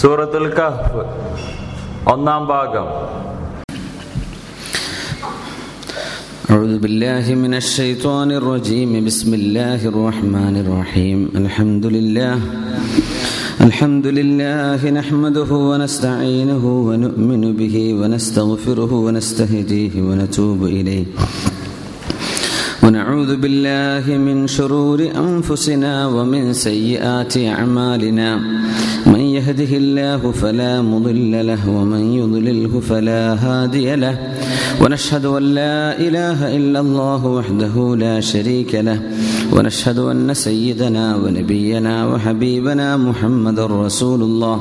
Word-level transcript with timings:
സൂറത്തുൽ 0.00 0.46
കഹ്ഫ് 0.58 1.02
ഒന്നാം 2.12 2.42
ഭാഗം 2.52 2.88
أعوذ 6.50 6.74
بالله 6.78 7.26
من 7.36 7.52
الشيطان 7.54 8.28
الرجيم 8.32 8.90
بسم 9.04 9.30
الله 9.34 9.80
الرحمن 9.92 10.54
الرحيم 10.56 11.18
الحمد 11.36 11.84
لله 11.86 12.34
الحمد 13.60 14.06
لله 14.18 14.80
نحمده 14.90 15.50
ونستعينه 15.70 16.64
ونؤمن 16.88 17.42
به 17.52 17.76
ونستغفره 18.00 18.92
ونستهديه 19.06 19.94
ونتوب 20.02 20.60
إليه 20.68 21.06
ونعوذ 22.82 23.30
بالله 23.36 24.04
من 24.18 24.36
شرور 24.48 24.98
أنفسنا 25.18 25.92
ومن 26.08 26.42
سيئات 26.58 27.34
أعمالنا 27.54 28.28
من 29.06 29.11
يهده 29.43 29.77
الله 29.77 30.31
فلا 30.31 30.81
مضل 30.81 31.47
له 31.47 31.69
ومن 31.69 32.03
يضلله 32.13 32.79
فلا 32.79 33.33
هادي 33.33 33.95
له. 33.95 34.15
ونشهد 34.81 35.25
أن 35.25 35.43
لا 35.43 35.99
إله 35.99 36.55
إلا 36.57 36.79
الله 36.79 37.25
وحده 37.25 37.75
لا 37.95 38.15
شريك 38.19 38.75
له. 38.75 38.99
ونشهد 39.51 39.99
أن 39.99 40.33
سيدنا 40.33 41.15
ونبينا 41.15 41.95
وحبيبنا 42.07 42.97
محمد 42.97 43.59
رسول 43.59 44.21
الله. 44.21 44.57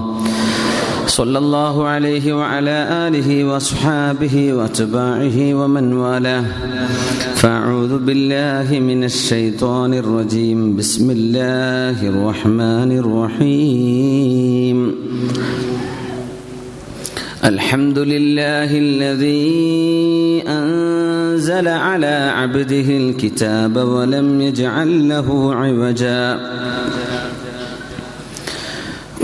صلى 1.12 1.39
الله 1.39 1.87
عليه 1.87 2.33
وعلى 2.33 2.89
آله 3.09 3.45
وأصحابه 3.45 4.53
وأتباعه 4.53 5.55
ومن 5.55 5.93
والاه. 5.93 6.45
فأعوذ 7.34 7.98
بالله 7.98 8.80
من 8.80 9.05
الشيطان 9.05 9.95
الرجيم. 9.95 10.77
بسم 10.77 11.11
الله 11.11 12.09
الرحمن 12.09 12.91
الرحيم. 13.03 14.95
الحمد 17.45 17.98
لله 17.98 18.70
الذي 18.79 20.42
أنزل 20.48 21.69
على 21.69 22.33
عبده 22.36 22.89
الكتاب 23.03 23.77
ولم 23.77 24.41
يجعل 24.41 25.08
له 25.08 25.55
عوجا. 25.55 26.41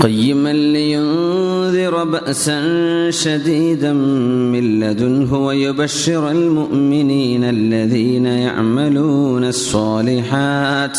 قيما 0.03 0.53
لينذر 0.53 2.05
بأسا 2.05 2.61
شديدا 3.11 3.93
من 3.93 4.81
لدنه 4.81 5.47
ويبشر 5.47 6.31
المؤمنين 6.31 7.45
الذين 7.45 8.27
يعملون 8.27 9.45
الصالحات. 9.45 10.99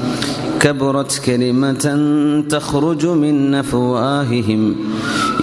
كبرت 0.60 1.20
كلمة 1.20 1.84
تخرج 2.48 3.06
من 3.16 3.54
أفواههم 3.54 4.62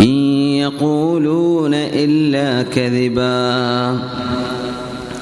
إن 0.02 0.14
يقولون 0.60 1.74
إلا 1.74 2.64
كذبا 2.66 3.40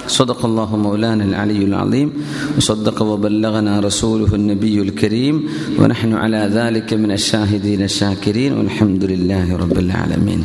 صدق 0.10 0.46
الله 0.46 0.76
مولانا 0.78 1.24
العلي 1.24 1.64
العظيم 1.64 2.10
وصدق 2.58 3.02
وبلغنا 3.02 3.80
رسوله 3.80 4.36
النبي 4.36 4.82
الكريم 4.82 5.36
ونحن 5.80 6.14
على 6.16 6.50
ذلك 6.54 6.94
من 6.96 7.12
الشاهدين 7.14 7.82
الشاكرين 7.84 8.52
والحمد 8.54 9.04
لله 9.06 9.58
رب 9.58 9.78
العالمين 9.78 10.42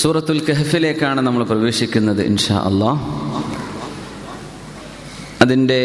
സൂറത്തുൽ 0.00 0.38
കഹഫിലേക്കാണ് 0.46 1.20
നമ്മൾ 1.26 1.42
പ്രവേശിക്കുന്നത് 1.44 2.20
ഇൻഷാ 2.28 2.58
അള്ളാഹ് 2.68 2.98
അതിന്റെ 5.41 5.81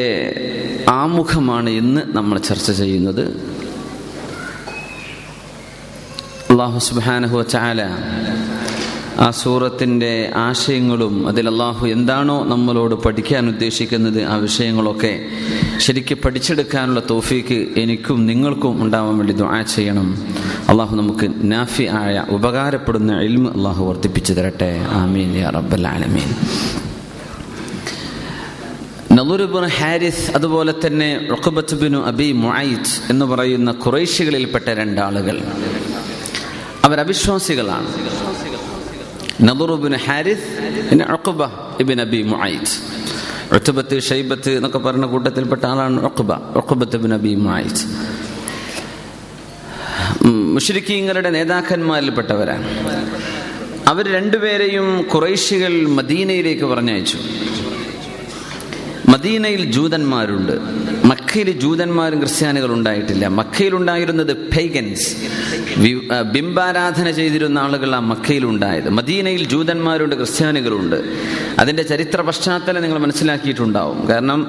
ആമുഖമാണ് 0.88 1.70
ഇന്ന് 1.70 2.02
നമ്മൾ 2.08 2.38
ചർച്ച 2.38 2.72
ചെയ്യുന്നത്. 2.72 3.24
അള്ളാഹു 6.50 6.78
സുബാനഹു 6.78 7.42
ചാല 7.42 7.80
ആ 9.18 9.30
സൂറത്തിന്റെ 9.30 10.30
ആശയങ്ങളും 10.36 11.28
അതിൽ 11.28 11.48
അള്ളാഹു 11.48 11.86
എന്താണോ 11.86 12.44
നമ്മളോട് 12.44 12.94
പഠിക്കാൻ 12.94 13.48
ഉദ്ദേശിക്കുന്നത് 13.48 14.22
ആ 14.24 14.36
വിഷയങ്ങളൊക്കെ 14.36 15.20
ശരിക്കും 15.76 16.18
പഠിച്ചെടുക്കാനുള്ള 16.24 17.02
തോഫീക്ക് 17.10 17.68
എനിക്കും 17.76 18.26
നിങ്ങൾക്കും 18.26 18.82
ഉണ്ടാവാൻ 18.82 19.18
വേണ്ടി 19.18 19.32
ദുആ 19.32 19.62
ചെയ്യണം. 19.62 20.08
അള്ളാഹു 20.68 20.96
നമുക്ക് 20.96 21.52
നാഫി 21.52 21.82
ആയ 21.82 22.24
ഉപകാരപ്പെടുന്ന 22.28 23.20
ഇൽമ 23.20 23.48
അള്ളാഹു 23.48 23.84
വർദ്ധിപ്പിച്ചു 23.84 24.32
തരട്ടെ. 24.32 24.72
ആമീൻ 24.90 25.36
യാ 25.36 25.50
റബ്ബൽ 25.50 25.86
ആലമീൻ. 25.86 26.30
നലുറുബിൻ 29.20 29.66
ഹാരിസ് 29.66 30.31
അതുപോലെ 30.31 30.75
തന്നെ 30.86 31.28
റുഖബത്തുബിനു 31.31 31.98
അബി 31.98 32.32
മുഐത്ത് 32.32 33.10
എന്ന് 33.10 33.25
പറയുന്ന 33.25 33.72
കുറേശികളിൽപ്പെട്ട 33.72 34.69
രണ്ടാളുകൾ. 34.69 35.41
അവർ 36.84 37.00
അവിശ്വാസികളാണ്. 37.00 37.88
നദുറുബിൻ 39.42 39.97
ഹാരിസ് 39.97 40.48
പിന്നെ 40.91 41.04
ഉഖബ 41.12 41.44
ഇബിൻ 41.80 42.00
അബി 42.00 42.22
മുഐത്ത് 42.22 42.75
ഉത്തുബത്ത് 43.54 44.03
ഷൈബത്ത് 44.03 44.50
എന്നൊക്കെ 44.50 44.78
പറഞ്ഞ 44.78 45.06
കൂട്ടത്തിൽപ്പെട്ട 45.06 45.64
ആളാണ് 45.64 46.00
ഉഖബ 46.00 46.32
ഉഖബത്ത് 46.32 46.97
ബിൻ 46.97 47.14
അബി 47.14 47.34
മുഐത്ത് 47.34 47.84
മുഷരിക്കീങ്ങളുടെ 50.28 51.30
നേതാക്കന്മാരിൽപ്പെട്ടവരാണ്. 51.30 52.64
അവർ 53.88 54.12
രണ്ടുപേരെയും 54.12 55.03
കുറേശികൾ 55.03 55.88
മദീനയിലേക്ക് 55.88 56.64
പറഞ്ഞയച്ചു. 56.64 57.19
മദീനയിൽ 59.20 59.64
ജൂതന്മാരുണ്ട്. 59.72 60.53
മക്കയിൽ 61.06 61.50
ജൂതന്മാരും 61.60 62.19
ക്രിസ്ത്യാനികൾ 62.20 62.72
ഉണ്ടായിട്ടില്ല. 62.72 63.28
മക്കയിൽ 63.28 63.75
ഉണ്ടായിരുന്നത് 63.75 64.50
ഫെയ്ഗൻസ് 64.54 65.08
ബിംബാരാധന 66.32 67.10
ചെയ്തിരുന്ന 67.10 67.59
ആളുകളാണ് 67.59 68.06
മക്കയിൽ 68.06 68.44
ഉണ്ടായത്. 68.47 68.88
മദീനയിൽ 68.88 69.44
ജൂതന്മാരുണ്ട് 69.48 70.16
ക്രിസ്ത്യാനികളുണ്ട്. 70.16 70.98
അതിന്റെ 71.59 71.82
ചരിത്ര 71.82 72.20
പശ്ചാത്തലം 72.20 72.82
നിങ്ങൾ 72.82 72.98
മനസ്സിലാക്കിയിട്ടുണ്ടാവും. 72.98 74.09
കാരണം 74.09 74.41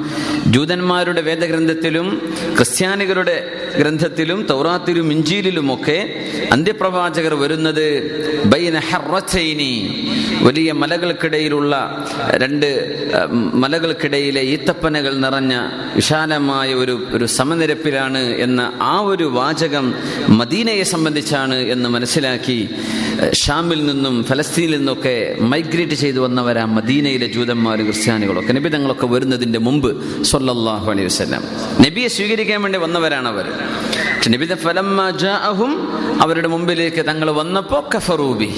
ജൂതന്മാരുടെ 0.47 1.21
വേദഗ്രന്ഥത്തിലും 1.21 2.33
ക്രിസ്ത്യാനികളുടെ 2.55 3.37
ഗ്രന്ഥത്തിലും 3.79 4.47
തൗറാത്തിലും 4.49 5.11
ഇഞ്ചിയിലുമൊക്കെ 5.11 5.99
അന്ത്യപ്രവാചകർ 6.51 7.33
വരുന്നത് 7.33 7.87
വലിയ 10.41 10.71
മലകൾക്കിടയിലുള്ള 10.71 11.73
രണ്ട് 12.29 12.69
മലകൾക്കിടയിലെ 13.53 14.41
ഈത്തപ്പനകൾ 14.61 15.13
നിറഞ്ഞ 15.17 15.53
വിശാലമായ 15.95 16.69
ഒരു 16.73 16.95
ഒരു 17.11 17.25
സമനിരപ്പിലാണ് 17.35 18.19
എന്ന 18.37 18.61
ആ 18.85 18.95
ഒരു 19.11 19.25
വാചകം 19.37 19.85
മദീനയെ 20.39 20.83
സംബന്ധിച്ചാണ് 20.91 21.57
എന്ന് 21.73 21.89
മനസ്സിലാക്കി 21.89 22.57
ഷാമിൽ 23.41 23.79
നിന്നും 23.85 24.15
ഫലസ്തീനിൽ 24.23 24.73
നിന്നൊക്കെ 24.77 25.15
മൈഗ്രേറ്റ് 25.51 25.97
ചെയ്തു 26.03 26.19
വന്നവരാ 26.19 26.65
മദീനയിലെ 26.75 27.27
ജൂതന്മാരും 27.27 27.87
ക്രിസ്ത്യാനികളൊക്കെ. 27.89 28.53
നബി 28.57 28.69
തങ്ങളൊക്കെ 28.69 29.07
വരുന്നതിന്റെ 29.07 29.59
മുമ്പ് 29.59 29.89
സൊല്ലാഹു 30.31 30.87
അലൈഹി 30.93 31.07
വസ്ലാം 31.11 31.43
നബിയെ 31.83 32.09
സ്വീകരിക്കാൻ 32.15 32.61
വേണ്ടി 32.65 32.81
വന്നവരാണ് 32.85 33.29
അവർ 33.33 33.47
നബിത 34.29 34.53
അവരുടെ 36.21 36.47
മുമ്പിലേക്ക് 36.47 37.05
തങ്ങൾ 37.05 37.31
വന്നപ്പോ 37.31 37.89
കഫറൂബി 37.95 38.53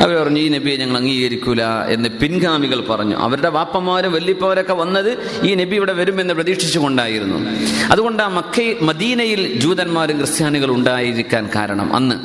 അവർ 0.00 0.14
പറഞ്ഞു 0.14 0.40
ഈ 0.40 0.48
നബിയെ 0.48 0.76
ഞങ്ങൾ 0.76 0.96
അംഗീകരിക്കൂല 0.96 1.62
എന്ന് 1.62 2.08
പിൻഗാമികൾ 2.08 2.80
പറഞ്ഞു. 2.80 3.16
അവരുടെ 3.16 3.48
വാപ്പമാരും 3.48 4.12
വല്യപ്പവരൊക്കെ 4.12 4.72
വന്നത് 4.72 5.18
ഈ 5.42 5.54
നബി 5.54 5.76
ഇവിടെ 5.76 5.92
വരുമെന്ന് 5.92 6.34
പ്രതീക്ഷിച്ചുകൊണ്ടായിരുന്നു. 6.34 7.50
അതുകൊണ്ട് 7.90 8.22
ആ 8.22 8.28
മക്ക 8.28 8.84
മദീനയിൽ 8.84 9.60
ജൂതന്മാരും 9.60 10.16
ക്രിസ്ത്യാനികളും 10.16 10.74
ഉണ്ടായിരിക്കാൻ 10.74 11.50
കാരണം 11.56 11.96
അന്ന്. 11.96 12.16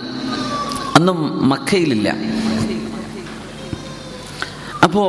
അന്നും 0.96 1.50
മക്കയിലില്ല. 1.50 2.16
അപ്പോ 4.84 5.06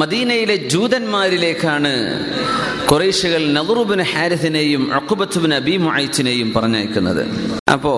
മദീനയിലെ 0.00 0.56
ജൂതന്മാരിലേക്കാണ് 0.56 1.94
കുറേശികൾ 2.90 3.52
നദറുബിൻ 3.52 4.00
ഹാരിസിനെയും 4.02 4.94
അക്കുബത്തുബിൻ 4.94 5.54
അബി 5.54 5.76
മുഅയ്ച്ചിനെയും 5.76 6.52
പറഞ്ഞയക്കുന്നത്. 6.56 7.22
അപ്പോ 7.72 7.94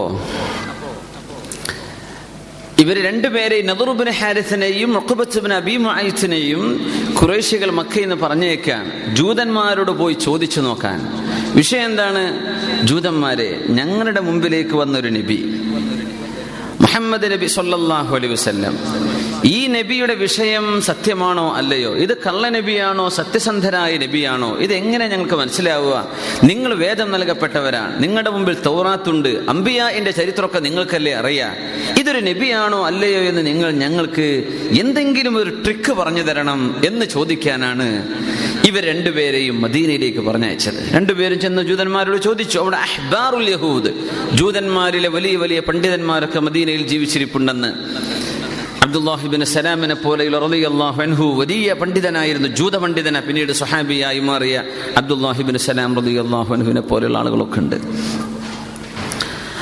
ഇവർ 2.79 2.97
രണ്ടുപേരെ 3.03 3.63
നദറുബിൻ 3.63 4.11
ഹാരിസിനെയും 4.11 4.99
ഒക്കുബത്തുബിൻ 4.99 5.53
അബി 5.53 5.77
മുഅയ്ച്ചിനെയും 5.77 6.63
കുറേശികൾ 7.21 7.71
മക്കയിൽ 7.71 8.03
നിന്ന് 8.03 8.17
പറഞ്ഞേക്കാൻ 8.17 9.15
ജൂതന്മാരോട് 9.15 9.91
പോയി 9.91 10.15
ചോദിച്ചു 10.15 10.61
നോക്കാൻ. 10.61 10.99
വിഷയം 11.55 11.85
എന്താണ്? 11.85 12.25
ജൂതന്മാരെ 12.87 13.65
ഞങ്ങളുടെ 13.69 14.21
മുമ്പിലേക്ക് 14.21 14.75
വന്നൊരു 14.77 15.09
നബി. 15.09 15.39
മുഹമ്മദ് 16.81 17.33
നബി 17.33 17.47
സൊല്ലാഹു 17.47 18.17
അലൈഹി 18.17 18.33
വസല്ലം. 18.33 18.75
ഈ 19.45 19.67
നബിയുടെ 19.67 20.15
വിഷയം 20.15 20.83
സത്യമാണോ 20.83 21.55
അല്ലയോ? 21.55 21.95
ഇത് 21.95 22.17
കള്ള 22.17 22.49
നബിയാണോ? 22.49 23.09
സത്യസന്ധരായ 23.09 23.97
നബിയാണോ? 23.97 24.57
ഇത് 24.59 24.75
എങ്ങനെ 24.75 25.09
ഞങ്ങൾക്ക് 25.09 25.35
മനസ്സിലാവുക? 25.35 26.09
നിങ്ങൾ 26.45 26.75
വേദം 26.75 27.11
നൽകപ്പെട്ടവരാണ്. 27.11 28.03
നിങ്ങളുടെ 28.03 28.31
മുമ്പിൽ 28.31 28.57
തോറാത്തുണ്ട്. 28.67 29.29
അമ്പിയ 29.29 29.83
എന്റെ 29.83 30.11
ചരിത്രമൊക്കെ 30.11 30.59
നിങ്ങൾക്കല്ലേ 30.59 31.13
അറിയാം? 31.13 31.57
ഇതൊരു 31.99 32.21
നബിയാണോ 32.21 32.87
അല്ലയോ 32.87 33.21
എന്ന് 33.21 33.47
നിങ്ങൾ 33.47 33.71
ഞങ്ങൾക്ക് 33.71 34.45
എന്തെങ്കിലും 34.81 35.37
ഒരു 35.37 35.63
ട്രിക്ക് 35.65 35.93
പറഞ്ഞു 35.93 36.23
തരണം 36.23 36.83
എന്ന് 36.87 37.07
ചോദിക്കാനാണ് 37.07 38.09
ഇവർ 38.67 38.85
രണ്ടുപേരെയും 38.85 39.61
മദീനയിലേക്ക് 39.61 40.19
പറഞ്ഞയച്ചത്. 40.19 40.95
രണ്ടുപേരും 40.95 41.41
ചെന്ന് 41.41 41.63
ജൂതന്മാരോട് 41.63 42.23
ചോദിച്ചു 42.23 42.59
അവിടെ 42.59 42.77
അഹ്ബാറുൽ 42.77 43.51
യഹൂദ്. 43.51 43.93
ജൂതന്മാരിലെ 44.33 45.09
വലിയ 45.09 45.37
വലിയ 45.37 45.61
പണ്ഡിതന്മാരൊക്കെ 45.61 46.41
മദീനയിൽ 46.41 46.87
ജീവിച്ചിരിപ്പുണ്ടെന്ന്. 46.87 47.73
അബ്ദുല്ലാഹിബിൻ 48.85 49.45
സലാമിനെ 49.45 49.95
പോലെ 49.95 50.25
അൻഹു 51.03 51.27
വലിയ 51.41 51.73
പണ്ഡിതനായിരുന്നു 51.73 52.49
ജൂത 52.49 52.77
പണ്ഡിതന 52.77 53.19
പിന്നീട് 53.21 53.53
സുഹാബിയായി 53.53 54.21
മാറിയ 54.29 54.57
അബ്ദുല്ലാഹിബിൻ 54.97 55.59
സലാം 55.67 55.93
റലി 56.01 56.15
അള്ളാഹു 56.25 56.51
അൻഹുവിനെ 56.55 56.81
പോലെയുള്ള 56.81 57.19
ആളുകളൊക്കെ 57.19 57.59
ഉണ്ട്. 57.59 57.77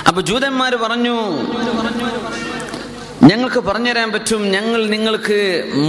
അപ്പൊ 0.09 0.23
ജൂതന്മാർ 0.23 0.75
പറഞ്ഞു 0.77 1.17
ഞങ്ങൾക്ക് 3.31 3.61
പറഞ്ഞുതരാൻ 3.61 4.09
പറ്റും 4.13 4.43
ഞങ്ങൾ 4.57 4.87
നിങ്ങൾക്ക് 4.95 5.39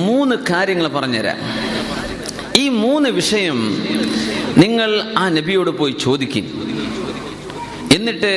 മൂന്ന് 0.07 0.35
കാര്യങ്ങൾ 0.49 0.87
പറഞ്ഞുതരാം. 0.87 1.37
ഈ 2.55 2.69
മൂന്ന് 2.69 3.09
വിഷയം 3.09 3.59
നിങ്ങൾ 4.57 4.91
ആ 5.17 5.29
നബിയോട് 5.29 5.69
പോയി 5.69 5.95
ചോദിക്കും. 5.99 6.47
എന്നിട്ട് 8.01 8.33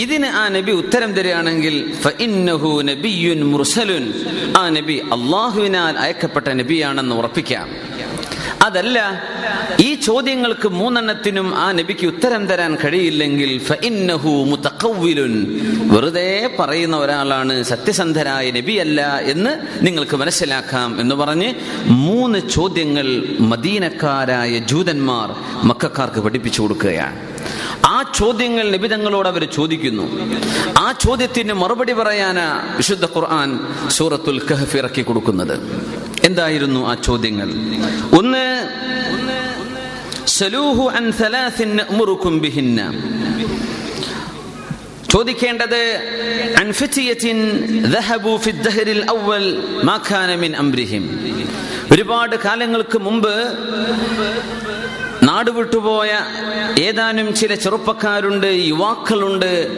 ഇതിന് 0.00 0.26
ആ 0.26 0.48
നബി 0.48 0.72
ഉത്തരം 0.72 1.12
തരികയാണെങ്കിൽ 1.12 1.92
മുർസലുൻ. 3.42 4.04
ആ 4.56 4.68
നബി 4.68 4.96
അള്ളാഹുവിനാൽ 5.16 5.98
അയക്കപ്പെട്ട 5.98 6.48
നബിയാണെന്ന് 6.48 7.16
ഉറപ്പിക്കാം. 7.16 7.68
അതല്ല 8.62 8.98
ഈ 9.80 9.94
ചോദ്യങ്ങൾക്ക് 9.94 10.68
മൂന്നെണ്ണത്തിനും 10.68 11.54
ആ 11.54 11.72
നബിക്ക് 11.72 12.06
ഉത്തരം 12.06 12.46
തരാൻ 12.46 12.76
കഴിയില്ലെങ്കിൽ 12.84 13.58
വെറുതെ 15.92 16.50
പറയുന്ന 16.58 16.96
ഒരാളാണ് 16.96 17.62
സത്യസന്ധരായ 17.62 18.50
നബിയല്ല 18.50 19.18
എന്ന് 19.18 19.50
നിങ്ങൾക്ക് 19.86 20.16
മനസ്സിലാക്കാം 20.16 21.00
എന്ന് 21.00 21.14
പറഞ്ഞ് 21.14 21.54
മൂന്ന് 21.84 22.38
ചോദ്യങ്ങൾ 22.50 23.08
മദീനക്കാരായ 23.40 24.58
ജൂതന്മാർ 24.58 25.30
മക്കാർക്ക് 25.64 26.20
പഠിപ്പിച്ചു 26.20 26.62
കൊടുക്കുകയാണ്. 26.62 27.29
ആ 28.00 28.02
ചോദ്യങ്ങൾ 28.14 28.66
നിബിതങ്ങളോട് 28.70 29.28
അവർ 29.28 29.42
ചോദിക്കുന്നു. 29.56 30.04
ആ 30.78 30.86
ചോദ്യത്തിന് 31.04 31.54
മറുപടി 31.62 31.92
പറയാനാ 31.92 32.46
വിശുദ്ധ 32.76 33.04
ഖുർആൻ 33.16 33.50
സൂറത്തുൽ 33.88 34.40
കഹഫ് 34.50 34.76
ഇറക്കി 34.76 35.02
കൊടുക്കുന്നത്. 35.02 35.56
എന്തായിരുന്നു 36.24 36.80
ആ 36.90 36.94
ചോദ്യങ്ങൾ? 37.08 37.48
ഒന്ന് 38.18 38.44
സലൂഹു 40.26 40.84
അൻ 40.98 41.04
ചോദിക്കേണ്ടത് 45.12 45.80
ഒരുപാട് 51.92 52.36
കാലങ്ങൾക്ക് 52.44 52.98
മുമ്പ് 52.98 53.34
നാട് 55.30 55.50
വിട്ടുപോയ 55.50 56.10
ഏതാനും 56.78 57.34
ചില 57.34 57.54
ചെറുപ്പക്കാരുണ്ട് 57.54 58.46
യുവാക്കളുണ്ട്. 58.46 59.76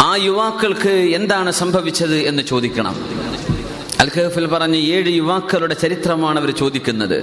ആ 0.00 0.16
യുവാക്കൾക്ക് 0.16 0.88
എന്താണ് 0.88 1.50
സംഭവിച്ചത് 1.50 2.16
എന്ന് 2.16 2.42
ചോദിക്കണം. 2.42 2.96
അൽഖഫിൽ 4.00 4.46
പറഞ്ഞ് 4.46 4.76
ഏഴ് 4.76 5.08
യുവാക്കളുടെ 5.08 5.74
ചരിത്രമാണ് 5.74 6.40
അവർ 6.40 6.50
ചോദിക്കുന്നത്. 6.50 7.18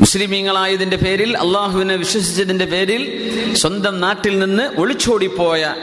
മുസ്ലിമീങ്ങളായതിന്റെ 0.00 0.96
പേരിൽ 0.96 1.36
അള്ളാഹുവിനെ 1.36 1.96
വിശ്വസിച്ചതിന്റെ 1.96 2.64
പേരിൽ 2.64 3.02
സ്വന്തം 3.54 4.00
നാട്ടിൽ 4.00 4.38
നിന്ന് 4.38 4.80
ഒളിച്ചോടിപ്പോയ 4.80 5.74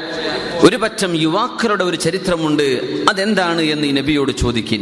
ഒരു 0.64 0.76
പറ്റം 0.76 1.16
യുവാക്കളുടെ 1.16 1.84
ഒരു 1.84 1.96
ചരിത്രമുണ്ട്. 1.96 2.64
അതെന്താണ് 3.10 3.62
എന്ന് 3.62 3.88
ഈ 3.88 3.92
നബിയോട് 3.92 4.32
ചോദിക്കും 4.32 4.82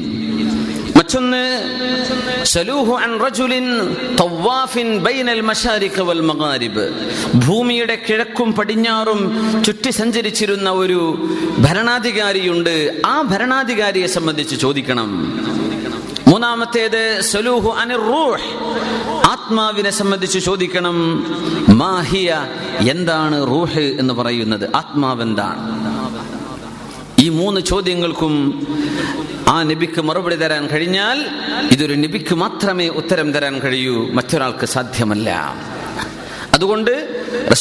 മറ്റൊന്ന് 1.14 2.46
സലൂഹു 2.46 2.94
അൻ 2.94 3.20
റജുലിൻ 3.26 3.68
തവാഫിൻ 4.22 5.00
ബൈനൽ 5.00 5.42
മശാരിഖ് 5.42 6.02
വൽ 6.02 6.22
മഗാരിബ്. 6.22 6.86
ഭൂമിയുടെ 7.36 7.98
കിഴക്കും 8.10 8.54
പടിഞ്ഞാറും 8.54 9.20
ചുറ്റി 9.64 9.90
സഞ്ചരിച്ചിരുന്ന 9.90 10.70
ഒരു 10.70 11.30
ഭരണാധികാരിയുണ്ട്. 11.60 13.02
ആ 13.06 13.22
ഭരണാധികാരിയെ 13.22 14.08
സംബന്ധിച്ച് 14.08 14.56
ചോദിക്കണം. 14.56 15.10
മൂന്നാമത്തേത് 16.28 17.22
സലൂഹു 17.22 17.70
അനിർ 17.70 18.02
റൂഹ്. 18.02 18.42
ആത്മാവിനെ 19.28 19.90
സംബന്ധിച്ച് 19.90 20.40
ചോദിക്കണം. 20.40 20.98
മാഹിയ 21.70 22.48
എന്താണ് 22.90 23.48
റൂഹ് 23.48 23.80
എന്ന് 23.80 24.14
പറയുന്നത്? 24.14 24.76
ആത്മാവെന്താണ് 24.76 25.94
ഈ 27.20 27.30
മൂന്ന് 27.30 27.62
ചോദ്യങ്ങൾക്കും 27.62 28.34
ആ 29.48 29.64
നബിക്ക് 29.64 30.02
മറുപടി 30.02 30.36
തരാൻ 30.36 30.68
കഴിഞ്ഞാൽ 30.68 31.26
ഇതൊരു 31.72 31.94
നബിക്ക് 31.94 32.36
മാത്രമേ 32.36 32.88
ഉത്തരം 32.88 33.34
തരാൻ 33.34 33.60
കഴിയൂ. 33.60 34.10
മറ്റൊരാൾക്ക് 34.12 34.66
സാധ്യമല്ല. 34.66 35.56
അതുകൊണ്ട് 36.56 36.92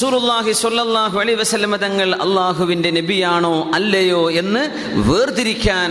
സ്വല്ലല്ലാഹു 0.00 1.17
അലൈഹി 1.23 1.39
വസല്ലമ 1.41 1.77
തങ്ങൾ 1.85 2.09
അള്ളാഹുവിന്റെ 2.25 2.91
നബിയാണോ 2.97 3.53
അല്ലയോ 3.79 4.21
എന്ന് 4.41 4.62
വേർതിരിക്കാൻ 5.09 5.91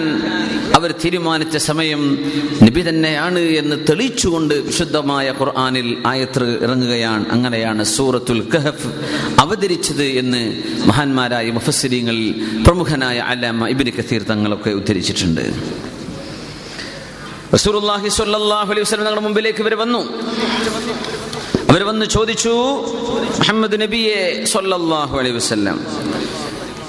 അവർ 0.77 0.89
തീരുമാനിച്ച 1.03 1.57
സമയം 1.69 2.01
നബി 2.65 2.81
തന്നെയാണ് 2.89 3.41
എന്ന് 3.61 3.75
തെളിയിച്ചുകൊണ്ട് 3.89 4.55
വിശുദ്ധമായ 4.69 5.27
ഖുർആാനിൽ 5.39 5.89
ആയത്ത് 6.11 6.47
ഇറങ്ങുകയാണ്. 6.65 7.25
അങ്ങനെയാണ് 7.35 7.83
സൂറത്തുൽ 7.95 8.41
കഹഫ് 8.55 8.91
അവതരിച്ചത് 9.43 10.05
എന്ന് 10.21 10.41
മഹാന്മാരായ 10.89 11.51
മുഫസ്സിരിങ്ങളിൽ 11.57 12.27
പ്രമുഖനായ 12.67 13.17
അലാമ 13.33 13.69
ഇബ്നു 13.75 13.93
കസീർ 13.99 14.23
തങ്ങളൊക്കെ 14.31 14.73
ഉദ്ധരിച്ചിട്ടുണ്ട്. 14.81 15.45
റസൂലുള്ളാഹി 17.57 18.09
സ്വല്ലല്ലാഹു 18.19 18.69
അലൈഹി 18.73 18.85
വസല്ലം 18.87 19.05
തങ്ങളുടെ 19.07 19.25
മുമ്പിലേക്ക് 19.29 19.61
ഇവർ 19.65 19.75
വന്നു. 19.83 20.03
അവർ 21.71 21.83
വന്ന് 21.83 22.05
ചോദിച്ചു 22.05 22.49
മുഹമ്മദ് 23.39 23.81
നബിയെ 23.81 24.45
സൊല്ലാഹു 24.45 25.17
അലൈ 25.19 25.31
വസ്ല്ലാം 25.31 25.87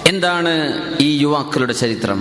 എന്താണ് 0.06 0.52
ഈ 1.00 1.18
യുവാക്കളുടെ 1.22 1.72
ചരിത്രം? 1.72 2.20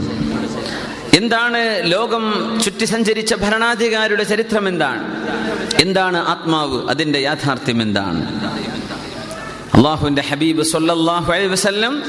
എന്താണ് 1.18 1.92
ലോകം 1.92 2.24
ചുറ്റി 2.64 2.86
സഞ്ചരിച്ച 2.86 3.36
ഭരണാധികാരിയുടെ 3.36 4.24
ചരിത്രം 4.24 4.68
എന്താണ്? 4.68 5.02
എന്താണ് 5.82 6.18
ആത്മാവ്? 6.18 6.90
അതിന്റെ 6.90 7.20
യാഥാർത്ഥ്യം 7.20 7.82
എന്താണ്? 7.82 8.22
അള്ളാഹുവിന്റെ 9.78 10.22
ഹബീബ് 10.22 10.64
സൊല്ലാഹു 10.64 11.34
അലൈഹി 11.34 11.48
വസല്ലം 11.48 12.04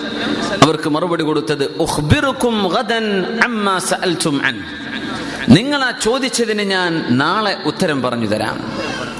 അവർക്ക് 0.62 0.88
മറുപടി 0.88 1.24
കൊടുത്തത് 1.24 1.64
നിങ്ങൾ 5.48 5.84
ആ 5.84 5.90
ചോദിച്ചതിന് 5.90 6.62
ഞാൻ 6.62 7.04
നാളെ 7.10 7.56
ഉത്തരം 7.64 8.02
പറഞ്ഞു 8.02 8.26
തരാം. 8.26 8.58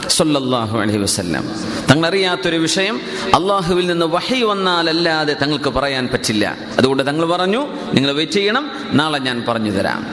സല്ലല്ലാഹു 0.09 0.79
അലഹി 0.79 0.99
വസല്ലം. 0.99 1.45
തങ്ങൾ 1.91 2.09
അറിയാത്തൊരു 2.09 2.57
വിഷയം 2.57 3.01
അള്ളാഹുവിൽ 3.35 3.87
നിന്ന് 3.87 4.07
വഹി 4.07 4.43
വന്നാലല്ലാതെ 4.43 5.37
തങ്ങൾക്ക് 5.43 5.71
പറയാൻ 5.71 6.09
പറ്റില്ല. 6.13 6.57
അതുകൊണ്ട് 6.79 7.07
തങ്ങൾ 7.07 7.27
പറഞ്ഞു 7.27 7.67
നിങ്ങൾ 7.93 8.13
വെയിറ്റ് 8.13 8.33
ചെയ്യണം 8.33 8.71
നാളെ 8.93 9.19
ഞാൻ 9.19 9.45
പറഞ്ഞു 9.49 9.71
തരാം. 9.71 10.07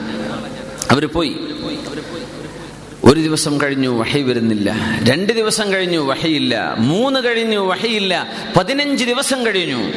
അവർ 0.90 1.08
പോയി. 1.08 1.36
ഒരു 3.04 3.20
ദിവസം 3.20 3.60
കഴിഞ്ഞു 3.60 3.88
വഹി 3.88 4.22
വരുന്നില്ല. 4.22 4.76
രണ്ട് 5.02 5.32
ദിവസം 5.32 5.72
കഴിഞ്ഞു 5.72 5.98
വഹയില്ല 5.98 6.74
മൂന്ന് 6.78 7.24
കഴിഞ്ഞു 7.24 7.58
വഹയില്ല 7.58 8.26
പതിനഞ്ച് 8.56 9.04
ദിവസം 9.04 9.46
കഴിഞ്ഞു. 9.46 9.92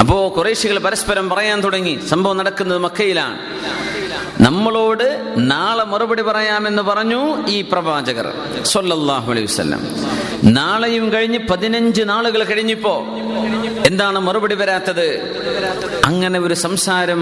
അപ്പോ 0.00 0.34
കുറേശികൾ 0.36 0.78
പരസ്പരം 0.78 1.28
പറയാൻ 1.28 1.60
തുടങ്ങി. 1.60 1.98
സംഭവം 2.08 2.36
നടക്കുന്നത് 2.36 2.78
മക്കയിലാണ്. 2.78 3.38
നമ്മളോട് 4.40 5.34
നാളെ 5.36 5.84
മറുപടി 5.84 6.22
പറയാമെന്ന് 6.22 6.82
പറഞ്ഞു 6.82 7.46
ഈ 7.48 7.62
പ്രവാചകർ 7.62 8.26
സൊല്ലാഹു 8.62 9.30
അലൈഹി 9.32 9.44
വസ്ലം 9.44 9.82
നാളെയും 10.44 11.12
കഴിഞ്ഞ് 11.12 11.38
പതിനഞ്ച് 11.50 12.02
നാളുകൾ 12.02 12.44
കഴിഞ്ഞിപ്പോ 12.44 13.06
എന്താണ് 13.86 14.18
മറുപടി 14.18 14.54
വരാത്തത്? 14.54 15.06
അങ്ങനെ 16.04 16.38
ഒരു 16.40 16.54
സംസാരം 16.54 17.20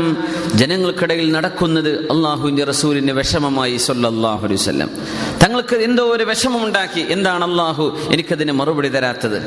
ജനങ്ങൾക്കിടയിൽ 0.55 1.33
നടക്കുന്നത് 1.33 1.91
അള്ളാഹുവിന്റെ 1.91 2.65
റസൂലിന്റെ 2.65 3.13
വിഷമമായി 3.13 3.77
സൊല്ലാഹു 3.77 4.47
അലൈഹി 4.47 4.61
വസ്ലം 4.63 4.91
തങ്ങൾക്ക് 5.43 5.77
എന്തോ 5.77 6.05
ഒരു 6.05 6.25
വിഷമമുണ്ടാക്കി. 6.25 7.01
എന്താണ് 7.01 7.45
അള്ളാഹു 7.45 7.99
എനിക്കതിന് 8.13 8.53
മറുപടി 8.53 8.89
തരാത്തത്? 8.89 9.39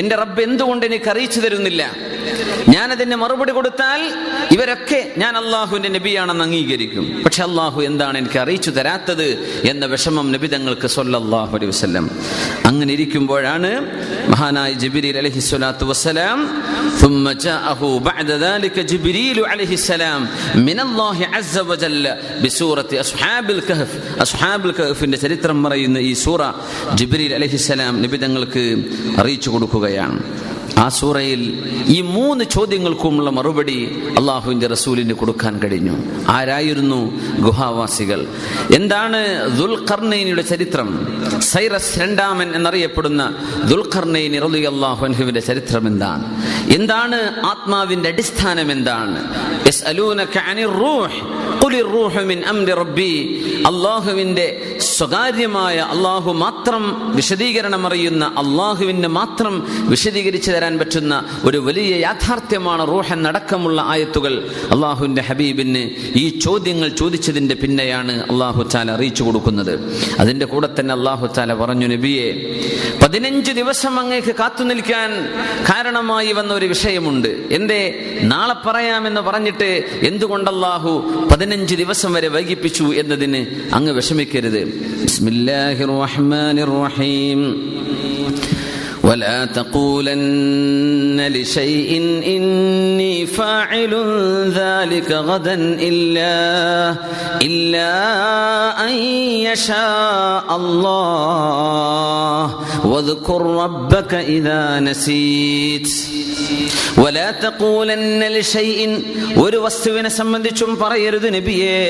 എന്റെ 0.00 0.16
റബ്ബ് 0.22 0.42
എന്തുകൊണ്ട് 0.48 0.84
എനിക്ക് 0.86 1.10
അറിയിച്ചു 1.14 1.40
തരുന്നില്ല 1.44 1.82
ഞാനതിന് 2.74 3.16
മറുപടി 3.16 3.52
കൊടുത്താൽ 3.52 4.00
ഇവരൊക്കെ 4.54 4.98
ഞാൻ 5.22 5.34
അള്ളാഹുവിന്റെ 5.40 5.90
നബിയാണെന്ന് 5.96 6.44
അംഗീകരിക്കും 6.46 7.04
പക്ഷെ 7.24 7.42
അള്ളാഹു 7.46 7.78
എന്താണ് 7.82 8.16
എനിക്ക് 8.18 8.38
അറിയിച്ചു 8.44 8.70
തരാത്തത് 8.78 9.26
എന്ന 9.70 9.86
വിഷമം 9.86 10.26
നബി 10.34 10.48
തങ്ങൾക്ക് 10.54 10.88
സൊല്ലാഹു 10.96 11.52
അലൈഹി 11.58 11.70
വസ്ലം 11.74 12.06
അങ്ങനെ 12.70 12.90
ഇരിക്കുമ്പോഴാണ് 12.96 13.70
മഹാനായ 14.32 14.72
ജബിരി 14.84 15.12
അലഹി 15.16 15.42
സ്വലാത്തു 15.50 15.86
വസ്സലാം 15.92 16.38
ثم 16.96 17.24
جاءه 17.40 17.80
بعد 18.00 18.28
ذلك 18.38 18.76
جبريل 18.82 19.38
عليه 19.46 19.72
السلام 19.72 20.20
من 20.58 20.78
الله 20.80 21.18
عز 21.28 21.56
وجل 21.60 22.04
بسورة 22.42 22.90
أصحاب 22.96 23.46
الكهف 23.50 23.90
أصحاب 24.18 24.60
الكهف 24.66 24.98
ചരിത്രം 25.16 25.56
പറയുന്ന 25.64 25.98
ഈ 26.00 26.12
സൂറ 26.16 26.42
ജിബ്രീൽ 26.94 27.32
അലഹിസ്സലാം 27.34 27.94
നബി 28.04 28.18
തങ്ങൾക്ക് 28.18 28.62
അറിയിച്ചു 29.83 29.97
കൊടുക്കുകയാണ് 29.97 30.60
ആ 30.77 30.89
സൂറയിൽ 30.89 31.63
ഈ 31.87 32.01
മൂന്ന് 32.01 32.45
ചോദ്യങ്ങൾക്കുമുള്ള 32.45 33.29
മറുപടി 33.29 34.03
അള്ളാഹുവിന്റെ 34.19 34.67
റസൂലിന് 34.67 35.13
കൊടുക്കാൻ 35.13 35.59
കഴിഞ്ഞു. 35.59 35.97
ആരായിരുന്നു 36.29 37.19
ഗുഹാവാസികൾ? 37.39 38.27
എന്താണ് 38.75 39.49
ദുൽഖർണൈനിയുടെ 39.57 40.41
ചരിത്രം? 40.41 41.07
സൈറസ് 41.39 41.99
രണ്ടാമൻ 41.99 42.55
എന്നറിയപ്പെടുന്ന 42.55 43.35
ദുൽഖർണൈനി 43.69 44.39
റലി 44.39 44.59
അള്ളാഹുഹുവിന്റെ 44.59 45.39
ചരിത്രം 45.39 45.87
എന്താണ്? 45.87 46.43
എന്താണ് 46.75 47.45
ആത്മാവിന്റെ 47.45 48.09
അടിസ്ഥാനം 48.09 48.71
എന്താണ്? 48.71 49.33
അള്ളാഹുവിന്റെ 53.67 54.75
സ്വകാര്യമായ 54.81 55.77
അള്ളാഹു 55.77 56.33
മാത്രം 56.33 57.15
വിശദീകരണം 57.15 57.87
അറിയുന്ന 57.87 58.25
അള്ളാഹുവിന്റെ 58.25 59.07
മാത്രം 59.07 59.67
വിശദീകരിച്ചു 59.89 60.51
തരാൻ 60.61 60.77
പറ്റുന്ന 60.77 61.25
ഒരു 61.43 61.57
വലിയ 61.57 61.95
യാഥാർത്ഥ്യമാണ് 61.95 62.87
റൂഹ് 62.87 63.27
അടക്കമുള്ള 63.27 63.83
ആയത്തുകൾ. 63.85 64.47
അള്ളാഹുവിന്റെ 64.71 65.21
ഹബീബിന് 65.21 65.89
ഈ 66.17 66.39
ചോദ്യങ്ങൾ 66.39 66.87
ചോദിച്ചതിന്റെ 66.87 67.55
പിന്നെയാണ് 67.55 68.31
അള്ളാഹു 68.31 68.69
ചാല 68.69 68.91
അറിയിച്ചു 68.91 69.23
കൊടുക്കുന്നത്. 69.23 69.79
അതിന്റെ 70.19 70.45
കൂടെ 70.45 70.69
തന്നെ 70.79 70.93
അള്ളാഹു 70.93 71.27
ചാല 71.35 71.53
പറഞ്ഞു 71.53 71.87
നബിയെ 71.87 72.29
പതിനഞ്ച് 73.03 73.51
ദിവസം 73.51 73.99
അങ്ങേക്ക് 73.99 74.35
കാത്തു 74.35 74.63
നിൽക്കാൻ 74.63 75.09
കാരണമായി 75.69 76.33
വന്ന 76.33 76.53
ഒരു 76.53 76.65
വിഷയമുണ്ട്. 76.65 77.27
എന്തേ? 77.27 77.81
നാളെ 78.23 78.55
പറയാമെന്ന് 78.65 79.21
പറഞ്ഞിട്ട് 79.21 79.83
എന്തുകൊണ്ട് 80.01 80.51
അള്ളാഹു 80.51 80.91
പതിനഞ്ച് 81.31 81.75
ദിവസം 81.75 82.13
വരെ 82.13 82.27
വൈകിപ്പിച്ചു 82.27 82.83
എന്നതിന് 82.83 83.45
അങ്ങ് 83.75 83.91
വിഷമിക്കരുത്. 83.91 84.61
ബിസ്മില്ലാഹിർ 85.01 86.01
റഹ്മാനിർ 86.01 86.83
റഹീം. 86.83 87.41
ولا 89.04 89.44
تقولن 89.58 91.18
لشيء 91.28 91.90
إني 92.26 93.26
فاعل 93.26 93.92
ذلك 94.50 95.10
غدا 95.12 95.54
إلا 95.90 96.34
إلا 97.42 97.92
أن 98.88 98.92
يشاء 99.48 100.46
الله 100.56 102.42
واذكر 102.84 103.40
ربك 103.64 104.12
إذا 104.14 104.80
نسيت 104.80 105.88
ولا 106.98 107.30
تقولن 107.30 108.22
لشيء 108.28 108.80
ഒരു 109.44 109.58
വസ്തുവിനെ 109.64 110.10
സംബന്ധിച്ചും 110.18 110.70
പറയരുത് 110.82 111.26
നബിയെ 111.36 111.80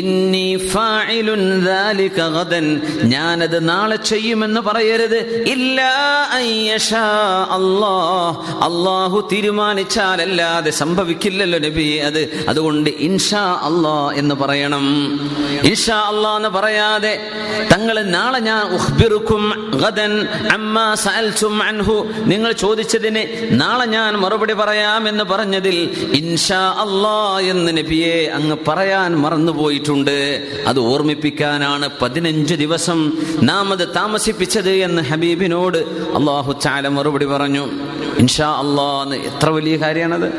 ഇന്നി 0.00 0.46
ഫാഇലുൻ 0.72 1.42
ذلك 1.70 2.16
غدا 2.36 2.60
ഞാനത് 3.14 3.58
നാളെ 3.70 3.98
ചെയ്യുമെന്ന് 4.10 4.60
പറയരുത് 4.68 5.18
ഇല്ലാ 5.54 5.92
അള്ളാഹു 8.61 9.29
തീരുമാനിച്ചാലല്ലാതെ 9.31 10.71
സംഭവിക്കില്ലല്ലോ 10.71 11.59
നബി. 11.59 11.97
അത് 11.97 12.45
അതുകൊണ്ട് 12.49 12.89
ഇൻഷാ 12.89 13.43
അള്ളാ 13.63 14.11
എന്ന് 14.11 14.35
പറയണം. 14.35 14.85
ഇൻഷാ 15.63 15.99
അള്ളാ 15.99 16.35
എന്ന് 16.35 16.49
പറയാതെ 16.49 17.13
തങ്ങൾ 17.73 18.03
നാളെ 18.03 18.39
ഞാൻ 18.39 18.63
അൻഹു. 21.61 22.07
നിങ്ങൾ 22.17 22.51
ചോദിച്ചതിന് 22.51 23.47
നാളെ 23.61 23.85
ഞാൻ 23.85 24.13
മറുപടി 24.13 24.53
പറയാമെന്ന് 24.53 25.23
പറഞ്ഞതിൽ 25.23 25.77
ഇൻഷാ 26.13 26.61
അള്ളാ 26.69 27.39
എന്ന് 27.39 27.77
നബിയെ 27.77 28.29
അങ്ങ് 28.33 28.57
പറയാൻ 28.67 29.15
മറന്നുപോയിട്ടുണ്ട് 29.15 30.17
അത് 30.67 30.79
ഓർമ്മിപ്പിക്കാനാണ് 30.79 31.89
പതിനഞ്ച് 32.01 32.55
ദിവസം 32.55 33.17
നാം 33.41 33.71
അത് 33.71 33.87
താമസിപ്പിച്ചത് 33.95 34.69
എന്ന് 34.69 35.01
ഹബീബിനോട് 35.01 35.77
അള്ളാഹു 36.17 36.36
ചാല 36.63 36.87
മറുപടി 36.87 37.25
പറഞ്ഞു. 37.25 37.63
ഇൻഷാ 38.19 38.49
അള്ളാന്ന് 38.51 39.15
എത്ര 39.15 39.49
വലിയ 39.49 39.77
കാര്യമാണത് 39.77 40.29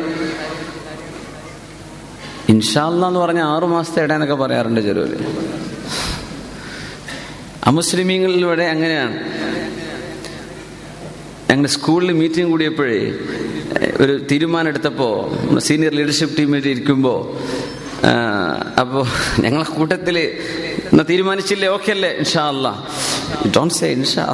ഇൻഷാ 2.48 2.86
അല്ലാ 2.86 3.08
എന്ന് 3.08 3.20
പറഞ്ഞ 3.20 3.40
ആറു 3.40 3.66
മാസത്തെ 3.66 4.02
ഇടാനൊക്കെ 4.02 4.34
പറയാറുണ്ട് 4.34 4.80
ചെറുവൽ 4.80 5.24
അമുസ്ലിമീങ്ങളിലൂടെ 7.66 8.62
അങ്ങനെയാണ്. 8.62 9.14
ഞങ്ങളുടെ 11.50 11.68
സ്കൂളിൽ 11.68 12.12
മീറ്റിംഗ് 12.12 12.50
കൂടിയപ്പോഴേ 12.50 13.18
ഒരു 14.00 14.26
തീരുമാനം 14.30 14.68
എടുത്തപ്പോൾ 14.68 15.58
സീനിയർ 15.58 15.92
ലീഡർഷിപ്പ് 15.92 16.38
ടീമിൽ 16.38 16.68
ഇരിക്കുമ്പോൾ 16.68 17.20
അപ്പോൾ 18.80 19.06
ഞങ്ങളെ 19.40 19.64
കൂട്ടത്തിൽ 19.64 20.16
എന്നാ 20.92 21.04
തീരുമാനിച്ചില്ലേ? 21.10 21.68
ഓക്കെ 21.68 21.90
അല്ലേ? 21.90 22.10
ഇൻഷാ 22.10 22.42
ഡോണ്ട് 23.56 23.74
സേ 23.74 23.88
ഇൻഷാ 23.92 24.24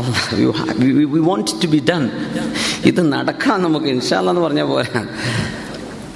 വി 0.78 1.18
ടു 1.62 1.66
ബി 1.66 1.80
ഡൺ 1.90 2.04
ഇത് 2.84 3.00
നടക്കണം 3.12 3.62
നമുക്ക്. 3.62 3.86
ഇൻഷാ 3.86 4.18
എന്ന് 4.18 4.40
പറഞ്ഞ 4.40 4.62
പോലെ 4.62 4.92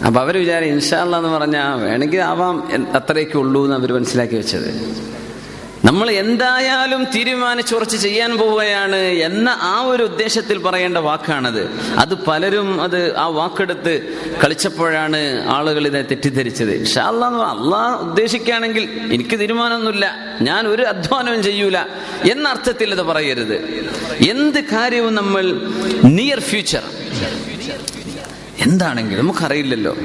അപ്പൊ 0.07 0.21
അവർ 0.21 0.35
വിചാരം 0.39 0.67
ഇൻഷാ 0.67 0.99
എന്ന് 1.03 1.29
പറഞ്ഞാൽ 1.29 1.71
വേണമെങ്കിൽ 1.85 2.21
ആവാം. 2.33 2.57
അത്രയൊക്കെ 2.95 3.39
ഉള്ളൂ 3.39 3.65
എന്ന് 3.65 3.77
അവർ 3.77 3.93
മനസ്സിലാക്കി 3.93 4.37
വെച്ചത്. 4.37 4.71
നമ്മൾ 5.85 6.11
എന്തായാലും 6.11 7.05
തീരുമാനിച്ചുറച്ച് 7.05 7.97
ചെയ്യാൻ 7.97 8.37
പോവുകയാണ് 8.39 8.97
എന്ന 8.97 9.49
ആ 9.49 9.81
ഒരു 9.83 10.03
ഉദ്ദേശത്തിൽ 10.03 10.59
പറയേണ്ട 10.59 10.99
വാക്കാണത്. 10.99 11.71
അത് 11.99 12.15
പലരും 12.15 12.83
അത് 12.83 13.17
ആ 13.17 13.27
വാക്കെടുത്ത് 13.27 13.93
കളിച്ചപ്പോഴാണ് 14.45 15.49
ആളുകൾ 15.49 15.87
ഇതിനെ 15.87 16.03
തെറ്റിദ്ധരിച്ചത്. 16.03 16.85
ഷാല്ലാ 16.85 17.29
അള്ളാ 17.29 17.95
ഉദ്ദേശിക്കുകയാണെങ്കിൽ 17.95 18.85
എനിക്ക് 19.13 19.39
തീരുമാനമൊന്നുമില്ല. 19.41 20.17
ഞാൻ 20.41 20.69
ഒരു 20.69 20.83
അധ്വാനവും 20.83 21.43
ചെയ്യൂല 21.43 21.79
എന്ന 22.33 22.49
അർത്ഥത്തിൽ 22.49 22.93
ഇത് 22.93 23.03
പറയരുത്. 23.03 23.57
എന്ത് 24.29 24.65
കാര്യവും 24.65 25.15
നമ്മൾ 25.15 25.45
നിയർ 26.05 26.41
ഫ്യൂച്ചർ 26.41 26.83
എന്താണെങ്കിലും 28.67 29.23
നമുക്കറിയില്ലല്ലോ. 29.25 29.97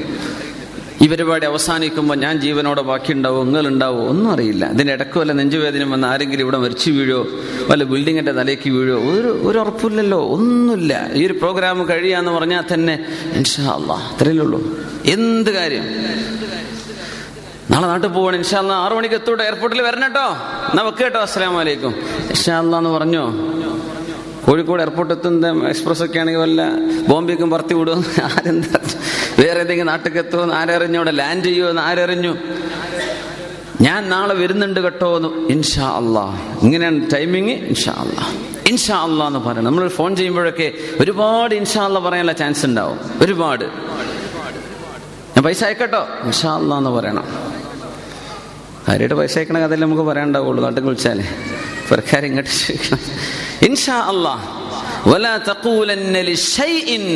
ഈ 1.02 1.08
പരിപാടി 1.08 1.46
അവസാനിക്കുമ്പോൾ 1.46 2.16
ഞാൻ 2.16 2.40
ജീവനോടെ 2.40 2.82
ബാക്കിയുണ്ടാവോ 2.82 3.44
നിങ്ങളുണ്ടാവോ 3.44 4.08
ഒന്നും 4.08 4.32
അറിയില്ല. 4.32 4.72
ഇതിന്റെ 4.72 4.94
ഇടയ്ക്ക് 4.94 5.20
വല്ല 5.20 5.32
നെഞ്ചുവേദന 5.32 5.84
വന്ന് 5.84 6.08
ആരെങ്കിലും 6.08 6.44
ഇവിടെ 6.46 6.58
മരിച്ചു 6.58 6.92
വീഴോ 6.92 7.28
വല്ല 7.70 7.84
ബിൽഡിങ്ങിന്റെ 7.84 8.32
തലേക്ക് 8.32 8.70
വീഴോ 8.70 8.98
ഒരു 9.12 9.40
ഒരു 9.44 9.60
ഉറപ്പില്ലല്ലോ 9.60 10.20
ഒന്നുമില്ല. 10.36 11.10
ഈ 11.14 11.26
ഒരു 11.26 11.34
പ്രോഗ്രാം 11.34 11.88
കഴിയാന്ന് 11.88 12.32
പറഞ്ഞാൽ 12.32 12.64
തന്നെ 12.74 13.06
ഇൻഷാ 13.34 13.64
അല്ലാ 13.64 13.96
അത്രയല്ലേ 14.12 14.46
ഉള്ളൂ. 14.46 14.62
എന്ത് 15.06 15.52
കാര്യം? 15.52 15.86
നാളെ 17.72 17.88
നാട്ടിൽ 17.88 18.10
പോവാണ് 18.10 18.36
ഇൻഷാല്ല 18.36 18.72
ആറു 18.72 18.96
മണിക്ക് 18.96 19.16
എത്തൂട്ടോ 19.16 19.44
എയർപോർട്ടിൽ 19.44 19.82
വരണം 19.82 20.04
കേട്ടോ. 20.04 20.28
എന്നാ 20.70 20.84
വെക്കേട്ടോ 20.84 21.04
കേട്ടോ 21.04 21.20
അസ്സലാം 21.20 21.56
വലൈക്കും 21.56 21.96
ഇൻഷാ 22.30 22.58
അല്ലാ 22.60 22.78
എന്ന് 22.78 22.90
പറഞ്ഞോ? 22.90 23.26
കോഴിക്കോട് 24.48 24.82
എയർപോർട്ട് 24.82 25.14
എത്തുന്ന 25.14 25.68
എക്സ്പ്രസ് 25.68 26.04
ഒക്കെ 26.04 26.20
ആണെങ്കിൽ 26.20 26.40
വല്ല 26.40 26.62
ബോംബെക്കും 27.08 27.50
പറത്തി 27.50 27.74
വിടുമെന്ന് 27.74 28.22
ആരെന്താ? 28.24 28.80
വേറെ 29.40 29.60
ഏതെങ്കിലും 29.60 29.88
നാട്ടിൽ 29.88 30.18
എത്തുമെന്ന് 30.18 30.56
ആരറിഞ്ഞു? 30.56 30.98
അവിടെ 30.98 31.12
ലാൻഡ് 31.12 31.46
ചെയ്യുമോ 31.46 31.70
എന്ന് 31.70 31.82
ആരറിഞ്ഞു? 31.82 32.36
ഞാൻ 33.82 34.10
നാളെ 34.10 34.34
വരുന്നുണ്ട് 34.34 34.80
കേട്ടോ 34.80 35.18
എന്ന് 35.18 35.30
ഇൻഷാ 35.30 35.90
അള്ളാ. 35.90 36.58
ഇങ്ങനെയാണ് 36.62 37.08
ടൈമിങ്. 37.16 37.50
ഇൻഷാ 37.50 37.92
അള്ളാ. 37.92 38.34
ഇൻഷാ 38.68 39.04
അള്ളാ 39.04 39.28
എന്ന് 39.28 39.40
പറയുന്നത് 39.40 39.66
നമ്മൾ 39.66 39.88
ഫോൺ 39.88 40.16
ചെയ്യുമ്പോഴൊക്കെ 40.16 40.72
ഒരുപാട് 41.00 41.56
ഇൻഷാ 41.56 41.86
അള്ളാ 41.86 42.02
പറയാനുള്ള 42.02 42.32
ചാൻസ് 42.32 42.66
ഉണ്ടാവും. 42.66 43.00
ഒരുപാട്. 43.22 43.66
ഞാൻ 45.26 45.44
പൈസ 45.44 45.64
അയക്കട്ടോ. 45.64 46.08
ഇൻഷാ 46.24 46.58
അള്ളാ 46.58 46.78
എന്ന് 46.78 46.90
പറയണം. 46.90 47.24
കാര്യമായിട്ട് 48.88 49.16
പൈസ 49.16 49.38
അയക്കണ 49.38 49.60
കഥയിൽ 49.60 49.80
നമുക്ക് 49.80 50.02
പറയാനുണ്ടാവുള്ളൂ. 50.02 50.64
നാട്ടിൽ 50.64 50.84
വിളിച്ചാലേ. 50.84 51.26
പുറക്കാരെ 51.90 52.26
ഇങ്ങോട്ട് 52.26 52.50
ചോദിക്കണം. 52.50 53.00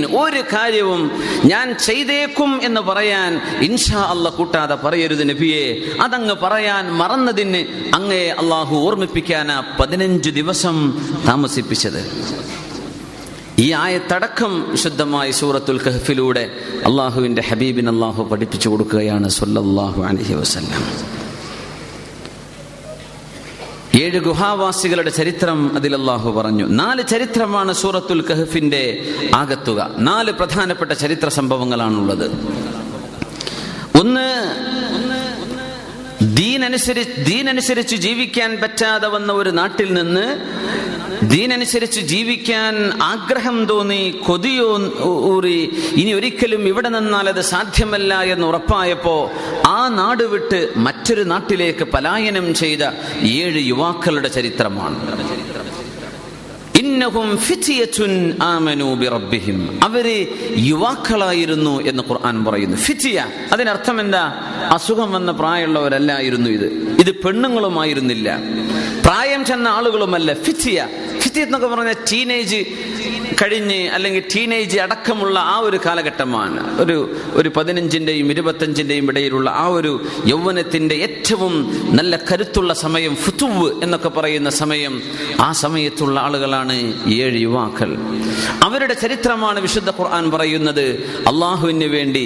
ഒരു 0.05 0.41
കാര്യവും 0.53 1.11
ഞാൻ 1.45 1.77
ചെയ്തേക്കും 1.77 2.59
എന്ന് 2.63 2.81
പറയാൻ 2.81 3.41
ഇൻഷാ 3.61 4.01
അല്ല 4.01 4.29
കൂട്ടാതെ 4.29 4.75
പറയരുത് 4.75 5.29
നബിയെ. 5.29 5.77
അതങ്ങ് 6.01 6.35
പറയാൻ 6.43 6.91
മറന്നതിന് 6.91 7.57
അങ്ങേ 7.95 8.27
അള്ളാഹു 8.29 8.75
ഓർമ്മിപ്പിക്കാനാ 8.75 9.63
പതിനഞ്ച് 9.79 10.29
ദിവസം 10.29 11.01
താമസിപ്പിച്ചത്. 11.27 12.11
ഈ 13.59 13.71
ആയത്തടക്കം 13.71 14.77
ശുദ്ധമായ 14.77 15.31
സൂറത്തുൽ 15.31 15.79
കഹഫിലൂടെ 15.79 16.51
അള്ളാഹുവിന്റെ 16.85 17.41
ഹബീബിൻ 17.41 17.89
അള്ളാഹു 17.89 18.23
പഠിപ്പിച്ചു 18.23 18.69
കൊടുക്കുകയാണ് 18.69 19.29
സൊല്ലാഹു 19.29 20.03
അലഹി 20.03 20.33
വസ്ല്ലാം. 20.33 21.26
ഏഴ് 23.97 24.19
ഗുഹാവാസികളുടെ 24.19 25.09
ചരിത്രം 25.09 25.75
അതിൽ 25.75 25.95
അള്ളാഹു 25.95 26.31
പറഞ്ഞു. 26.31 26.65
നാല് 26.65 27.03
ചരിത്രമാണ് 27.07 27.73
സൂറത്തുൽ 27.73 28.21
കഹഫിന്റെ 28.21 29.13
ആകത്തുക. 29.35 29.91
നാല് 29.97 30.31
പ്രധാനപ്പെട്ട 30.31 30.91
ചരിത്ര 30.91 31.29
സംഭവങ്ങളാണുള്ളത്. 31.29 32.25
ഒന്ന് 33.99 34.27
ദീനനുസരിച്ച് 36.57 37.25
ദീനനുസരിച്ച് 37.25 37.95
ജീവിക്കാൻ 37.95 38.57
പറ്റാതെ 38.61 39.07
വന്ന 39.07 39.31
ഒരു 39.33 39.49
നാട്ടിൽ 39.49 39.93
നിന്ന് 39.93 40.23
ദീനനുസരിച്ച് 41.25 42.01
ജീവിക്കാൻ 42.01 42.75
ആഗ്രഹം 43.03 43.65
തോന്നി 43.65 44.21
കൊതിയോ 44.25 44.69
ഊറി 45.33 45.59
ഇനി 45.95 46.11
ഒരിക്കലും 46.13 46.67
ഇവിടെ 46.67 46.89
നിന്നാൽ 46.89 47.29
അത് 47.29 47.41
സാധ്യമല്ല 47.41 48.21
എന്ന് 48.21 48.47
ഉറപ്പായപ്പോ 48.47 49.31
ആ 49.67 49.87
നാട് 49.87 50.23
വിട്ട് 50.23 50.73
മറ്റൊരു 50.77 51.23
നാട്ടിലേക്ക് 51.23 51.83
പലായനം 51.83 52.53
ചെയ്ത 52.53 52.83
ഏഴ് 53.37 53.61
യുവാക്കളുടെ 53.67 54.27
ചരിത്രമാണ്. 54.27 54.99
ഇന്നഹും 56.77 57.37
ഫിത്തിയത്തുൻ 57.37 58.35
ആമനു 58.41 58.95
ബിറബ്ബിഹിം. 58.95 59.79
അവർ 59.83 60.27
യുവാക്കളായിരുന്നു 60.57 61.81
എന്ന് 61.81 62.03
ഖുർആൻ 62.09 62.45
പറയുന്നു. 62.45 62.77
ഫിത്തിയ 62.77 63.25
അതിനർത്ഥം 63.51 63.99
എന്താ 63.99 64.23
അസുഖം 64.71 65.11
വന്ന 65.13 65.31
പ്രായമുള്ളവരല്ലായിരുന്നു 65.31 66.49
ഇത്. 66.49 66.65
ഇത് 66.99 67.15
പെണ്ണുങ്ങളുമായിരുന്നില്ല. 67.15 68.39
പ്രായം 69.05 69.45
ചെന്ന 69.45 69.67
ആളുകളുമല്ല 69.67 70.33
ഫിറ്റിയ 70.33 70.87
ഫിറ്റി 71.19 71.39
എന്നൊക്കെ 71.39 71.67
പറഞ്ഞ 71.67 71.91
ടീനേജ് 71.91 72.65
കഴിഞ്ഞ് 73.41 73.89
അല്ലെങ്കിൽ 73.89 74.23
ടീനേജ് 74.35 74.79
അടക്കമുള്ള 74.79 75.39
ആ 75.39 75.57
ഒരു 75.57 75.79
കാലഘട്ടമാണ്. 75.85 76.81
ഒരു 76.81 77.17
ഒരു 77.33 77.49
പതിനഞ്ചിന്റെയും 77.49 78.31
ഇരുപത്തഞ്ചിന്റെയും 78.31 79.09
ഇടയിലുള്ള 79.09 79.49
ആ 79.49 79.67
ഒരു 79.67 80.07
യൗവനത്തിന്റെ 80.27 80.95
ഏറ്റവും 80.95 81.53
നല്ല 81.95 82.19
കരുത്തുള്ള 82.31 82.73
സമയം 82.73 83.15
ഫുത്തുവ് 83.15 83.83
എന്നൊക്കെ 83.83 84.09
പറയുന്ന 84.09 84.49
സമയം 84.49 85.01
ആ 85.41 85.51
സമയത്തുള്ള 85.51 86.19
ആളുകളാണ് 86.19 86.73
ഏഴ് 87.11 87.41
യുവാക്കൾ. 87.41 87.97
അവരുടെ 88.63 88.93
ചരിത്രമാണ് 88.93 89.59
വിശുദ്ധ 89.59 89.89
ഖുർആൻ 89.89 90.31
പറയുന്നത്. 90.31 90.85
അള്ളാഹുവിന് 91.27 91.85
വേണ്ടി 91.85 92.25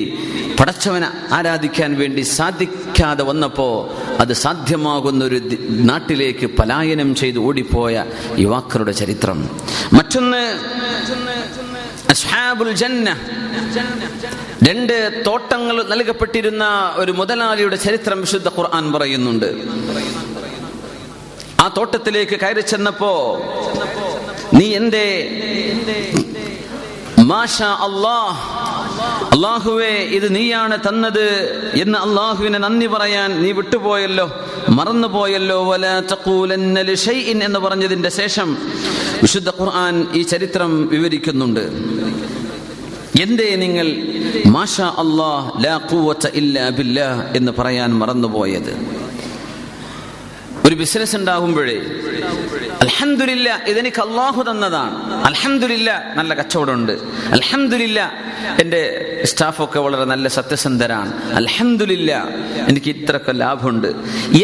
പടച്ചവനെ 0.60 1.12
ആരാധിക്കാൻ 1.32 2.00
വേണ്ടി 2.00 2.22
സാധിക്കാതെ 2.22 3.24
വന്നപ്പോ 3.24 3.96
അത് 4.20 4.34
സാധ്യമാകുന്ന 4.34 5.26
ഒരു 5.26 5.42
നാട്ടിലേക്ക് 5.70 6.46
പലായനം 6.46 7.16
ചെയ്ത് 7.16 7.40
ഓടിപ്പോയ 7.40 8.06
യുവാക്കളുടെ 8.40 8.92
ചരിത്രം. 8.92 9.60
മറ്റൊന്ന് 9.94 10.60
അസ്ഹാബുൽ 12.10 12.72
ജന്ന. 12.72 13.18
രണ്ട് 14.64 15.24
തോട്ടങ്ങൾ 15.28 15.84
നൽകപ്പെട്ടിരുന്ന 15.84 16.94
ഒരു 16.96 17.12
മുതലാളിയുടെ 17.12 17.76
ചരിത്രം 17.76 18.22
വിശുദ്ധ 18.22 18.48
ഖുർആൻ 18.48 18.92
പറയുന്നുണ്ട്. 18.92 19.56
ആ 21.60 21.74
തോട്ടത്തിലേക്ക് 21.78 22.40
കയറി 22.40 22.62
ചെന്നപ്പോ 22.62 23.42
നീ 24.54 24.76
എന്റെ 24.76 25.06
മാഷാ 27.20 27.78
അല്ലാഹ്. 27.82 28.61
അള്ളാഹുവേ 29.04 29.88
ഇത് 29.88 30.36
നീയാണ് 30.36 30.78
തന്നത് 30.78 31.56
എന്ന് 31.82 31.98
അള്ളാഹുവിനെ 31.98 32.60
നന്ദി 32.60 32.88
പറയാൻ 32.88 33.44
നീ 33.44 33.52
വിട്ടുപോയല്ലോ 33.52 34.32
മറന്നുപോയല്ലോ. 34.70 35.64
എന്ന് 37.44 37.60
പറഞ്ഞതിന്റെ 37.60 38.10
ശേഷം 38.10 38.58
വിശുദ്ധ 39.22 39.50
ഖുർആൻ 39.50 40.08
ഈ 40.14 40.22
ചരിത്രം 40.22 40.88
വിവരിക്കുന്നുണ്ട്. 40.88 41.72
എന്തേ 43.22 43.56
നിങ്ങൾ? 43.56 43.96
മാഷ 44.46 44.82
ഖുവത 45.76 46.28
ഇല്ലാ 46.34 46.70
ബില്ലാഹ് 46.70 47.38
എന്ന് 47.38 47.52
പറയാൻ 47.60 47.94
മറന്നുപോയത്. 47.94 49.01
ഒരു 50.72 50.78
ബിസിനസ് 50.78 51.16
ഉണ്ടാകുമ്പോഴേ 51.16 51.78
അൽഹംദുലില്ല 52.82 53.62
ഇതെനിക്ക് 53.68 54.02
അള്ളാഹു 54.02 54.52
തന്നതാണ്. 54.52 55.26
അൽഹംദുലില്ല 55.26 56.14
നല്ല 56.16 56.34
കച്ചവടമുണ്ട്. 56.34 56.92
അൽഹംദുലില്ല 57.32 58.14
എന്റെ 58.62 58.82
സ്റ്റാഫൊക്കെ 59.24 59.80
വളരെ 59.80 60.06
നല്ല 60.06 60.28
സത്യസന്ധരാണ്. 60.28 61.34
അൽഹംദുലില്ല 61.34 62.30
എനിക്ക് 62.68 62.90
ഇത്രയൊക്കെ 62.90 63.32
ലാഭമുണ്ട്. 63.32 63.88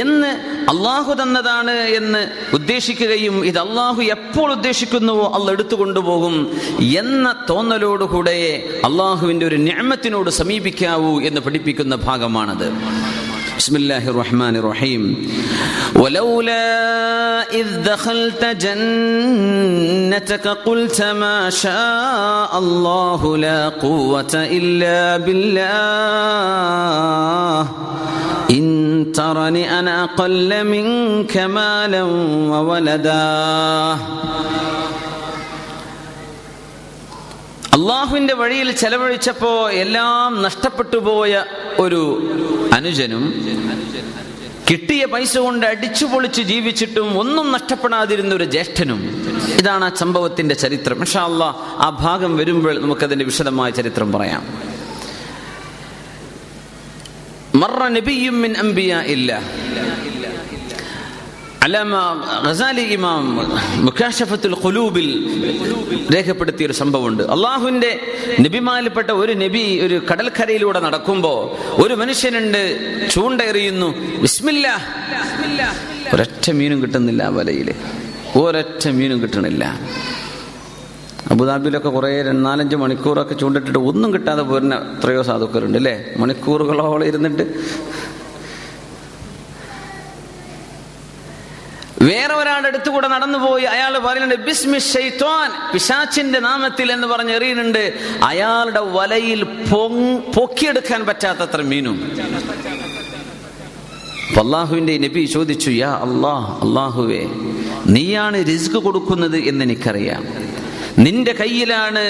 എന്ന് 0.01 0.27
അള്ളാഹു 0.69 1.13
തന്നതാണ് 1.13 1.71
എന്ന് 1.71 2.31
ഉദ്ദേശിക്കുകയും 2.53 3.45
ഇത് 3.45 3.59
അള്ളാഹു 3.59 4.01
എപ്പോൾ 4.01 4.51
ഉദ്ദേശിക്കുന്നുവോ 4.51 5.31
അള്ള 5.35 5.51
എടുത്തു 5.51 5.75
കൊണ്ടുപോകും 5.75 6.61
എന്ന 6.97 7.35
തോന്നലോടുകൂടെ 7.49 8.63
അള്ളാഹുവിന്റെ 8.85 9.45
ഒരു 9.45 9.55
ഞാമത്തിനോട് 9.55 10.29
സമീപിക്കാവൂ 10.29 11.21
എന്ന് 11.21 11.41
പഠിപ്പിക്കുന്ന 11.41 11.95
ഭാഗമാണത്. 11.95 12.67
بسم 13.67 13.75
الله 13.75 14.09
الرحمن 14.09 14.55
الرحيم. 14.55 15.31
ولولا 15.95 17.51
إذ 17.51 17.83
دخلت 17.83 18.45
جنتك 18.45 20.47
قلت 20.47 21.01
ما 21.01 21.49
شاء 21.49 22.59
الله 22.59 23.37
لا 23.37 23.69
قوة 23.69 24.33
إلا 24.33 25.17
بالله. 25.17 25.67
إن 28.51 29.11
ترني 29.15 29.79
أنا 29.79 30.03
أقل 30.03 30.63
منك 30.63 31.37
مالا 31.37 32.03
وولدا. 32.47 33.97
അള്ളാഹുവിന്റെ 37.87 38.33
വഴിയിൽ 38.33 38.71
ചെലവഴിച്ചപ്പോ 38.71 39.69
എല്ലാം 39.69 40.41
നഷ്ടപ്പെട്ടു 40.41 40.97
പോയ 40.97 41.43
ഒരു 41.79 41.99
അനുജനും 42.73 43.23
കിട്ടിയ 44.69 45.05
പൈസ 45.05 45.37
കൊണ്ട് 45.37 45.65
അടിച്ചു 45.65 46.05
പൊളിച്ച് 46.05 46.41
ജീവിച്ചിട്ടും 46.41 47.19
ഒന്നും 47.19 47.51
നഷ്ടപ്പെടാതിരുന്ന 47.51 48.35
ഒരു 48.35 48.43
ജ്യേഷ്ഠനും. 48.43 48.99
ഇതാണ് 49.57 49.85
ആ 49.85 49.89
സംഭവത്തിന്റെ 49.95 50.55
ചരിത്രം. 50.55 51.01
അള്ളാഹ് 51.01 51.55
ആ 51.59 51.89
ഭാഗം 51.89 52.37
വരുമ്പോൾ 52.37 52.81
നമുക്കതിന്റെ 52.81 53.25
വിശദമായ 53.25 53.69
ചരിത്രം 53.69 54.11
പറയാം. 54.11 54.43
മറ 57.55 57.87
നബിയും 57.87 58.41
ഇല്ല 58.99 59.41
അലാമ 61.63 61.95
ഗസാലി 62.47 62.81
ഇമാം 62.81 63.23
മുക്കാഷഫത്തുൽ 63.85 64.55
ഖുലൂബിൽ 64.63 65.07
രേഖപ്പെടുത്തിയ 66.15 66.65
ഒരു 66.65 66.73
സംഭവമുണ്ട്. 66.73 67.23
അള്ളാഹുവിന്റെ 67.23 67.99
നബിമാലിൽപ്പെട്ട 68.41 69.11
ഒരു 69.11 69.33
നബി 69.33 69.79
ഒരു 69.85 70.01
കടൽക്കരയിലൂടെ 70.11 70.79
നടക്കുമ്പോ 70.79 71.57
ഒരു 71.83 71.93
മനുഷ്യനുണ്ട് 71.93 72.61
ചൂണ്ടെറിയുന്നു 73.11 74.19
വിസ്മില്ല 74.21 74.67
ഒരൊറ്റ 76.13 76.51
മീനും 76.51 76.81
കിട്ടുന്നില്ല 76.81 77.27
വലയിൽ. 77.27 77.75
ഒരൊറ്റ 78.35 78.87
മീനും 78.87 79.21
കിട്ടണില്ല. 79.21 79.79
അബുദാബിയിലൊക്കെ 81.31 81.89
കുറേ 81.89 82.21
നാലഞ്ച് 82.31 82.75
മണിക്കൂറൊക്കെ 82.75 83.33
ചൂണ്ടിട്ടിട്ട് 83.33 83.79
ഒന്നും 83.79 84.13
കിട്ടാതെ 84.13 84.41
പോരുന്ന 84.41 84.75
എത്രയോ 84.75 85.21
സാധുക്കളുണ്ട് 85.21 85.77
അല്ലേ? 85.77 86.05
മണിക്കൂറുകളോളം 86.17 87.05
ഇരുന്നിട്ട് 87.05 87.43
വേറെ 92.01 92.33
ഒരാളുടെ 92.33 92.67
അടുത്തുകൂടെ 92.67 93.07
നടന്നുപോയി 93.07 93.63
അയാൾ 93.63 93.97
പറയുന്നുണ്ട് 93.97 94.45
ബിസ്മി 94.45 94.79
ഷെയ്ത്വാൻ 94.79 95.71
പിശാച്ചിന്റെ 95.73 96.39
നാമത്തിൽ 96.39 96.91
എന്ന് 96.91 97.07
പറഞ്ഞ് 97.07 97.31
എറിയുന്നുണ്ട്. 97.31 97.93
അയാളുടെ 98.23 98.79
വലയിൽ 98.79 99.43
പൊക്കിയെടുക്കാൻ 100.35 101.05
പറ്റാത്തത്ര 101.05 101.61
മീനും. 101.61 102.11
അള്ളാഹുവിന്റെ 104.37 104.97
നബി 104.97 105.25
ചോദിച്ചു 105.25 105.69
യാ 105.69 105.91
അള്ളാഹ് 105.91 106.67
അള്ളാഹുവേ 106.67 107.23
നീയാണ് 107.87 108.45
റിസ്ക് 108.47 108.75
കൊടുക്കുന്നത് 108.75 109.37
എന്ന് 109.37 109.65
എനിക്കറിയാം. 109.65 110.23
നിന്റെ 110.99 111.33
കയ്യിലാണ് 111.33 112.03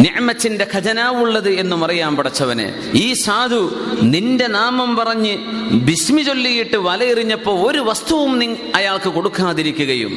നിഅമത്തിന്റെ 0.00 0.66
ഖജനാവുള്ളത് 0.74 1.50
എന്നും 1.50 1.84
അറിയാൻ 1.84 2.16
പടച്ചവന്. 2.16 2.96
ഈ 2.96 3.12
സാധു 3.12 3.62
നിന്റെ 4.02 4.46
നാമം 4.46 4.96
പറഞ്ഞ് 4.96 5.36
ബിസ്മി 5.72 6.22
ചൊല്ലിയിട്ട് 6.22 6.76
വലയെറിഞ്ഞപ്പോ 6.76 7.52
ഒരു 7.62 7.78
വസ്തുവും 7.78 8.56
അയാൾക്ക് 8.74 9.08
കൊടുക്കാതിരിക്കുകയും. 9.08 10.12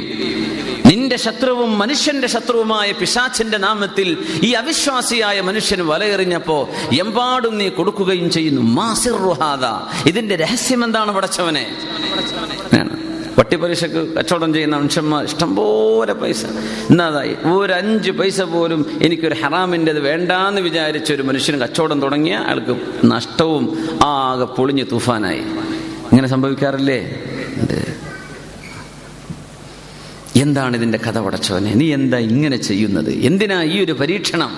നിന്റെ 0.85 1.15
ശത്രുവും 1.15 1.77
മനുഷ്യന്റെ 1.79 2.27
ശത്രുവുമായ 2.27 2.91
പിശാച്ചിന്റെ 2.91 3.57
നാമത്തിൽ 3.57 4.17
ഈ 4.43 4.51
അവിശ്വാസിയായ 4.51 5.41
മനുഷ്യന് 5.41 5.81
വലയെറിഞ്ഞപ്പോ 5.81 6.69
എമ്പാടും 6.99 7.57
നീ 7.57 7.69
കൊടുക്കുകയും 7.69 8.29
ചെയ്യുന്നു. 8.31 8.61
മാസിർ 8.61 9.17
ഇതിന്റെ 10.07 10.35
രഹസ്യം 10.35 10.83
എന്താണ് 10.83 11.11
പടച്ചവനെ. 11.11 11.65
വട്ടിപ്പലിശക്ക് 13.39 14.15
കച്ചവടം 14.15 14.53
ചെയ്യുന്ന 14.53 14.77
മനുഷ്യന്മാർ 14.77 15.23
ഇഷ്ടംപോലെ 15.23 16.13
പൈസ. 16.13 16.45
ഇന്നതായി 16.89 17.35
ഒരു 17.45 17.73
അഞ്ച് 17.73 18.11
പൈസ 18.11 18.41
പോലും 18.41 18.99
എനിക്കൊരു 19.01 19.35
ഹറാമിന്റെത് 19.43 19.99
വേണ്ടാന്ന് 19.99 20.61
വിചാരിച്ച 20.61 21.13
ഒരു 21.13 21.21
മനുഷ്യന് 21.21 21.61
കച്ചവടം 21.61 22.01
തുടങ്ങിയ 22.01 22.35
അയാൾക്ക് 22.35 22.75
നഷ്ടവും 23.05 23.65
ആകെ 24.03 24.45
പൊളിഞ്ഞ് 24.45 24.85
തൂഫാനായി. 24.91 25.43
ഇങ്ങനെ 26.11 26.27
സംഭവിക്കാറില്ലേ? 26.27 26.99
എന്താണ് 30.35 30.75
ഇതിന്റെ 30.77 30.97
കഥ 30.97 31.19
പടച്ചവനെ? 31.19 31.73
നീ 31.73 31.93
എന്താ 31.93 32.17
ഇങ്ങനെ 32.17 32.57
ചെയ്യുന്നത്? 32.57 33.09
എന്തിനാ 33.09 33.63
ഈ 33.63 33.83
ഒരു 33.83 33.91
പരീക്ഷണം? 33.91 34.51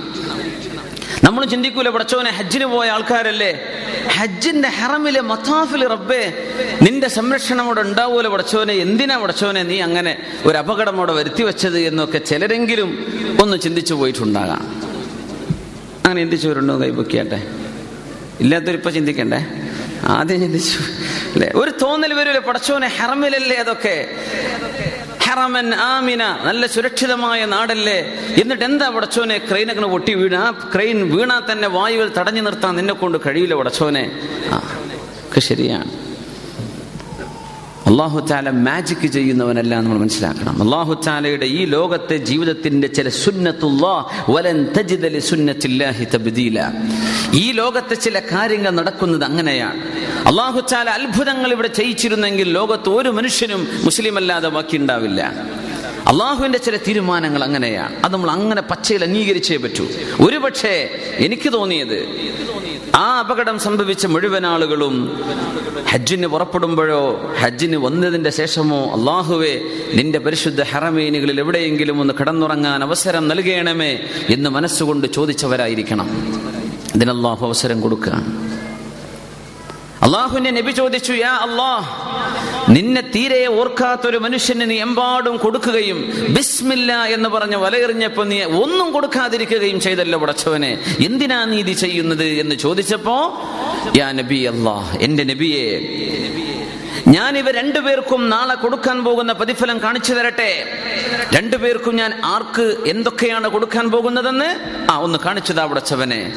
നമ്മൾ 1.23 1.45
ചിന്തിക്കൂല 1.45 1.89
പടച്ചോനെ 1.89 2.32
ഹജ്ജിന് 2.32 2.65
പോയ 2.65 2.89
ആൾക്കാരല്ലേ? 2.89 3.60
ഹജ്ജിന്റെ 4.08 4.69
ഹറമിലെ 4.69 5.21
മത്താഫിൽ 5.21 5.88
റബ്ബേ 5.88 6.34
നിന്റെ 6.82 7.08
സംരക്ഷണം 7.08 7.65
അവിടെ 7.65 7.82
ഉണ്ടാവൂല 7.82 8.28
പടച്ചോനെ? 8.28 8.73
എന്തിനാ 8.73 9.17
പടച്ചോനെ 9.17 9.63
നീ 9.63 9.80
അങ്ങനെ 9.80 10.17
ഒരു 10.45 10.58
അപകടം 10.58 10.97
അവിടെ 10.97 11.13
വരുത്തി 11.13 11.43
വെച്ചത് 11.43 11.80
എന്നൊക്കെ 11.80 12.17
ചിലരെങ്കിലും 12.17 12.89
ഒന്ന് 13.41 13.58
ചിന്തിച്ചു 13.58 13.93
പോയിട്ടുണ്ടാകാം. 13.93 14.82
അങ്ങനെ 16.06 16.21
ചിന്തിച്ചവരുണ്ടോ? 16.21 16.82
കൈപൊക്കിയാട്ടെ 16.82 17.47
ഇല്ലാത്തവരിപ്പോ 18.39 18.89
ചിന്തിക്കണ്ടേ? 18.89 19.47
ആദ്യം 20.04 20.39
ചിന്തിച്ചു. 20.39 20.80
അല്ലെ? 21.34 21.51
ഒരു 21.56 21.71
തോന്നൽ 21.82 22.13
വരൂലെ 22.13 22.39
പടച്ചോനെ? 22.39 22.88
ഹറമിലല്ലേ 22.88 23.56
അതൊക്കെ? 23.56 24.15
ഹറമൻ 25.25 25.73
ആമിന 25.73 26.23
നല്ല 26.43 26.65
സുരക്ഷിതമായ 26.65 27.45
നാടല്ലേ? 27.45 27.99
എന്നിട്ട് 28.41 28.63
എന്താ 28.63 28.88
വടച്ചോനെ 28.89 29.38
ക്രെയിനൊക്കെ 29.38 29.81
പൊട്ടി 29.81 30.13
വീണ? 30.13 30.38
ക്രെയിൻ 30.73 30.97
വീണാ 31.15 31.41
തന്നെ 31.51 31.67
വായുവിൽ 31.67 32.11
തടഞ്ഞു 32.17 32.41
നിർത്താൻ 32.41 32.75
നിന്നെ 32.75 32.93
കൊണ്ട് 32.93 33.17
കഴിയില്ല 33.25 33.55
വടച്ചോനെ. 33.55 34.03
ആ 34.53 34.59
ശരിയാണ്. 35.49 35.91
അള്ളാഹു 37.85 38.19
താല 38.19 38.49
മാജിക് 38.49 39.07
ചെയ്യുന്നവനല്ല 39.07 39.75
നമ്മൾ 39.79 39.97
മനസ്സിലാക്കണം. 39.97 40.63
അള്ളാഹു 40.63 41.03
താലയുടെ 41.07 41.45
ഈ 41.45 41.65
ലോകത്തെ 41.65 42.17
ജീവിതത്തിന്റെ 42.17 42.87
ചില 42.87 43.09
സുന്നത്തുള്ള 43.09 44.05
ഈ 47.33 47.51
ലോകത്തെ 47.51 47.95
ചില 47.95 48.19
കാര്യങ്ങൾ 48.19 48.69
നടക്കുന്നത് 48.69 49.23
അങ്ങനെയാണ്. 49.23 49.79
അള്ളാഹു 50.27 50.59
താല 50.73 50.89
അത്ഭുതങ്ങൾ 50.89 51.51
ഇവിടെ 51.51 51.67
ചെയ്യിച്ചിരുന്നെങ്കിൽ 51.67 52.49
ലോകത്ത് 52.49 52.89
ഒരു 52.89 53.09
മനുഷ്യനും 53.09 53.67
മുസ്ലിം 53.83 54.17
അല്ലാതെ 54.17 54.47
ബാക്കി 54.47 54.77
ഉണ്ടാവില്ല. 54.77 55.33
അള്ളാഹുവിന്റെ 56.07 56.57
ചില 56.57 56.77
തീരുമാനങ്ങൾ 56.77 57.43
അങ്ങനെയാണ്. 57.43 58.05
അത് 58.05 58.13
നമ്മൾ 58.13 58.31
അങ്ങനെ 58.31 58.61
പച്ചയിൽ 58.61 59.03
അംഗീകരിച്ചേ 59.03 59.57
പറ്റൂ. 59.57 59.87
ഒരുപക്ഷെ 60.25 60.89
എനിക്ക് 61.17 61.53
തോന്നിയത് 61.53 61.99
ആ 62.95 63.19
അപകടം 63.19 63.60
സംഭവിച്ച 63.60 64.05
മുഴുവൻ 64.05 64.45
ആളുകളും 64.45 65.25
ഹജ്ജിന് 65.89 66.27
പുറപ്പെടുമ്പോഴോ 66.27 67.34
ഹജ്ജിന് 67.39 67.77
വന്നതിന്റെ 67.77 68.29
ശേഷമോ 68.29 68.99
അള്ളാഹുവെ 68.99 69.62
നിന്റെ 69.93 70.19
പരിശുദ്ധ 70.19 70.62
ഹറമീനുകളിൽ 70.63 71.39
എവിടെയെങ്കിലും 71.39 71.99
ഒന്ന് 71.99 72.13
കിടന്നുറങ്ങാൻ 72.19 72.84
അവസരം 72.84 73.27
നൽകണമേ 73.27 73.99
എന്ന് 74.29 74.49
മനസ്സുകൊണ്ട് 74.49 75.08
ചോദിച്ചവരായിരിക്കണം. 75.08 76.08
അള്ളാഹു 76.93 77.45
അവസരം 77.45 77.81
കൊടുക്കുകയാണ്. 77.81 78.25
അള്ളാഹുവിന്റെ 80.03 80.51
നബി 80.51 80.71
ചോദിച്ചു 80.71 81.13
യാ 81.13 81.34
അള്ളാഹ് 81.36 81.88
നിന്നെ 82.69 83.01
തീരെ 83.01 83.47
ഓർക്കാത്തൊരു 83.47 84.17
മനുഷ്യന് 84.17 84.69
നീ 84.69 84.80
എമ്പാടും 84.80 85.38
കൊടുക്കുകയും 85.38 86.13
ബിസ്മില്ല 86.30 87.04
എന്ന് 87.04 87.30
പറഞ്ഞ് 87.30 87.56
വലയെറിഞ്ഞപ്പോ 87.56 88.23
നീ 88.23 88.43
ഒന്നും 88.43 88.91
കൊടുക്കാതിരിക്കുകയും 88.91 89.80
ചെയ്തല്ലോ 89.80 90.19
പടച്ചവനെ. 90.19 90.78
എന്തിനാ 91.06 91.45
നീ 91.45 91.58
ഇത് 91.58 91.71
ചെയ്യുന്നത് 91.71 92.23
എന്ന് 92.23 92.56
ചോദിച്ചപ്പോ 92.56 93.47
യാ 93.97 94.12
നബി 94.12 94.43
അല്ലാ 94.43 94.93
എന്റെ 94.99 95.23
നബിയെ 95.23 95.91
ഞാൻ 97.08 97.38
ഇവ 97.38 97.51
രണ്ടുപേർക്കും 97.51 98.30
നാളെ 98.30 98.56
കൊടുക്കാൻ 98.56 99.04
പോകുന്ന 99.04 99.32
പ്രതിഫലം 99.32 99.82
കാണിച്ചു 99.84 100.13
തരട്ടെ. 100.13 100.82
രണ്ടുപേർക്കും 101.34 101.95
ഞാൻ 101.95 102.21
ആർക്ക് 102.23 102.78
എന്തൊക്കെയാണ് 102.88 103.47
കൊടുക്കാൻ 103.47 103.91
പോകുന്നതെന്ന്? 103.91 104.49
ആ 104.91 104.97
ഒന്ന് 104.97 105.19
കാണിച്ചതാ 105.25 105.65
പടച്ചവനെ. 105.65 106.34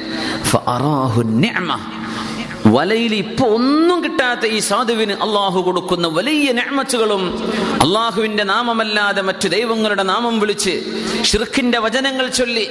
വലയിൽ 2.67 3.15
ഇപ്പൊ 3.15 3.47
ഒന്നും 3.47 4.05
കിട്ടാത്ത 4.05 4.47
ഈ 4.47 4.59
സാധുവിന് 4.59 5.13
അള്ളാഹു 5.13 5.61
കൊടുക്കുന്ന 5.61 6.07
വലിയ 6.07 6.53
ഞാമച്ചുകളും 6.53 7.43
അള്ളാഹുവിന്റെ 7.83 8.45
നാമമല്ലാതെ 8.45 9.23
മറ്റു 9.23 9.49
ദൈവങ്ങളുടെ 9.49 10.03
നാമം 10.03 10.41
വിളിച്ച് 10.41 10.83
ഷിർഖിന്റെ 11.23 11.79
വചനങ്ങൾ 11.79 12.29
ചൊല്ലി 12.29 12.69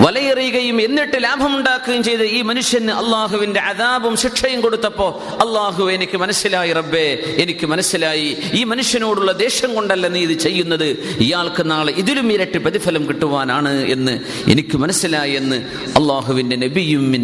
വലയെറിയുകയും 0.00 0.82
എന്നിട്ട് 0.82 1.24
ലാഭമുണ്ടാക്കുകയും 1.24 2.02
ചെയ്ത 2.02 2.20
ഈ 2.20 2.42
മനുഷ്യന് 2.42 2.90
അള്ളാഹുവിന്റെ 2.90 3.60
അതാപും 3.60 4.16
ശിക്ഷയും 4.16 4.60
കൊടുത്തപ്പോ 4.60 5.22
അള്ളാഹു 5.40 5.90
എനിക്ക് 5.90 6.18
മനസ്സിലായി 6.18 6.72
റബ്ബേ 6.72 7.34
എനിക്ക് 7.36 7.66
മനസ്സിലായി. 7.66 8.36
ഈ 8.52 8.64
മനുഷ്യനോടുള്ള 8.64 9.32
ദേഷ്യം 9.32 9.74
കൊണ്ടല്ല 9.74 10.08
നീ 10.08 10.20
ഇത് 10.20 10.32
ചെയ്യുന്നത്. 10.32 11.16
ഇയാൾക്ക് 11.20 11.70
നാളെ 11.70 11.92
ഇതിലും 11.92 12.32
ഇരട്ടി 12.32 12.58
പ്രതിഫലം 12.58 13.08
കിട്ടുവാനാണ് 13.08 13.84
എന്ന് 13.84 14.20
എനിക്ക് 14.50 14.76
മനസ്സിലായി 14.76 15.32
എന്ന് 15.32 15.56
അള്ളാഹുവിന്റെ 15.96 16.56
നബിയും 16.56 17.16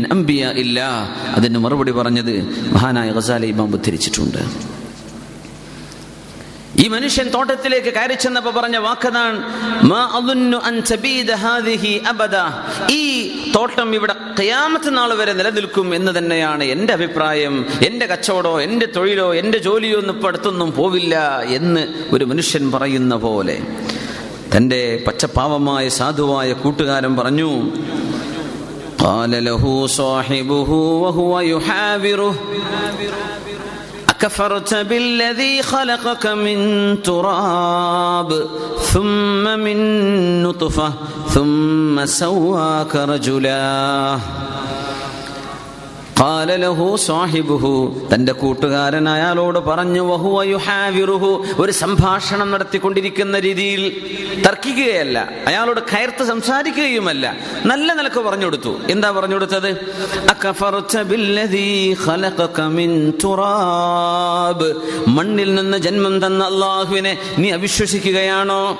ഇല്ല. 0.56 0.80
അതിന് 1.36 1.58
മറുപടി 1.58 1.85
പറഞ്ഞത് 1.90 2.42
മഹാനായ 2.72 3.12
ഗസാലി 3.12 3.46
ഇമാം 3.46 3.72
ഉദ്ധരിച്ചിട്ടുണ്ട്. 3.72 4.76
ഈ 6.76 6.88
മനുഷ്യൻ 6.88 7.28
തോട്ടത്തിലേക്ക് 7.28 7.94
കയറി 7.94 8.14
ചെന്നപ്പോ 8.14 8.50
പറഞ്ഞ 8.50 8.76
വാക്കതാണ് 8.76 9.42
ഈ 12.90 13.30
തോട്ടം 13.52 13.94
ഇവിടെ 13.94 14.14
കയാമത്ത് 14.40 14.96
നാൾ 14.96 15.14
വരെ 15.14 15.32
നിലനിൽക്കും 15.32 15.94
എന്ന് 15.94 16.18
തന്നെയാണ് 16.18 16.64
എന്റെ 16.64 16.92
അഭിപ്രായം. 16.92 17.66
എന്റെ 17.86 18.06
കച്ചവടോ 18.06 18.60
എന്റെ 18.60 18.86
തൊഴിലോ 18.96 19.34
എന്റെ 19.34 19.58
ജോലിയോ 19.58 19.98
ഒന്നും 19.98 20.14
ഇപ്പൊ 20.14 20.28
അടുത്തൊന്നും 20.28 20.72
പോവില്ല 20.72 21.40
എന്ന് 21.40 21.86
ഒരു 22.12 22.24
മനുഷ്യൻ 22.24 22.72
പറയുന്ന 22.72 23.14
പോലെ. 23.14 23.58
തന്റെ 24.56 25.04
പച്ചപ്പാവമായ 25.06 25.88
സാധുവായ 25.88 26.52
കൂട്ടുകാരൻ 26.52 27.16
പറഞ്ഞു 27.16 27.72
قال 28.98 29.44
له 29.44 29.86
صاحبه 29.86 30.70
وهو 30.70 31.40
يحاوره 31.40 32.34
أكفرت 34.08 34.74
بالذي 34.74 35.62
خلقك 35.62 36.26
من 36.26 36.58
تراب 37.02 38.46
ثم 38.80 39.58
من 39.58 39.78
نطفة 40.42 40.92
ثم 41.28 42.06
سواك 42.06 42.96
رجلا. 42.96 44.18
തന്റെ 48.12 48.32
കൂട്ടുകാരൻ 48.32 49.08
അയാളോട് 49.08 49.58
പറഞ്ഞു 49.58 50.00
ഒരു 51.58 51.72
സംഭാഷണം 51.72 52.50
നടത്തിക്കൊണ്ടിരിക്കുന്ന 52.50 53.38
രീതിയിൽ 53.38 53.82
തർക്കിക്കുകയല്ല. 54.46 55.30
അയാളോട് 55.46 55.80
കയർത്ത് 55.80 56.24
സംസാരിക്കുകയുമല്ല. 56.24 57.36
നല്ല 57.66 57.92
നിലയ്ക്ക് 57.92 58.18
പറഞ്ഞു 58.18 58.44
കൊടുത്തു. 58.44 58.78
എന്താ 58.90 59.10
പറഞ്ഞു 59.10 59.34
കൊടുത്തത്? 59.34 59.94
മണ്ണിൽ 65.08 65.54
നിന്ന് 65.54 65.78
ജന്മം 65.78 66.26
തന്ന 66.26 66.44
അള്ളാഹുവിനെ 66.44 67.18
നീ 67.38 67.50
അവിശ്വസിക്കുകയാണോ? 67.50 68.78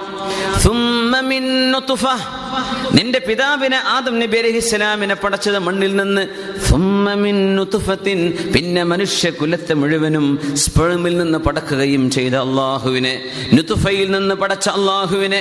നിന്റെ 2.92 3.18
പിതാവിനെ 3.18 3.76
ആദം 3.76 4.18
നബി 4.18 4.38
അലഹിസ്സലാമിനെ 4.38 5.14
പടച്ചത് 5.14 5.58
മണ്ണിൽ 5.58 5.96
നിന്ന്. 5.96 6.28
പിന്നെ 8.54 8.84
മനുഷ്യകുലത്തെ 8.84 9.74
മുഴുവനും 9.74 10.38
സ്പെർമിൽ 10.54 11.16
നിന്ന് 11.16 11.38
പടക്കുകയും 11.38 12.10
ചെയ്ത 12.10 12.34
അള്ളാഹുവിനെ 12.34 13.14
നുതുഫയിൽ 13.52 14.10
നിന്ന് 14.10 14.34
പടച്ച 14.34 14.68
അള്ളാഹുവിനെ 14.68 15.40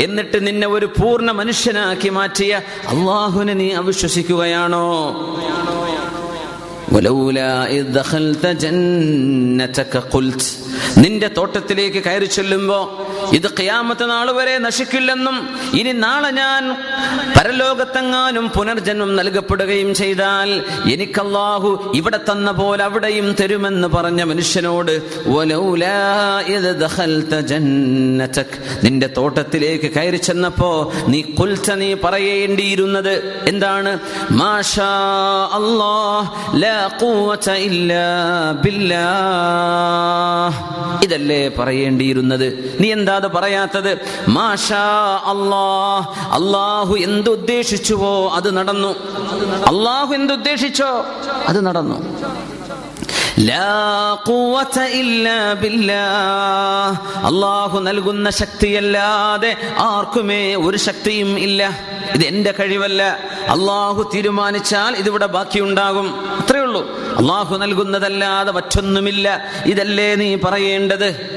എന്നിട്ട് 0.00 0.46
നിന്നെ 0.46 0.68
ഒരു 0.68 0.86
പൂർണ 0.86 1.30
മനുഷ്യനാക്കി 1.30 2.08
മാറ്റിയ 2.08 2.60
അള്ളാഹുവിനെ 2.88 3.54
നീ 3.54 3.72
അവിശ്വസിക്കുകയാണോ? 3.72 4.86
ولولا 6.87 7.51
إذ 7.69 7.83
دخلت 7.93 8.43
جنتك 8.63 9.93
قلت 10.13 10.41
നിന്റെ 11.01 11.27
തോട്ടത്തിലേക്ക് 11.37 11.99
കയറി 12.05 12.27
ചെല്ലുമ്പോ 12.35 12.77
ഇത് 13.37 13.47
ഖിയാമത്ത് 13.57 14.05
നാൾ 14.11 14.27
വരെ 14.37 14.55
നശിക്കില്ലെന്നും 14.65 15.35
ഇനി 15.79 15.91
നാളെ 16.01 16.29
ഞാൻ 16.39 16.63
പരലോകത്തെങ്ങാനും 17.35 18.45
പുനർജന്മം 18.55 19.11
നൽകപ്പെടുകയും 19.19 19.91
ചെയ്താൽ 19.99 20.49
എനിക്കല്ലാഹു 20.93 21.69
ഇവിടെ 21.99 22.19
തന്ന 22.29 22.49
പോലെ 22.59 22.83
അവിടെയും 22.87 23.27
തരുമെന്ന് 23.39 23.89
പറഞ്ഞ 23.95 24.21
മനുഷ്യനോട് 24.31 24.93
"വലൗലാ 25.35 25.95
ഇദ് 26.55 26.73
ദഖൽത 26.83 27.33
ജന്നതക്" 27.51 28.55
നിന്റെ 28.85 29.09
തോട്ടത്തിലേക്ക് 29.17 29.91
കയറി 29.97 30.21
ചെന്നപ്പോ 30.27 30.71
നീ 31.13 31.21
കുൽത്ത 31.39 31.77
നീ 31.81 31.89
പറയേണ്ടിയിരുന്നത് 32.05 33.13
എന്താണ് 33.53 33.93
മാഷാ 34.41 34.91
അല്ലാഹ് 35.59 36.27
ഖുവത 37.02 37.50
ഇല്ലാ 37.50 38.06
ബില്ലാഹ് 38.64 40.76
ഇതല്ലേ 41.04 41.48
പറയേണ്ടിയിരുന്നത്? 41.48 42.76
നീ 42.80 42.92
എന്താ 42.92 43.30
പറയാത്തത്? 43.34 43.98
മാഷാ 44.28 45.20
അല്ലാഹ്. 45.24 46.32
അള്ളാഹു 46.32 46.94
എന്തുദ്ദേശിച്ചുവോ 46.94 48.28
അത് 48.28 48.56
നടന്നു. 48.56 48.94
അള്ളാഹു 49.66 50.14
എന്തുദ്ദേശിച്ചോ 50.14 51.04
അത് 51.48 51.66
നടന്നു. 51.66 52.16
അള്ളാഹു 57.24 57.80
നൽകുന്ന 57.80 58.30
ശക്തിയല്ലാതെ 58.30 59.56
ആർക്കുമേ 59.78 60.54
ഒരു 60.54 60.76
ശക്തിയും 60.76 61.38
ഇല്ല. 61.38 61.78
ഇത് 62.14 62.22
എന്റെ 62.22 62.54
കഴിവല്ല. 62.60 63.02
അള്ളാഹു 63.48 64.10
തീരുമാനിച്ചാൽ 64.14 64.94
ഇതിവിടെ 64.94 65.26
ബാക്കിയുണ്ടാകും. 65.26 66.08
അത്രേ 66.38 66.60
ഉള്ളൂ. 66.60 66.90
അള്ളാഹു 67.16 67.56
നൽകുന്നതല്ലാതെ 67.56 68.52
മറ്റൊന്നുമില്ല. 68.52 69.44
ഇതല്ലേ 69.66 70.14
നീ 70.14 70.36
പറയേണ്ടത്? 70.44 71.36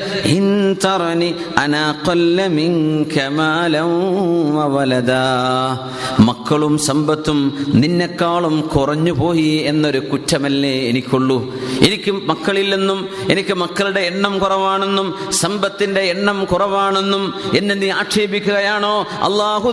മക്കളും 6.19 6.77
സമ്പത്തും 6.77 7.65
നിന്നെക്കാളും 7.67 8.61
കുറഞ്ഞു 8.61 9.11
പോയി 9.11 9.63
എന്നൊരു 9.65 9.99
കുറ്റമല്ലേ 9.99 10.89
എനിക്കുള്ളൂ. 10.89 11.55
എനിക്ക് 11.81 12.11
മക്കളില്ലെന്നും 12.11 13.09
എനിക്ക് 13.31 13.53
മക്കളുടെ 13.53 13.99
എണ്ണം 13.99 14.39
കുറവാണെന്നും 14.39 15.31
സമ്പത്തിന്റെ 15.31 16.01
എണ്ണം 16.01 16.45
കുറവാണെന്നും 16.45 17.33
എന്നെ 17.57 17.75
നീ 17.75 17.89
ആക്ഷേപിക്കുകയാണോ? 17.89 19.07
അള്ളാഹു 19.21 19.71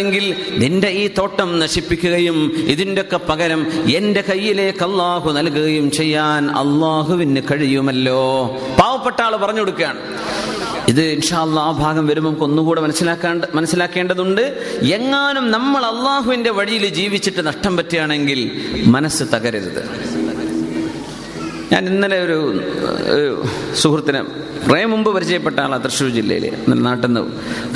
ഉദ്ദേശിക്കുകയാണെങ്കിൽ 0.00 0.58
നിന്റെ 0.58 0.88
ഈ 0.88 1.10
തോട്ടം 1.18 1.58
നശിപ്പിക്കുകയും 1.58 2.52
ഇതിന്റെയൊക്കെ 2.56 3.20
പകരം 3.28 3.66
എന്റെ 3.96 4.20
കയ്യിലേക്ക് 4.20 4.84
അള്ളാഹു 4.84 5.32
നൽകുകയും 5.32 5.90
ചെയ്യാൻ 5.90 6.50
അള്ളാഹുവിന് 6.50 7.42
കഴിയുമല്ലോ. 7.50 8.46
പാവപ്പെട്ട 8.80 9.22
ആൾ 9.22 9.36
പറഞ്ഞു 9.36 9.60
കൊടുക്കുകയാണ്. 9.60 10.00
ഇത് 10.88 11.02
ഇൻഷാല്ല 11.02 11.60
ആ 11.60 11.70
ഭാഗം 11.70 12.06
വരുമ്പോൾ 12.06 12.44
ഒന്നുകൂടെ 12.44 12.80
മനസ്സിലാക്കാണ്ട് 12.80 13.46
മനസ്സിലാക്കേണ്ടതുണ്ട്. 13.54 14.42
എങ്ങാനും 14.94 15.50
നമ്മൾ 15.50 15.84
അള്ളാഹുവിന്റെ 15.84 16.50
വഴിയിൽ 16.50 16.88
ജീവിച്ചിട്ട് 16.88 17.46
നഷ്ടം 17.46 17.76
പറ്റുകയാണെങ്കിൽ 17.76 18.40
മനസ്സ് 18.86 19.24
തകരരുത്. 19.24 19.82
ഞാൻ 21.72 21.86
ഇന്നലെ 21.86 22.24
ഒരു 22.24 23.44
സുഹൃത്തിനെ 23.76 24.22
കുറേ 24.68 24.84
മുമ്പ് 24.84 25.14
പരിചയപ്പെട്ട 25.14 25.58
ആളാണ് 25.60 25.84
തൃശ്ശൂർ 25.84 26.10
ജില്ലയിൽ 26.10 26.44
നാട്ടിൽ 26.86 27.06
നിന്ന് 27.06 27.22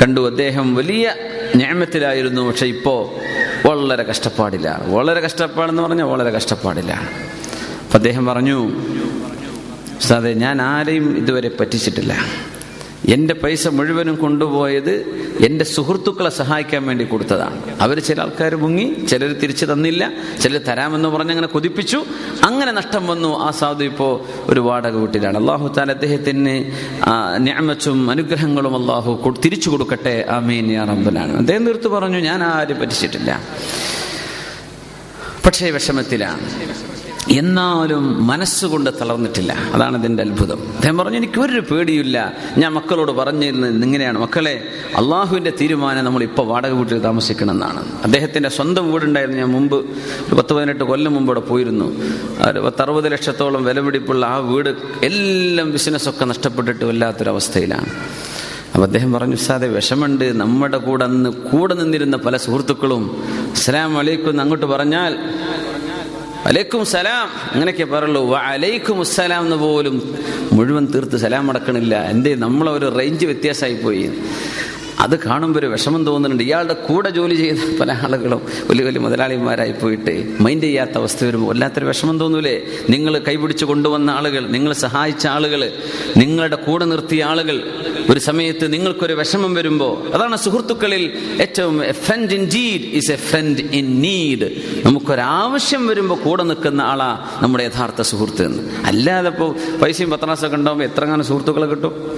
കണ്ടു. 0.01 0.21
അദ്ദേഹം 0.21 0.75
വലിയ 0.75 1.15
ഞാമത്തിലായിരുന്നു 1.57 2.43
പക്ഷെ 2.43 2.67
ഇപ്പോൾ 2.67 3.01
വളരെ 3.69 4.03
കഷ്ടപ്പാടിലാണ് 4.03 4.95
വളരെ 4.95 5.21
കഷ്ടപ്പാടെന്ന് 5.21 5.83
പറഞ്ഞാൽ 5.83 6.09
വളരെ 6.15 6.31
കഷ്ടപ്പാടിലാണ് 6.31 7.09
അപ്പം 7.85 7.97
അദ്ദേഹം 8.01 8.27
പറഞ്ഞു 8.27 8.59
സാറേ 10.09 10.33
ഞാൻ 10.45 10.63
ആരെയും 10.63 11.07
ഇതുവരെ 11.19 11.51
പറ്റിച്ചിട്ടില്ല. 11.61 12.15
എന്റെ 13.09 13.35
പൈസ 13.35 13.69
മുഴുവനും 13.69 14.15
കൊണ്ടുപോയത് 14.17 14.95
എന്റെ 15.47 15.65
സുഹൃത്തുക്കളെ 15.65 16.31
സഹായിക്കാൻ 16.31 16.87
വേണ്ടി 16.87 17.05
കൊടുത്തതാണ്. 17.05 17.59
അവർ 17.81 17.99
ചില 18.01 18.21
ആൾക്കാർ 18.21 18.57
മുങ്ങി 18.57 19.07
ചിലർ 19.11 19.33
തിരിച്ചു 19.33 19.67
തന്നില്ല 19.67 20.13
ചിലർ 20.43 20.61
തരാമെന്ന് 20.61 21.09
പറഞ്ഞ് 21.09 21.31
അങ്ങനെ 21.31 21.47
കൊതിപ്പിച്ചു. 21.47 22.05
അങ്ങനെ 22.45 22.73
നഷ്ടം 22.73 23.07
വന്നു 23.07 23.39
ആ 23.39 23.51
സാധു 23.51 23.85
ഇപ്പോൾ 23.85 24.13
ഒരു 24.53 24.61
വാടക 24.61 24.95
വീട്ടിലാണ്. 24.97 25.39
അള്ളാഹു 25.39 25.69
താൻ 25.69 25.91
അദ്ദേഹത്തിന് 25.91 26.55
ഞാമച്ചും 27.39 28.11
അനുഗ്രഹങ്ങളും 28.11 28.77
അള്ളാഹു 28.81 29.35
തിരിച്ചു 29.45 29.71
കൊടുക്കട്ടെ. 29.71 30.27
ആമീൻ 30.31 30.73
യാ 30.73 30.85
റബ്ബലാണ് 30.85 31.37
അദ്ദേഹം 31.37 31.67
തീർത്ത് 31.67 31.89
പറഞ്ഞു 31.89 32.19
ഞാൻ 32.19 32.43
ആരും 32.43 32.81
പറ്റിച്ചിട്ടില്ല. 32.81 33.43
പക്ഷേ 35.47 35.71
വിഷമത്തിലാണ്. 35.71 36.41
എന്നാലും 37.31 38.27
മനസ്സുകൊണ്ട് 38.27 38.91
തളർന്നിട്ടില്ല. 39.01 39.53
അതാണ് 39.53 39.99
ഇതിന്റെ 39.99 40.23
അത്ഭുതം. 40.23 40.61
അദ്ദേഹം 40.61 40.99
പറഞ്ഞു 40.99 41.17
എനിക്ക് 41.17 41.41
ഒരു 41.41 41.61
പേടിയില്ല 41.61 42.33
ഞാൻ 42.59 42.73
മക്കളോട് 42.73 43.13
പറഞ്ഞിരുന്നത് 43.13 43.85
ഇങ്ങനെയാണ്. 43.85 44.19
മക്കളെ 44.19 44.65
അള്ളാഹുവിന്റെ 44.97 45.53
തീരുമാനം 45.61 46.05
നമ്മൾ 46.05 46.23
ഇപ്പോൾ 46.23 46.47
വാടക 46.47 46.71
വീട്ടിൽ 46.71 46.99
താമസിക്കണമെന്നാണ്. 46.99 48.03
അദ്ദേഹത്തിന്റെ 48.05 48.49
സ്വന്തം 48.49 48.93
വീടുണ്ടായിരുന്നു. 48.93 49.39
ഞാൻ 49.39 49.53
മുമ്പ് 49.53 49.77
ഒരു 50.29 50.35
പത്ത് 50.35 50.55
പതിനെട്ട് 50.55 50.85
കൊല്ലം 50.85 51.13
മുമ്പ് 51.15 51.29
അവിടെ 51.29 51.41
പോയിരുന്നു. 51.41 51.97
പത്തറുപത് 52.61 53.13
ലക്ഷത്തോളം 53.13 53.65
വിലപിടിപ്പുള്ള 53.65 54.27
ആ 54.27 54.37
വീട് 54.37 54.77
എല്ലാം 55.03 55.73
ബിസിനസ്സൊക്കെ 55.73 56.25
നഷ്ടപ്പെട്ടിട്ട് 56.25 56.85
വല്ലാത്തൊരവസ്ഥയിലാണ്. 56.85 57.87
അപ്പം 58.75 58.83
അദ്ദേഹം 58.83 59.13
പറഞ്ഞു 59.13 59.37
സാതെ 59.37 59.69
വിഷമുണ്ട് 59.69 60.41
നമ്മുടെ 60.41 60.79
കൂടെ 60.79 61.05
അന്ന് 61.05 61.31
കൂടെ 61.31 61.75
നിന്നിരുന്ന 61.75 62.17
പല 62.17 62.37
സുഹൃത്തുക്കളും 62.37 63.23
അസ്സലാം 63.51 63.95
വലൈക്കും 63.95 64.41
അങ്ങോട്ട് 64.41 64.67
പറഞ്ഞാൽ 64.67 65.19
അലൈക്കും 66.45 66.87
സലാം. 66.87 67.29
അങ്ങനെയൊക്കെ 67.53 67.85
പറയുള്ളൂ. 67.85 68.35
അലൈക്കും 68.35 69.01
അസ്സലാം 69.01 69.45
എന്ന് 69.45 69.57
പോലും 69.57 70.15
മുഴുവൻ 70.53 70.87
തീർത്ത് 70.87 71.17
സലാം 71.17 71.51
അടക്കണില്ല. 71.51 72.11
എന്റെ 72.11 72.35
നമ്മളെ 72.35 72.73
ഒരു 72.73 72.99
റേഞ്ച് 72.99 73.27
വ്യത്യാസമായി 73.27 73.75
പോയി. 73.75 74.11
അത് 75.01 75.19
കാണുമ്പോൾ 75.19 75.61
ഒരു 75.61 75.67
വിഷമം 75.67 76.05
തോന്നുന്നുണ്ട്. 76.05 76.45
ഇയാളുടെ 76.45 76.75
കൂടെ 76.75 77.11
ജോലി 77.11 77.35
ചെയ്ത 77.35 77.79
പല 77.81 77.93
ആളുകളും 77.93 78.41
വലിയ 78.71 78.85
വലിയ 78.85 79.01
മുതലാളിമാരായി 79.01 79.73
പോയിട്ട് 79.73 80.37
മൈൻഡ് 80.41 80.63
ചെയ്യാത്ത 80.63 80.91
അവസ്ഥ 80.97 81.25
വരുമ്പോൾ 81.25 81.49
വല്ലാത്തൊരു 81.49 81.87
വിഷമം 81.87 82.19
തോന്നൂലേ? 82.19 82.63
നിങ്ങൾ 82.91 83.19
കൈപിടിച്ച് 83.19 83.65
കൊണ്ടുവന്ന 83.65 84.11
ആളുകൾ 84.11 84.47
നിങ്ങൾ 84.47 84.73
സഹായിച്ച 84.73 85.27
ആളുകൾ 85.27 85.73
നിങ്ങളുടെ 86.17 86.57
കൂടെ 86.57 86.85
നിർത്തിയ 86.85 87.25
ആളുകൾ 87.25 87.71
ഒരു 88.11 88.19
സമയത്ത് 88.19 88.73
നിങ്ങൾക്കൊരു 88.73 89.13
വിഷമം 89.13 89.55
വരുമ്പോൾ 89.55 90.11
അതാണ് 90.11 90.37
സുഹൃത്തുക്കളിൽ 90.37 91.13
ഏറ്റവും 91.41 91.93
friend 91.93 92.35
in 92.35 92.49
deed 92.55 92.83
is 92.83 93.13
a 93.13 93.17
friend 93.17 93.61
in 93.61 94.01
need 94.01 94.51
നമുക്കൊരാവശ്യം 94.85 95.87
വരുമ്പോൾ 95.87 96.19
കൂടെ 96.19 96.43
നിൽക്കുന്ന 96.43 96.81
ആളാ 96.81 97.27
നമ്മുടെ 97.43 97.65
യഥാർത്ഥ 97.65 98.03
സുഹൃത്ത് 98.03 98.45
എന്ന്. 98.45 98.63
അല്ലാതെ 98.85 99.29
ഇപ്പോൾ 99.29 99.79
പൈസയും 99.79 100.11
പത്രാസൊക്കെ 100.11 100.57
ഉണ്ടാകുമ്പോൾ 100.57 100.85
എത്രങ്ങാനും 100.85 101.27
സുഹൃത്തുക്കളെ 101.27 101.67
കിട്ടും. 101.67 102.14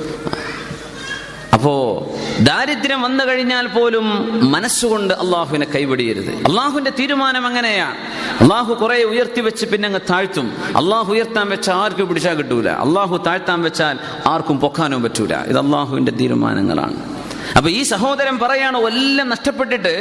അപ്പോ 1.56 2.06
ദാരിദ്ര്യം 2.40 3.02
വന്നു 3.02 3.24
കഴിഞ്ഞാൽ 3.24 3.66
പോലും 3.66 4.06
മനസ്സുകൊണ്ട് 4.50 5.14
അള്ളാഹുവിനെ 5.14 5.66
കൈവിടിയരുത്. 5.74 6.30
അള്ളാഹുവിന്റെ 6.30 6.92
തീരുമാനം 6.98 7.46
അങ്ങനെയാണ് 7.46 7.94
അള്ളാഹു 8.40 8.74
കുറെ 8.74 9.02
ഉയർത്തി 9.02 9.40
വെച്ച് 9.40 9.66
പിന്നെ 9.66 9.86
അങ്ങ് 9.86 10.00
താഴ്ത്തും. 10.10 10.52
അള്ളാഹു 10.76 11.12
ഉയർത്താൻ 11.12 11.48
വെച്ചാൽ 11.48 11.74
ആർക്കും 11.74 12.08
പിടിച്ചാൽ 12.08 12.34
കിട്ടൂല. 12.34 12.68
അള്ളാഹു 12.68 13.16
താഴ്ത്താൻ 13.26 13.62
വെച്ചാൽ 13.62 13.98
ആർക്കും 14.26 14.60
പൊക്കാനും 14.60 15.02
പറ്റൂല. 15.02 15.34
ഇത് 15.34 15.58
അള്ളാഹുവിന്റെ 15.58 16.12
തീരുമാനങ്ങളാണ്. 16.12 17.15
അപ്പൊ 17.56 17.70
ഈ 17.70 17.82
സഹോദരൻ 17.82 18.38
പറയാണ് 18.38 18.78
എല്ലാം 18.78 19.28
നഷ്ടപ്പെട്ടിട്ട് 19.28 19.94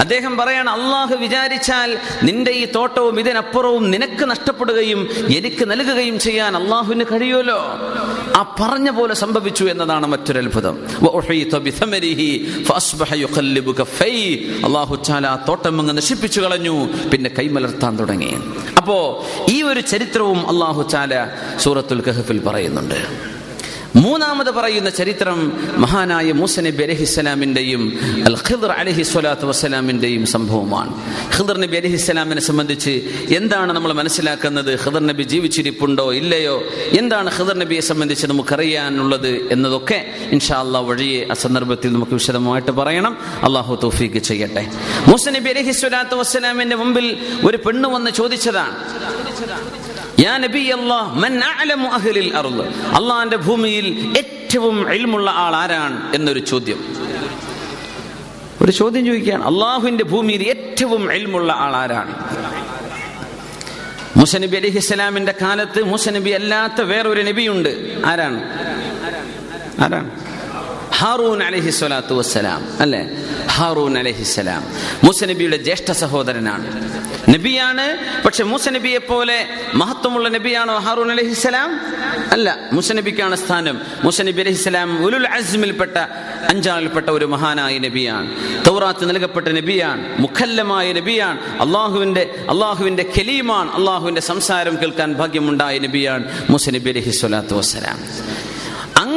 അദ്ദേഹം 0.00 0.36
പറയാണ് 0.36 0.70
അള്ളാഹു 0.70 1.14
വിചാരിച്ചാൽ 1.14 1.98
നിന്റെ 2.22 2.50
ഈ 2.50 2.64
തോട്ടവും 2.64 3.20
ഇതിനപ്പുറവും 3.20 3.90
നിനക്ക് 3.90 4.24
നഷ്ടപ്പെടുകയും 4.24 5.08
എനിക്ക് 5.36 5.70
നൽകുകയും 5.70 6.18
ചെയ്യാൻ 6.18 6.56
അള്ളാഹുവിന് 6.56 7.04
കഴിയുമല്ലോ. 7.04 7.58
ആ 8.36 8.56
പറഞ്ഞ 8.60 8.90
പോലെ 8.90 9.14
സംഭവിച്ചു 9.14 9.64
എന്നതാണ് 9.64 10.06
മറ്റൊരു 10.06 10.38
അത്ഭുതം. 10.38 10.86
തോട്ടം 15.48 15.80
അങ്ങ് 15.80 15.96
നശിപ്പിച്ചു 15.96 16.40
കളഞ്ഞു 16.40 16.88
പിന്നെ 17.12 17.30
കൈമലർത്താൻ 17.38 17.98
തുടങ്ങി. 17.98 18.34
അപ്പോ 18.76 19.26
ഈ 19.50 19.62
ഒരു 19.62 19.80
ചരിത്രവും 19.80 20.48
അള്ളാഹു 20.48 20.88
ചാല 20.88 21.28
സൂറത്തുൽ 21.58 22.00
കഹഫിൽ 22.00 22.38
പറയുന്നുണ്ട്. 22.38 23.35
മൂന്നാമത് 23.96 24.50
പറയുന്ന 24.50 24.90
ചരിത്രം 24.90 25.38
മഹാനായ 25.80 26.32
മൂസ 26.32 26.60
നബി 26.60 26.82
അലഹിസ്സലാമിന്റെയും 26.82 27.82
അൽ 28.26 28.36
ഖിദർ 28.48 28.70
അലഹി 28.70 29.02
സ്വലാത്തു 29.02 29.46
വസ്സലാമിന്റെയും 29.46 30.26
സംഭവമാണ്. 30.26 30.92
ഖിദർ 31.38 31.58
നബി 31.58 31.76
അലഹിസ്സലാമിനെ 31.76 32.40
സംബന്ധിച്ച് 32.40 32.90
എന്താണ് 33.36 33.72
നമ്മൾ 33.72 33.92
മനസ്സിലാക്കുന്നത്? 33.92 34.72
ഖിദർ 34.84 35.06
നബി 35.06 35.22
ജീവിച്ചിരിപ്പുണ്ടോ? 35.22 36.12
ഇല്ലയോ? 36.12 36.62
എന്താണ് 36.98 37.30
ഖിദർ 37.38 37.58
നബിയെ 37.58 37.80
സംബന്ധിച്ച് 37.80 38.26
നമുക്കറിയാനുള്ളത് 38.26 39.52
എന്നതൊക്കെ 39.52 40.14
ഇൻഷാ 40.30 40.60
അള്ളാഹ് 40.60 40.86
വഴിയെ 40.86 41.26
ആ 41.30 41.34
സന്ദർഭത്തിൽ 41.34 41.92
നമുക്ക് 41.92 42.12
വിശദമായിട്ട് 42.12 42.70
പറയണം. 42.70 43.16
അള്ളാഹു 43.42 43.78
തൗഫീക്ക് 43.82 44.18
ചെയ്യട്ടെ. 44.18 44.66
മൂസ 45.08 45.28
നബി 45.28 45.50
അലഹി 45.50 45.70
സ്വലാത്തു 45.70 46.16
വസ്സലാമിന്റെ 46.16 46.76
മുമ്പിൽ 46.76 47.18
ഒരു 47.46 47.56
പെണ്ണ് 47.56 47.88
വന്ന് 47.88 48.10
ചോദിച്ചതാണ്. 48.10 48.76
യാ 48.76 49.85
അള്ളാഹിന്റെ 52.96 53.36
ഭൂമിയിൽ 53.36 54.14
ഏറ്റവും 54.16 54.88
അഴിമുള്ള 54.88 55.30
ആൾ 55.30 55.56
ആരാണ് 55.56 56.14
എന്നൊരു 56.14 56.38
ചോദ്യം. 56.38 56.96
ഒരു 58.62 58.72
ചോദ്യം 58.72 59.06
ചോദിക്കുകയാണ് 59.06 59.44
അള്ളാഹുവിന്റെ 59.44 60.04
ഭൂമിയിൽ 60.04 60.42
ഏറ്റവും 60.42 61.10
അഴിമുള്ള 61.10 61.52
ആൾ 61.52 61.76
ആരാണ്? 61.76 62.14
മുസനബി 64.16 64.56
അലി 64.56 64.66
ഇസ്ലാമിന്റെ 64.66 65.34
കാലത്ത് 65.42 65.82
മുസനബി 65.82 66.30
അല്ലാത്ത 66.30 66.80
വേറൊരു 66.80 67.22
നബിയുണ്ട്. 67.22 68.02
ആരാണ്? 68.06 68.40
ആരാണ്? 69.82 70.25
ഹാറൂൻ 70.94 71.42
അലഹി 71.42 71.70
സ്വലാത്തു 71.70 72.14
വസ്സലാം 72.14 72.68
അല്ലെ? 72.80 73.10
ഹാറൂൻ 73.46 73.98
അലഹി 73.98 74.22
സ്വലാം. 74.22 74.64
മൂസനബിയുടെ 75.04 75.56
ജ്യേഷ്ഠ 75.56 75.92
സഹോദരനാണ്. 75.92 76.66
നബിയാണ് 77.34 77.96
പക്ഷെ 78.24 78.44
മൂസനബിയെ 78.44 78.98
പോലെ 78.98 79.48
മഹത്വമുള്ള 79.74 80.28
നബിയാണോ 80.28 80.78
ഹാറൂൻ 80.78 81.12
അലഹിസ്സലാം 81.12 81.80
അല്ല 82.32 82.58
മുസനബിക്കാണ് 82.72 83.36
സ്ഥാനം. 83.36 83.80
മൂസനബി 84.04 84.40
അലഹിസ്സലാം 84.40 85.06
ഉലുൽ 85.06 85.26
അസ്മിൽപ്പെട്ട 85.26 85.96
അഞ്ചാളിൽപ്പെട്ട 86.48 87.10
ഒരു 87.10 87.24
മഹാനായ 87.24 87.78
നബിയാണ്. 87.78 88.30
തൗറാത്ത് 88.66 89.08
നൽകപ്പെട്ട 89.08 89.48
നബിയാണ് 89.48 90.20
മുഖല്ലമായ 90.20 90.92
നബിയാണ്. 90.92 91.62
അള്ളാഹുവിന്റെ 91.62 92.34
അള്ളാഹുവിന്റെ 92.48 93.02
കലീമാണ് 93.18 93.70
അള്ളാഹുവിന്റെ 93.70 94.20
സംസാരം 94.20 94.76
കേൾക്കാൻ 94.80 95.14
ഭാഗ്യമുണ്ടായ 95.14 95.78
നബിയാണ് 95.78 96.24
മുസനബി 96.50 96.90
അലഹി 96.90 97.10
സ്വലാത്തു 97.10 97.54
വസ്സലാം. 97.54 97.98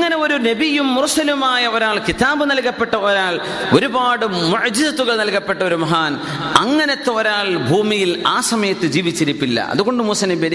അങ്ങനെ 0.09 0.23
ഒരു 0.25 0.37
നബിയും 0.49 0.87
മുർസലുമായ 0.97 1.63
ഒരാൾ 1.67 1.95
കിതാബ് 2.07 2.43
നൽകപ്പെട്ട 2.51 2.95
ഒരാൾ 3.07 3.33
ഒരുപാട് 3.73 4.23
മുഅ്ജിസത്തുകൾ 4.25 5.15
നൽകപ്പെട്ട 5.17 5.61
ഒരു 5.63 5.75
മഹാൻ 5.75 6.13
അങ്ങനത്തെ 6.55 7.11
ഒരാൾ 7.11 7.47
ഭൂമിയിൽ 7.69 8.11
ആ 8.27 8.41
സമയത്ത് 8.41 8.87
ജീവിച്ചിരിപ്പില്ല. 8.95 9.59
അതുകൊണ്ട് 9.73 10.01
മൂസ 10.03 10.25
നബി 10.31 10.47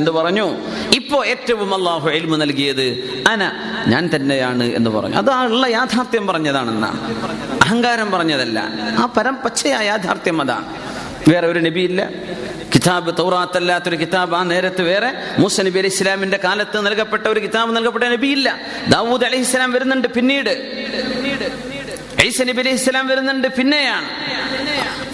എന്ന് 0.00 0.12
പറഞ്ഞു? 0.18 0.46
ഇപ്പോ 0.94 1.24
ഏറ്റവും 1.32 1.74
അള്ളാഹു 1.74 2.08
എൽമു 2.08 2.36
നൽകിയത് 2.36 2.86
അന 3.32 3.42
ഞാൻ 3.86 4.10
തന്നെയാണ് 4.14 4.64
എന്ന് 4.78 4.90
പറഞ്ഞു. 4.90 5.16
അത് 5.22 5.30
ഉള്ള 5.54 5.66
യാഥാർത്ഥ്യം 5.66 6.26
പറഞ്ഞതാണെന്നാണ് 6.26 7.00
അഹങ്കാരം 7.62 8.10
പറഞ്ഞതല്ല. 8.12 8.58
ആ 8.98 9.06
പരം 9.18 9.36
പച്ചയായ 9.44 9.86
യാഥാർത്ഥ്യം 9.86 10.40
അതാണ് 10.40 10.68
വേറെ 11.30 11.46
ഒരു 11.48 11.58
നബിയില്ല. 11.58 12.02
കിതാബ് 12.82 13.10
തൗറാത്തല്ലാത്തൊരു 13.18 13.96
കിതാബ് 13.96 14.34
ആ 14.34 14.42
നേരത്ത് 14.42 14.82
വേറെ. 14.82 15.10
മൂസ 15.38 15.60
നബി 15.60 15.78
അലൈഹി 15.78 15.94
ഇസ്ലാമിന്റെ 15.94 16.38
കാലത്ത് 16.44 16.78
നൽകപ്പെട്ട 16.86 17.26
ഒരു 17.26 17.40
കിതാബ് 17.40 17.70
നൽകപ്പെട്ട 17.76 18.04
ഇല്ല 18.04 18.48
ദാവൂദ് 18.88 19.24
അലൈഹി 19.24 19.42
ഇസ്ലാം 19.42 19.70
വരുന്നുണ്ട് 19.72 20.08
പിന്നീട്. 20.08 20.50
ഐസ 22.26 22.42
നബി 22.42 22.60
അലൈഹി 22.60 22.76
ഇസ്ലാം 22.76 23.06
വരുന്നുണ്ട് 23.06 23.48
പിന്നെയാണ്. 23.58 24.08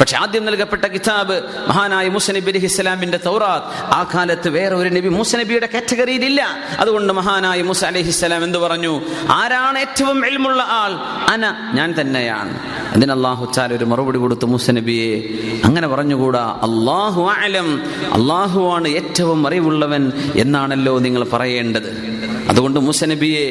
പക്ഷെ 0.01 0.17
ആദ്യം 0.17 0.45
നൽകപ്പെട്ട 0.45 0.85
കിതാബ് 0.85 1.43
മഹാനായ 1.69 2.09
മൂസ 2.09 2.31
അലി 2.31 2.59
ഇസ്ലാമിന്റെ 2.59 3.21
തൗറാത്ത്. 3.27 3.67
ആ 3.93 4.11
കാലത്ത് 4.15 4.49
വേറെ 4.49 4.75
ഒരു 4.75 4.89
നബി 4.89 5.09
മൂസ 5.09 5.37
നബിയുടെ 5.37 5.69
കാറ്റഗറിയിൽ 5.75 6.25
ഇല്ല 6.25 6.49
അതുകൊണ്ട് 6.79 7.13
മഹാനായ 7.13 7.63
മൂസ 7.63 7.85
അലഹി 7.85 8.09
ഇസ്ലാം 8.09 8.45
എന്ത് 8.45 8.59
പറഞ്ഞു? 8.59 9.01
ആരാണ് 9.29 9.79
ഏറ്റവും 9.79 10.27
എൽമുള്ള 10.27 10.63
ആൾ? 10.63 10.93
അന 11.31 11.73
ഞാൻ 11.75 11.95
തന്നെയാണ്. 12.01 12.59
അതിന് 12.95 13.13
അള്ളാഹു 13.13 13.53
ഒരു 13.75 13.85
മറുപടി 13.85 14.19
കൊടുത്തു 14.19 14.47
മൂസ 14.47 14.71
നബിയെ. 14.71 15.29
അങ്ങനെ 15.65 15.89
പറഞ്ഞുകൂടാ? 15.89 16.59
അള്ളാഹു 16.63 17.23
ആലം 17.31 17.83
അള്ളാഹുവാണ് 18.13 18.89
ഏറ്റവും 18.89 19.47
അറിവുള്ളവൻ 19.47 20.13
എന്നാണല്ലോ 20.37 20.99
നിങ്ങൾ 20.99 21.25
പറയേണ്ടത്. 21.25 22.19
അതുകൊണ്ട് 22.49 22.81
മൂസ 22.81 23.05
നബിയെ 23.05 23.47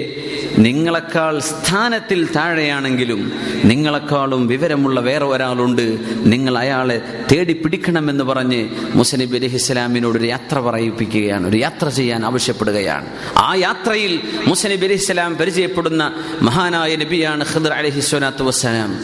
നിങ്ങളെക്കാൾ 0.58 1.40
സ്ഥാനത്തിൽ 1.40 2.28
താഴെയാണെങ്കിലും 2.36 3.32
നിങ്ങളെക്കാളും 3.64 4.48
വിവരമുള്ള 4.48 5.00
വേറെ 5.00 5.26
ഒരാളുണ്ട്. 5.26 5.98
നിങ്ങൾ 6.18 6.58
അയാളെ 6.58 7.02
തേടി 7.32 7.54
പിടിക്കണമെന്ന് 7.54 8.24
പറഞ്ഞ് 8.24 8.70
മുസനബി 8.96 9.38
അലി 9.38 9.46
ഇസ്ലാമിനോട് 9.46 10.18
ഒരു 10.18 10.26
യാത്ര 10.26 10.60
പറയിപ്പിക്കുകയാണ്. 10.60 11.48
ഒരു 11.48 11.58
യാത്ര 11.58 11.90
ചെയ്യാൻ 11.90 12.26
ആവശ്യപ്പെടുകയാണ്. 12.26 13.06
ആ 13.38 13.56
യാത്രയിൽ 13.56 14.20
മുസനബി 14.48 14.86
അലി 14.86 14.94
ഇസ്ലാം 14.94 15.38
പരിചയപ്പെടുന്ന 15.38 16.14
മഹാനായ 16.42 16.96
നബിയാണ് 16.96 17.46
ഖദർ 17.56 17.74
അലഹി 17.74 18.00
സ്വലാത്തു 18.00 18.44
വസ്സലാം. 18.44 19.00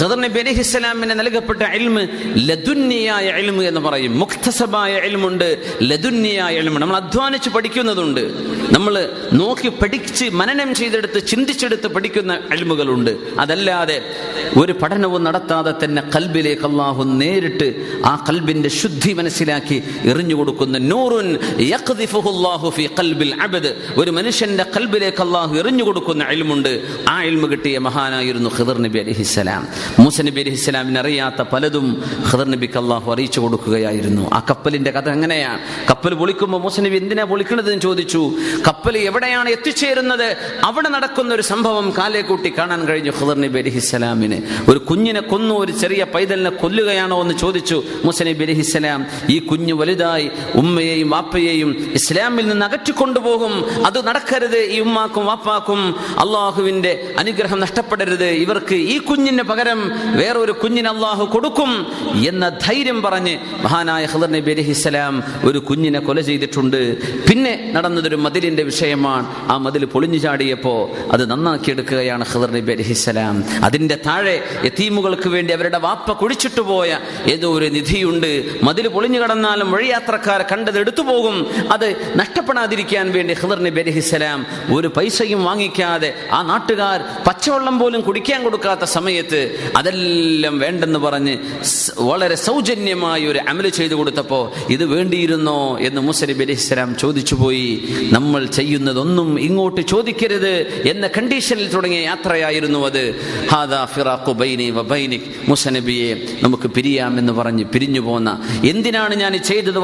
ഖദർ 0.00 0.20
നബി 0.20 0.40
അലഹി 0.40 0.60
ഇസ്ലാമിന് 0.60 1.10
നൽകപ്പെട്ട 1.10 1.62
എൽമ് 1.62 2.06
ലതുന്യായ 2.34 3.24
എൽമ് 3.24 3.62
എന്ന് 3.62 3.80
പറയും. 3.80 4.18
മുക്തസബായ 4.18 4.92
എൽമുണ്ട് 4.92 5.78
ലതുന്യായ 5.82 6.54
എൽമ് 6.54 6.82
നമ്മൾ 6.82 6.96
അധ്വാനിച്ച് 6.96 7.50
പഠിക്കുന്നതുണ്ട്. 7.50 8.20
നമ്മൾ 8.72 9.10
നോക്കി 9.32 9.68
പഠിച്ച് 9.68 10.24
മനനം 10.24 10.74
ചെയ്തെടുത്ത് 10.90 11.20
ചിന്തിച്ചെടുത്ത് 11.26 11.88
പഠിക്കുന്ന 11.88 12.32
അഴിമുകളുണ്ട് 12.50 13.10
അതല്ലാതെ 13.40 13.98
ഒരു 14.56 14.72
പഠനവും 14.72 15.24
നടത്താതെ 15.24 15.74
തന്നെ 15.84 16.02
കൽബിലേക്ക് 16.16 16.66
അള്ളാഹു 16.66 17.04
നേരിട്ട് 17.04 17.86
ആ 18.04 18.24
കൽബിന്റെ 18.28 18.68
ശുദ്ധി 18.68 19.12
മനസ്സിലാക്കി 19.12 19.82
എറിഞ്ഞു 20.04 20.34
കൊടുക്കുന്ന 20.34 20.78
നൂറുൻ 20.78 21.38
ഫി 22.70 22.88
ഖൽബിൽ 23.00 23.42
അബദ്. 23.42 23.74
ഒരു 23.96 24.10
മനുഷ്യന്റെ 24.10 24.64
കൽബിലേക്ക് 24.76 25.22
അള്ളാഹു 25.22 25.54
എറിഞ്ഞു 25.54 25.84
കൊടുക്കുന്ന 25.84 26.24
അയൽമുണ്ട് 26.24 26.82
ആ 27.08 27.20
അൽമു 27.20 27.46
കിട്ടിയ 27.46 27.78
മഹാനായിരുന്നു 27.78 28.50
ഖിദർ 28.58 28.78
നബി 28.78 28.98
അലഹിസ്സലാം 28.98 29.68
മൂസ 29.98 30.20
നബി 30.20 30.40
അലഹിസ്സലാമിന് 30.40 30.98
അറിയാത്ത 30.98 31.42
പലതും 31.42 32.04
ഖിദർ 32.32 32.50
നബിക്ക് 32.50 32.78
അള്ളാഹു 32.78 33.12
അറിയിച്ചു 33.12 33.40
കൊടുക്കുകയായിരുന്നു. 33.40 34.30
ആ 34.32 34.42
കപ്പലിന്റെ 34.50 34.90
കഥ 34.90 35.08
എങ്ങനെയാണ് 35.08 35.58
കപ്പൽ 35.90 36.14
പൊളിക്കുമ്പോൾ 36.14 36.60
മൂസ 36.60 36.80
നബി 36.80 36.96
എന്തിനാ 36.96 37.24
പൊളിക്കണതെന്ന് 37.24 37.80
ചോദിച്ചു. 37.80 38.32
കപ്പൽ 38.68 38.98
എവിടെയാണ് 38.98 39.48
എത്തിച്ചേരുന്നത്? 39.48 40.36
അവിടെ 40.64 40.88
നടക്കുന്ന 40.88 41.34
ഒരു 41.34 41.42
സംഭവം 41.42 41.92
കാലേ 41.98 42.20
കൂട്ടി 42.20 42.52
കാണാൻ 42.58 42.86
കഴിഞ്ഞു 42.86 43.10
ഖുദർ 43.10 43.40
നബി 43.40 43.58
അലഹിസ്സലാമിന് 43.58 44.39
ഒരു 44.68 44.78
കുഞ്ഞിനെ 44.78 45.20
കൊന്നു 45.20 45.54
ഒരു 45.54 45.72
ചെറിയ 45.72 46.04
പൈതലിനെ 46.14 46.50
കൊല്ലുകയാണോ 46.50 47.22
എന്ന് 47.22 47.34
ചോദിച്ചു 47.38 47.82
അലഹി 48.04 48.42
അലഹിസ്സലാം 48.44 49.06
ഈ 49.30 49.38
കുഞ്ഞു 49.38 49.74
വലുതായി 49.74 50.30
ഉമ്മയെയും 50.54 51.10
വാപ്പയെയും 51.10 51.70
ഇസ്ലാമിൽ 51.94 52.48
നിന്ന് 52.48 52.66
അകറ്റിക്കൊണ്ടുപോകും. 52.66 53.54
അത് 53.86 54.06
നടക്കരുത് 54.06 54.58
ഈ 54.58 54.80
ഉമ്മാക്കും 54.80 55.26
വാപ്പാക്കും. 55.26 55.80
അള്ളാഹുവിന്റെ 56.00 56.92
അനുഗ്രഹം 57.18 57.60
നഷ്ടപ്പെടരുത്. 57.60 58.28
ഇവർക്ക് 58.44 58.74
ഈ 58.74 58.98
കുഞ്ഞിന് 58.98 59.42
പകരം 59.42 59.80
വേറൊരു 60.16 60.52
കുഞ്ഞിന് 60.52 60.88
അള്ളാഹു 60.88 61.24
കൊടുക്കും 61.24 61.70
എന്ന 62.28 62.48
ധൈര്യം 62.48 63.02
പറഞ്ഞ് 63.02 63.38
മഹാനായ 63.64 64.04
ഹദർ 64.06 64.30
നബി 64.30 64.50
അലഹിസ്സലാം 64.50 65.14
ഒരു 65.44 65.58
കുഞ്ഞിനെ 65.58 66.00
കൊല 66.00 66.20
ചെയ്തിട്ടുണ്ട്. 66.20 66.80
പിന്നെ 67.28 67.72
നടന്നതൊരു 67.74 68.16
മതിലിന്റെ 68.16 68.62
വിഷയമാണ്. 68.62 69.26
ആ 69.52 69.56
മതിൽ 69.56 69.84
പൊളിഞ്ഞു 69.84 70.18
ചാടിയപ്പോ 70.18 70.74
അത് 71.12 71.30
നന്നാക്കിയെടുക്കുകയാണ് 71.30 72.24
ഹദർ 72.24 72.50
നബി 72.50 72.72
അലഹിസ്സലാം 72.72 73.44
അതിന്റെ 73.64 73.98
താഴെ 74.06 74.29
എത്തീമുകൾക്ക് 74.64 75.28
വേണ്ടി 75.28 75.52
അവരുടെ 75.52 75.78
വാപ്പ 75.78 76.12
കുഴിച്ചിട്ടു 76.12 76.60
പോയ 76.60 76.98
ഏതോ 77.26 77.48
ഒരു 77.58 77.64
നിധിയുണ്ട്. 77.64 78.30
മതിൽ 78.62 78.88
പൊളിഞ്ഞു 78.88 79.20
കടന്നാലും 79.20 79.72
വഴിയാത്രക്കാർ 79.72 80.42
കണ്ടത് 80.52 80.78
എടുത്തു 80.78 81.02
പോകും. 81.02 81.36
അത് 81.72 81.88
നഷ്ടപ്പെടാതിരിക്കാൻ 82.16 83.12
വേണ്ടി 83.12 83.34
ഹിദർ 83.34 83.60
നബി 83.62 83.80
അലഹിസ്സലാം 83.80 84.46
ഒരു 84.74 84.88
പൈസയും 84.88 85.44
വാങ്ങിക്കാതെ 85.44 86.14
ആ 86.32 86.42
നാട്ടുകാർ 86.42 87.04
പച്ചവെള്ളം 87.26 87.78
പോലും 87.78 88.00
കുടിക്കാൻ 88.00 88.44
കൊടുക്കാത്ത 88.44 88.84
സമയത്ത് 88.96 89.40
അതെല്ലാം 89.76 90.58
വേണ്ടെന്ന് 90.58 90.98
പറഞ്ഞ് 90.98 91.38
വളരെ 91.98 92.34
സൗജന്യമായി 92.34 93.24
ഒരു 93.26 93.40
അമൽ 93.48 93.68
ചെയ്തു 93.68 93.94
കൊടുത്തപ്പോൾ 93.94 94.72
ഇത് 94.72 94.84
വേണ്ടിയിരുന്നോ 94.84 95.78
എന്ന് 95.78 96.00
മുസലിബ് 96.00 96.42
അലഹിസ്സലാം 96.42 96.96
ചോദിച്ചു 96.96 97.34
പോയി. 97.34 97.68
നമ്മൾ 98.12 98.46
ചെയ്യുന്നതൊന്നും 98.46 99.40
ഇങ്ങോട്ട് 99.40 99.80
ചോദിക്കരുത് 99.80 100.54
എന്ന 100.90 101.06
കണ്ടീഷനിൽ 101.06 101.68
തുടങ്ങിയ 101.68 102.00
യാത്രയായിരുന്നു 102.00 102.86
അത്. 102.86 103.04
ഹാദാ 103.52 103.84
മുസനബിയെ 105.48 106.14
നമുക്ക് 106.42 106.68
പിരിയാമെന്ന് 106.70 107.32
പറഞ്ഞ് 107.32 107.64
പിരിഞ്ഞു 107.64 108.00
പോന്ന 108.00 108.42
എന്തിനാണ് 108.64 109.14
ഞാൻ 109.14 109.42
ചെയ്തത്? 109.42 109.78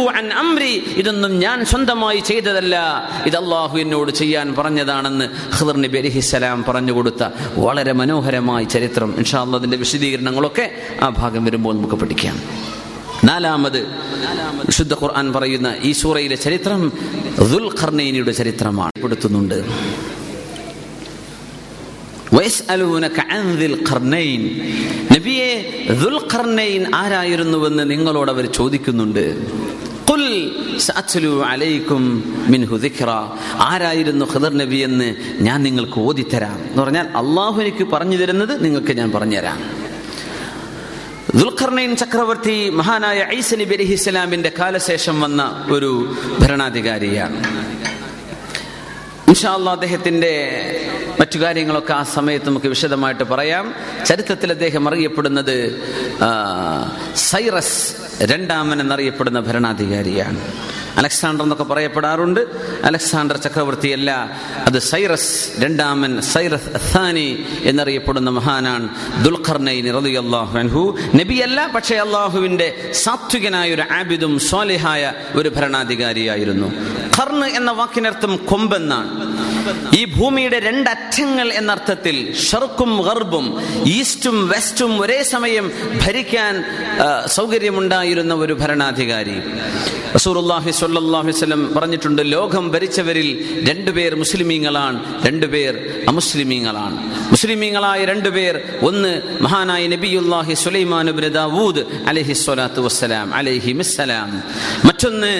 അൻ 0.00 0.32
അംരി. 0.32 0.84
ഇതൊന്നും 0.96 1.38
ഞാൻ 1.38 1.64
സ്വന്തമായി 1.64 2.18
ചെയ്തതല്ല. 2.18 2.76
ഇത് 3.26 3.36
അള്ളാഹു 3.36 3.78
എന്നോട് 3.78 4.10
ചെയ്യാൻ 4.10 4.54
പറഞ്ഞതാണെന്ന് 4.58 5.28
ഖദർ 5.60 5.76
നബി 5.76 5.98
അലൈഹിസ്സലാം 5.98 6.64
പറഞ്ഞു 6.68 6.92
കൊടുത്ത 6.92 7.28
വളരെ 7.56 7.92
മനോഹരമായ 7.92 8.64
ചരിത്രം. 8.64 9.14
ഇൻഷാ 9.16 9.42
വിശദീകരണങ്ങളൊക്കെ 9.76 10.70
ആ 11.02 11.08
ഭാഗം 11.08 11.44
വരുമ്പോൾ 11.44 11.74
നമുക്ക് 11.74 11.94
പഠിക്കാം. 11.94 12.40
നാലാമത് 13.24 13.78
വിശുദ്ധ 14.66 14.92
ഖുർആൻ 14.92 15.32
പറയുന്ന 15.32 15.74
ഈ 15.82 15.92
സൂറയിലെ 15.92 16.36
ചരിത്രം 16.36 16.92
ദുൽഖർനൈനിയുടെ 17.38 18.30
ചരിത്രമാണ്. 18.30 19.02
പെടുത്തുന്നുണ്ട് 19.02 19.64
നബിയെ 25.12 25.84
ആരായിരുന്നുവെന്ന് 26.94 27.90
നിങ്ങളോട് 27.90 28.30
അവർ 28.30 28.52
ചോദിക്കുന്നുണ്ട്. 28.52 29.46
ആരായിരുന്നു 33.54 34.26
ഖദർ 34.34 34.52
നബി 34.54 34.76
എന്ന് 34.76 35.14
ഞാൻ 35.40 35.62
നിങ്ങൾക്ക് 35.62 35.98
ഓതിത്തരാം. 35.98 36.64
എന്ന് 36.70 36.82
പറഞ്ഞാൽ 36.82 37.04
അള്ളാഹു 37.04 37.60
എനിക്ക് 37.60 37.84
പറഞ്ഞു 37.84 38.16
തരുന്നത് 38.16 38.64
നിങ്ങൾക്ക് 38.64 38.92
ഞാൻ 38.92 39.12
പറഞ്ഞുതരാം. 39.12 39.58
ദുൽഖർണൈൻ 41.34 41.96
ചക്രവർത്തി 41.96 42.70
മഹാനായ 42.70 43.26
ഐസ 43.36 43.54
നബി 43.54 43.74
അലഹിസ്ലാമിന്റെ 43.74 44.52
കാലശേഷം 44.58 45.20
വന്ന 45.20 45.66
ഒരു 45.70 46.14
ഭരണാധികാരിയാണ്. 46.40 47.68
ഇൻഷാല്ല 49.28 49.70
അദ്ദേഹത്തിന്റെ 49.70 50.32
മറ്റു 51.20 51.38
കാര്യങ്ങളൊക്കെ 51.38 51.92
ആ 51.92 52.02
സമയത്ത് 52.02 52.46
നമുക്ക് 52.46 52.66
വിശദമായിട്ട് 52.66 53.24
പറയാം. 53.24 53.74
ചരിത്രത്തിൽ 54.06 54.50
അദ്ദേഹം 54.50 54.88
അറിയപ്പെടുന്നത് 54.88 55.56
സൈറസ് 57.14 57.92
രണ്ടാമൻ 58.22 58.80
എന്നറിയപ്പെടുന്ന 58.80 59.40
ഭരണാധികാരിയാണ്. 59.40 60.40
അലക്സാണ്ടർ 60.98 61.42
എന്നൊക്കെ 61.42 61.64
പറയപ്പെടാറുണ്ട്. 61.64 62.40
അലക്സാണ്ടർ 62.84 63.36
ചക്രവർത്തിയല്ല. 63.36 64.30
അത് 64.66 64.78
സൈറസ് 64.78 65.50
രണ്ടാമൻ 65.60 66.20
സൈറസ് 66.20 66.68
അഥാനി 66.68 67.44
എന്നറിയപ്പെടുന്ന 67.62 68.30
മഹാനാണ് 68.30 68.88
ദുൽഖർനൈൻ 69.24 69.88
അൻഹു. 70.58 70.98
നബിയല്ല 71.14 71.66
പക്ഷേ 71.74 71.96
അള്ളാഹുവിന്റെ 71.96 72.90
സാത്വികനായ 72.94 73.74
ഒരു 73.74 73.82
ആബിദും 73.92 74.38
സ്വാലിഹായ 74.38 75.12
ഒരു 75.34 75.48
ഭരണാധികാരിയായിരുന്നു. 75.48 76.72
ഖർണ് 77.18 77.44
എന്ന 77.44 77.70
വാക്കിനർത്ഥം 77.70 78.36
കൊമ്പെന്നാണ്. 78.36 79.28
ഈ 79.94 80.04
ഭൂമിയുടെ 80.04 80.58
രണ്ടറ്റങ്ങൾ 80.58 81.52
എന്നർത്ഥത്തിൽ 81.52 82.34
ഷർക്കും 82.36 83.02
ഗർബും 83.02 83.46
ഈസ്റ്റും 83.86 84.48
വെസ്റ്റും 84.48 85.00
ഒരേ 85.00 85.22
സമയം 85.22 85.72
ഭരിക്കാൻ 86.06 86.64
സൗകര്യമുണ്ടായിരുന്ന 87.26 88.34
ഒരു 88.34 88.52
ഭരണാധികാരി. 88.52 89.36
റസൂലുള്ളാഹി 90.14 90.70
സ്വല്ലല്ലാഹു 90.70 91.24
അലൈഹി 91.24 91.38
വസല്ലം 91.38 91.74
പറഞ്ഞിട്ടുണ്ട് 91.74 92.32
ലോകം 92.32 92.72
ഭരിച്ചവരിൽ 92.72 93.28
രണ്ടുപേർ 93.70 94.14
മുസ്ലിമീങ്ങളാണ് 94.14 95.26
രണ്ടുപേർ 95.26 96.04
അമുസ്ലിമീങ്ങളാണ്. 96.08 96.96
മുസ്ലിമീങ്ങളായ 97.30 98.04
രണ്ടുപേർ 98.04 98.62
ഒന്ന് 98.82 99.22
മഹാനായ 99.40 99.86
നബിയുല്ലാഹി 99.86 100.54
സുലൈമാൻ 100.54 101.06
ദാവൂദ് 101.28 101.82
അലഹി 102.06 102.32
സ്വലാത്തു 102.32 102.80
വസ്സലാം 102.80 103.34
അലഹി 103.34 103.72
മിസ്സലാം. 103.72 104.42
മറ്റൊന്ന് 104.84 105.32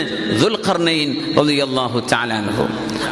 അൻഹു. 2.38 2.64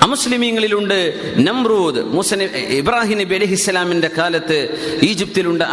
അമുസ്ലിമീങ്ങളിലുണ്ട് 0.02 1.05
നമ്രൂദ് 1.48 2.00
മൂസ 2.14 2.34
ഇബ്രാഹിം 2.80 3.18
നബി 3.18 3.34
അലഹി 3.34 3.52
ഇസ്ലാമിന്റെ 3.52 4.10
കാലത്ത് 4.18 4.58
ഈജിപ്തിലുണ്ട് 5.02 5.64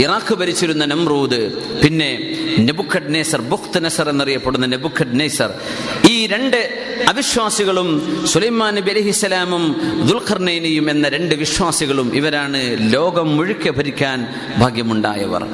ഇറാഖ് 0.00 0.34
ഭരിച്ചിരുന്ന 0.34 0.84
നമ്രൂദ്. 0.84 1.40
പിന്നെ 1.82 2.10
നെബുഖഡ് 2.58 3.14
നേസർ 3.14 3.40
ബുഖ്ത് 3.52 3.84
നസർ 3.84 4.08
എന്നറിയപ്പെടുന്ന 4.08 4.66
നെബുഖഡ് 4.66 5.20
നേസർ 5.20 5.50
ഈ 6.10 6.26
രണ്ട് 6.26 6.60
അവിശ്വാസികളും 7.08 7.88
സുലൈമാൻ 8.26 8.74
നബി 8.74 8.90
അലഹി 8.90 9.08
ഇസ്ലാമും 9.08 9.64
ദുൽഖർനൈനിയും 10.10 10.90
എന്ന 10.90 11.08
രണ്ട് 11.08 11.34
വിശ്വാസികളും 11.34 12.08
ഇവരാണ് 12.14 12.60
ലോകം 12.94 13.36
മുഴുക്കെ 13.36 13.70
ഭരിക്കാൻ 13.70 14.18
ഭാഗ്യമുണ്ടായവർ. 14.58 15.44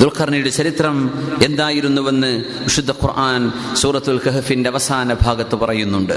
ദുൽഖർണിയുടെ 0.00 0.50
ചരിത്രം 0.50 0.96
എന്തായിരുന്നുവെന്ന് 1.42 2.30
വിശുദ്ധ 2.64 2.90
ഖുർആൻ 2.90 3.42
സൂറത്തുൽ 3.74 4.20
കഹഫിന്റെ 4.26 4.68
അവസാന 4.70 5.12
ഭാഗത്ത് 5.12 5.56
പറയുന്നുണ്ട്. 5.56 6.16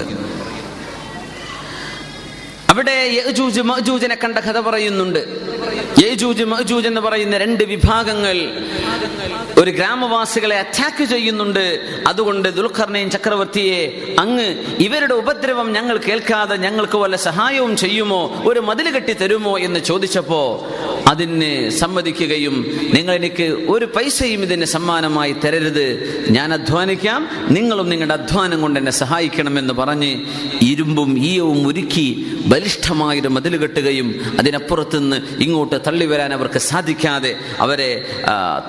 അവിടെ 2.71 3.23
യജൂജ് 3.27 3.61
മജൂജിനെ 3.61 4.17
കണ്ട 4.23 4.37
കഥ 4.37 4.59
പറയുന്നുണ്ട്. 4.59 5.21
യജൂജ് 5.99 6.43
മജൂജ് 6.43 6.87
എന്ന് 6.87 7.01
പറയുന്ന 7.01 7.37
രണ്ട് 7.37 7.63
വിഭാഗങ്ങൾ 7.63 8.37
ഒരു 9.57 9.71
ഗ്രാമവാസികളെ 9.71 10.59
അറ്റാക്ക് 10.59 11.03
ചെയ്യുന്നുണ്ട്. 11.03 11.65
അതുകൊണ്ട് 12.07 12.49
ദുൽഖർണയും 12.49 13.09
ചക്രവർത്തിയെ 13.09 13.81
അങ്ങ് 14.19 14.47
ഇവരുടെ 14.79 15.13
ഉപദ്രവം 15.13 15.73
ഞങ്ങൾ 15.73 15.97
കേൾക്കാതെ 15.97 16.55
ഞങ്ങൾക്ക് 16.55 16.97
വല്ല 16.97 17.15
സഹായവും 17.15 17.77
ചെയ്യുമോ? 17.77 18.43
ഒരു 18.47 18.59
മതിൽ 18.59 18.89
കെട്ടി 18.89 19.13
തരുമോ 19.13 19.59
എന്ന് 19.59 19.79
ചോദിച്ചപ്പോ 19.79 20.67
അതിന് 21.07 21.69
സമ്മതിക്കുകയും 21.69 22.55
നിങ്ങൾ 22.93 23.15
എനിക്ക് 23.15 23.43
ഒരു 23.43 23.85
പൈസയും 23.85 24.41
ഇതിന് 24.41 24.65
സമ്മാനമായി 24.65 25.35
തരരുത്. 25.45 25.85
ഞാൻ 26.29 26.53
അധ്വാനിക്കാം. 26.53 27.29
നിങ്ങളും 27.49 27.89
നിങ്ങളുടെ 27.89 28.13
അധ്വാനം 28.13 28.61
കൊണ്ട് 28.61 28.79
എന്നെ 28.79 28.91
സഹായിക്കണമെന്ന് 28.91 29.73
പറഞ്ഞ് 29.73 30.21
ഇരുമ്പും 30.61 31.19
ഈയവും 31.19 31.67
ഒരുക്കി 31.67 32.07
ബലിഷ്ഠമായൊരു 32.45 33.27
മതിൽ 33.27 33.57
കെട്ടുകയും 33.57 34.21
അതിനപ്പുറത്തുനിന്ന് 34.39 35.43
ഇങ്ങോട്ട് 35.43 35.75
തള്ളി 35.87 36.05
വരാൻ 36.05 36.33
അവർക്ക് 36.33 36.59
സാധിക്കാതെ 36.59 37.35
അവരെ 37.59 38.05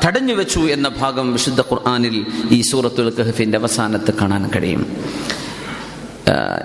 തടഞ്ഞു 0.06 0.34
വെച്ചു 0.34 0.60
എന്ന 0.60 0.88
ഭാഗം 0.88 1.32
വിശുദ്ധ 1.32 1.60
ഖുർആാനിൽ 1.60 2.26
ഈ 2.50 2.60
സൂറത്തുൽ 2.60 3.10
കഹഫിന്റെ 3.10 3.58
അവസാനത്ത് 3.58 4.14
കാണാൻ 4.14 4.50
കഴിയും. 4.56 4.86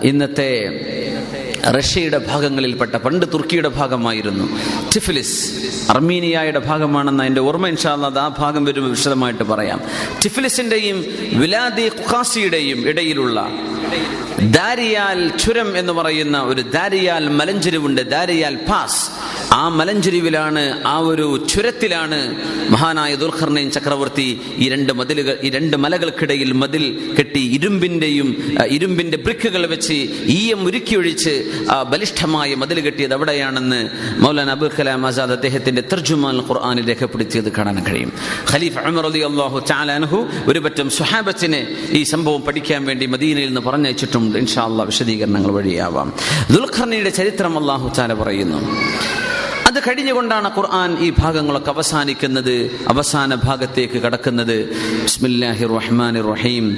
ഇന്നത്തെ 0.04 0.52
റഷ്യയുടെ 1.76 2.18
ഭാഗങ്ങളിൽപ്പെട്ട 2.18 2.96
പണ്ട് 2.96 3.26
തുർക്കിയുടെ 3.34 3.70
ഭാഗമായിരുന്നു. 3.70 4.46
ടിഫിലിസ് 4.94 5.38
അർമീനിയയുടെ 5.92 6.60
ഭാഗമാണെന്ന് 6.60 7.24
എന്റെ 7.24 7.42
ഓർമ്മ 7.42 7.68
ഇൻഷാല്ല 7.68 8.06
അത് 8.06 8.20
ആ 8.20 8.28
ഭാഗം 8.28 8.66
വരുമ്പോൾ 8.66 8.90
വിശദമായിട്ട് 8.90 9.44
പറയാം. 9.44 9.82
ടിഫിലിസിന്റെയും 10.24 11.06
വിലാദി 11.34 11.82
ഖുഖാസിയുടെയും 11.82 12.90
ഇടയിലുള്ള 12.90 13.48
ദാരിയാൽ 14.42 15.38
ചുരം 15.38 15.78
എന്ന് 15.78 15.94
പറയുന്ന 15.94 16.42
ഒരു 16.42 16.62
ദാരിയാൽ 16.62 17.30
മലഞ്ചെരിവുണ്ട് 17.30 18.02
ദാരിയാൽ 18.10 18.56
പാസ്. 18.56 19.12
ആ 19.54 19.70
മലഞ്ചെരിവിലാണ് 19.70 20.84
ആ 20.88 20.98
ഒരു 20.98 21.48
ചുരത്തിലാണ് 21.50 22.36
മഹാനായ 22.70 23.16
ദുർഖർണയും 23.16 23.72
ചക്രവർത്തി 23.72 24.42
ഈ 24.58 24.70
രണ്ട് 24.70 24.94
മതിലുകൾ 24.94 25.40
ഈ 25.44 25.50
രണ്ട് 25.50 25.78
മലകൾക്കിടയിൽ 25.78 26.52
മതിൽ 26.52 27.14
കെട്ടി 27.20 27.40
ഇരുമ്പിന്റെയും 27.40 28.58
ഇരുമ്പിന്റെ 28.70 29.18
ബ്രിക്കുകൾ 29.18 29.66
വെച്ച് 29.66 29.94
ഈയം 30.40 30.64
ഉരുക്കിയൊഴിച്ച് 30.64 31.57
ആ, 31.72 31.84
ബലിഷ്ഠമായ 31.84 32.56
മതിൽ 32.56 32.80
കെട്ടിയത് 32.80 33.14
എവിടെയാണെന്ന് 33.14 33.90
മൗലാന 34.18 34.50
അബുൽ 34.50 34.72
കലാം 34.80 35.08
ആസാദ് 35.08 35.32
അദ്ദേഹത്തിന്റെ 35.32 35.84
തർജുമാൻ 35.94 36.38
ഖുർആാനിൽ 36.38 36.88
രേഖപ്പെടുത്തിയത് 36.88 37.52
കാണാൻ 37.52 37.84
കഴിയും. 37.84 38.14
ഖലീഫ് 38.52 38.80
ഉമർ 38.80 39.06
അലി 39.06 39.20
അള്ളാഹു 39.20 39.60
ചാലാൻഹു 39.60 40.28
ഒരു 40.48 40.60
പറ്റം 40.60 40.90
ഈ 41.90 42.04
സംഭവം 42.04 42.42
പഠിക്കാൻ 42.42 42.86
വേണ്ടി 42.86 43.06
മദീനയിൽ 43.06 43.48
നിന്ന് 43.48 43.62
പറഞ്ഞയച്ചിട്ടുണ്ട്. 43.62 44.38
ഇൻഷാ 44.38 44.66
വിശദീകരണങ്ങൾ 44.68 45.52
വഴിയാവാം. 45.52 46.14
ദുൽഖർണിയുടെ 46.52 47.10
ചരിത്രം 47.10 47.58
അള്ളാഹു 47.58 47.94
ചാല 47.94 48.14
പറയുന്നു. 48.14 48.58
അത് 49.68 49.80
കഴിഞ്ഞുകൊണ്ടാണ് 49.80 50.58
ഖുർആൻ 50.58 50.98
ഈ 51.00 51.14
ഭാഗങ്ങളൊക്കെ 51.20 51.72
അവസാനിക്കുന്നത് 51.72 52.72
അവസാന 52.88 53.36
ഭാഗത്തേക്ക് 53.36 54.00
കടക്കുന്നത്. 54.00 54.70
ബിസ്മില്ലാഹി 55.04 55.66
റഹ്മാൻ 55.66 56.34
റഹീം. 56.34 56.78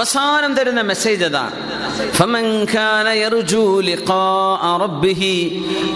അവസാനം 0.00 0.54
തരുന്ന 0.54 0.80
മെസ്സേജ് 0.80 1.24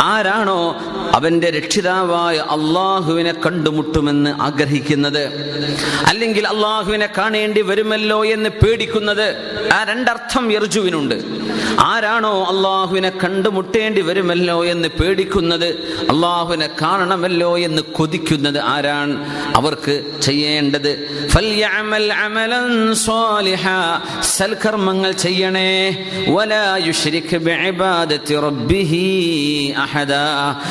ആരാണോ 0.03 0.77
അവന്റെ 1.15 1.51
രക്ഷിതാവായ 1.51 2.37
അള്ളാഹുവിനെ 2.37 3.33
കണ്ടുമുട്ടുമെന്ന് 3.33 4.43
ആഗ്രഹിക്കുന്നത്? 4.43 5.25
അല്ലെങ്കിൽ 6.07 6.49
അള്ളാഹുവിനെ 6.49 7.09
കാണേണ്ടി 7.19 7.63
വരുമല്ലോ 7.63 8.25
എന്ന് 8.25 8.51
പേടിക്കുന്നത്? 8.51 9.37
ആ 9.73 9.85
രണ്ടർത്ഥം 9.85 10.53
യർജുവിനുണ്ട്. 10.53 11.25
ആരാണോ 11.81 12.45
അള്ളാഹുവിനെ 12.45 13.11
കണ്ടുമുട്ടേണ്ടി 13.11 14.01
വരുമല്ലോ 14.01 14.65
എന്ന് 14.65 14.89
പേടിക്കുന്നത്? 14.89 15.67
അള്ളാഹുവിനെ 16.11 16.67
കാണണമല്ലോ 16.83 17.59
എന്ന് 17.59 17.83
കൊതിക്കുന്നത് 17.83 18.61
ആരാണ്? 18.61 19.27
അവർക്ക് 19.57 20.21
ചെയ്യേണ്ടത്. 20.23 21.29
ഫൽ 21.31 21.65
അമലൻ 22.13 22.95
സ്വാലിഹാ. 22.95 23.94
സൽക്കർമ്മങ്ങൾ 24.23 25.13
ചെയ്യണേ. 25.13 26.07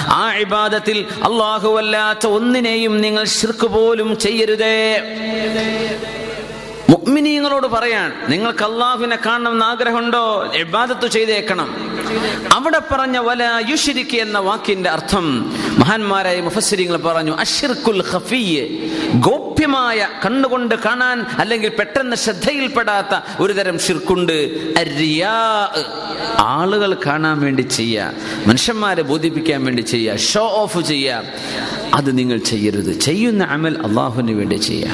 ആ 0.09 0.33
ഇബാദത്തിൽ 0.35 1.05
അല്ലാത്ത 1.77 2.27
ഒന്നിനെയും 2.27 3.01
നിങ്ങൾ 3.01 3.23
ശിർക്ക് 3.23 3.67
പോലും 3.67 4.19
ചെയ്യരുതേ. 4.19 5.01
മുഅ്മിനീങ്ങളോട് 6.89 7.67
പറയാൻ 7.67 8.13
നിങ്ങൾക്ക് 8.29 8.63
അള്ളാഹുവിനെ 8.63 9.17
കാണണമെന്ന് 9.25 9.65
ആഗ്രഹമുണ്ടോ? 9.65 10.51
ഇബാദത്ത് 10.55 11.07
ചെയ്തേക്കണം. 11.07 11.92
അവിടെ 12.53 12.81
പറഞ്ഞ 12.91 13.17
വല 13.17 13.63
യുഷിരിക്ക് 13.69 14.17
എന്ന 14.17 14.39
വാക്കിന്റെ 14.39 14.89
അർത്ഥം. 14.89 15.51
മഹാന്മാരായ 15.79 16.41
മുഫസ്സിരിങ്ങൾ 16.41 16.97
പറഞ്ഞു 16.97 17.31
അഷിർക്കുൽ 17.31 18.03
ഖഫിയ് 18.13 18.89
ഗോപ്യമായ 19.13 20.07
കണ്ണുകൊണ്ട് 20.25 20.75
കാണാൻ 20.75 21.25
അല്ലെങ്കിൽ 21.39 21.69
പെട്ടെന്ന് 21.69 22.15
ശ്രദ്ധയിൽപ്പെടാത്ത 22.15 23.41
ഒരു 23.41 23.53
തരം 23.53 23.79
ഷിർക്കുണ്ട് 23.79 24.37
ആളുകൾ 26.37 26.97
കാണാൻ 27.05 27.39
വേണ്ടി 27.39 27.61
ചെയ്യുക 27.61 28.11
മനുഷ്യന്മാരെ 28.47 29.01
ബോധിപ്പിക്കാൻ 29.01 29.65
വേണ്ടി 29.65 29.81
ചെയ്യുക 29.81 30.15
ഷോ 30.15 30.41
ഓഫ് 30.41 30.81
ചെയ്യുക. 30.81 31.23
അത് 31.93 32.17
നിങ്ങൾ 32.17 32.37
ചെയ്യരുത്. 32.37 32.99
ചെയ്യുന്ന 32.99 33.43
അമൽ 33.43 33.77
അള്ളാഹുവിന് 33.83 34.31
വേണ്ടി 34.31 34.55
ചെയ്യുക. 34.55 34.89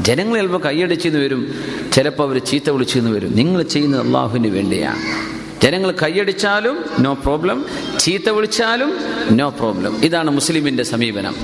ജനങ്ങളെ 0.00 0.40
ചിലപ്പോൾ 0.40 0.62
കൈയടിച്ചെന്ന് 0.62 1.18
വരും 1.18 1.54
ചിലപ്പോൾ 1.92 2.24
അവർ 2.24 2.38
ചീത്ത 2.38 2.70
വിളിച്ചെന്ന് 2.70 3.10
വരും. 3.10 3.36
നിങ്ങൾ 3.36 3.62
ചെയ്യുന്നത് 3.62 4.06
അള്ളാഹുവിന് 4.06 4.48
വേണ്ടിയാണ് 4.48 5.39
ജനങ്ങൾ 5.62 5.90
കൈയടിച്ചാലും 5.90 6.84
നോ 6.98 7.12
പ്രോബ്ലം 7.14 7.64
ചീത്ത 7.98 8.28
വിളിച്ചാലും 8.28 8.98
നോ 9.30 9.48
പ്രോബ്ലം 9.48 10.04
ഇതാണ് 10.04 10.30
മുസ്ലിമിന്റെ 10.30 10.82
സമീപനം. 10.82 11.36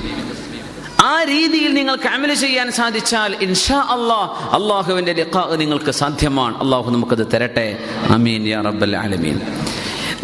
ആ 1.05 1.23
രീതിയിൽ 1.23 1.75
നിങ്ങൾക്ക് 1.75 2.09
അമൽ 2.09 2.35
ചെയ്യാൻ 2.35 2.73
സാധിച്ചാൽ 2.73 3.37
ഇൻഷാ 3.41 3.79
അള്ളാഹ് 3.79 4.55
അള്ളാഹുവിന്റെ 4.55 5.13
നിങ്ങൾക്ക് 5.57 5.91
സാധ്യമാണ്. 5.91 6.57
അള്ളാഹു 6.57 6.91
നമുക്കത് 6.91 7.27
തരട്ടെ. 7.35 7.79
അമീൻ 8.11 8.49
യാ 8.49 8.63
റബ്ബൽ 8.63 8.97
ആലമീൻ. 8.97 9.41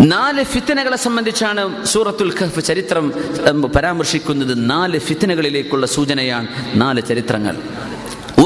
നാല് 0.00 0.44
ഫിത്തനകളെ 0.44 0.96
സംബന്ധിച്ചാണ് 0.96 1.84
സൂറത്തുൽ 1.84 2.34
ഖഹഫ് 2.40 2.64
ചരിത്രം 2.64 3.12
പരാമർശിക്കുന്നത്. 3.76 4.70
നാല് 4.70 4.98
ഫിത്തനകളിലേക്കുള്ള 4.98 5.86
സൂചനയാണ് 5.86 6.46
നാല് 6.74 7.02
ചരിത്രങ്ങൾ. 7.08 7.56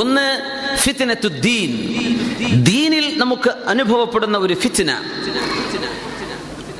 ഒന്ന് 0.01 0.56
ഫിത്തനത്തു 0.87 1.29
ദീനിൽ 1.29 3.19
നമുക്ക് 3.19 3.51
അനുഭവപ്പെടുന്ന 3.67 4.39
ഒരു 4.39 4.55
ഫിത്തിന 4.55 4.91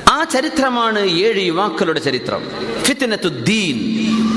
ആ 0.09 0.23
ചരിത്രമാണ് 0.23 0.99
ഏഴ് 0.99 1.41
യുവാക്കളുടെ 1.41 1.99
ചരിത്രം. 1.99 2.41
ഫിത്തനത്തു 2.83 3.27
ദീൻ. 3.27 3.77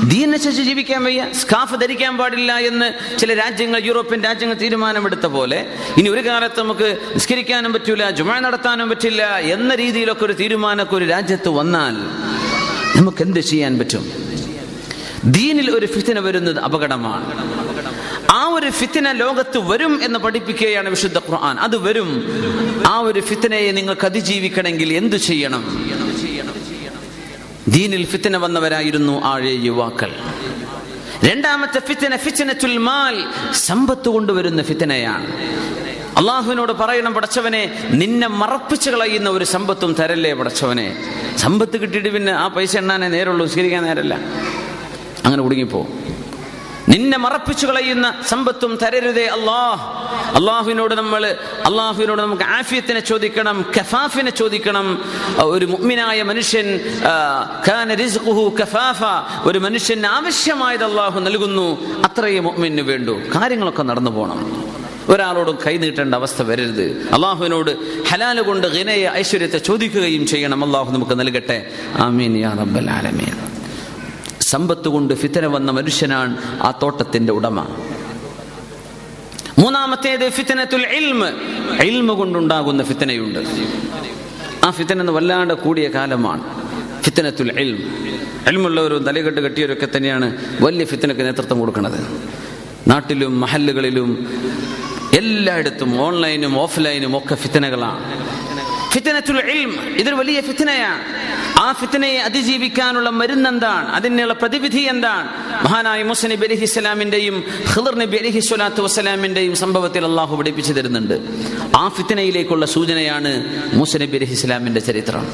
ദീനനുസരിച്ച് 0.09 0.61
ജീവിക്കാൻ 0.61 1.03
വയ്യ. 1.03 1.27
സ്കാഫ് 1.41 1.75
ധരിക്കാൻ 1.75 2.17
പാടില്ല 2.17 2.57
എന്ന് 2.57 3.17
ചില 3.17 3.33
രാജ്യങ്ങൾ 3.33 3.83
യൂറോപ്യൻ 3.85 4.23
രാജ്യങ്ങൾ 4.23 4.55
തീരുമാനമെടുത്ത 4.55 5.25
പോലെ 5.25 5.73
ഇനി 5.97 6.09
ഒരു 6.09 6.27
കാലത്ത് 6.27 6.59
നമുക്ക് 6.59 6.97
നിസ്കരിക്കാനും 7.13 7.73
പറ്റൂല 7.73 8.09
ജുമ 8.09 8.39
നടത്താനും 8.39 8.89
പറ്റില്ല 8.89 9.37
എന്ന 9.37 9.75
രീതിയിലൊക്കെ 9.75 10.25
ഒരു 10.25 10.33
തീരുമാനമൊക്കെ 10.33 10.95
ഒരു 10.95 11.05
രാജ്യത്ത് 11.05 11.49
വന്നാൽ 11.49 11.95
നമുക്ക് 12.99 13.21
എന്ത് 13.21 13.39
ചെയ്യാൻ 13.39 13.79
പറ്റും? 13.79 14.13
ദീനിൽ 15.25 15.71
ഒരു 15.71 15.85
ഫിത്തിന 15.85 16.19
വരുന്നത് 16.19 16.59
അപകടമാണ്. 16.59 17.70
ആ 18.31 18.43
ഒരു 18.43 18.69
ഫിത്തിന 18.69 19.11
ലോകത്ത് 19.11 19.57
വരും 19.57 20.03
എന്ന് 20.03 20.19
പഠിപ്പിക്കുകയാണ് 20.19 20.89
വിശുദ്ധ 20.89 21.17
ഖുർആൻ. 21.17 21.57
അത് 21.59 21.77
വരും. 21.77 22.25
ആ 22.87 22.99
ഒരു 22.99 23.19
ഫിത്തിനയെ 23.19 23.71
നിങ്ങൾക്ക് 23.71 24.05
അതിജീവിക്കണമെങ്കിൽ 24.05 24.93
എന്തു 24.93 25.15
ചെയ്യണം? 25.15 25.91
ദീനിൽ 27.67 28.05
ഫിത്തിന 28.05 28.37
വന്നവരായിരുന്നു 28.37 29.21
ആഴെ 29.25 29.51
യുവാക്കൾ. 29.51 30.11
രണ്ടാമത്തെ 31.23 31.79
ഫിത്തിന 31.79 32.15
ഫിത്തിനത്തുൽ 32.15 32.77
മാൽ 32.77 33.23
സമ്പത്ത് 33.53 34.09
കൊണ്ടുവരുന്ന 34.09 34.63
ഫിത്തിനയാണ്. 34.63 35.27
അള്ളാഹുവിനോട് 36.17 36.71
പറയണം 36.71 37.13
പടച്ചവനെ 37.13 37.87
നിന്നെ 37.89 38.27
മറപ്പിച്ച് 38.27 38.89
കളയുന്ന 38.89 39.29
ഒരു 39.29 39.43
സമ്പത്തും 39.43 39.93
തരല്ലേ 39.93 40.33
പടച്ചവനെ? 40.33 41.03
സമ്പത്ത് 41.37 41.81
കിട്ടിയിട്ട് 41.81 42.09
പിന്നെ 42.09 42.31
ആ 42.31 42.47
പൈസ 42.47 42.77
എണ്ണാനേ 42.77 43.07
നേരുള്ളൂ 43.07 43.45
സ്വീകരിക്കാൻ 43.45 43.83
നേരല്ല. 43.83 44.15
അങ്ങനെ 45.25 45.43
കുടുങ്ങിപ്പോ. 45.43 45.87
നിന്നെ 46.89 47.17
മറപ്പിച്ചു 47.17 47.67
കളയുന്ന 47.67 48.13
സമ്പത്തും 48.27 48.79
തരരുതേ 48.81 49.25
അള്ളാഹ് 49.25 50.01
അള്ളാഹുവിനോട് 50.35 50.95
നമ്മൾ 50.95 51.37
അള്ളാഹുവിനോട് 51.65 52.21
നമുക്ക് 52.21 52.43
ആഫിയത്തിനെ 52.43 52.99
ചോദിക്കണം 52.99 53.65
കഫാഫിനെ 53.79 54.31
ചോദിക്കണം. 54.31 55.05
ഒരു 55.41 55.65
മുഅ്മിനായ 55.65 56.23
മനുഷ്യൻ 56.23 56.79
കഫാഫ. 58.59 59.01
ഒരു 59.47 59.59
മനുഷ്യന് 59.59 60.05
ആവശ്യമായത് 60.05 60.83
അള്ളാഹു 60.83 61.19
നൽകുന്നു 61.19 61.67
അത്രയും 62.03 62.43
മുഅ്മിന് 62.43 62.81
വേണ്ടു. 62.81 63.11
കാര്യങ്ങളൊക്കെ 63.11 63.83
നടന്നു 63.83 64.11
പോകണം 64.11 64.71
ഒരാളോടും 65.09 65.57
കൈ 65.67 65.77
നീട്ടേണ്ട 65.77 66.15
അവസ്ഥ 66.15 66.41
വരരുത്. 66.41 67.09
അള്ളാഹുവിനോട് 67.13 67.77
ഹലാൽ 68.09 68.41
കൊണ്ട് 68.41 68.67
ഗിനയെ 68.67 69.09
ഐശ്വര്യത്തെ 69.11 69.57
ചോദിക്കുകയും 69.57 70.27
ചെയ്യണം. 70.27 70.63
അള്ളാഹു 70.63 70.91
നമുക്ക് 70.91 71.19
നൽകട്ടെ. 71.19 71.71
ആമീൻ 71.97 72.37
യാ 72.37 72.51
റബ്ബൽ 72.51 72.89
ആലമീൻ. 72.89 73.60
സമ്പത്ത് 74.51 74.87
കൊണ്ട് 74.87 75.13
ഫിത്തന 75.13 75.45
വന്ന 75.45 75.71
മനുഷ്യനാണ് 75.71 76.61
ആ 76.61 76.79
തോട്ടത്തിന്റെ 76.81 77.33
ഉടമ. 77.33 77.59
മൂന്നാമത്തേത് 79.59 80.29
ഫിത്തനത്തുൽ 80.29 80.87
ഇൽമ്. 80.87 81.27
ഇൽമ 81.81 82.13
കൊണ്ടുണ്ടാകുന്ന 82.13 82.83
ഫിത്തനയുണ്ട്. 82.83 83.39
ആ 84.63 84.71
ഫിത്തന 84.71 85.09
വല്ലാണ്ട് 85.09 85.53
കൂടിയ 85.53 85.87
കാലമാണ്. 85.87 86.43
ഫിത്തനത്തുൽ 87.01 87.59
ഇൽം 87.59 87.77
ഇൽമുള്ളവരും 88.47 89.03
തലകെട്ട് 89.03 89.41
കെട്ടിയവരൊക്കെ 89.41 89.87
തന്നെയാണ് 89.97 90.37
വലിയ 90.61 90.85
ഫിത്തനക്ക് 90.85 91.21
നേതൃത്വം 91.21 91.59
കൊടുക്കുന്നത്. 91.59 91.99
നാട്ടിലും 92.87 93.41
മഹല്ലുകളിലും 93.41 94.27
എല്ലായിടത്തും 95.13 96.01
ഓൺലൈനും 96.01 96.59
ഓഫ്ലൈനും 96.59 97.17
ഒക്കെ 97.17 97.35
ഫിത്തനകളാണ്. 97.35 98.03
ഫിത്തനത്തുൽ 98.91 99.37
ഇൽമ്. 99.37 99.73
ഇതൊരു 99.73 100.15
വലിയ 100.15 100.41
ഫിത്തനയാണ്. 100.41 101.01
ആ 101.65 101.71
ഫിത്തനയെ 101.71 102.19
അതിജീവിക്കാനുള്ള 102.27 103.09
മരുന്ന് 103.09 103.49
എന്താണ് 103.49 103.89
അതിനുള്ള 103.97 104.33
പ്രതിവിധി 104.33 104.83
എന്താണ്? 104.93 105.29
മഹാനായ 105.63 106.03
മുസ് 106.03 106.25
നബി 106.25 106.45
അലഹി 106.45 106.63
ഇസ്ലാമിന്റെയും 106.63 107.43
ഖിദർ 107.75 107.95
നബി 107.95 108.17
അലഹി 108.17 108.39
സ്വലാത്തു 108.39 108.81
വസ്സലാമിന്റെയും 108.81 109.55
സംഭവത്തിൽ 109.55 110.05
അള്ളാഹു 110.05 110.35
പഠിപ്പിച്ചു 110.35 110.73
തരുന്നുണ്ട് 110.73 111.19
ആ 111.77 111.87
ഫിത്തനയിലേക്കുള്ള 111.87 112.65
സൂചനയാണ് 112.65 113.31
മുസ് 113.73 113.95
നബി 113.95 114.17
അലഹി 114.17 114.33
ഇസ്ലാമിന്റെ 114.33 114.81
ചരിത്രം. 114.81 115.27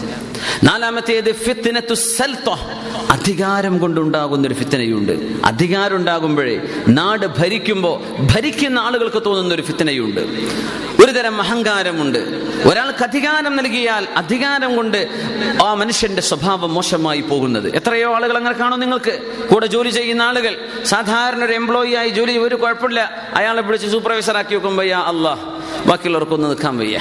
നാലാമത്തേത് 0.63 1.31
അധികാരം 3.09 3.77
കൊണ്ടുണ്ടാകുന്ന 3.77 4.47
ഒരു 4.47 4.53
ഫിത്തനയുണ്ട് 4.53 5.11
അധികാരം 5.45 5.95
ഉണ്ടാകുമ്പോഴേ 5.95 6.61
നാട് 6.87 7.25
ഭരിക്കുമ്പോൾ 7.25 8.27
ഭരിക്കുന്ന 8.33 8.79
ആളുകൾക്ക് 8.79 9.23
തോന്നുന്ന 9.25 9.53
ഒരു 9.53 9.61
ഫിത്തനയുണ്ട് 9.61 10.21
ഒരു 11.03 11.11
തരം 11.11 11.41
അഹങ്കാരമുണ്ട്. 11.41 12.17
ഒരാൾക്ക് 12.69 13.03
അധികാരം 13.03 13.55
നൽകിയാൽ 13.55 14.07
അധികാരം 14.17 14.75
കൊണ്ട് 14.75 15.07
ആ 15.63 15.73
മനുഷ്യന്റെ 15.73 16.21
സ്വഭാവം 16.21 16.73
മോശമായി 16.73 17.21
പോകുന്നത്. 17.21 17.75
എത്രയോ 17.75 18.15
ആളുകൾ 18.15 18.37
അങ്ങനെ 18.37 18.57
കാണും 18.57 18.79
നിങ്ങൾക്ക്. 18.79 19.13
കൂടെ 19.47 19.65
ജോലി 19.65 19.89
ചെയ്യുന്ന 19.89 20.16
ആളുകൾ 20.21 20.57
സാധാരണ 20.85 21.45
ഒരു 21.45 21.53
എംപ്ലോയി 21.53 21.93
ആയി 21.93 22.09
ജോലി 22.09 22.37
ഒരു 22.37 22.55
കുഴപ്പമില്ല. 22.55 23.11
അയാളെ 23.35 23.61
പിടിച്ച് 23.61 23.87
സൂപ്പർവൈസർ 23.87 24.37
ആക്കി 24.37 24.55
വെക്കുമ്പോൾ 24.55 24.83
യാ 24.83 24.99
അള്ളാഹ് 24.99 25.45
ബാക്കിയുള്ളവർക്കൊന്ന് 25.87 26.49
നിൽക്കാൻ 26.49 26.77
വയ്യ. 26.77 26.99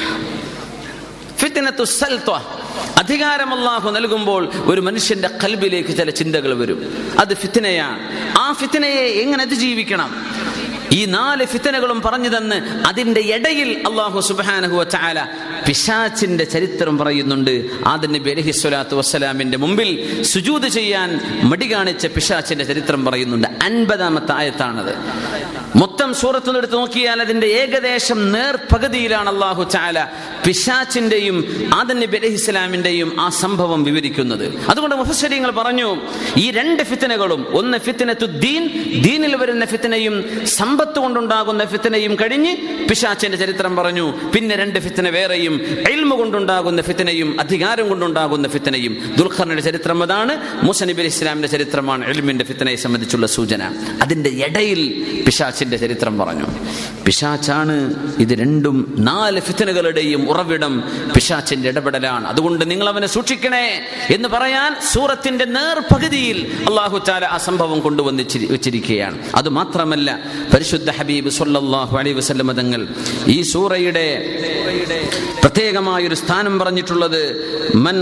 അധികാരം 2.98 3.54
അള്ളാഹു 3.54 3.90
നൽകുമ്പോൾ 3.90 4.50
ഒരു 4.64 4.80
മനുഷ്യന്റെ 4.80 5.30
കൽബിലേക്ക് 5.44 5.88
ചില 5.88 6.10
ചിന്തകൾ 6.10 6.58
വരും. 6.58 7.12
അത് 7.18 7.34
ഫിത്തിനയാണ് 7.34 7.98
ആ 8.38 8.52
ഫിത്തിനയെ 8.52 9.06
എങ്ങനെ 9.06 9.42
അതിജീവിക്കണം? 9.42 10.26
ഈ 10.92 11.04
നാല് 11.04 11.44
ഫിത്തനകളും 11.44 12.02
പറഞ്ഞു 12.02 12.28
തന്ന് 12.28 12.86
അതിന്റെ 12.86 13.20
ഇടയിൽ 13.20 13.82
അള്ളാഹു 13.88 14.20
സുബാനഹു 14.20 14.84
ചാല 14.84 15.26
പിശാച്ചിന്റെ 15.68 16.44
ചരിത്രം 16.44 16.98
പറയുന്നുണ്ട്. 16.98 17.70
ആദൻ 17.86 18.12
നബി 18.12 18.30
അലഹി 18.30 18.52
വസ്സലാമിന്റെ 18.94 19.58
മുമ്പിൽ 19.58 20.22
സുജൂത് 20.22 20.68
ചെയ്യാൻ 20.68 21.20
മടി 21.42 21.72
കാണിച്ച 21.72 22.06
പിശാച്ചിന്റെ 22.06 22.64
ചരിത്രം 22.64 23.04
പറയുന്നുണ്ട്. 23.04 23.48
അൻപതാമത്തെ 23.62 24.32
ആയത്താണത്. 24.32 24.94
മൊത്തം 25.76 26.14
സൂറത്തുനിന്ന് 26.14 26.58
എടുത്ത് 26.58 26.74
നോക്കിയാൽ 26.74 27.20
അതിന്റെ 27.20 27.46
ഏകദേശം 27.46 28.32
നേർപകുതിയിലാണ് 28.32 29.28
അള്ളാഹു 29.28 29.62
ചാല 29.70 30.06
പിശാച്ചിന്റെയും 30.46 31.36
ആദൻ 31.74 31.98
നബി 32.00 32.16
അലഹി 32.16 32.32
ഇസ്ലാമിന്റെയും 32.32 33.20
ആ 33.20 33.28
സംഭവം 33.28 33.84
വിവരിക്കുന്നത്. 33.84 34.44
അതുകൊണ്ട് 34.68 34.96
മുഫസരിങ്ങൾ 34.96 35.50
പറഞ്ഞു 35.50 35.88
ഈ 36.36 36.50
രണ്ട് 36.50 36.82
ഫിത്തനകളും 36.82 37.56
ഒന്ന് 37.56 37.78
ഫിത്തനത്തു 37.78 38.26
ദീൻ 38.26 38.62
ദീനിൽ 39.02 39.36
വരുന്ന 39.36 39.64
ഫിത്തനയും 39.64 40.46
സമ്പത്ത് 40.46 40.98
കൊണ്ടുണ്ടാകുന്ന 40.98 41.64
ഫിത്തനയും 41.64 42.14
കഴിഞ്ഞ് 42.14 42.56
പിശാച്ചിന്റെ 42.88 43.38
ചരിത്രം 43.38 43.76
പറഞ്ഞു. 43.76 44.06
പിന്നെ 44.34 44.56
രണ്ട് 44.56 44.78
ഫിത്തന 44.78 45.08
വേറെയും 45.08 45.54
എൽമ 45.92 46.14
കൊണ്ടുണ്ടാകുന്ന 46.14 46.82
ഫിത്തനയും 46.82 47.40
അധികാരം 47.40 47.88
കൊണ്ടുണ്ടാകുന്ന 47.88 48.48
ഫിത്തനയും. 48.48 49.14
ദുൽഖറിന്റെ 49.18 49.62
ചരിത്രം 49.62 50.02
അതാണ് 50.02 50.34
മുസനബി 50.62 51.00
അലി 51.00 51.12
ഇസ്ലാമിന്റെ 51.16 51.48
ചരിത്രമാണ് 51.48 52.08
എൽമിന്റെ 52.08 52.44
ഫിത്തനയെ 52.44 52.76
സംബന്ധിച്ചുള്ള 52.76 53.26
സൂചന. 53.26 53.62
അതിന്റെ 54.02 54.30
ഇടയിൽ 54.30 54.82
പിശാച്ചിന്റെ 55.66 55.76
ചരിത്രം 55.76 56.14
പറഞ്ഞു. 56.18 56.46
പിശാച്ചാണ് 57.06 57.76
ഇത് 58.22 58.32
രണ്ടും 58.40 58.76
നാല് 58.98 59.40
ഫിത്തനുകളുടെയും 59.46 60.22
ഉറവിടം 60.30 60.74
പിശാച്ചിന്റെ 61.14 61.68
ഇടപെടലാണ്. 61.68 62.26
അതുകൊണ്ട് 62.32 62.62
നിങ്ങൾ 62.70 62.86
അവനെ 62.88 63.08
സൂക്ഷിക്കണേ 63.16 63.66
എന്ന് 64.14 64.28
പറയാൻ 64.34 64.70
സൂറത്തിന്റെ 64.92 65.46
നേർപകുതിയിൽ 65.56 66.38
അള്ളാഹു 66.68 66.96
ചാല 67.06 67.24
ആ 67.24 67.38
സംഭവം 67.48 67.78
കൊണ്ടുവന്ന് 67.86 68.22
വെച്ചിരിക്കുകയാണ്. 68.54 69.18
അത് 69.34 69.48
മാത്രമല്ല 69.58 70.08
പരിശുദ്ധ 70.54 70.90
ഹബീബ് 70.98 71.30
സുല്ലാഹു 71.38 71.94
അലൈഹി 72.02 72.16
വസല്ലമ 72.20 72.52
തങ്ങൾ 72.60 72.82
ഈ 73.26 73.38
സൂറയുടെ 73.54 74.06
പ്രത്യേകമായ 75.42 76.00
ഒരു 76.10 76.16
സ്ഥാനം 76.22 76.54
പറഞ്ഞിട്ടുള്ളത് 76.58 77.22
മൻ 77.86 77.96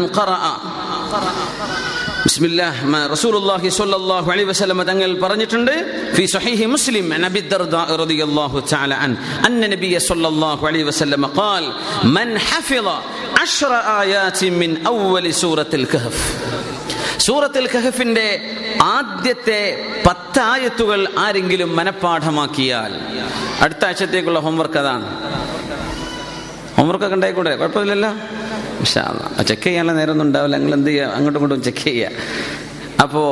റസൂലുള്ളാഹി 3.12 3.68
സ്വല്ലല്ലാഹു 3.70 4.28
അലൈഹി 4.32 4.48
തങ്ങൾ 4.84 5.10
പറഞ്ഞിട്ടുണ്ട് 5.20 5.72
ഫി 6.14 6.24
മുസ്ലിം 6.66 7.06
ദർദാ 7.52 7.82
റളിയല്ലാഹു 8.02 8.60
തആല 8.72 8.92
അൻ 9.04 9.10
അലൈഹി 10.70 10.84
ഖാൽ 11.38 11.64
മൻ 12.16 12.30
ഹഫിള 12.48 12.88
മിൻ 14.62 14.70
സൂറത്തിൽ 15.42 15.84
കഹ്ഫ് 15.94 16.22
ആദ്യത്തെ 18.94 19.60
പത്ത് 20.06 20.40
ആയത്തുകൾ 20.52 21.00
ആരെങ്കിലും 21.18 21.70
മനഃപ്പാഠമാക്കിയാൽ 21.76 22.92
അടുത്ത 23.60 23.82
ആഴ്ചത്തേക്കുള്ള 23.88 24.38
ഹോംവർക്ക് 24.40 24.78
അതാണ്. 24.78 25.06
ഹോംവർക്ക് 26.76 27.04
ഒക്കെ 27.06 27.16
ഉണ്ടായിക്കൂടെ? 27.18 27.52
കുഴപ്പമില്ലല്ലോ? 27.56 28.10
ചെക്ക് 29.44 29.62
ചെയ്യാനുള്ള 29.62 29.98
നേരമൊന്നും 29.98 30.26
ഉണ്ടാവില്ല. 30.26 30.56
നിങ്ങൾ 30.56 30.74
എന്ത് 30.74 30.90
ചെയ്യുക 30.90 31.06
അങ്ങോട്ടും 31.06 31.40
ഇങ്ങോട്ടും 31.40 31.64
ചെക്ക് 31.64 31.84
ചെയ്യുക 31.84 32.10
അപ്പോ 33.02 33.22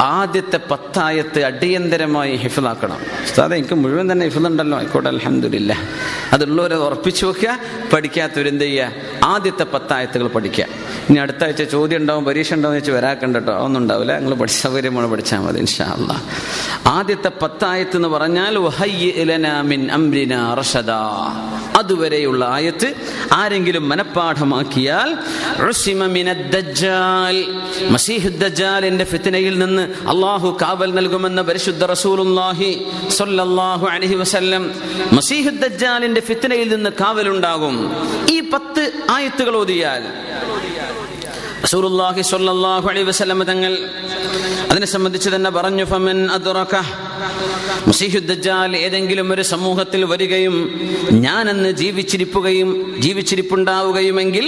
ആദ്യത്തെ 0.00 0.60
പത്തായത്ത് 0.70 1.44
അടിയന്തരമായി 1.44 2.36
ഹിഫിലാക്കണം 2.36 2.96
ഉസ്താദ് 3.22 3.54
എനിക്ക് 3.54 3.74
മുഴുവൻ 3.74 4.12
തന്നെ 4.12 4.26
ഹിഫിലുണ്ടല്ലോ 4.26 4.78
ആയിക്കോട്ടെ 4.78 5.08
അലഹമില്ല 5.08 5.72
അതുള്ളവരെ 6.32 6.76
ഉറപ്പിച്ചു 6.76 7.26
വെക്കുക. 7.26 7.58
പഠിക്കാത്തവരെന്ത് 7.92 8.64
ചെയ്യുക? 8.64 8.92
ആദ്യത്തെ 9.24 9.64
പത്തായത്തുകൾ 9.64 10.26
പഠിക്കുക. 10.26 10.64
ഇനി 11.10 11.18
അടുത്ത 11.18 11.62
ചോദ്യം 11.62 11.98
ഉണ്ടാവും 11.98 12.24
പരീക്ഷ 12.24 12.54
ഉണ്ടാവും 12.54 12.74
വെച്ച് 12.74 12.90
വരാക്കണ്ട 12.90 13.36
കേട്ടോ 13.36 13.52
ഒന്നും 13.52 13.80
ഉണ്ടാവില്ല. 13.80 14.18
നിങ്ങൾ 14.18 14.34
പഠിച്ച 14.34 14.62
സൗകര്യമാണ് 14.62 15.10
പഠിച്ചാൽ 15.10 15.38
മതി 15.38 15.58
ഇൻഷാല്ല 15.58 16.22
ആദ്യത്തെ 16.86 17.30
പത്തായത്ത് 17.42 17.96
എന്ന് 17.96 18.08
പറഞ്ഞാൽ 18.08 18.58
അതുവരെയുള്ള 21.78 22.44
ആയത്ത് 22.44 22.94
ആരെങ്കിലും 23.32 23.88
മനഃപ്പാഠമാക്കിയാൽ 23.88 25.18
ദജ്ജാലിന്റെ 28.38 29.04
ഫിത്നയിൽ 29.04 29.58
നിന്ന് 29.58 29.82
അള്ളാഹു 29.82 30.58
കാവൽ 30.62 30.94
നൽകുമെന്ന 30.94 31.42
പരിശുദ്ധ 31.42 31.84
റസൂലുള്ളാഹി 31.84 32.84
സ്വല്ലല്ലാഹു 33.08 33.86
അലൈഹി 33.86 34.14
വസല്ലം 34.14 34.70
മസീഹ് 35.12 35.50
ദജ്ജാലിന്റെ 35.50 36.20
ഫിത്നയിൽ 36.20 36.74
നിന്ന് 36.74 36.90
കാവലുണ്ടാകും. 36.90 37.92
ഈ 38.30 38.40
പത്ത് 38.40 38.92
ആയത്തുകൾ 39.08 39.54
ഓതിയാൽ 39.56 40.04
റസൂലുള്ളാഹി 41.64 42.22
സ്വല്ലല്ലാഹു 42.22 42.86
അലൈഹി 42.90 43.06
വസല്ലം 43.08 43.40
തങ്ങൾ 43.44 43.72
അതിനെ 44.70 44.86
സംബന്ധിച്ച് 44.86 45.28
തന്നെ 45.34 45.50
പറഞ്ഞു 45.50 45.84
ഫമൻ 45.84 46.18
ഏതെങ്കിലും 48.78 49.32
ഒരു 49.34 49.42
സമൂഹത്തിൽ 49.52 50.04
വരികയും 50.04 50.56
ഞാൻ 51.26 51.44
അന്ന് 51.48 51.70
ജീവിച്ചിരിപ്പുകയും 51.72 52.70
ജീവിച്ചിരിപ്പുണ്ടാവുകയുമെങ്കിൽ. 52.98 54.46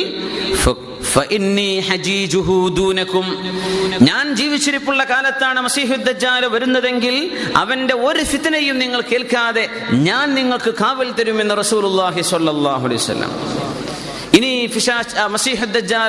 ഞാൻ 4.09 4.25
ജീവിച്ചിരിപ്പുള്ള 4.35 5.03
കാലത്താണ് 5.05 5.61
മസീഹുദ്ദാൽ 5.61 6.45
വരുന്നതെങ്കിൽ 6.55 7.17
അവന്റെ 7.55 7.95
ഒരു 8.09 8.25
ഫിത്തനെയും 8.25 8.79
നിങ്ങൾ 8.79 9.01
കേൾക്കാതെ 9.11 9.65
ഞാൻ 10.09 10.27
നിങ്ങൾക്ക് 10.35 10.73
കാവൽ 10.83 11.11
തരുമെന്ന് 11.19 11.57
റസൂലുള്ളാഹി 11.57 12.23
സ്വല്ലല്ലാഹു 12.31 12.85
അലൈഹി 12.89 13.03
വസല്ലം 13.03 13.33
ഇനി 14.37 14.51
ആ, 15.16 15.24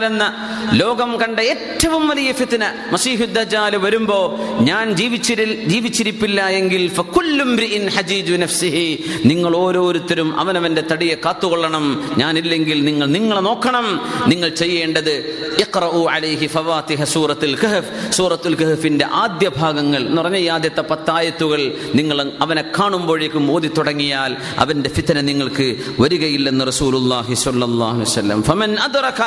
എന്ന 0.06 0.24
ലോകം 0.74 1.12
കണ്ട 1.22 1.40
ഏറ്റവും 1.52 2.04
വലിയ 2.08 2.32
ഫിത്തിന 2.34 2.64
മസീഹുദ് 2.92 3.36
ദജ്ജാൽ 3.38 3.76
വരുമ്പോ 3.78 4.18
ഞാൻ 4.62 4.86
ജീവിച്ചിരി 4.94 5.46
ജീവിച്ചിരിപ്പില്ല 5.64 6.48
എങ്കിൽ 6.52 6.84
നിങ്ങൾ 9.26 9.56
ഓരോരുത്തരും 9.58 10.40
അവനവന്റെ 10.40 10.84
തടിയെ 10.92 11.16
കാത്തുകൊള്ളണം. 11.26 11.86
ഞാനില്ലെങ്കിൽ 12.18 12.78
നിങ്ങൾ 12.84 13.08
നിങ്ങളെ 13.10 13.42
നോക്കണം. 13.42 13.88
നിങ്ങൾ 14.28 14.50
ചെയ്യേണ്ടത് 14.54 15.14
സൂറത്തുൽ 17.06 17.56
സൂറത്തുൽ 18.12 18.56
ആദ്യ 19.22 19.50
ഭാഗങ്ങൾ 19.58 20.02
എന്ന് 20.04 20.22
പറഞ്ഞ 20.22 20.38
ഈ 20.38 20.50
ആദ്യത്തെ 20.50 20.84
പത്തായത്തുകൾ 20.84 21.62
നിങ്ങൾ 21.96 22.18
അവനെ 22.42 22.64
കാണുമ്പോഴേക്കും 22.80 23.52
ഓതി 23.52 23.72
തുടങ്ങിയാൽ 23.72 24.32
അവന്റെ 24.58 24.90
ഫിത്തന 24.90 25.22
നിങ്ങൾക്ക് 25.22 25.68
വരികയില്ലെന്ന് 26.00 26.66
റസൂലുള്ളാഹി 26.68 27.36
സ്വല്ലല്ലാഹു 27.44 28.06
വസല്ലം 28.12 28.40
ഫമൻ 28.50 28.72
അദ്റക 28.86 29.22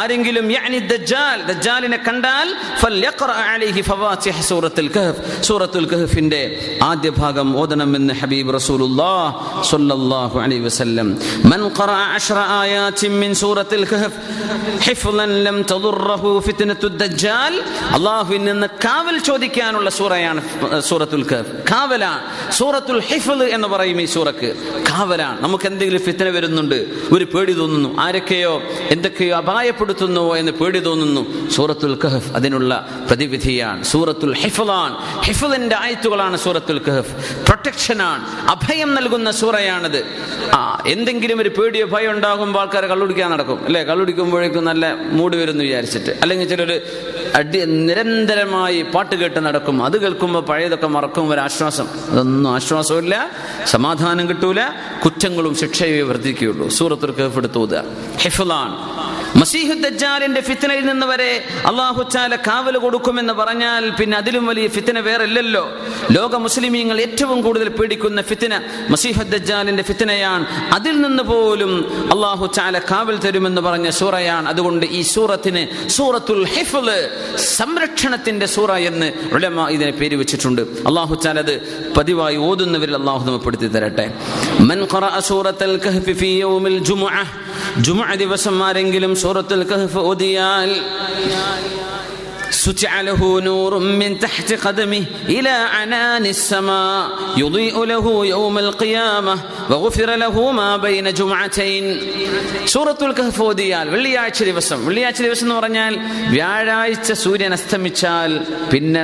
ആരെങ്കിലും 0.00 0.46
യഅനി 0.56 0.78
ദജ്ജാൽ 0.92 1.38
ദജ്ജാലിനെ 1.50 1.98
കണ്ടാൽ 2.08 2.48
ഫൽയഖറ 2.82 3.30
അലൈഹി 3.52 3.82
ഫവാത്തിഹ 3.90 4.36
സൂറത്തുൽ 4.50 4.90
കഹ്ഫ്. 4.96 5.20
സൂറത്തുൽ 5.48 5.86
കഹ്ഫിന്റെ 5.92 6.42
ആദ്യ 6.90 7.10
ഭാഗം 7.20 7.48
ഓതണമെന്ന് 7.62 8.14
ഹബീബ് 8.20 8.50
റസൂലുള്ളാഹ് 8.58 9.30
സ്വല്ലല്ലാഹു 9.70 10.36
അലൈഹി 10.44 10.62
വസല്ലം. 10.68 11.08
മൻ 11.52 11.60
ഖറഅ 11.78 12.00
അശ്റ 12.18 12.38
ആയാത്തിൻ 12.60 13.12
മിൻ 13.22 13.30
സൂറത്തുൽ 13.42 13.86
കഹ്ഫ് 13.92 14.16
ഹിഫ്ളൻ 14.86 15.32
ലം 15.46 15.56
തദുറഹു 15.72 16.30
ഫിത്നത്തുൽ 16.46 16.94
ദജ്ജാൽ. 17.02 17.54
അല്ലാഹുവിൽ 17.96 18.42
നിന്ന് 18.50 18.68
കാവൽ 18.86 19.16
ചോദിക്കാനുള്ള 19.28 19.88
സൂറയാണ് 20.00 20.40
സൂറത്തുൽ 20.90 21.26
കഹ്ഫ്. 21.32 21.50
കാവലാണ് 21.72 22.22
സൂറത്തുൽ 22.58 23.02
ഹിഫ്ള് 23.10 23.44
എന്ന് 23.56 23.68
പറയും 23.74 23.98
ഈ 24.04 24.06
സൂറക്ക്. 24.16 24.50
കാവലാണ് 24.90 25.38
നമുക്ക് 25.44 25.66
എന്തെങ്കിലും 25.70 26.02
ഫിത്ന 26.06 26.28
വരുന്നുണ്ട് 26.36 26.78
ഒരു 27.14 27.24
പേടി 27.32 27.52
തോന്നുന്നു. 27.60 27.90
ആരൊക്കെയോ 28.04 28.27
എന്തൊക്കെയോ 28.28 28.62
എന്തൊക്കെയോ 28.90 29.36
അപായപ്പെടുത്തുന്നുവോ 29.36 30.36
എന്ന് 30.36 30.52
പേടി 30.52 30.78
തോന്നുന്നു. 30.78 31.50
സൂറത്തുൽ 31.50 31.98
കഹഫ് 32.04 32.32
അതിനുള്ള 32.32 32.88
പ്രതിവിധിയാണ്. 33.08 33.82
സൂറത്തുൽ 33.82 34.34
ഹിഫുലാണ് 34.34 35.22
ഹിഫുലിന്റെ 35.24 35.76
ആയത്തുകളാണ് 35.76 36.36
സൂറത്തുൽ 36.36 36.78
കഹഫ്. 36.78 37.44
പ്രൊട്ടക്ഷനാണ്. 37.46 38.50
അഭയം 38.50 38.94
നൽകുന്ന 38.94 39.30
സൂറയാണിത്. 39.30 40.04
ആ 40.54 40.82
എന്തെങ്കിലും 40.86 41.40
ഒരു 41.40 41.48
പേടിയോ 41.48 41.86
ഭയം 41.86 42.10
ഉണ്ടാകുമ്പോൾ 42.10 42.60
ആൾക്കാർ 42.60 42.86
കള്ളുടിക്കാൻ 42.86 43.30
നടക്കും. 43.30 43.64
അല്ലെ? 43.64 43.82
കള്ളുടിക്കുമ്പോഴേക്കും 43.82 44.64
നല്ല 44.64 44.92
മൂഡ് 44.92 45.36
വരുന്നു 45.36 45.64
വിചാരിച്ചിട്ട്. 45.64 46.10
അല്ലെങ്കിൽ 46.22 46.48
ചിലർ 46.48 46.80
അടി 47.36 47.64
നിരന്തരമായി 47.64 48.82
പാട്ട് 48.82 49.16
കേട്ട് 49.16 49.40
നടക്കും. 49.46 49.84
അത് 49.84 50.00
കേൾക്കുമ്പോൾ 50.00 50.40
പഴയതൊക്കെ 50.40 50.86
മറക്കും 50.86 51.30
ഒരു 51.30 51.40
ആശ്വാസം. 51.40 51.86
അതൊന്നും 52.10 52.54
ആശ്വാസമില്ല 52.54 53.30
സമാധാനം 53.66 54.28
കിട്ടൂല 54.28 54.60
കുറ്റങ്ങളും 55.04 55.54
ശിക്ഷയും 55.54 56.08
വർദ്ധിക്കുകയുള്ളൂ 56.08 56.68
സൂറത്തുൽ 56.68 57.10
കഹഫ് 57.10 57.38
എടുത്ത് 57.38 57.58
മസീഹു 59.40 59.74
ദജ്ജാലിന്റെ 59.84 60.40
ഫിത്തനയിൽ 60.48 60.84
നിന്ന് 60.88 61.06
വരെ 61.10 61.32
അള്ളാഹു 61.70 62.02
ചാല 62.14 62.36
കാവൽ 62.46 62.76
കൊടുക്കുമെന്ന് 62.84 63.32
പറഞ്ഞാൽ 63.32 63.84
പിന്നെ 63.98 64.16
അതിലും 64.16 64.44
വലിയ 64.50 64.68
ഫിത്തന 64.76 65.00
വേറെ 65.08 65.24
ഇല്ലല്ലോ 65.28 65.64
ലോക 66.16 66.34
മുസ്ലിമീങ്ങൾ 66.44 66.96
ഏറ്റവും 67.06 67.42
കൂടുതൽ 67.46 67.68
പേടിക്കുന്ന 67.78 68.22
ഫിത്തന 68.30 68.54
മസീഹു 68.92 69.24
ദജ്ജാലിന്റെ 69.34 69.84
ഫിത്തനയാണ്. 69.88 70.44
അതിൽ 70.76 70.94
നിന്ന് 71.00 71.22
പോലും 71.22 71.72
അള്ളാഹു 72.14 72.46
ചാല 72.58 72.78
കാവൽ 72.90 73.18
തരുമെന്ന് 73.24 73.60
പറഞ്ഞ 73.60 73.88
സൂറയാണ്. 74.00 74.46
അതുകൊണ്ട് 74.52 74.86
ഈ 74.98 75.02
സൂറത്തിന് 75.14 75.62
സൂറത്തുൽ 75.96 76.44
ഹിഫ്ള് 76.54 76.96
സംരക്ഷണത്തിന്റെ 77.56 78.46
സൂറ 78.46 78.70
എന്ന് 78.90 79.10
ഉലമ 79.38 79.68
ഇതിനെ 79.76 79.92
പേര് 80.00 80.16
വെച്ചിട്ടുണ്ട്. 80.22 80.62
അള്ളാഹു 80.88 81.14
ചാല 81.24 81.38
അത് 81.46 81.54
പതിവായി 81.98 82.36
ഓതുന്നവരിൽ 82.36 82.96
അള്ളാഹു 83.00 83.22
നമ്മെ 83.28 83.42
പെടുത്തി 83.44 83.66
തരട്ടെ. 83.66 84.06
മൻ 84.70 84.80
ഖറഅ 84.94 85.20
സൂറത്തുൽ 85.30 85.76
ഫീ 86.22 86.32
യൗമിൽ 86.44 86.78
ജുമുഅ 86.90 87.16
ജുമുഅ 87.80 88.14
ദിവസം 88.16 88.56
ആരെങ്കിലും 88.64 89.12
സൂറത്തുൽ 89.16 89.62
കഹ്ഫ് 89.70 90.02
ഓതിയാൽ 90.10 90.70
سُتع 92.63 92.93
له 93.01 93.21
نور 93.41 93.71
من 93.91 94.11
تحت 94.19 94.49
قدمه 94.55 95.03
إلى 95.27 95.55
عنان 95.71 96.25
السماء 96.27 97.01
يضيء 97.35 97.75
له 97.85 98.05
يوم 98.27 98.55
القيامة 98.59 99.35
وغفر 99.71 100.09
له 100.15 100.35
ما 100.53 100.69
بين 100.77 101.05
جمعتين 101.13 101.85
സൂറത്തുൽ 102.73 103.11
കഹ്ഫ് 103.13 103.41
ഓതിയാൽ 103.43 103.85
വെള്ളിയാഴ്ച 103.93 104.39
ദിവസം 104.49 104.77
വെള്ളിയാഴ്ച 104.87 105.19
ദിവസം 105.25 105.45
എന്ന് 105.45 105.55
പറഞ്ഞാൽ 105.59 105.93
വ്യാഴാഴ്ച 106.35 107.09
സൂര്യൻ 107.23 107.51
അസ്തമിച്ചാൽ 107.57 108.31
പിന്നെ 108.71 109.03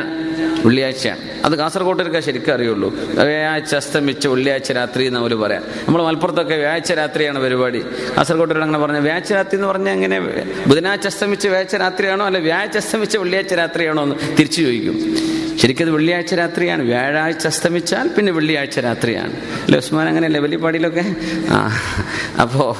വെള്ളിയാഴ്ചയാണ് 0.63 1.21
അത് 1.45 1.53
കാസർഗോട്ടൊക്കെ 1.59 2.21
ശരിക്കും 2.27 2.53
അറിയുള്ളൂ 2.55 2.87
വ്യാഴാഴ്ച 3.19 3.73
അസ്തമിച്ച് 3.81 4.27
വെള്ളിയാഴ്ച 4.33 4.71
രാത്രി 4.79 5.03
എന്ന് 5.09 5.19
അവർ 5.21 5.33
പറയാം 5.43 5.63
നമ്മൾ 5.85 6.01
മലപ്പുറത്തൊക്കെ 6.07 6.55
വ്യാഴാഴ്ച 6.63 6.91
രാത്രിയാണ് 7.01 7.39
പരിപാടി 7.45 7.81
കാസർഗോട്ടോട് 8.15 8.59
അങ്ങനെ 8.59 8.81
പറഞ്ഞ 8.85 9.01
വ്യാഴാഴ്ച 9.07 9.31
രാത്രി 9.39 9.57
എന്ന് 9.59 9.69
പറഞ്ഞാൽ 9.71 9.93
എങ്ങനെ 9.97 10.17
ബുധനാഴ്ച 10.71 11.07
അസ്തമിച്ച് 11.11 11.47
വ്യാഴാഴ്ച 11.53 11.77
രാത്രിയാണോ 11.85 12.25
അല്ല 12.29 12.41
വ്യാഴാഴ്ച 12.47 12.77
അസ്തമിച്ച് 12.83 13.19
വെള്ളിയാഴ്ച 13.34 13.54
രാത്രിയാണോ 13.54 14.02
എന്ന് 14.02 14.14
തിരിച്ചു 14.38 14.62
ചോദിക്കും. 14.62 14.96
ശരിക്കും 15.58 15.84
അത് 15.84 15.90
വെള്ളിയാഴ്ച 15.90 16.34
രാത്രിയാണ്. 16.34 16.82
വ്യാഴാഴ്ച 16.82 17.46
അസ്തമിച്ചാൽ 17.46 18.08
പിന്നെ 18.08 18.32
വെള്ളിയാഴ്ച 18.32 18.78
രാത്രിയാണ്. 18.78 19.32
അല്ലെ 19.36 19.78
ഉസ്മാൻ? 19.78 20.08
അങ്ങനെയല്ലേ 20.08 20.40
വെള്ളിപ്പാടിയിലൊക്കെ 20.40 21.14
ആ 21.50 21.70
അപ്പോ 22.40 22.76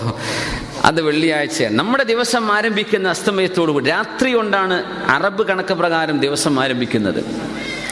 അത് 0.85 1.03
വെള്ളിയാഴ്ചയാണ്. 1.03 1.75
നമ്മുടെ 1.75 2.05
ദിവസം 2.05 2.53
ആരംഭിക്കുന്ന 2.53 3.09
അസ്തമയത്തോടുകൂടി 3.09 3.89
രാത്രി 3.89 4.33
കൊണ്ടാണ് 4.33 5.07
അറബ് 5.11 5.47
കണക്ക് 5.47 5.75
പ്രകാരം 5.75 6.21
ദിവസം 6.21 6.61
ആരംഭിക്കുന്നത്. 6.61 7.25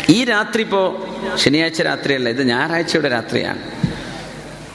ഈ 0.08 0.24
രാത്രി 0.24 0.62
ഇപ്പോ 0.62 1.08
ശനിയാഴ്ച 1.36 1.82
രാത്രിയല്ല 1.82 2.28
ഇത് 2.28 2.42
ഞായറാഴ്ചയുടെ 2.42 3.08
രാത്രിയാണ്. 3.08 3.58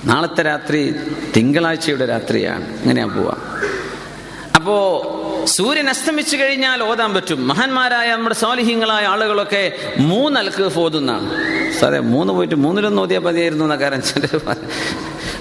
നാളത്തെ 0.05 0.41
രാത്രി 0.41 0.95
തിങ്കളാഴ്ചയുടെ 1.35 2.05
രാത്രിയാണ്. 2.05 2.65
അങ്ങനെയാ 2.81 3.05
പോവാ. 3.05 3.35
അപ്പോ 4.55 4.77
സൂര്യൻ 5.47 5.89
അസ്തമിച്ചു 5.89 6.35
കഴിഞ്ഞാൽ 6.37 6.83
ഓതാൻ 6.83 7.13
പറ്റും 7.13 7.47
മഹാന്മാരായ 7.47 8.11
നമ്മുടെ 8.11 8.35
സ്വാലിഹ്യങ്ങളായ 8.35 9.05
ആളുകളൊക്കെ 9.05 9.63
മൂന്നൽക്ക് 9.97 10.79
ഓതുന്നതാണ് 10.79 11.27
സാറേ 11.79 11.99
മൂന്ന് 11.99 12.33
പോയിട്ട് 12.33 12.55
മൂന്നിലൊന്നും 12.55 13.01
ഓതിയാൽ 13.01 13.21
മതിയായിരുന്നു 13.21 13.65
എന്ന 13.65 13.75
പറയും. 14.47 14.71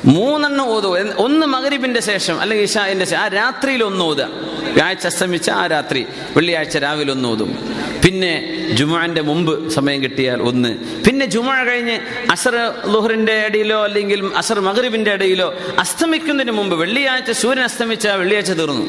മൂന്നെണ്ണം 0.04 0.66
ഓതുക. 0.66 1.14
ഒന്ന് 1.16 1.46
മകരിബിന്റെ 1.46 2.00
ശേഷം 2.00 2.40
അല്ലെങ്കിൽ 2.40 2.64
ഇഷാന്റെ 2.64 3.04
ശേഷം. 3.04 3.18
ആ 3.18 3.28
രാത്രിയിൽ 3.28 3.84
ഒന്ന് 3.84 4.04
ഓതുക. 4.04 4.28
വ്യാഴ്ച 4.72 5.06
അസ്തമിച്ച 5.06 5.50
ആ 5.50 5.66
രാത്രി 5.66 6.06
വെള്ളിയാഴ്ച 6.36 6.78
രാവിലെ 6.78 7.12
ഒന്ന് 7.12 7.28
ഓതും. 7.28 7.58
പിന്നെ 8.04 8.64
ജുമാന്റെ 8.72 9.20
മുമ്പ് 9.20 9.70
സമയം 9.70 10.02
കിട്ടിയാൽ 10.02 10.42
ഒന്ന്. 10.42 10.78
പിന്നെ 11.04 11.26
ജുമാ 11.26 11.64
കഴിഞ്ഞ് 11.64 12.00
അസർ 12.30 12.54
ലുഹറിന്റെ 12.86 13.46
ഇടയിലോ 13.46 13.84
അല്ലെങ്കിൽ 13.84 14.30
അസർ 14.36 14.60
മകരിബിന്റെ 14.60 15.12
ഇടയിലോ 15.12 15.54
അസ്തമിക്കുന്നതിന് 15.78 16.52
മുമ്പ് 16.52 16.76
വെള്ളിയാഴ്ച 16.76 17.30
സൂര്യൻ 17.30 17.64
അസ്തമിച്ച 17.64 18.06
വെള്ളിയാഴ്ച 18.06 18.50
തീർന്നു. 18.50 18.84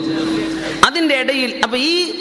അതിന്റെ 0.86 1.16
ഇടയിൽ 1.16 1.62
അപ്പൊ 1.64 1.78
ഈ 1.78 2.12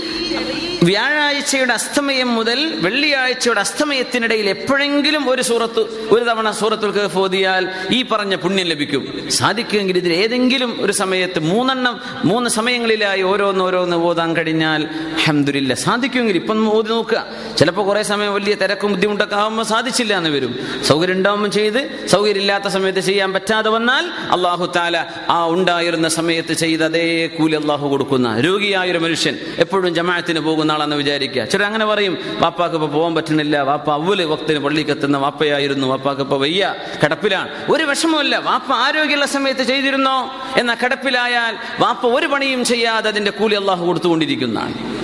വ്യാഴാഴ്ചയുടെ 0.87 1.72
അസ്തമയം 1.80 2.30
മുതൽ 2.39 2.59
വെള്ളിയാഴ്ചയുടെ 2.84 3.61
അസ്തമയത്തിനിടയിൽ 3.66 4.47
എപ്പോഴെങ്കിലും 4.55 5.22
ഒരു 5.32 5.43
സൂറത്ത് 5.49 5.82
ഒരു 6.14 6.24
തവണ 6.28 6.49
സൂറത്തുൽ 6.61 6.93
ഫോതിയാൽ 6.97 7.24
ഓതിയാൽ 7.26 7.64
ഈ 7.97 7.99
പറഞ്ഞ 8.11 8.34
പുണ്യം 8.43 8.66
ലഭിക്കും. 8.72 9.03
സാധിക്കുമെങ്കിൽ 9.39 9.97
ഇതിൽ 10.01 10.12
ഏതെങ്കിലും 10.22 10.70
ഒരു 10.84 10.93
സമയത്ത് 11.01 11.41
മൂന്നെണ്ണം 11.51 11.95
മൂന്ന് 12.30 12.49
സമയങ്ങളിലായി 12.57 13.22
ഓരോന്ന് 13.30 13.62
ഓരോന്ന് 13.66 13.97
ഓതാൻ 14.09 14.30
കഴിഞ്ഞാൽ 14.37 14.82
അഹമ്മദില്ല 15.18 15.74
സാധിക്കുമെങ്കിൽ 15.84 16.37
ഇപ്പം 16.41 16.61
ഓതി 16.76 16.91
നോക്കുക. 16.95 17.22
ചിലപ്പോൾ 17.59 17.84
കുറെ 17.89 18.03
സമയം 18.12 18.32
വലിയ 18.37 18.55
തിരക്കും 18.62 18.93
ബുദ്ധിമുട്ടൊക്കെ 18.95 19.37
ആകുമ്പോൾ 19.43 19.66
സാധിച്ചില്ല 19.72 20.12
എന്ന് 20.20 20.32
വരും. 20.37 20.53
സൗകര്യം 20.89 21.16
ഉണ്ടാവുമ്പോൾ 21.18 21.53
ചെയ്ത് 21.59 21.80
സൗകര്യമില്ലാത്ത 22.14 22.68
സമയത്ത് 22.76 23.05
ചെയ്യാൻ 23.09 23.32
പറ്റാതെ 23.37 23.72
വന്നാൽ 23.76 24.05
അള്ളാഹു 24.37 24.68
താല 24.76 24.97
ആ 25.37 25.39
ഉണ്ടായിരുന്ന 25.57 26.09
സമയത്ത് 26.18 26.57
ചെയ്ത് 26.64 26.84
അതേ 26.91 27.05
കൂലി 27.39 27.59
അള്ളാഹു 27.62 27.89
കൊടുക്കുന്ന 27.95 28.37
രോഗിയായ 28.49 28.95
ഒരു 28.97 29.03
മനുഷ്യൻ 29.07 29.37
എപ്പോഴും 29.64 29.91
ജമാഅത്തിന് 30.01 30.43
പോകുന്ന 30.49 30.72
ആളെന്ന് 30.77 30.97
വിചാരിക്കുക. 30.97 31.45
ചില 31.45 31.64
അങ്ങനെ 31.64 31.87
പറയും 31.87 32.18
വാപ്പാക്ക് 32.39 32.74
ഇപ്പൊ 32.74 32.89
പോകാൻ 32.89 33.14
പറ്റുന്നില്ല. 33.14 33.61
വാപ്പ 33.61 33.91
അവൽ 33.91 34.24
വക്തിന് 34.24 34.59
പള്ളിക്ക് 34.59 34.91
എത്തുന്ന 34.91 35.18
വാപ്പയായിരുന്നു. 35.18 35.87
വാപ്പാക്ക് 35.87 36.20
ഇപ്പൊ 36.20 36.37
വയ്യ. 36.37 36.74
കിടപ്പിലാണ്. 37.03 37.49
ഒരു 37.70 37.85
വിഷമമില്ല 37.85 38.37
വാപ്പ 38.37 38.72
ആരോഗ്യമുള്ള 38.72 39.27
സമയത്ത് 39.27 39.62
ചെയ്തിരുന്നോ? 39.62 40.35
എന്ന 40.57 40.74
കിടപ്പിലായാൽ 40.74 41.57
വാപ്പ 41.81 42.07
ഒരു 42.07 42.27
പണിയും 42.27 42.64
ചെയ്യാതെ 42.64 43.09
അതിന്റെ 43.09 43.31
കൂലി 43.31 43.55
അള്ളാഹു 43.55 43.87
കൊടുത്തുകൊണ്ടിരിക്കുന്നതാണ്. 43.87 44.95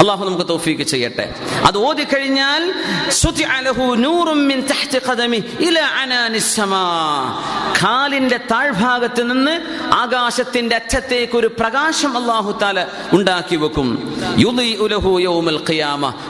അള്ളാഹു 0.00 0.24
നമുക്ക് 0.24 0.48
തൗഫീക്ക് 0.48 0.82
ചെയ്യട്ടെ. 0.82 1.34
അത് 1.64 1.78
ഓതി 1.78 2.04
കഴിഞ്ഞാൽ 2.04 2.62
കാലിന്റെ 7.82 8.36
താഴ്ഭാഗത്ത് 8.50 9.30
നിന്ന് 9.30 9.54
ആകാശത്തിന്റെ 9.94 10.76
അറ്റത്തേക്ക് 10.76 11.36
ഒരു 11.36 11.46
പ്രകാശം 11.46 12.16
അള്ളാഹു 12.16 12.58
താല 12.62 12.86
ഉണ്ടാക്കി 13.12 13.56
വെക്കും. 13.56 13.88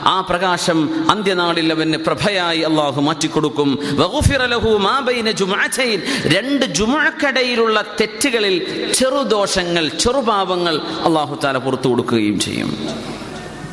ആ 0.06 0.20
പ്രകാശം 0.20 1.10
അന്ത്യനാളിൽ 1.10 1.72
അവന് 1.72 1.96
പ്രഭയായി 1.96 2.60
അള്ളാഹു 2.60 3.00
മാറ്റിക്കൊടുക്കും. 3.00 3.78
രണ്ട് 6.36 6.66
ജുമുഅക്കടയിലുള്ള 6.66 7.84
തെറ്റുകളിൽ 8.00 8.56
ചെറുദോഷങ്ങൾ 8.92 9.88
ചെറുപാപങ്ങൾ 9.88 10.76
അള്ളാഹു 10.78 11.38
താല 11.44 11.58
പുറത്തു 11.58 11.88
കൊടുക്കുകയും 11.88 12.40
ചെയ്യും. 12.40 12.70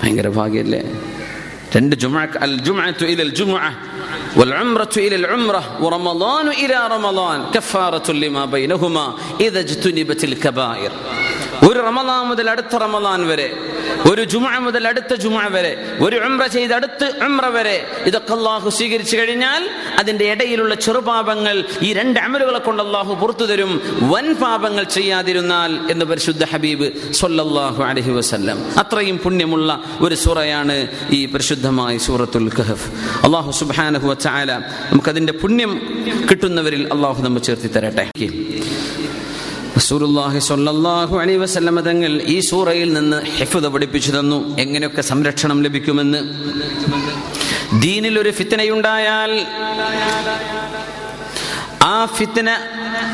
ഭയങ്കര 0.00 0.28
ഭാഗ്യല്ലേ 0.38 0.82
രണ്ട് 1.74 1.94
ജുമഅ 2.02 2.24
അൽ 2.46 2.54
ജുമഅത്തു 2.68 3.04
ഇലൽ 3.14 3.32
ജുമഅ 3.40 3.64
والعمرة 4.38 4.94
إلى 5.06 5.16
العمرة 5.22 5.62
ورمضان 5.84 6.46
إلى 6.62 6.78
رمضان 6.94 7.38
كفارة 7.54 8.08
لما 8.22 8.42
بينهما 8.54 9.06
إذا 9.46 9.60
اجتنبت 9.66 10.20
الكبائر 10.24 10.92
ഒരു 11.65 11.79
റമദാൻ 11.79 12.21
മുതൽ 12.29 12.49
അടുത്ത 12.49 12.75
റമദാൻ 12.83 13.21
വരെ 13.27 13.47
ഒരു 14.09 14.23
ജുമ 14.23 14.45
മുതൽ 14.65 14.87
അടുത്ത 14.87 15.13
ജുമ 15.23 15.37
വരെ 15.55 15.71
ഒരു 16.05 16.15
ഉംറ 16.27 16.43
ചെയ്ത് 16.47 16.73
അടുത്ത 16.73 17.03
ഉംറ 17.27 17.45
വരെ 17.55 17.75
ഇതൊക്കെ 18.09 18.33
അള്ളാഹു 18.33 18.69
സ്വീകരിച്ചു 18.69 19.17
കഴിഞ്ഞാൽ 19.17 19.61
അതിന്റെ 19.99 20.25
ഇടയിലുള്ള 20.31 20.75
ചെറുപാപങ്ങൾ 20.75 21.55
ഈ 21.81 21.93
രണ്ട് 21.93 22.19
അമലുകളെ 22.19 22.59
കൊണ്ട് 22.59 22.81
അള്ളാഹു 22.83 23.13
പുറത്തു 23.13 23.45
തരും. 23.45 23.71
വൻ 24.13 24.27
പാപങ്ങൾ 24.43 24.83
ചെയ്യാതിരുന്നാൽ 24.83 25.71
എന്ന് 25.91 26.05
പരിശുദ്ധ 26.05 26.43
ഹബീബ് 26.45 26.87
സൊല്ലാഹു 27.11 27.83
അലഹി 27.83 28.11
വസ്ല്ലം 28.11 28.59
അത്രയും 28.77 29.17
പുണ്യമുള്ള 29.17 29.69
ഒരു 30.01 30.15
സൂറയാണ് 30.15 30.77
ഈ 31.11 31.25
പരിശുദ്ധമായ 31.25 31.97
സൂറത്തുൽ 31.97 32.49
കഹഫ്. 32.59 32.87
അള്ളാഹു 33.25 33.51
സുബാനഹു 33.51 34.07
വച്ചാല 34.07 34.49
നമുക്കതിന്റെ 34.91 35.33
പുണ്യം 35.33 35.73
കിട്ടുന്നവരിൽ 36.31 36.87
അള്ളാഹു 36.95 37.21
നമ്മൾ 37.21 37.39
ചേർത്തി 37.39 37.67
തരട്ടെ. 37.67 38.05
റസൂലുള്ളാഹി 39.77 40.39
അലൈഹി 41.21 41.37
തങ്ങൾ 41.87 42.11
ഈ 42.33 42.37
സൂറയിൽ 42.49 42.89
നിന്ന് 42.93 43.17
ഹിഫ്ദ് 43.39 43.69
പഠിപ്പിച്ചു 43.73 44.11
തന്നു. 44.11 44.37
എങ്ങനെയൊക്കെ 44.57 45.03
സംരക്ഷണം 45.11 45.57
ലഭിക്കുമെന്ന്? 45.65 46.19
ദീനിൽ 47.81 48.15
ഒരു 48.19 48.31
ഫിത്തനയുണ്ടായാൽ 48.39 49.31
ആ 51.83 52.05
ഫിത്തിന 52.05 52.49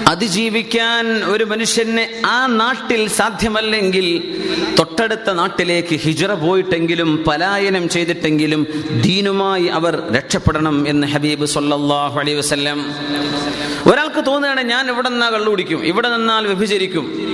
അതിജീവിക്കാൻ 0.08 1.24
ഒരു 1.24 1.44
മനുഷ്യന് 1.44 2.26
ആ 2.26 2.46
നാട്ടിൽ 2.46 3.08
സാധ്യമല്ലെങ്കിൽ 3.08 4.08
തൊട്ടടുത്ത 4.80 5.32
നാട്ടിലേക്ക് 5.32 5.96
ഹിജറ 5.96 6.34
പോയിട്ടെങ്കിലും 6.34 7.24
പലായനം 7.28 7.90
ചെയ്തിട്ടെങ്കിലും 7.90 8.68
ദീനുമായി 9.06 9.66
അവർ 9.66 10.04
രക്ഷപ്പെടണം 10.12 10.88
എന്ന് 10.88 11.08
ഹബീബ് 11.08 11.46
സല്ലാഹു 11.46 12.20
അലൈ 12.20 12.34
വസല്ലം 12.34 12.86
ഒരാൾക്ക് 13.92 14.26
തോന്നുകയാണ് 14.26 14.62
ഞാൻ 14.62 14.90
ഇവിടെ 14.90 15.10
നിന്നാ 15.10 15.30
കള്ളുപിടിക്കും 15.30 15.86
ഇവിടെ 15.86 16.10
നിന്നാൽ 16.10 16.48
വ്യഭിചരിക്കും. 16.48 17.34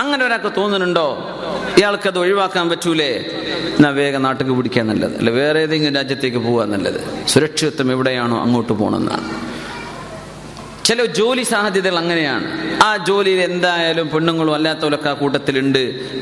അങ്ങനെ 0.00 0.26
ഒരാൾക്ക് 0.26 0.52
തോന്നുന്നുണ്ടോ? 0.56 1.34
ഇയാൾക്ക് 1.78 2.08
അത് 2.08 2.18
ഒഴിവാക്കാൻ 2.18 2.68
പറ്റൂലേ? 2.68 3.24
എന്നാ 3.78 3.88
വേഗം 3.88 4.22
നാട്ടിൽ 4.22 4.50
പിടിക്കാൻ 4.50 4.86
നല്ലത്. 4.86 5.18
അല്ല 5.18 5.30
വേറെ 5.30 5.60
ഏതെങ്കിലും 5.60 5.94
രാജ്യത്തേക്ക് 5.94 6.38
പോകാൻ 6.38 6.70
നല്ലത്. 6.70 7.28
സുരക്ഷിതത്വം 7.28 7.92
എവിടെയാണോ 7.92 8.42
അങ്ങോട്ട് 8.42 8.72
പോകണമെന്നാണ് 8.72 9.47
ചില 10.88 11.04
ജോലി 11.04 11.42
സാധ്യതകൾ 11.42 11.98
അങ്ങനെയാണ്. 11.98 12.76
ആ 12.82 12.96
ജോലിയിൽ 12.96 13.40
എന്തായാലും 13.40 14.08
പെണ്ണുങ്ങളും 14.08 14.54
അല്ലാത്തവരൊക്കെ 14.54 15.10
ആ 15.10 15.12
കൂട്ടത്തിലുണ്ട്. 15.12 15.78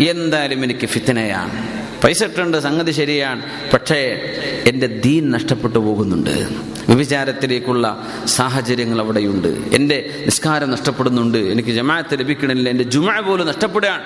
എന്തായാലും 0.08 0.64
എനിക്ക് 0.64 0.86
ഫിത്തനയാണ്. 0.86 1.86
പൈസ 2.02 2.24
ഇട്ടുണ്ട് 2.24 2.58
സംഗതി 2.58 2.90
ശരിയാണ്. 2.90 3.42
പക്ഷേ 3.72 4.20
എന്റെ 4.66 4.86
ദീൻ 4.86 5.30
നഷ്ടപ്പെട്ടു 5.30 5.78
പോകുന്നുണ്ട്. 5.78 6.48
വ്യഭിചാരത്തിലേക്കുള്ള 6.88 8.06
സാഹചര്യങ്ങൾ 8.26 9.00
അവിടെയുണ്ട്. 9.00 9.48
എന്റെ 9.48 10.22
നിസ്കാരം 10.24 10.70
നഷ്ടപ്പെടുന്നുണ്ട്. 10.70 11.38
എനിക്ക് 11.38 11.68
ജമാഅത്ത് 11.68 12.20
ലഭിക്കണില്ല. 12.20 12.68
എന്റെ 12.68 12.84
ജുമ 12.84 13.20
പോലും 13.20 13.46
നഷ്ടപ്പെടുകയാണ്. 13.46 14.02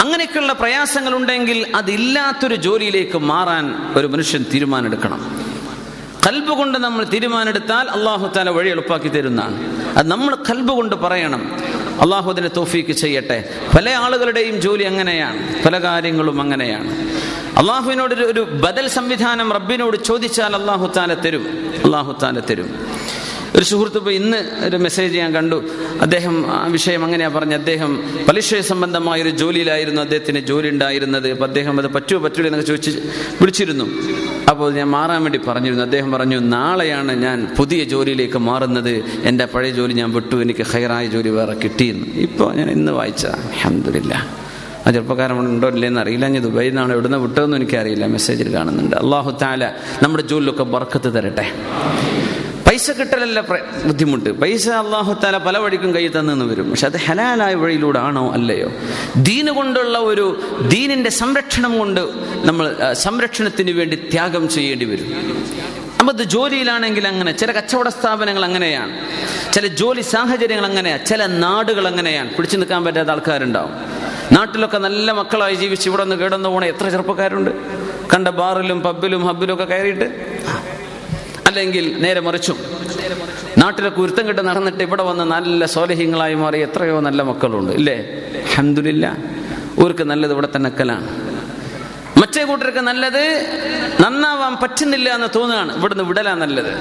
അങ്ങനെയൊക്കെയുള്ള 0.00 0.52
പ്രയാസങ്ങളുണ്ടെങ്കിൽ 0.52 1.66
അതില്ലാത്തൊരു 1.74 2.54
ജോലിയിലേക്ക് 2.54 3.18
മാറാൻ 3.18 3.94
ഒരു 3.96 4.06
മനുഷ്യൻ 4.06 4.44
തീരുമാനമെടുക്കണം. 4.54 5.47
കൽബ് 6.28 6.48
കൊണ്ട് 6.48 6.78
നമ്മൾ 6.78 7.04
തീരുമാനമെടുത്താൽ 7.04 7.88
അള്ളാഹു 7.88 8.26
താല 8.36 8.50
വഴി 8.50 8.70
എളുപ്പാക്കി 8.70 9.08
തരുന്നതാണ്. 9.08 9.82
അത് 9.98 10.06
നമ്മൾ 10.06 10.34
കൽബ് 10.34 10.72
കൊണ്ട് 10.72 10.96
പറയണം. 10.96 11.52
അള്ളാഹു 12.00 12.30
അതിനെ 12.30 12.48
തോഫീക്ക് 12.48 12.90
ചെയ്യട്ടെ. 12.90 13.48
പല 13.76 13.90
ആളുകളുടെയും 13.90 14.60
ജോലി 14.60 14.84
അങ്ങനെയാണ്. 14.84 15.64
പല 15.64 15.82
കാര്യങ്ങളും 15.82 16.40
അങ്ങനെയാണ്. 16.40 16.90
അള്ളാഹുവിനോട് 17.58 18.14
ഒരു- 18.14 18.44
ബദൽ 18.44 18.88
സംവിധാനം 18.88 19.52
റബ്ബിനോട് 19.52 20.04
ചോദിച്ചാൽ 20.04 20.56
അള്ളാഹു 20.56 20.92
താല 20.96 21.14
തരും. 21.14 21.72
അള്ളാഹു 21.84 22.18
താല 22.22 22.40
തരും. 22.40 22.87
ഒരു 23.56 23.64
സുഹൃത്ത് 23.64 23.96
ഇപ്പൊ 23.96 24.10
ഇന്ന് 24.10 24.64
ഒരു 24.66 24.76
മെസ്സേജ് 24.76 25.18
ഞാൻ 25.18 25.34
കണ്ടു. 25.34 25.64
അദ്ദേഹം 26.00 26.52
ആ 26.52 26.66
വിഷയം 26.66 27.04
അങ്ങനെയാ 27.04 27.28
പറഞ്ഞ 27.28 27.54
അദ്ദേഹം 27.54 28.02
പലിശ 28.28 28.54
സംബന്ധമായ 28.54 29.22
ഒരു 29.22 29.30
ജോലിയിലായിരുന്നു 29.30 30.02
അദ്ദേഹത്തിന് 30.02 30.40
ജോലി 30.40 30.68
ഉണ്ടായിരുന്നത്. 30.68 31.30
അപ്പൊ 31.30 31.46
അദ്ദേഹം 31.46 31.78
അത് 31.78 31.86
പറ്റുമോ 31.86 32.20
പറ്റൂല 32.20 32.46
എന്നൊക്കെ 32.46 32.68
ചോദിച്ച് 32.68 32.90
വിളിച്ചിരുന്നു. 33.40 33.86
അപ്പോൾ 34.50 34.74
ഞാൻ 34.74 34.88
മാറാൻ 34.88 35.22
വേണ്ടി 35.22 35.40
പറഞ്ഞിരുന്നു. 35.48 35.84
അദ്ദേഹം 35.84 36.12
പറഞ്ഞു 36.12 36.38
നാളെയാണ് 36.38 37.22
ഞാൻ 37.22 37.48
പുതിയ 37.58 37.84
ജോലിയിലേക്ക് 37.84 38.38
മാറുന്നത്. 38.38 39.04
എന്റെ 39.24 39.44
പഴയ 39.44 39.70
ജോലി 39.70 39.92
ഞാൻ 39.92 40.12
വിട്ടു. 40.12 40.36
എനിക്ക് 40.36 40.62
ഹൈറായ 40.62 41.06
ജോലി 41.06 41.28
വേറെ 41.28 41.54
കിട്ടിയിരുന്നു 41.54 42.06
ഇപ്പോൾ 42.14 42.54
ഞാൻ 42.54 42.70
ഇന്ന് 42.70 42.92
വായിച്ച 42.92 43.26
അഹമ്മദില്ല 43.26 44.26
ആ 44.86 44.90
ചെറുപ്പക്കാരൻ 44.90 45.38
ഉണ്ടോ 45.38 45.68
ഇല്ലെന്ന് 45.68 46.00
അറിയില്ല. 46.00 46.28
ഞാൻ 46.28 46.42
ദുബൈയിൽ 46.42 46.70
നിന്നാണ് 46.70 46.92
എവിടുന്ന് 46.92 47.18
വിട്ടതെന്ന് 47.18 47.56
എനിക്കറിയില്ല. 47.56 48.06
മെസ്സേജിൽ 48.06 48.54
കാണുന്നുണ്ട്. 48.54 48.96
അള്ളാഹു 48.96 49.38
താല 49.42 49.64
നമ്മുടെ 50.02 50.22
ജോലിയിലൊക്കെ 50.22 50.62
ബർക്കത്ത് 50.62 51.14
തരട്ടെ. 51.14 51.46
പൈസ 52.78 52.90
കിട്ടലല്ല 52.90 53.40
ബുദ്ധിമുട്ട്. 53.86 54.30
പൈസ 54.30 54.68
അള്ളാഹു 54.68 55.12
താല 55.24 55.36
പല 55.36 55.58
വഴിക്കും 55.58 55.94
കൈ 55.94 56.08
തന്നെന്ന് 56.08 56.44
വരും. 56.44 56.70
പക്ഷെ 56.70 56.86
അത് 56.86 56.96
ഹലാലായ 56.96 57.54
വഴിയിലൂടെ 57.54 57.98
ആണോ 57.98 58.32
അല്ലയോ? 58.32 58.72
ദീന് 59.16 59.50
കൊണ്ടുള്ള 59.50 59.98
ഒരു 59.98 60.42
ദീനിന്റെ 60.68 61.10
സംരക്ഷണം 61.10 61.78
കൊണ്ട് 61.78 62.00
നമ്മൾ 62.44 62.92
സംരക്ഷണത്തിന് 62.92 63.70
വേണ്ടി 63.70 63.96
ത്യാഗം 63.96 64.48
ചെയ്യേണ്ടി 64.48 64.84
വരും. 64.84 65.06
നമ്മത് 65.98 66.22
ജോലിയിലാണെങ്കിൽ 66.22 67.08
അങ്ങനെ 67.08 67.32
ചില 67.32 67.52
കച്ചവട 67.52 67.88
സ്ഥാപനങ്ങൾ 67.88 68.44
അങ്ങനെയാണ്. 68.44 68.92
ചില 69.52 69.66
ജോലി 69.66 70.00
സാഹചര്യങ്ങൾ 70.00 70.66
അങ്ങനെയാണ്. 70.66 71.06
ചില 71.06 71.26
നാടുകൾ 71.26 71.88
അങ്ങനെയാണ്. 71.88 72.36
പിടിച്ചു 72.36 72.56
നിൽക്കാൻ 72.56 72.84
പറ്റാത്ത 72.84 73.08
ആൾക്കാരുണ്ടാവും. 73.08 73.72
നാട്ടിലൊക്കെ 74.32 74.78
നല്ല 74.78 75.12
മക്കളായി 75.12 75.54
ജീവിച്ച് 75.54 75.88
ഇവിടെ 75.88 76.04
നിന്ന് 76.04 76.16
കേടന്ന് 76.16 76.48
പോണ 76.48 76.64
എത്ര 76.64 76.88
ചെറുപ്പക്കാരുണ്ട്? 76.88 77.50
കണ്ട 78.14 78.28
ബാറിലും 78.28 78.80
പബ്ബിലും 78.80 79.26
ഹബ്ബിലും 79.26 79.54
ഒക്കെ 79.54 79.64
കയറിയിട്ട്? 79.64 80.38
അല്ലെങ്കിൽ 81.48 81.84
നേരെ 82.02 82.20
മറിച്ചും. 82.20 82.58
നാട്ടിലെ 83.58 83.90
കുരുത്തം 83.98 84.24
കെട്ട് 84.28 84.42
നടന്നിട്ട് 84.48 84.82
ഇവിടെ 84.88 85.02
വന്ന് 85.02 85.24
നല്ല 85.24 85.66
സോലഹ്യങ്ങളായി 85.76 86.34
മാറി 86.42 86.58
എത്രയോ 86.66 87.00
നല്ല 87.00 87.22
മക്കളുണ്ട്. 87.22 87.72
ഇല്ലേ? 87.72 87.96
അഹമ്മദില്ല 88.50 89.16
ഊർക്ക് 89.82 90.04
നല്ലത് 90.10 90.32
ഇവിടെ 90.32 90.48
തന്നെ 90.56 90.70
കലാണ്. 90.70 91.08
മറ്റേ 92.20 92.42
കൂട്ടർക്ക് 92.44 92.82
നല്ലത് 92.90 93.24
നന്നാവാൻ 94.00 94.54
പറ്റുന്നില്ല 94.62 95.08
എന്ന് 95.14 95.28
തോന്നുകയാണ്. 95.36 95.72
ഇവിടുന്ന് 95.76 96.04
വിടലാ 96.04 96.34
നല്ലത്. 96.44 96.72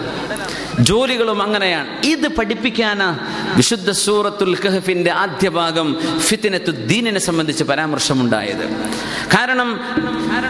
ജോലികളും 0.80 1.42
അങ്ങനെയാണ്. 1.42 2.06
ഇത് 2.06 2.28
പഠിപ്പിക്കാനാ 2.28 3.20
വിശുദ്ധ 3.56 3.92
സൂറത്തുൽ 3.92 4.56
കഹഫിന്റെ 4.56 5.12
ആദ്യ 5.12 5.50
ഭാഗം 5.50 5.98
ഫിത്തിനത്തു 6.18 6.72
ദീനിനെ 6.72 7.20
സംബന്ധിച്ച് 7.20 7.64
പരാമർശമുണ്ടായത്. 7.64 8.70
കാരണം 9.34 9.80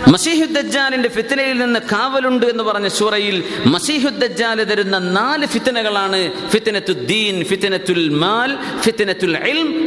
മസീഹുദ്ദാലിന്റെ 0.07 1.09
ഫിത്തനയിൽ 1.09 1.59
നിന്ന് 1.59 1.79
കാവലുണ്ട് 1.79 2.45
എന്ന് 2.45 2.63
പറഞ്ഞ 2.63 2.87
സൂറയിൽ 2.87 3.43
മസീഹുദ്ദാൽ 3.65 4.63
തരുന്ന 4.63 4.99
നാല് 4.99 5.45
ഫിത്തനകളാണ് 5.45 6.31
ഫിത്തനത്തു 6.49 6.93
ദീൻ 6.93 7.43
ഫിത്തനത്തുൽ 7.43 8.09
മാൽ 8.09 8.57
ഫിത്തനത്തുൽ 8.81 9.37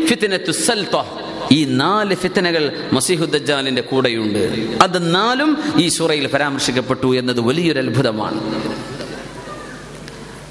ഫിത്തനത്തു 0.07 0.53
സൽത്തോ 0.53 1.21
ഈ 1.53 1.65
നാല് 1.65 2.15
ഫിത്തനകൾ 2.15 2.89
മസീഹുദ്ദാലിന്റെ 2.93 3.83
കൂടെയുണ്ട്. 3.83 4.73
അത് 4.83 5.15
നാലും 5.15 5.59
ഈ 5.77 5.89
സൂറയിൽ 5.89 6.27
പരാമർശിക്കപ്പെട്ടു 6.27 7.17
എന്നത് 7.17 7.41
വലിയൊരു 7.41 7.79
അത്ഭുതമാണ് 7.79 8.41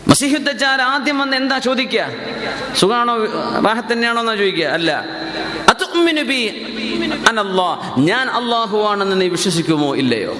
മസീഹുദ്ദാൽ 0.10 0.82
ആദ്യം 0.82 1.20
വന്ന് 1.20 1.38
എന്താ 1.38 1.58
ചോദിക്കുക? 1.58 2.08
സുഖാണോ? 2.78 3.18
വാഹ 3.60 3.80
തന്നെയാണോ 3.80 4.20
എന്നാ 4.20 4.36
ചോദിക്കുക? 4.36 4.66
അല്ല. 4.66 5.06
ഞാൻ 6.00 7.28
അനല്ലാ 7.28 7.94
ഞാൻ 7.98 8.30
നീ 9.20 9.28
വിശ്വസിക്കുമോ? 9.28 9.96
ഇല്ലയോ. 9.96 10.38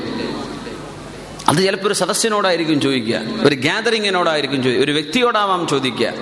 അത് 1.48 1.58
ചിലപ്പോൾ 1.58 1.88
ഒരു 1.88 1.94
സദസ്സിനോടായിരിക്കും 1.94 2.82
ചോദിക്കുക. 2.82 3.22
ഒരു 3.44 3.56
ഗ്യാതറിങ്ങിനോടായിരിക്കും 3.56 4.64
ചോദിക്കുക. 4.64 4.86
ഒരു 4.86 4.92
വ്യക്തിയോടാവാം 4.92 5.68
ചോദിക്കുക. 5.68 6.14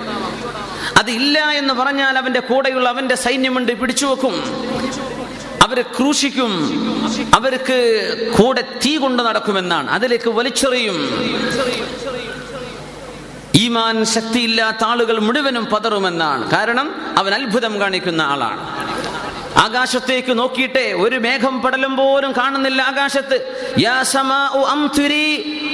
അത് 0.98 1.12
ഇല്ല 1.12 1.40
എന്ന് 1.40 1.74
പറഞ്ഞാൽ 1.74 2.18
അവന്റെ 2.18 2.40
കൂടെയുള്ള 2.40 2.90
അവന്റെ 2.90 3.16
സൈന്യമുണ്ട് 3.16 3.72
പിടിച്ചു 3.72 4.06
വെക്കും. 4.06 4.34
അവരെ 5.64 5.82
ക്രൂശിക്കും. 5.82 6.52
അവർക്ക് 7.34 8.32
കൂടെ 8.38 8.62
തീ 8.62 8.98
കൊണ്ട് 8.98 9.24
നടക്കുമെന്നാണ്. 9.24 9.92
അതിലേക്ക് 9.92 10.30
വലിച്ചെറിയും. 10.30 10.98
ഈമാൻ 13.58 14.06
ശക്തിയില്ലാത്ത 14.06 14.84
ആളുകൾ 14.84 15.20
മുഴുവനും 15.20 15.66
പതറുമെന്നാണ്. 15.66 16.52
കാരണം 16.52 16.96
അവൻ 17.18 17.34
അത്ഭുതം 17.34 17.80
കാണിക്കുന്ന 17.80 18.22
ആളാണ്. 18.22 18.88
ആകാശത്തേക്ക് 19.58 20.40
നോക്കിയിട്ടേ 20.40 20.94
ഒരു 20.94 21.16
മേഘം 21.16 21.62
പടലും 21.62 21.98
പോലും 21.98 22.32
കാണുന്നില്ല 22.32 22.82
ആകാശത്ത്. 22.82 23.38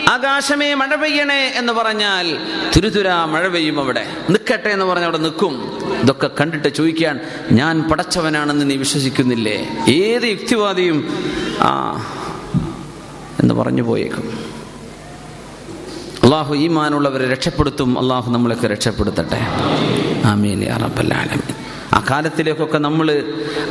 ആകാശമേ 0.10 0.74
മഴ 0.74 0.96
പെയ്യണേ 0.96 1.54
എന്ന് 1.56 1.74
പറഞ്ഞാൽ 1.74 2.38
തുരുതുരാ 2.76 3.26
മഴ 3.26 3.48
പെയ്യും 3.48 3.80
അവിടെ. 3.80 4.18
നിൽക്കട്ടെ 4.30 4.70
എന്ന് 4.70 4.86
പറഞ്ഞ 4.86 5.04
അവിടെ 5.04 5.18
നിൽക്കും. 5.18 5.80
ഇതൊക്കെ 6.02 6.30
കണ്ടിട്ട് 6.40 6.68
ചോദിക്കാൻ 6.68 7.20
ഞാൻ 7.52 7.84
പടച്ചവനാണെന്ന് 7.84 8.70
നീ 8.70 8.76
വിശ്വസിക്കുന്നില്ലേ? 8.76 9.70
ഏത് 9.88 10.24
യുക്തിവാദിയും 10.24 11.28
ആ 11.62 11.72
എന്ന് 13.40 13.54
പറഞ്ഞു 13.54 13.82
പോയേക്കും. 13.82 14.53
അള്ളാഹു 16.24 16.56
ഈമാനുള്ളവരെ 16.56 17.32
രക്ഷപ്പെടുത്തും. 17.32 18.00
അള്ളാഹു 18.00 18.32
നമ്മളൊക്കെ 18.32 18.68
രക്ഷപ്പെടുത്തട്ടെ. 18.68 19.40
ആമീൻ 20.26 20.60
ആ 21.94 22.06
കാലത്തിലേക്കൊക്കെ 22.10 22.78
നമ്മൾ 22.78 23.08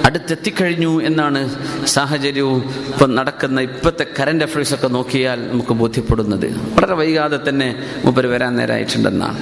അടുത്തെത്തിക്കഴിഞ്ഞു 0.05 1.03
എന്നാണ് 1.03 1.40
സാഹചര്യവും 1.86 2.61
ഇപ്പം 2.88 3.14
നടക്കുന്ന 3.14 3.61
ഇപ്പോഴത്തെ 3.61 4.07
കറണ്ട് 4.20 4.44
അഫയേഴ്സൊക്കെ 4.44 4.88
നോക്കിയാൽ 4.88 5.48
നമുക്ക് 5.53 5.72
ബോധ്യപ്പെടുന്നത്. 5.72 6.46
വളരെ 6.76 6.94
വൈകാതെ 6.94 7.38
തന്നെ 7.48 7.68
മുപ്പര് 8.05 8.26
വരാൻ 8.26 8.57
നേരമായിട്ടുണ്ടെന്നാണ് 8.57 9.40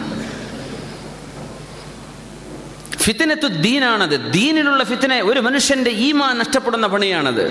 ഫിത്തിനത്തു 2.96 3.46
ദീനാണത് 3.46 4.32
ദീനിലുള്ള 4.32 4.84
ഫിത്തിനെ 4.84 5.22
ഒരു 5.22 5.40
മനുഷ്യന്റെ 5.40 5.90
ഈമാൻ 5.90 6.38
നഷ്ടപ്പെടുന്ന 6.38 6.86
പണിയാണത്. 6.86 7.44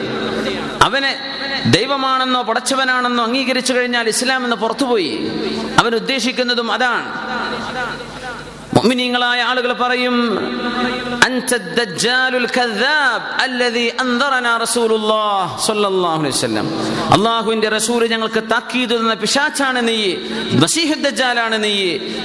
അവനെ 0.82 1.20
ദൈവമാണെന്നോ 1.66 2.42
പടച്ചവനാണെന്നോ 2.42 3.24
അംഗീകരിച്ചു 3.24 3.74
കഴിഞ്ഞാൽ 3.74 4.08
ഇസ്ലാം 4.08 4.44
എന്ന് 4.44 4.56
പുറത്തുപോയി. 4.56 5.32
അവൻ 5.80 5.96
ഉദ്ദേശിക്കുന്നതും 5.96 6.72
അതാണ്. 6.72 7.30
മുഅ്മിനീങ്ങളായ 8.80 9.40
ആളുകൾ 9.52 9.72
പറയും 9.84 10.16
അൻത 11.28 11.52
ദജ്ജാലുൽ 11.78 12.46
കദ്ദാബ് 12.58 13.26
അല്ലദീ 13.46 13.84
അൻദറനാ 14.04 14.52
റസൂലുള്ളാഹ് 14.64 15.48
സ്വല്ലല്ലാഹു 15.66 16.20
അലൈഹി 16.22 16.36
വസല്ലം. 16.38 16.68
അല്ലാഹുവിന്റെ 17.16 17.70
റസൂൽ 17.76 18.02
ഞങ്ങൾക്ക് 18.14 18.42
താക്കീത് 18.54 18.94
തന്ന 19.00 19.16
പിശാച്ചാണ് 19.24 19.82
നീ 19.90 19.98
മസീഹു 20.64 20.96
ദജ്ജാലാണ് 21.06 21.58
നീ 21.66 21.74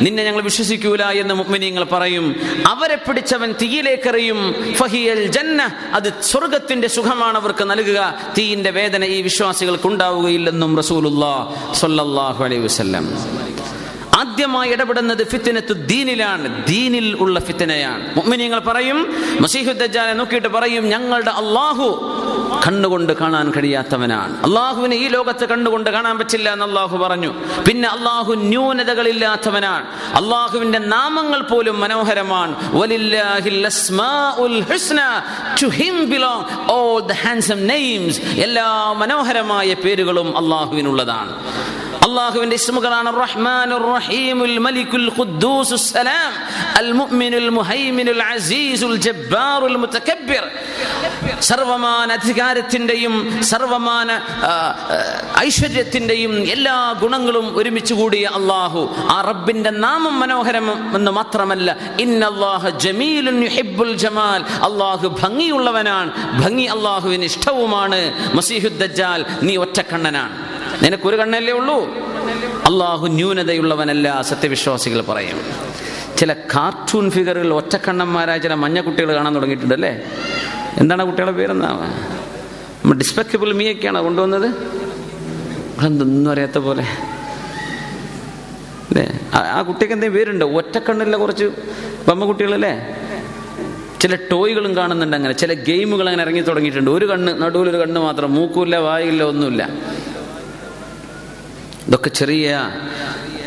നിന്നെ 0.06 0.22
ഞങ്ങൾ 0.28 0.42
വിശ്വസിക്കൂല 0.48 1.02
എന്ന് 1.22 1.34
മുഅ്മിനീങ്ങൾ 1.40 1.84
പറയും. 1.94 2.26
അവരെ 2.72 2.98
പിടിച്ചവൻ 3.06 3.50
തീയിലേക്ക് 3.62 4.10
എറിയും 4.12 4.40
ഫഹിയൽ 4.80 5.22
ജന്ന 5.38 5.60
അത് 5.98 6.08
സ്വർഗത്തിന്റെ 6.30 6.90
സുഖമാണ് 6.96 7.38
അവർക്ക് 7.42 7.66
നൽകുക. 7.72 8.00
തീയിന്റെ 8.38 8.72
വേദന 8.78 9.02
ഈ 9.16 9.18
വിശ്വാസികൾക്ക് 9.30 9.88
ഉണ്ടാവുകയില്ലെന്നും 9.92 10.72
റസൂലുള്ളാഹ് 10.82 11.42
സ്വല്ലല്ലാഹു 11.82 12.40
അലൈഹി 12.48 12.64
വസല്ലം. 12.68 13.04
ആദ്യമായി 14.24 14.70
ഇടപെടുന്നത് 14.70 15.26
ഫിത്തിനത്ത് 15.26 15.88
ദീനിലാണ്. 15.88 16.66
ദീനിൽ 16.66 17.16
ഉള്ള 17.20 17.40
ഫിത്തിനയാണ്. 17.40 18.16
മുഅ്മിനീങ്ങൾ 18.16 18.58
പറയും 18.58 19.14
മസീഹുദ്ദാലെ 19.40 20.12
നോക്കിയിട്ട് 20.12 20.48
പറയും 20.48 20.88
ഞങ്ങളുടെ 20.88 21.30
അള്ളാഹു 21.30 22.10
കണ്ണുകൊണ്ട് 22.66 23.12
കാണാൻ 23.12 23.52
കഴിയാത്തവനാണ്. 23.56 24.46
അള്ളാഹുവിനെ 24.46 24.96
ഈ 24.96 25.08
ലോകത്ത് 25.08 25.48
കണ്ണുകൊണ്ട് 25.48 25.90
കാണാൻ 25.90 26.18
പറ്റില്ല 26.18 26.52
എന്ന് 26.52 26.64
അള്ളാഹു 26.64 26.96
പറഞ്ഞു. 26.96 27.34
പിന്നെ 27.68 27.88
അള്ളാഹു 27.88 28.34
ന്യൂനതകളില്ലാത്തവനാണ്. 28.34 29.86
അള്ളാഹുവിന്റെ 30.16 30.78
നാമങ്ങൾ 30.78 31.42
പോലും 31.42 31.80
മനോഹരമാണ്. 31.80 32.76
എല്ലാ 38.40 38.92
മനോഹരമായ 38.92 39.74
പേരുകളും 39.74 40.38
അള്ളാഹുവിനുള്ളതാണ് 40.38 41.44
അള്ളാഹുവിന്റെ 42.06 42.56
ഇസ്മുകളാണ് 42.60 43.10
റഹ്മാനുർ 43.24 43.84
റഹീമുൽ 43.96 44.56
മലിക്കുൽ 44.66 45.08
ഖുദ്ദൂസുസ് 45.18 45.88
സലാം 45.96 46.32
അൽ 46.80 46.88
മുഅ്മിനുൽ 47.00 47.48
മുഹൈമിനുൽ 47.58 48.22
അസീസുൽ 48.32 48.96
ജബ്ബാറുൽ 49.06 49.76
മുതകബ്ബിർ 49.82 50.44
സർവമാന 51.48 52.08
അധികാരത്തിന്റെയും 52.18 53.14
സർവമാന 53.50 54.10
ഐശ്വര്യത്തിന്റെയും 55.46 56.32
എല്ലാ 56.54 56.76
ഗുണങ്ങളും 57.02 57.46
ഒരുമിച്ച് 57.60 57.94
കൂടിയ 58.00 58.24
അള്ളാഹു 58.38 58.82
ആ 59.14 59.16
റബ്ബിന്റെ 59.30 59.72
നാമം 59.86 60.14
മനോഹരം 60.22 60.68
എന്ന് 60.98 61.12
മാത്രമല്ല 61.18 61.68
ഇന്നല്ലാഹ 62.04 62.62
ജമീലുൻ 62.84 63.38
യുഹിബ്ബുൽ 63.48 63.94
ജമാൽ. 64.04 64.40
അള്ളാഹു 64.68 65.06
ഭംഗിയുള്ളവനാണ് 65.22 66.10
ഭംഗി 66.42 66.66
അള്ളാഹുവിന് 66.76 67.26
ഇഷ്ടവുമാണ്. 67.32 68.00
മസീഹുദ് 68.38 68.80
ദജ്ജാൽ 68.84 69.20
നീ 69.48 69.54
ഒറ്റക്കണ്ണനാണ്. 69.64 70.34
നിനക്കൊരു 70.84 71.16
കണ്ണല്ലേ 71.16 71.52
ഉള്ളൂ? 71.52 71.88
അള്ളാഹു 72.66 73.06
ന്യൂനതയുള്ളവനല്ല 73.06 74.22
സത്യവിശ്വാസികൾ 74.22 75.00
പറയും. 75.00 75.40
ചില 76.16 76.32
കാർട്ടൂൺ 76.32 77.10
ഫിഗറുകൾ 77.10 77.54
ഒറ്റക്കണ്ണന്മാരായ 77.54 78.38
ചില 78.38 78.54
മഞ്ഞ 78.54 78.80
കുട്ടികൾ 78.80 79.14
കാണാൻ 79.14 79.34
തുടങ്ങിയിട്ടുണ്ട് 79.34 79.74
അല്ലേ 79.74 80.02
എന്താണ് 80.78 81.04
കുട്ടികളുടെ 81.04 81.32
പേരെന്നാ? 81.32 81.94
ഡിസ്പെക്റ്റബിൾ 82.92 83.70
ഒക്കെയാണ് 83.70 84.02
കൊണ്ടുവന്നത്? 84.02 84.54
എന്തൊന്നും 85.86 86.30
അറിയാത്ത 86.30 86.58
പോലെ. 86.58 86.84
അല്ലേ? 88.90 89.20
ആ- 89.34 89.62
കുട്ടിക്ക് 89.62 89.94
എന്തെങ്കിലും 89.94 90.18
പേരുണ്ട്? 90.18 90.44
ഒറ്റക്കണ്ണില്ല 90.44 91.16
കുറച്ച് 91.16 91.50
ബമ്മ 92.08 92.24
കുട്ടികളല്ലേ? 92.24 92.96
ചില 94.00 94.14
ടോയ്കളും 94.14 94.76
കാണുന്നുണ്ട് 94.76 95.16
അങ്ങനെ. 95.16 95.34
ചില 95.34 95.52
ഗെയിമുകൾ 95.52 96.06
അങ്ങനെ 96.06 96.22
ഇറങ്ങി 96.22 96.40
തുടങ്ങിയിട്ടുണ്ട്. 96.40 96.90
ഒരു 96.90 97.06
കണ്ണ് 97.06 97.42
നടുവിലൊരു 97.42 97.76
കണ്ണ് 97.76 98.00
മാത്രം. 98.00 98.34
മൂക്കുമില്ല 98.34 98.76
വായില്ല 98.76 99.22
ഒന്നുമില്ല. 99.22 99.68
ഇതൊക്കെ 101.86 102.08
ചെറിയ 102.08 102.70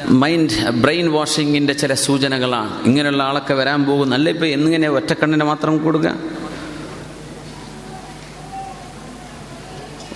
മൈൻഡ് 0.08 0.70
ബ്രെയിൻ 0.70 1.12
വാഷിങ്ങിന്റെ 1.12 1.74
ചില 1.74 1.94
സൂചനകളാണ്. 1.94 2.84
ഇങ്ങനെയുള്ള 2.84 3.24
ആളൊക്കെ 3.24 3.54
വരാൻ 3.54 3.86
പോകും 3.86 4.14
അല്ല 4.14 4.30
ഇപ്പൊ 4.30 4.46
എന്നിങ്ങനെ 4.46 4.90
ഒറ്റക്കണ്ണിന് 4.90 5.44
മാത്രം 5.44 5.78
കൊടുക്കുക? 5.78 6.16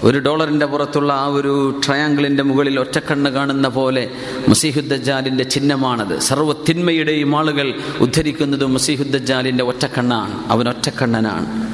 ഒരു 0.03 0.19
ഡോളറിന്റെ 0.19 0.65
പുറത്തുള്ള 0.65 1.13
ആ 1.13 1.25
ഒരു 1.25 1.81
ട്രയാങ്കിളിന്റെ 1.87 2.43
മുകളിൽ 2.43 2.79
ഒറ്റക്കണ്ണ് 2.79 3.29
കാണുന്ന 3.29 3.67
പോലെ 3.67 4.09
മസീഹുദ്ദജാലിന്റെ 4.47 5.43
ചിഹ്നമാണത്. 5.43 6.19
സർവ 6.19 6.53
തിന്മയുടെയും 6.69 7.37
ആളുകൾ 7.37 7.73
ഉദ്ധരിക്കുന്നത് 7.99 8.65
മസീഹുദ്ദജാലിന്റെ 8.65 9.63
ഒറ്റക്കണ്ണാണ്. 9.63 10.51
അവൻ 10.51 10.69
ഒറ്റക്കണ്ണനാണ്. 10.69 11.70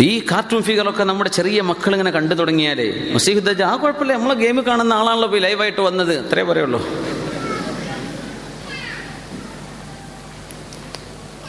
ഈ 0.00 0.22
കാർട്ടൂൺ 0.30 0.62
ഫിഗറൊക്കെ 0.62 1.04
നമ്മുടെ 1.04 1.30
ചെറിയ 1.30 1.60
മക്കൾ 1.60 1.92
ഇങ്ങനെ 1.92 2.10
കണ്ടു 2.10 2.34
തുടങ്ങിയാലേ 2.34 3.12
മസീഹുദ്ദജ 3.12 3.62
ആ 3.62 3.76
കുഴപ്പമില്ല. 3.76 4.12
നമ്മളെ 4.12 4.34
ഗെയിം 4.34 4.66
കാണുന്ന 4.66 4.92
ആളാണല്ലോ 4.92 5.38
ലൈവായിട്ട് 5.38 5.80
വന്നത്. 5.80 6.26
അത്രേ 6.26 6.42
പറയുള്ളൂ. 6.42 6.88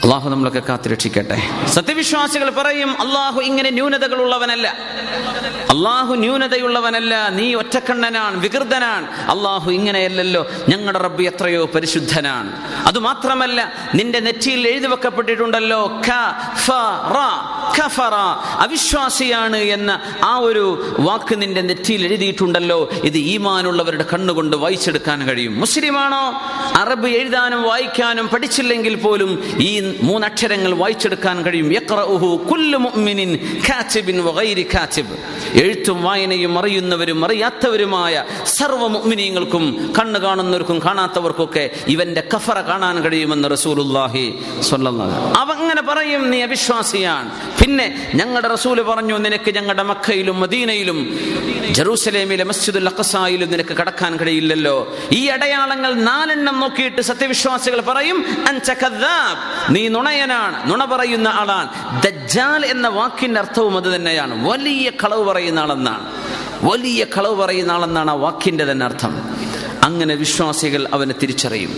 അള്ളാഹു 0.10 0.30
നമ്മളൊക്കെ 0.30 0.62
കാത്തുരക്ഷിക്കട്ടെ 0.70 1.66
സത്യവിശ്വാസികൾ 1.68 2.50
പറയും 2.50 3.02
അള്ളാഹു 3.02 3.42
ഇങ്ങനെ 3.42 3.70
ന്യൂനതകളുള്ളവനല്ല. 3.70 4.68
അള്ളാഹു 5.70 6.16
ന്യൂനതയുള്ളവനല്ല 6.16 7.30
നീ 7.30 7.54
ഒറ്റക്കണ്ണനാണ് 7.54 8.40
വികൃതനാണ്. 8.40 9.08
അള്ളാഹു 9.32 9.72
ഇങ്ങനെയല്ലല്ലോ 9.72 10.48
ഞങ്ങളുടെ 10.70 11.00
റബ്ബി 11.00 11.24
എത്രയോ 11.24 11.66
പരിശുദ്ധനാണ്. 11.66 12.52
അതുമാത്രമല്ല 12.88 13.74
നിന്റെ 13.96 14.20
നെറ്റിയിൽ 14.20 14.68
എഴുതി 14.68 14.88
വെക്കപ്പെട്ടിട്ടുണ്ടല്ലോ. 14.88 16.02
അവിശ്വാസിയാണ് 18.60 19.58
എന്ന 19.58 20.02
ആ 20.24 20.38
ഒരു 20.38 20.96
വാക്ക് 21.00 21.42
നിന്റെ 21.42 21.62
നെറ്റിയിൽ 21.62 22.06
എഴുതിയിട്ടുണ്ടല്ലോ 22.06 22.90
ഇത് 23.04 23.18
ഈമാനുള്ളവരുടെ 23.18 24.06
കണ്ണുകൊണ്ട് 24.14 24.58
വായിച്ചെടുക്കാൻ 24.58 25.28
കഴിയും. 25.28 25.60
മുസ്ലിമാണോ? 25.60 26.42
അറബ് 26.76 27.08
എഴുതാനും 27.08 27.64
വായിക്കാനും 27.64 28.28
പഠിച്ചില്ലെങ്കിൽ 28.28 28.96
പോലും 28.96 29.44
ഈ 29.60 29.99
മൂന്നക്ഷരങ്ങൾ 30.02 30.74
വായിച്ചെടുക്കാൻ 30.74 31.44
കഴിയും. 31.44 31.68
എഴുത്തും 35.54 36.04
വായനയും 36.04 36.60
അറിയുന്നവരും 36.60 37.26
അറിയാത്തവരുമായ 37.26 38.24
സർവ 38.46 38.88
മുഅ്മിനീങ്ങൾക്കും 38.88 39.94
കണ്ണ് 40.00 40.20
കാണുന്നവർക്കും 40.20 40.80
കാണാത്തവർക്കൊക്കെ 40.86 41.70
ഇവന്റെ 41.88 42.24
കഫറ 42.36 42.62
കാണാൻ 42.62 43.02
കഴിയുമെന്ന് 43.04 43.52
റസൂലുല്ലാഹി. 43.52 44.26
അവങ്ങനെ 45.38 45.82
പറയും 45.82 46.32
നീ 46.32 46.42
അവിശ്വാസിയാണ്. 46.42 47.32
പിന്നെ 47.64 48.12
ഞങ്ങളുടെ 48.16 48.48
റസൂൽ 48.48 48.82
പറഞ്ഞു 48.82 49.18
നിനക്ക് 49.18 49.56
ഞങ്ങളുടെ 49.56 49.84
മക്കയിലും 49.84 50.40
മദീനയിലും 50.40 51.20
ജെറൂസലേമിലെ 51.72 52.44
മസ്ജിദുൽ 52.44 52.88
അഖസായിലും 52.88 53.52
നിനക്ക് 53.52 53.74
കടക്കാൻ 53.78 54.18
കഴിയില്ലല്ലോ. 54.18 54.96
ഈ 55.12 55.26
അടയാളങ്ങൾ 55.26 55.94
നാലെണ്ണം 55.94 56.60
നോക്കിയിട്ട് 56.60 57.02
സത്യവിശ്വാസികൾ 57.02 57.82
പറയും 57.82 58.26
നീ 59.70 59.88
നുണയനാണ് 59.90 60.72
നുണ 60.72 60.86
പറയുന്ന 60.86 61.28
ആളാണ്. 61.28 61.70
ദജ്ജാൽ 62.04 62.66
എന്ന 62.66 62.88
വാക്കിന്റെ 62.88 63.40
അർത്ഥവും 63.40 63.78
അത് 63.78 63.96
തന്നെയാണ്. 63.96 64.50
വലിയ 64.50 64.90
കളവ് 64.90 65.24
പറയുന്ന 65.24 65.60
ആളെന്നാണ്. 65.60 66.12
വലിയ 66.64 67.06
കളവ് 67.18 67.36
പറയുന്ന 67.36 67.72
ആളെന്നാണ് 67.72 68.12
ആ 68.12 68.14
വാക്കിന്റെ 68.14 68.72
തന്നെ 68.72 68.86
അർത്ഥം. 68.86 69.22
അങ്ങനെ 69.84 70.16
വിശ്വാസികൾ 70.16 70.88
അവനെ 70.94 71.14
തിരിച്ചറിയും. 71.22 71.76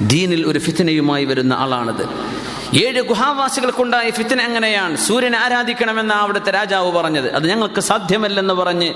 ദീനിൽ 0.00 0.46
ഒരു 0.46 0.58
ഫിത്തനയുമായി 0.58 1.24
വരുന്ന 1.24 1.54
ആളാണിത്. 1.54 2.35
ഏഴ് 2.74 3.02
ഗുഹാവാസികൾക്കുണ്ടായ 3.02 4.10
ഫിത്തിന് 4.10 4.42
എങ്ങനെയാണ്? 4.42 4.96
സൂര്യനെ 4.96 5.38
ആരാധിക്കണമെന്ന് 5.38 6.14
അവിടുത്തെ 6.14 6.50
രാജാവ് 6.50 6.92
പറഞ്ഞത്. 6.92 7.32
അത് 7.34 7.48
ഞങ്ങൾക്ക് 7.48 7.80
സാധ്യമല്ലെന്ന് 7.80 8.54
പറഞ്ഞ് 8.54 8.94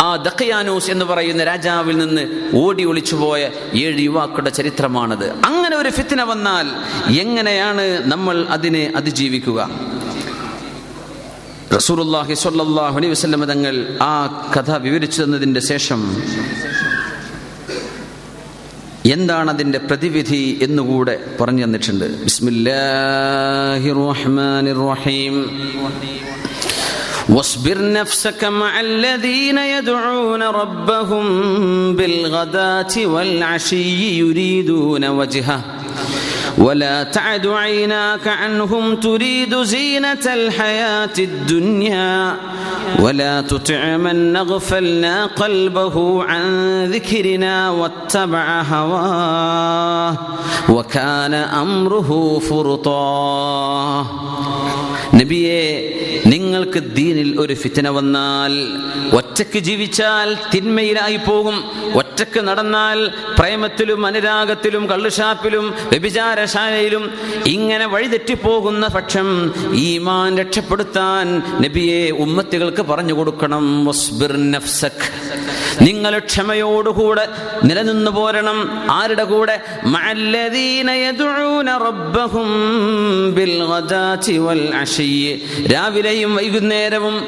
ആ 0.00 0.16
ദഖയാനൂസ് 0.16 0.90
എന്ന് 0.90 1.04
പറയുന്ന 1.04 1.44
രാജാവിൽ 1.44 1.98
നിന്ന് 1.98 2.50
ഓടി 2.54 2.84
ഒളിച്ചുപോയ 2.84 3.50
ഏഴ് 3.74 4.00
യുവാക്കളുടെ 4.00 4.50
ചരിത്രമാണത്. 4.50 5.30
അങ്ങനെ 5.44 5.76
ഒരു 5.76 5.88
ഫിത്തിന 5.88 6.22
വന്നാൽ 6.22 6.66
എങ്ങനെയാണ് 7.18 8.12
നമ്മൾ 8.12 8.46
അതിനെ 8.50 8.92
അതിജീവിക്കുക? 8.96 9.70
റസൂലുള്ളാഹി 11.74 12.34
സ്വല്ലല്ലാഹു 12.34 12.96
അലൈഹി 12.96 13.12
വസല്ലം 13.12 13.44
തങ്ങൾ 13.44 13.98
ആ 14.02 14.44
കഥ 14.56 14.70
വിവരിച്ചു 14.70 15.22
തന്നതിന്റെ 15.22 15.60
ശേഷം 15.60 16.22
എന്താണ് 19.13 19.49
അതിന്റെ 19.49 19.79
പ്രതിവിധി 19.79 20.43
എന്നുകൂടെ 20.61 21.15
പറഞ്ഞു 21.39 21.63
തന്നിട്ടുണ്ട് 21.63 22.07
ബിസ്മില്ലാഹിർ 22.27 23.99
റഹ്മാനിർ 24.09 24.81
റഹീം 24.91 25.35
واصبر 27.29 27.77
نفسك 27.93 28.41
مع 28.61 28.71
الذين 28.81 29.57
يدعون 29.75 30.43
ربهم 30.61 31.25
بالغداة 31.95 32.93
والعشي 33.05 33.89
يريدون 34.19 35.03
وجهه 35.19 35.59
ولا 36.57 37.03
تعد 37.05 37.47
عيناك 37.47 38.27
عنهم 38.29 38.95
تريد 38.97 39.55
زينة 39.55 40.25
الحياة 40.33 41.15
الدنيا 41.19 42.35
ولا 42.99 43.41
تطع 43.43 43.97
من 43.97 44.33
نغفلنا 44.33 45.25
قلبه 45.25 45.95
عن 46.23 46.45
ذكرنا 46.85 47.69
واتبع 47.71 48.61
هواه 48.63 50.11
وكان 50.69 51.33
أمره 51.33 52.09
فرطا 52.39 54.05
നബിയെ 55.19 55.63
നിങ്ങൾക്ക് 56.31 56.79
ദീനിൽ 56.97 57.29
ഒരു 57.41 57.53
ഫിത്തന 57.61 57.87
വന്നാൽ 57.97 58.53
ഒറ്റക്ക് 59.19 59.59
ജീവിച്ചാൽ 59.59 60.29
തിന്മയിലായി 60.51 61.19
പോകും 61.27 61.57
ഒറ്റയ്ക്ക് 62.14 62.40
നടന്നാൽ 62.40 63.10
പ്രേമത്തിലും 63.38 64.06
അനുരാഗത്തിലും 64.06 64.86
കള്ളുഷാപ്പിലും 64.86 65.74
വ്യഭിചാരശാലയിലും 65.88 67.10
ഇങ്ങനെ 67.46 67.86
വഴിതെറ്റിപ്പോകുന്ന 67.86 68.86
പക്ഷം 68.86 69.52
ഈമാൻ 69.74 70.38
രക്ഷപ്പെടുത്താൻ 70.38 71.42
നബിയെ 71.60 72.10
ഉമ്മത്തികൾക്ക് 72.10 72.82
പറഞ്ഞു 72.82 73.14
കൊടുക്കണം. 73.14 73.84
നിങ്ങൾ 75.80 76.18
ക്ഷമയോടുകൂടെ 76.18 77.28
നിലനിന്നു 77.64 78.10
പോരണം. 78.10 78.86
ആരുടെ 78.90 79.24
കൂടെ? 79.24 79.60
രാവിലെയും 85.72 86.36
വൈകുന്നേരവും 86.36 87.26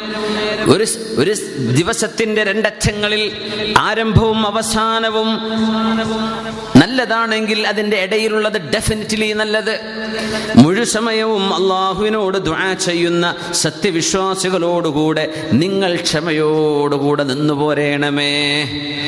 ഒരു 0.73 0.87
ഒരു 1.21 1.35
ദിവസത്തിന്റെ 1.59 2.45
രണ്ടറ്റങ്ങളിൽ 2.45 3.37
ആരംഭവും 3.79 4.43
അവസാനവും 4.77 5.29
നല്ലതാണെങ്കിൽ 6.77 7.69
അതിന്റെ 7.69 7.97
ഇടയിലുള്ളത് 8.03 8.59
ഡെഫിനറ്റ്ലി 8.59 9.33
നല്ലത്. 9.33 9.81
മുഴുസമയവും 10.57 11.55
അള്ളാഹുവിനോട് 11.55 12.39
ദ്വാ 12.39 12.75
ചെയ്യുന്ന 12.75 13.35
സത്യവിശ്വാസികളോടുകൂടെ 13.53 15.51
നിങ്ങൾ 15.53 15.97
ക്ഷമയോടുകൂടെ 15.97 17.23
നിന്നുപോരേണമേ 17.23 18.63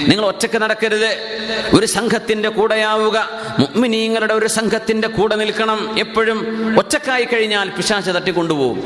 നിങ്ങൾ 0.09 0.25
ഒറ്റയ്ക്ക് 0.25 0.63
നടക്കരുത്. 0.63 1.11
ഒരു 1.75 1.87
സംഘത്തിന്റെ 1.87 2.49
കൂടെയാവുക. 2.49 3.29
മുഗ്മിനീങ്ങളുടെ 3.59 4.35
ഒരു 4.35 4.47
സംഘത്തിന്റെ 4.47 5.09
കൂടെ 5.09 5.37
നിൽക്കണം. 5.37 5.99
എപ്പോഴും 5.99 6.39
ഒറ്റക്കായി 6.79 7.25
കഴിഞ്ഞാൽ 7.25 7.69
പിശാച 7.69 8.09
തട്ടിക്കൊണ്ടുപോകും. 8.09 8.83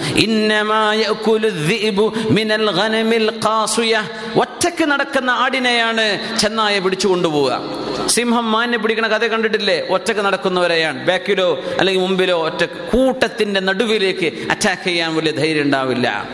ഒറ്റയ്ക്ക് 4.41 4.85
നടക്കുന്ന 4.85 5.31
ആടിനെയാണ് 5.31 6.39
ചെന്നാ 6.39 6.71
പിടിച്ചു 6.79 7.09
കൊണ്ടുപോവുക. 7.09 7.63
സിംഹം 8.07 8.53
മാനെ 8.53 8.79
പിടിക്കണ 8.79 9.07
കഥ 9.07 9.27
കണ്ടിട്ടില്ലേ? 9.27 9.87
ഒറ്റയ്ക്ക് 9.89 10.23
നടക്കുന്നവരെയാണ്. 10.23 11.07
ബാക്കിലോ 11.07 11.59
അല്ലെങ്കിൽ 11.79 12.01
മുമ്പിലോ 12.01 12.47
ഒറ്റ 12.47 12.65
കൂട്ടത്തിന്റെ 12.65 13.61
നടുവിലേക്ക് 13.61 14.27
അറ്റാക്ക് 14.51 14.83
ചെയ്യാൻ 14.83 15.15
വലിയ 15.15 15.33
ധൈര്യം 15.33 15.63
ഉണ്ടാവില്ല. 15.63 16.29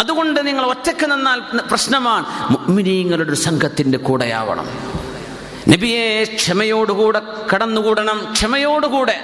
അതുകൊണ്ട് 0.00 0.46
നിങ്ങൾ 0.46 0.64
ഒറ്റയ്ക്ക് 0.66 1.12
നിന്നാൽ 1.12 1.40
പ്രശ്നമാണ്. 1.60 2.26
മുഅ്മിനീങ്ങളുടെ 2.52 3.28
ഒരു 3.28 3.36
സംഘത്തിന്റെ 3.36 3.98
കൂടെയാവണം. 3.98 4.68
നബിയെ 5.68 6.24
ക്ഷമയോടുകൂടെ 6.24 7.20
കടന്നുകൂടണം 7.54 8.28
ക്ഷമയോടുകൂടെ. 8.32 9.20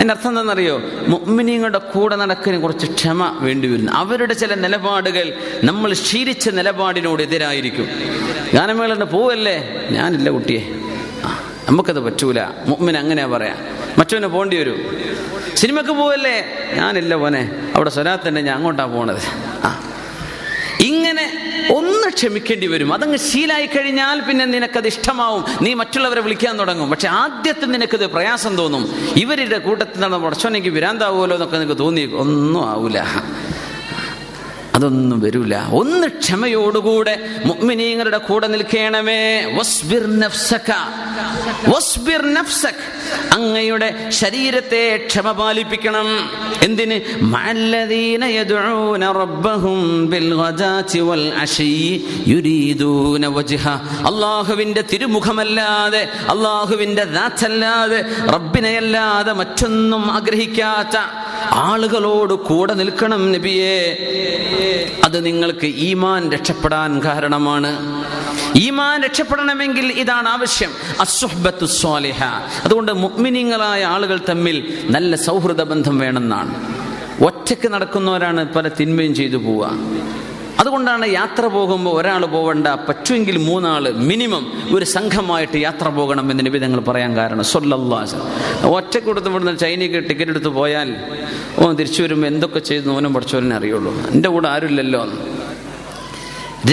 എന്റെ 0.00 0.14
അർത്ഥം 0.14 0.28
എന്താണെന്നറിയോ? 0.28 0.80
മുഅ്മിനീങ്ങളുടെ 1.08 1.78
കൂടെ 1.78 2.16
നടക്കാൻ 2.16 2.60
കുറച്ച് 2.60 2.86
ക്ഷമ 2.86 3.38
വേണ്ടി 3.40 3.68
വരുന്നു. 3.68 3.92
അവരുടെ 3.92 4.34
ചില 4.34 4.54
നിലപാടുകൾ 4.54 5.32
നമ്മൾ 5.64 5.92
ശീലിച്ച 5.92 6.48
നിലപാടിനോട് 6.48 7.22
എതിരായിരിക്കും. 7.22 7.88
ഗാനമേളന്റെ 8.54 9.04
പോവല്ലേ? 9.04 9.86
ഞാനില്ല 9.90 10.30
കുട്ടിയെ. 10.30 10.60
നമുക്കത് 11.68 12.00
പറ്റൂല. 12.00 12.42
മുഅ്മിൻ 12.42 12.96
അങ്ങനെയാ 12.96 13.26
പറയാം. 13.26 13.56
മറ്റവന് 13.98 14.26
പോണ്ടി 14.26 14.56
വരും. 14.56 14.96
സിനിമക്ക് 15.54 15.90
പോവല്ലേ? 15.90 16.46
ഞാനില്ല 16.74 17.16
പോനെ 17.16 17.70
അവിടെ 17.74 17.90
സ്വരാത്തന്നെ 17.90 18.40
ഞാൻ 18.40 18.56
അങ്ങോട്ടാ 18.56 18.86
പോണത്. 18.86 19.20
ആ. 19.64 19.82
ഇങ്ങനെ 20.82 21.32
ഒന്ന് 21.74 22.08
ക്ഷമിക്കേണ്ടി 22.14 22.66
വരും. 22.66 22.92
അതങ്ങ് 22.92 23.18
ശീലായി 23.18 23.66
കഴിഞ്ഞാൽ 23.66 24.20
പിന്നെ 24.20 24.44
നിനക്കത് 24.44 24.86
ഇഷ്ടമാവും. 24.86 25.44
നീ 25.62 25.74
മറ്റുള്ളവരെ 25.74 26.20
വിളിക്കാൻ 26.20 26.58
തുടങ്ങും. 26.58 26.90
പക്ഷെ 26.90 27.08
ആദ്യത്തെ 27.08 27.66
നിനക്കത് 27.66 28.06
പ്രയാസം 28.06 28.56
തോന്നും. 28.56 28.94
ഇവരുടെ 29.16 29.58
കൂട്ടത്തിൽ 29.58 30.00
നടന്ന 30.00 30.18
പടച്ചോനെനിക്ക് 30.18 30.68
വിരാന്താവുമല്ലോ 30.68 31.36
എന്നൊക്കെ 31.36 31.58
നിനക്ക് 31.58 31.78
തോന്നി. 31.78 32.04
ഒന്നും 32.06 32.70
ആവൂല. 32.70 32.98
അതൊന്നും 34.74 35.20
വരൂല. 35.20 35.56
ഒന്ന് 35.70 36.06
ക്ഷമയോടുകൂടെ 36.06 37.28
മുഅ്മിനീങ്ങളുടെ 37.44 38.18
കൂടെ 38.18 38.46
നിൽക്കണമേ. 38.46 39.44
വസ്ബിർ 39.44 40.18
നഫ്സക. 40.18 40.72
വസ്ബിർ 41.68 42.32
അങ്ങയുടെ 43.32 44.10
ശരീരത്തെ 44.10 45.06
ക്ഷമ 45.06 45.32
പാലിപ്പിക്കണം. 45.32 46.30
എന്തിന്? 46.62 47.24
യദ്ഊന 48.24 49.12
റബ്ബഹും 49.12 50.10
ബിൽ 50.10 50.34
വൽ 51.00 51.32
വജ്ഹ. 53.26 53.68
അല്ലാഹുവിന്റെ 54.06 54.84
തിരുമുഖമല്ലാതെ 54.92 56.08
അള്ളാഹുവിന്റെ 56.28 57.04
ദാത്തല്ലാതെ 57.04 58.04
റബ്ബിനെയല്ലാതെ 58.26 59.32
മറ്റൊന്നും 59.32 60.12
ആഗ്രഹിക്കാത്ത 60.12 61.27
ആളുകളോട് 61.52 62.34
കൂടെ 62.34 62.74
നിൽക്കണം 62.74 63.32
നബിയെ. 63.32 63.96
അത് 65.04 65.26
നിങ്ങൾക്ക് 65.26 65.66
ഈമാൻ 65.66 66.32
രക്ഷപ്പെടാൻ 66.32 67.04
കാരണമാണ്. 67.04 68.04
ഈമാൻ 68.56 69.02
രക്ഷപ്പെടണമെങ്കിൽ 69.02 69.86
ഇതാണ് 69.86 70.28
ആവശ്യം. 70.28 70.70
അസ്വഹബത്തു 71.00 71.66
സ്വാലിഹ. 71.66 72.24
അതുകൊണ്ട് 72.64 72.92
മുഗ്മിനിങ്ങളായ 72.92 73.84
ആളുകൾ 73.84 74.20
തമ്മിൽ 74.28 74.78
നല്ല 74.84 75.16
സൗഹൃദ 75.16 75.62
ബന്ധം 75.62 75.98
വേണമെന്നാണ്. 75.98 76.78
ഒറ്റയ്ക്ക് 77.24 77.68
നടക്കുന്നവരാണ് 77.68 78.54
പല 78.54 78.68
തിന്മയും 78.68 79.14
ചെയ്തു 79.14 79.36
പോവുക. 79.36 79.70
അതുകൊണ്ടാണ് 80.68 81.06
യാത്ര 81.06 81.46
പോകുമ്പോൾ 81.46 82.00
ഒരാൾ 82.00 82.26
പോവണ്ട 82.26 82.66
പറ്റുമെങ്കിൽ 82.66 83.36
മൂന്നാൾ 83.36 83.90
മിനിമം 83.90 84.52
ഒരു 84.76 84.84
സംഘമായിട്ട് 84.84 85.56
യാത്ര 85.56 85.88
പോകണം 85.88 86.30
എന്ന് 86.30 86.46
നിബിധങ്ങൾ 86.46 86.80
പറയാൻ 86.80 87.16
കാരണം. 87.16 87.44
സൊല്ലാസ് 87.44 88.14
ഒറ്റയ്ക്ക് 88.66 89.06
കൊടുത്ത് 89.06 89.28
ഇവിടുന്ന് 89.28 89.58
ചൈനയ്ക്ക് 89.58 90.08
ടിക്കറ്റ് 90.08 90.30
എടുത്ത് 90.30 90.48
പോയാൽ 90.48 90.96
ഓ 91.58 91.72
തിരിച്ചു 91.72 92.02
വരുമ്പോൾ 92.02 92.26
എന്തൊക്കെ 92.26 92.58
ചെയ്തു 92.58 92.88
ഓനും 92.88 93.14
പഠിച്ചവനെ 93.14 93.56
അറിയുള്ളൂ. 93.56 93.92
എന്റെ 94.10 94.28
കൂടെ 94.28 94.48
ആരുമില്ലല്ലോ 94.48 95.02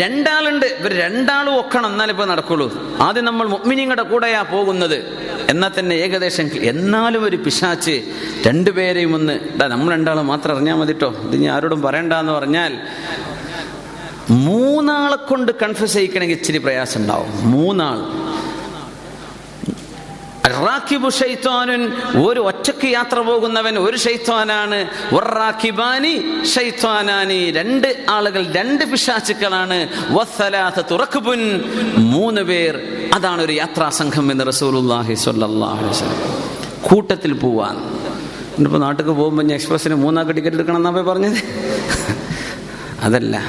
രണ്ടാളുണ്ട്. 0.02 0.66
ഇവർ 0.66 0.94
രണ്ടാളും 0.94 1.56
ഒക്കണം 1.60 1.86
എന്നാലിപ്പോൾ 1.86 2.28
നടക്കുള്ളൂ. 2.28 2.98
ആദ്യം 3.02 3.26
നമ്മൾ 3.26 3.48
മുഅ്മിനീങ്ങളുടെ 3.48 4.02
കൂടെയാ 4.02 4.42
പോകുന്നത്. 4.42 4.98
എന്നാൽ 5.50 5.72
തന്നെ 5.80 5.96
ഏകദേശം 5.96 6.50
എന്നാലും 6.62 7.24
ഒരു 7.24 7.36
പിശാച്ച് 7.36 8.02
രണ്ടുപേരെയും 8.48 9.16
ഒന്ന് 9.16 9.40
നമ്മൾ 9.64 9.94
രണ്ടാളും 9.94 10.28
മാത്രം 10.28 10.56
അറിഞ്ഞാൽ 10.56 10.76
മതിട്ടോ. 10.76 11.16
ഇത് 11.28 11.36
ഞാൻ 11.42 11.56
ആരോടും 11.56 11.82
പറയണ്ടെന്ന് 11.82 12.32
പറഞ്ഞാൽ 12.32 12.78
മൂന്നാളെ 14.30 15.16
കൊണ്ട് 15.16 15.52
കൺഫ്യൂസ് 15.52 15.94
ചെയ്യിക്കണമെങ്കിൽ 15.94 16.36
ഇച്ചിരി 16.36 16.58
പ്രയാസം 16.58 17.02
ഉണ്ടാവും 17.02 17.52
മൂന്നാൾ. 17.52 18.26
റാക്കിബു 20.48 21.10
ഒരു 22.18 22.40
ഒറ്റയ്ക്ക് 22.40 22.88
യാത്ര 22.88 23.20
പോകുന്നവൻ 23.20 23.78
ഒരു 23.78 23.98
ഷൈത്താനാണ് 23.98 24.88
ഒറാക്കിബാനി 25.14 26.44
ഷൈത്താനാനി 26.46 27.52
രണ്ട് 27.52 28.06
ആളുകൾ 28.10 28.52
രണ്ട് 28.52 28.86
പിശാച്ചുക്കളാണ് 28.86 29.90
വസ്സലാത്ത 30.10 30.86
തുറക്കുപുൻ 30.92 31.62
മൂന്ന് 31.98 32.42
പേർ. 32.42 32.82
അതാണ് 33.14 33.42
ഒരു 33.42 33.54
യാത്രാ 33.54 33.90
സംഘം 33.90 34.32
എന്ന് 34.32 34.44
വസല്ലം. 35.90 36.22
കൂട്ടത്തിൽ 36.82 37.34
പോവാൻ. 37.34 37.78
ഇപ്പൊ 38.64 38.78
നാട്ടിൽ 38.78 39.06
പോകുമ്പോൾ 39.06 39.44
ഞാൻ 39.44 39.60
എക്സ്പ്രസ്സിന് 39.60 39.96
ടിക്കറ്റ് 40.32 40.58
എടുക്കണം 40.58 40.78
എന്നാ 40.78 40.92
പറഞ്ഞത്? 40.92 41.38
അതല്ല. 43.02 43.42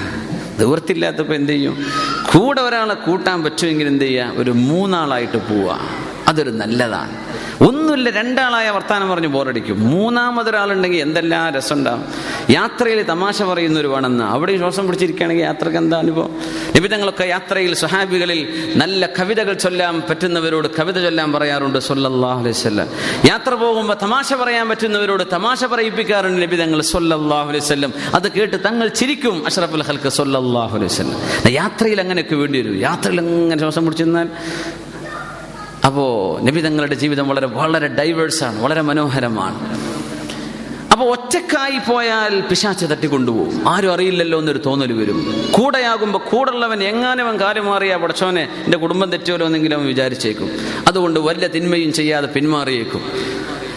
നിവൃത്തില്ലാത്തപ്പോൾ 0.58 1.34
എന്ത് 1.34 1.52
ചെയ്യും? 1.52 1.76
കൂടെ 2.34 2.60
ഒരാളെ 2.60 2.94
കൂട്ടാൻ 2.94 3.42
പറ്റുമെങ്കിൽ 3.44 3.86
എന്ത് 3.86 4.04
ചെയ്യുക 4.04 4.32
ഒരു 4.36 4.50
മൂന്നാളായിട്ട് 4.50 5.36
പോവുക 5.36 5.80
അതൊരു 6.28 6.50
നല്ലതാണ്. 6.50 7.35
ഒന്നുമില്ല 7.86 8.10
രണ്ടാളായ 8.10 8.70
വർത്താനം 8.70 9.08
പറഞ്ഞ് 9.10 9.28
ബോറടിക്കും. 9.34 9.76
മൂന്നാമതൊരാളുണ്ടെങ്കിൽ 9.90 11.00
എന്തെല്ലാം 11.00 11.54
രസമുണ്ടാവും. 11.54 12.04
യാത്രയിൽ 12.50 13.02
തമാശ 13.02 13.42
പറയുന്നവർ 13.42 13.86
വേണമെന്ന് 13.86 14.24
അവിടെ 14.24 14.56
ശ്വാസം 14.56 14.86
പിടിച്ചിരിക്കുകയാണെങ്കിൽ 14.86 15.44
യാത്രയ്ക്ക് 15.44 15.78
എന്താ 15.78 15.98
അനുഭവം? 15.98 16.30
നിബിധങ്ങളൊക്കെ 16.74 17.24
യാത്രയിൽ 17.24 17.74
സുഹാബികളിൽ 17.74 18.40
നല്ല 18.76 19.06
കവിതകൾ 19.18 19.52
ചൊല്ലാൻ 19.64 20.02
പറ്റുന്നവരോട് 20.08 20.68
കവിത 20.78 21.02
ചൊല്ലാൻ 21.02 21.32
പറയാറുണ്ട് 21.32 21.78
സൊല്ലാഹു 21.78 22.48
യാത്ര 23.26 23.54
പോകുമ്പോൾ 23.54 23.96
തമാശ 24.02 24.34
പറയാൻ 24.34 24.68
പറ്റുന്നവരോട് 24.68 25.24
തമാശ 25.32 25.64
പറയിപ്പിക്കാറുണ്ട് 25.64 26.42
നിബിധങ്ങൾ 26.42 26.80
സൊല്ലാഹു 26.80 27.52
അത് 28.14 28.32
കേട്ട് 28.32 28.56
തങ്ങൾ 28.64 28.88
ചിരിക്കും 28.88 29.46
അഷ്റഫുൽ 29.46 29.82
ഹൽക്ക് 29.82 30.08
സൊല്ലാഹു 30.08 30.82
യാത്രയിൽ 31.48 32.00
അങ്ങനെയൊക്കെ 32.00 32.34
വേണ്ടി 32.34 32.58
വരും. 32.62 32.76
യാത്രയിൽ 32.80 33.20
അങ്ങനെ 33.20 33.58
ശ്വാസം 33.58 33.84
പിടിച്ചിരുന്നാൽ 33.84 34.28
അപ്പോൾ 35.86 36.40
നിബിതങ്ങളുടെ 36.40 36.94
ജീവിതം 36.94 37.28
വളരെ 37.28 37.46
വളരെ 37.46 37.86
ഡൈവേഴ്സാണ് 37.86 38.62
വളരെ 38.62 38.80
മനോഹരമാണ്. 38.80 39.58
അപ്പോൾ 40.92 41.10
ഒറ്റക്കായി 41.10 41.78
പോയാൽ 41.88 42.40
പിശാച്ച് 42.40 42.86
തട്ടിക്കൊണ്ടുപോകും. 42.86 43.68
ആരും 43.68 43.92
അറിയില്ലല്ലോ 43.92 44.38
എന്നൊരു 44.38 44.58
തോന്നൽ 44.66 44.92
വരും. 44.92 45.48
കൂടെയാകുമ്പോൾ 45.50 46.18
കൂടുള്ളവൻ 46.18 46.82
എങ്ങാനവൻ 46.82 47.40
കാര്യം 47.40 47.66
മാറിയാ 47.66 47.96
പടച്ചോനെ 47.96 48.42
എന്റെ 48.64 48.78
കുടുംബം 48.78 49.10
തെറ്റുമല്ലോ 49.10 49.46
എന്നെങ്കിലും 49.46 49.76
അവൻ 49.76 49.86
വിചാരിച്ചേക്കും. 49.86 50.50
അതുകൊണ്ട് 50.88 51.20
വലിയ 51.20 51.46
തിന്മയും 51.46 51.92
ചെയ്യാതെ 51.92 52.26
പിന്മാറിയേക്കും. 52.26 53.02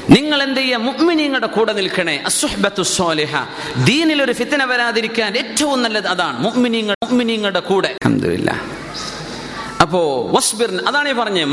നിങ്ങൾ 0.10 0.44
എന്ത് 0.44 0.60
ചെയ്യുക? 0.60 0.78
മുഅ്മിനീങ്ങളുടെ 0.78 1.48
കൂടെ 1.48 1.74
നിൽക്കണേ. 1.74 2.24
അസ്സുഹ്ബത്തു 2.26 2.82
സ്വാലിഹ 2.82 3.36
ദീനിൽ 3.84 4.24
ഒരു 4.24 4.32
ഫിത്തന 4.32 4.64
വരാതിരിക്കാൻ 4.64 5.38
ഏറ്റവും 5.38 5.84
നല്ലത് 5.84 6.08
അതാണ്. 6.08 6.40
മുഅ്മിനീങ്ങളുടെ 6.40 7.60
കൂടെ. 7.60 7.88
അൽഹംദുലില്ലാഹ്. 7.88 8.79
അപ്പോ 9.90 10.30
വസ്ബിർ 10.32 10.84
അതാണ് 10.88 11.10
ഈ 11.10 11.12
പറഞ്ഞത് 11.12 11.50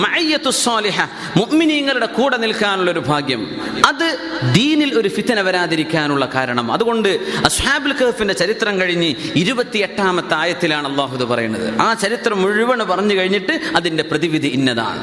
മുഅ്മിനീങ്ങളുടെ 1.36 2.06
കൂടെ 2.06 2.36
നിൽക്കാനുള്ള 2.36 2.90
ഒരു 2.90 3.00
ഭാഗ്യം. 3.00 3.60
അത് 3.86 4.18
ദീനിൽ 4.54 4.94
ഒരു 4.94 5.08
ഫിത്തന 5.08 5.40
വരാതിരിക്കാനുള്ള 5.40 6.30
കാരണം. 6.34 6.72
അതുകൊണ്ട് 6.72 7.08
അസ്ഹാബുൽ 7.44 7.92
കഹഫിന്റെ 7.92 8.34
ചരിത്രം 8.34 8.80
കഴിഞ്ഞ് 8.80 9.14
ഇരുപത്തിയെട്ടാമത്തെ 9.36 10.34
ആയത്തിലാണ് 10.34 10.88
അള്ളാഹു 10.88 11.24
പറയുന്നത്. 11.24 11.80
ആ 11.80 11.94
ചരിത്രം 11.94 12.42
മുഴുവൻ 12.42 12.78
പറഞ്ഞു 12.78 13.14
കഴിഞ്ഞിട്ട് 13.14 13.60
അതിന്റെ 13.76 14.02
പ്രതിവിധി 14.02 14.48
ഇന്നതാണ്. 14.48 15.00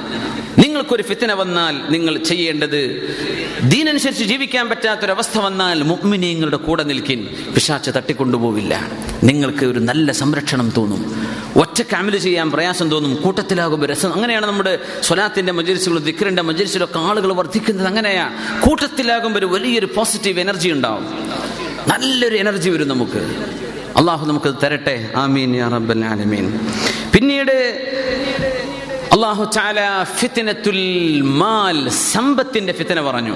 നിങ്ങൾക്കൊരു 0.74 1.04
ഫിത്തന 1.04 1.34
വന്നാൽ 1.34 1.92
നിങ്ങൾ 1.92 2.18
ചെയ്യേണ്ടത് 2.18 3.10
ദീനനുസരിച്ച് 3.64 4.24
ജീവിക്കാൻ 4.24 4.70
പറ്റാത്തൊരവസ്ഥ 4.70 5.38
വന്നാൽ 5.38 5.84
മുഅ്മിനീങ്ങളുടെ 5.84 6.58
കൂടെ 6.58 6.84
നിൽക്കിൻ. 6.84 7.28
പിശാച്ച് 7.54 7.92
തട്ടിക്കൊണ്ടുപോവില്ല. 7.96 8.88
നിങ്ങൾക്ക് 9.24 9.66
ഒരു 9.66 9.80
നല്ല 9.80 10.12
സംരക്ഷണം 10.12 10.74
തോന്നും. 10.78 11.28
ഒറ്റ 11.56 11.96
അമൽ 11.96 12.18
ചെയ്യാൻ 12.18 12.52
പ്രയാസം 12.52 12.90
തോന്നും. 12.90 13.16
കൂട്ടത്തിലാകുമ്പോൾ 13.16 13.88
രസം. 13.88 14.14
അങ്ങനെയാണ് 14.14 14.46
നമ്മുടെ 14.46 14.80
സ്വലാത്തിന്റെ 15.02 15.52
മജലിസുകളും 15.52 16.04
ദിക്കറിന്റെ 16.04 16.42
മജലിസിലൊക്കെ 16.42 17.00
ആളുകൾ 17.00 17.34
വർദ്ധിക്കുന്നത്. 17.34 17.88
അങ്ങനെയാണ് 17.88 18.62
കൂട്ടത്തിലാകുമ്പോൾ 18.62 19.40
ഒരു 19.40 19.46
വലിയൊരു 19.46 19.88
പോസിറ്റീവ് 19.96 20.40
എനർജി 20.40 20.70
ഉണ്ടാവും. 20.70 21.08
നല്ലൊരു 21.88 22.36
എനർജി 22.38 22.70
വരും 22.70 22.88
നമുക്ക്. 22.88 23.20
അള്ളാഹു 23.98 24.26
നമുക്ക് 24.26 24.54
തരട്ടെ. 24.64 25.10
ആമീൻ 25.16 25.56
യാ 25.56 25.68
റബ്ബൽ 25.68 26.06
ആലമീൻ. 26.06 26.60
പിന്നീട് 27.14 27.80
അള്ളാഹു 29.14 29.44
ചാല 29.54 29.80
ഫിത്തിനത്തുൽ 30.20 30.80
മാൽ 31.22 31.90
സമ്പത്തിന്റെ 31.90 32.74
ഫിത്തന 32.74 33.02
പറഞ്ഞു. 33.02 33.36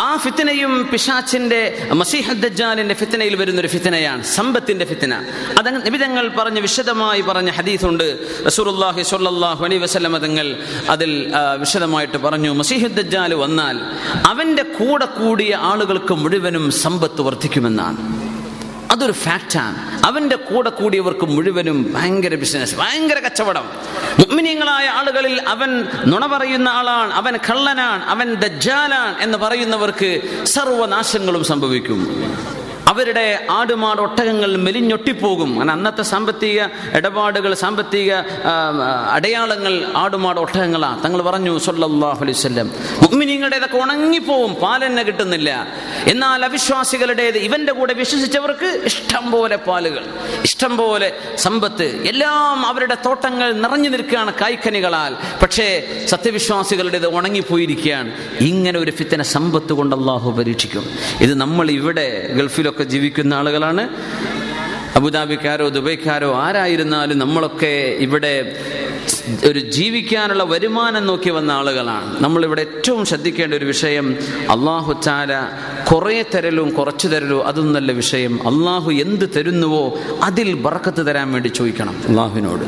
ആ 0.00 0.16
ഫിത്തനയും 0.16 0.88
പിശാച്ചിന്റെ 0.92 1.88
മസിഹദ്ജാലിന്റെ 1.92 2.94
ഫിത്തനയിൽ 2.94 3.34
വരുന്ന 3.36 3.60
ഒരു 3.60 3.68
ഫിത്തനയാണ് 3.68 4.22
സമ്പത്തിന്റെ 4.22 4.84
ഫിത്തന 4.84 5.14
അത് 5.58 5.86
നിബിതങ്ങൾ 5.86 6.28
പറഞ്ഞ് 6.28 6.60
വിശദമായി 6.60 7.20
പറഞ്ഞ 7.20 7.50
ഹദീസുണ്ട്. 7.50 8.06
റസൂലുള്ളാഹി 8.46 9.02
സ്വല്ലല്ലാഹു 9.02 9.64
അലൈഹി 9.64 9.82
വസല്ലമ 9.82 10.18
തങ്ങൾ 10.18 10.56
അതിൽ 10.88 11.32
വിശദമായിട്ട് 11.56 12.18
പറഞ്ഞു 12.18 12.52
മസീഹദ്ദാൽ 12.52 13.34
വന്നാൽ 13.34 13.80
അവന്റെ 14.26 14.62
കൂടെ 14.62 15.04
കൂടിയ 15.04 15.54
ആളുകൾക്ക് 15.54 16.14
മുഴുവനും 16.14 16.70
സമ്പത്ത് 16.70 17.20
വർദ്ധിക്കുമെന്നാണ്. 17.20 18.27
അതൊരു 18.92 19.12
ഫാക്റ്റാണ് 19.12 19.78
അവന്റെ 20.04 20.36
കൂടെ 20.36 20.70
കൂടിയവർക്ക് 20.70 21.26
മുഴുവനും 21.26 21.78
ഭയങ്കര 21.94 22.34
ബിസിനസ് 22.34 22.74
ഭയങ്കര 22.76 23.18
കച്ചവടം. 23.18 23.66
മുഅ്മിനീങ്ങളായ 24.18 24.86
ആളുകളിൽ 24.88 25.34
അവൻ 25.48 25.70
നുണ 26.06 26.26
പറയുന്ന 26.26 26.68
ആളാണ് 26.68 27.12
അവൻ 27.12 27.36
കള്ളനാണ് 27.50 28.04
അവൻ 28.04 28.34
ദജ്ജാലാണ് 28.34 29.22
എന്ന് 29.22 29.38
പറയുന്നവർക്ക് 29.38 30.10
സർവനാശങ്ങളും 30.44 31.44
സംഭവിക്കും. 31.44 32.00
അവരുടെ 32.90 33.26
ആടുമാട് 33.58 34.00
ഒട്ടകങ്ങൾ 34.06 34.50
മെലിഞ്ഞൊട്ടിപ്പോകും. 34.66 35.50
അങ്ങനെ 35.54 35.72
അന്നത്തെ 35.76 36.04
സാമ്പത്തിക 36.12 36.58
ഇടപാടുകൾ 36.98 37.52
സാമ്പത്തിക 37.62 38.10
അടയാളങ്ങൾ 39.16 39.74
ആടുമാട് 40.02 40.40
ഒട്ടകങ്ങളാണ് 40.44 40.98
തങ്ങൾ 41.04 41.20
പറഞ്ഞു 41.28 41.52
സല്ലല്ലാഹു 41.66 42.20
അലൈഹി 42.24 42.36
വസല്ലം 42.38 42.68
മുഅ്മിനീങ്ങളുടേതൊക്കെ 43.02 43.78
ഉണങ്ങിപ്പോവും 43.84 44.52
പാലെന്നെ 44.62 45.02
കിട്ടുന്നില്ല. 45.08 45.50
എന്നാൽ 46.12 46.44
അവിശ്വാസികളുടേത് 46.48 47.38
ഇവന്റെ 47.48 47.72
കൂടെ 47.78 47.92
വിശ്വസിച്ചവർക്ക് 48.02 48.70
ഇഷ്ടം 48.90 49.24
പോലെ 49.34 49.58
പാലുകൾ 49.68 50.04
ഇഷ്ടം 50.48 50.72
പോലെ 50.80 51.08
സമ്പത്ത്. 51.46 51.88
എല്ലാം 52.12 52.58
അവരുടെ 52.70 52.96
തോട്ടങ്ങൾ 53.06 53.48
നിറഞ്ഞു 53.64 53.90
നിൽക്കുകയാണ് 53.94 54.32
കായ്ക്കനികളാൽ 54.40 55.12
പക്ഷേ 55.42 55.66
സത്യവിശ്വാസികളുടേത് 56.12 57.08
ഉണങ്ങിപ്പോയിരിക്കുകയാണ്. 57.18 58.10
ഇങ്ങനെ 58.50 58.78
ഒരു 58.84 58.92
ഫിത്തനെ 58.98 59.24
സമ്പത്ത് 59.34 59.72
കൊണ്ട് 59.78 59.94
അള്ളാഹു 59.98 60.28
പരീക്ഷിക്കും. 60.38 60.84
ഇത് 61.24 61.34
നമ്മൾ 61.44 61.66
ഇവിടെ 61.78 62.06
ഗൾഫിലൊക്കെ 62.38 62.77
ജീവിക്കുന്ന 62.82 63.34
ആളുകളാണ്. 63.34 63.88
അബുദാബിക്കാരോ 64.96 65.68
ദുബൈക്കാരോ 65.68 66.34
ആരായിരുന്നാലും 66.34 67.18
നമ്മളൊക്കെ 67.18 67.96
ഇവിടെ 67.98 68.56
ഒരു 69.48 69.58
ജീവിക്കാനുള്ള 69.58 70.44
വരുമാനം 70.44 71.06
നോക്കി 71.06 71.30
വന്ന 71.30 71.52
ആളുകളാണ്. 71.52 72.22
നമ്മളിവിടെ 72.22 72.60
ഏറ്റവും 72.60 73.04
ശ്രദ്ധിക്കേണ്ട 73.04 73.54
ഒരു 73.54 73.64
വിഷയം 73.64 74.16
അള്ളാഹു 74.50 75.02
ചാല 75.02 75.48
കുറേ 75.92 76.24
തരലും 76.34 76.70
കുറച്ചു 76.70 77.08
തരലും 77.08 77.46
അതൊന്നല്ല 77.46 77.92
വിഷയം. 77.92 78.34
അള്ളാഹു 78.46 78.90
എന്ത് 78.90 79.30
തരുന്നുവോ 79.36 79.98
അതിൽ 80.22 80.54
ബറക്കത്ത് 80.54 81.06
തരാൻ 81.06 81.32
വേണ്ടി 81.32 81.48
ചോദിക്കണം 81.48 81.96
അള്ളാഹുവിനോട് 82.08 82.64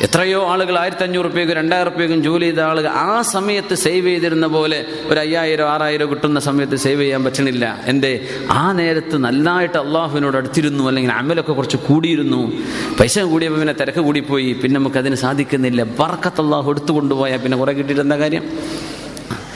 എത്രയോ 0.00 0.48
ആളുകൾ 0.48 0.78
ആയിരത്തി 0.78 1.02
അഞ്ഞൂറ് 1.02 1.26
രൂപയ്ക്കും 1.26 1.56
രണ്ടായിരം 1.56 1.92
രൂപയ്ക്കും 1.92 2.22
ജോലി 2.22 2.44
ചെയ്ത 2.44 2.60
ആളുകൾ 2.60 2.88
ആ 2.88 3.22
സമയത്ത് 3.22 3.74
സേവ് 3.74 4.06
ചെയ്തിരുന്ന 4.06 4.46
പോലെ 4.46 4.84
ഒരു 5.04 5.20
അയ്യായിരം 5.20 5.70
ആറായിരം 5.70 6.10
കിട്ടുന്ന 6.10 6.40
സമയത്ത് 6.40 6.76
സേവ് 6.76 7.00
ചെയ്യാൻ 7.00 7.24
പറ്റണില്ല. 7.24 7.80
എന്തേ? 7.84 8.28
ആ 8.50 8.72
നേരത്ത് 8.72 9.18
നല്ലതായിട്ട് 9.18 9.78
അള്ളാഹുവിനോട് 9.78 10.36
അടുത്തിരുന്നു 10.36 10.84
അല്ലെങ്കിൽ 10.88 11.12
അമലൊക്കെ 11.12 11.52
കുറച്ച് 11.52 11.76
കൂടിയിരുന്നു. 11.76 12.52
പൈസ 13.00 13.18
കൂടിയപ്പോൾ 13.18 13.58
പിന്നെ 13.58 13.74
തിരക്ക് 13.74 13.98
കൂടിപ്പോയി. 13.98 14.52
പിന്നെ 14.52 14.80
നമുക്ക് 14.80 14.96
അതിന് 14.96 15.14
സാധിക്കുന്നില്ല. 15.14 15.82
വറക്കത്ത് 15.82 16.40
അള്ളാഹു 16.40 16.70
എടുത്തു 16.70 16.92
കൊണ്ടുപോയാൽ 16.92 17.38
പിന്നെ 17.38 17.58
കുറെ 17.58 17.72
കിട്ടിയിട്ട് 17.72 18.02
എന്താ 18.02 18.16
കാര്യം? 18.16 18.44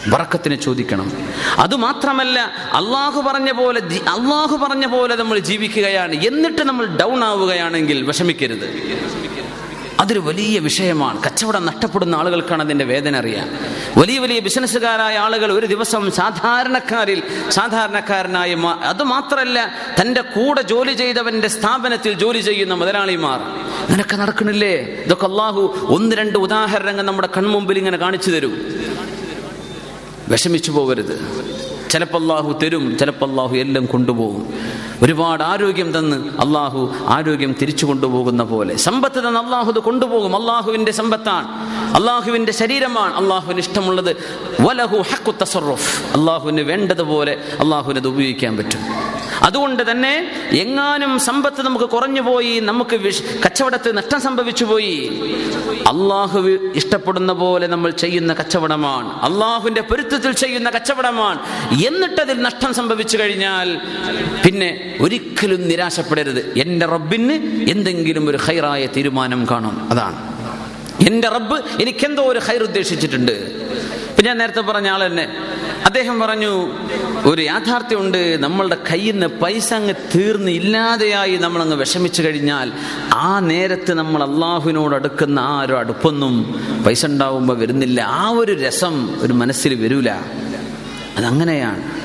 വറക്കത്തിനെ 0.09 0.57
ചോദിക്കണം. 0.57 1.13
അതുമാത്രമല്ല 1.59 2.41
അള്ളാഹു 2.73 3.21
പറഞ്ഞ 3.21 3.53
പോലെ 3.53 3.81
അള്ളാഹു 4.09 4.57
പറഞ്ഞ 4.57 4.87
പോലെ 4.87 5.17
നമ്മൾ 5.17 5.39
ജീവിക്കുകയാണ്. 5.39 6.15
എന്നിട്ട് 6.15 6.63
നമ്മൾ 6.63 6.87
ഡൗൺ 6.87 7.25
ആവുകയാണെങ്കിൽ 7.25 8.03
വിഷമിക്കരുത്. 8.03 8.95
അതൊരു 10.05 10.21
വലിയ 10.21 10.59
വിഷയമാണ്. 10.59 11.23
കച്ചവടം 11.23 11.67
നഷ്ടപ്പെടുന്ന 11.67 12.15
ആളുകൾക്കാണ് 12.15 12.63
അതിന്റെ 12.63 12.85
വേദന 12.85 13.17
അറിയാം. 13.17 13.49
വലിയ 13.97 14.19
വലിയ 14.19 14.39
ബിസിനസ്സുകാരായ 14.39 15.19
ആളുകൾ 15.19 15.53
ഒരു 15.53 15.67
ദിവസം 15.67 16.11
സാധാരണക്കാരിൽ 16.11 17.23
സാധാരണക്കാരനായ 17.51 18.53
അതുമാത്രമല്ല 18.55 18.85
അത് 18.85 19.03
മാത്രമല്ല 19.03 19.75
തന്റെ 20.01 20.21
കൂടെ 20.21 20.63
ജോലി 20.63 20.93
ചെയ്തവന്റെ 20.93 21.49
സ്ഥാപനത്തിൽ 21.49 22.13
ജോലി 22.13 22.41
ചെയ്യുന്ന 22.41 22.75
മുതലാളിമാർ. 22.75 23.41
ഇങ്ങനൊക്കെ 23.87 24.17
നടക്കണില്ലേ? 24.17 24.75
ഇതൊക്കെ 25.07 25.27
അള്ളാഹു 25.27 25.87
ഒന്ന് 25.89 26.17
രണ്ട് 26.17 26.39
ഉദാഹരണങ്ങൾ 26.39 27.03
നമ്മുടെ 27.03 27.29
കൺമുമ്പിൽ 27.37 27.79
ഇങ്ങനെ 27.79 27.97
കാണിച്ചു 27.97 28.31
തരും. 28.31 28.55
വിഷമിച്ചു 30.29 30.71
പോകരുത് 30.71 31.17
ചിലപ്പോൾ 31.91 32.23
അള്ളാഹു 32.23 32.59
തരും 32.63 32.99
ചിലപ്പോൾ 32.99 33.31
അള്ളാഹു 33.31 33.57
എല്ലാം 33.57 33.87
കൊണ്ടുപോകും. 33.87 34.55
ഒരുപാട് 35.03 35.43
ആരോഗ്യം 35.43 35.99
തന്ന് 35.99 36.17
അള്ളാഹു 36.17 36.93
ആരോഗ്യം 37.07 37.57
തിരിച്ചു 37.63 37.87
കൊണ്ടുപോകുന്ന 37.87 38.43
പോലെ. 38.43 38.77
സമ്പത്ത് 38.77 39.19
തന്ന് 39.19 39.41
അള്ളാഹു 39.41 39.71
ഇത് 39.71 39.79
കൊണ്ടുപോകും. 39.79 40.37
അള്ളാഹുവിന്റെ 40.37 40.93
സമ്പത്താണ്. 40.93 41.49
അള്ളാഹുവിന്റെ 41.97 42.53
ശരീരമാണ് 42.53 43.15
അള്ളാഹുവിന് 43.15 43.59
ഇഷ്ടമുള്ളത്. 43.59 44.17
വലഹു 44.61 44.97
ഹക്കു 44.97 45.35
തസറുഫ്. 45.43 46.17
അള്ളാഹുവിന് 46.17 46.61
വേണ്ടതുപോലെ 46.61 47.41
അള്ളാഹുവിന് 47.61 47.99
അത് 47.99 48.09
ഉപയോഗിക്കാൻ 48.09 48.57
പറ്റും. 48.57 48.81
അതുകൊണ്ട് 49.43 49.91
തന്നെ 49.91 50.31
എങ്ങാനും 50.51 51.19
സമ്പത്ത് 51.19 51.63
നമുക്ക് 51.63 51.85
കുറഞ്ഞു 51.85 52.21
പോയി 52.21 52.61
നമുക്ക് 52.61 53.13
കച്ചവടത്തിൽ 53.47 53.93
നഷ്ടം 53.93 54.21
സംഭവിച്ചു 54.21 54.65
പോയി. 54.65 55.21
അള്ളാഹു 55.87 56.41
ഇഷ്ടപ്പെടുന്ന 56.75 57.33
പോലെ 57.33 57.67
നമ്മൾ 57.67 57.91
ചെയ്യുന്ന 57.91 58.35
കച്ചവടമാണ്. 58.35 59.21
അള്ളാഹുവിന്റെ 59.23 59.81
പൊരുത്തത്തിൽ 59.81 60.33
ചെയ്യുന്ന 60.33 60.71
കച്ചവടമാണ്. 60.71 61.39
എന്നിട്ടതിൽ 61.87 62.43
നഷ്ടം 62.43 62.75
സംഭവിച്ചു 62.75 63.19
കഴിഞ്ഞാൽ 63.19 63.81
പിന്നെ 64.47 64.99
ഒരിക്കലും 65.01 65.69
നിരാശപ്പെടരുത്. 65.69 66.59
എന്റെ 66.59 66.87
റബ്ബിന് 66.87 67.33
എന്തെങ്കിലും 67.71 68.29
ഒരു 68.29 68.37
ഹൈറായ 68.37 68.87
തീരുമാനം 68.87 69.47
കാണും. 69.51 69.91
അതാണ്. 69.91 70.35
എന്റെ 71.07 71.29
റബ്ബ് 71.29 71.83
എനിക്കെന്തോ 71.83 72.23
ഒരു 72.23 72.39
ഹൈർ 72.39 72.63
ഉദ്ദേശിച്ചിട്ടുണ്ട്. 72.63 73.65
പിന്നെ 74.17 74.27
ഞാൻ 74.27 74.39
നേരത്തെ 74.39 74.61
പറഞ്ഞ 74.61 74.89
ആൾ 74.89 75.07
തന്നെ. 75.07 75.37
അദ്ദേഹം 75.87 76.21
പറഞ്ഞു 76.21 76.69
ഒരു 77.27 77.43
യാഥാർത്ഥ്യമുണ്ട്. 77.43 78.43
നമ്മളുടെ 78.43 78.77
കയ്യിൽ 78.93 79.13
നിന്ന് 79.13 79.27
പൈസ 79.27 79.75
അങ്ങ് 79.75 79.95
തീർന്ന് 80.15 80.51
ഇല്ലാതെയായി 80.51 81.37
നമ്മൾ 81.37 81.63
അങ്ങ് 81.63 81.77
വിഷമിച്ചു 81.77 82.23
കഴിഞ്ഞാൽ 82.23 82.73
ആ 83.15 83.39
നേരത്ത് 83.39 83.95
നമ്മൾ 83.95 84.23
അള്ളാഹുവിനോട് 84.23 84.95
അടുക്കുന്ന 84.95 85.41
ആ 85.41 85.61
ഒരു 85.61 85.73
അടുപ്പൊന്നും 85.73 86.65
പൈസ 86.87 87.07
ഉണ്ടാവുമ്പോൾ 87.07 87.59
വരുന്നില്ല. 87.59 88.01
ആ 88.01 88.29
ഒരു 88.29 88.53
രസം 88.53 89.21
ഒരു 89.21 89.33
മനസ്സിൽ 89.33 89.75
വരൂല. 89.75 90.11
അതങ്ങനെയാണ്. 91.17 92.05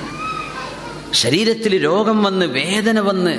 ശരീരത്തിൽ 1.13 1.83
രോഗം 1.83 2.23
വന്ന് 2.23 2.45
വേദന 2.45 2.99
വന്ന് 2.99 3.37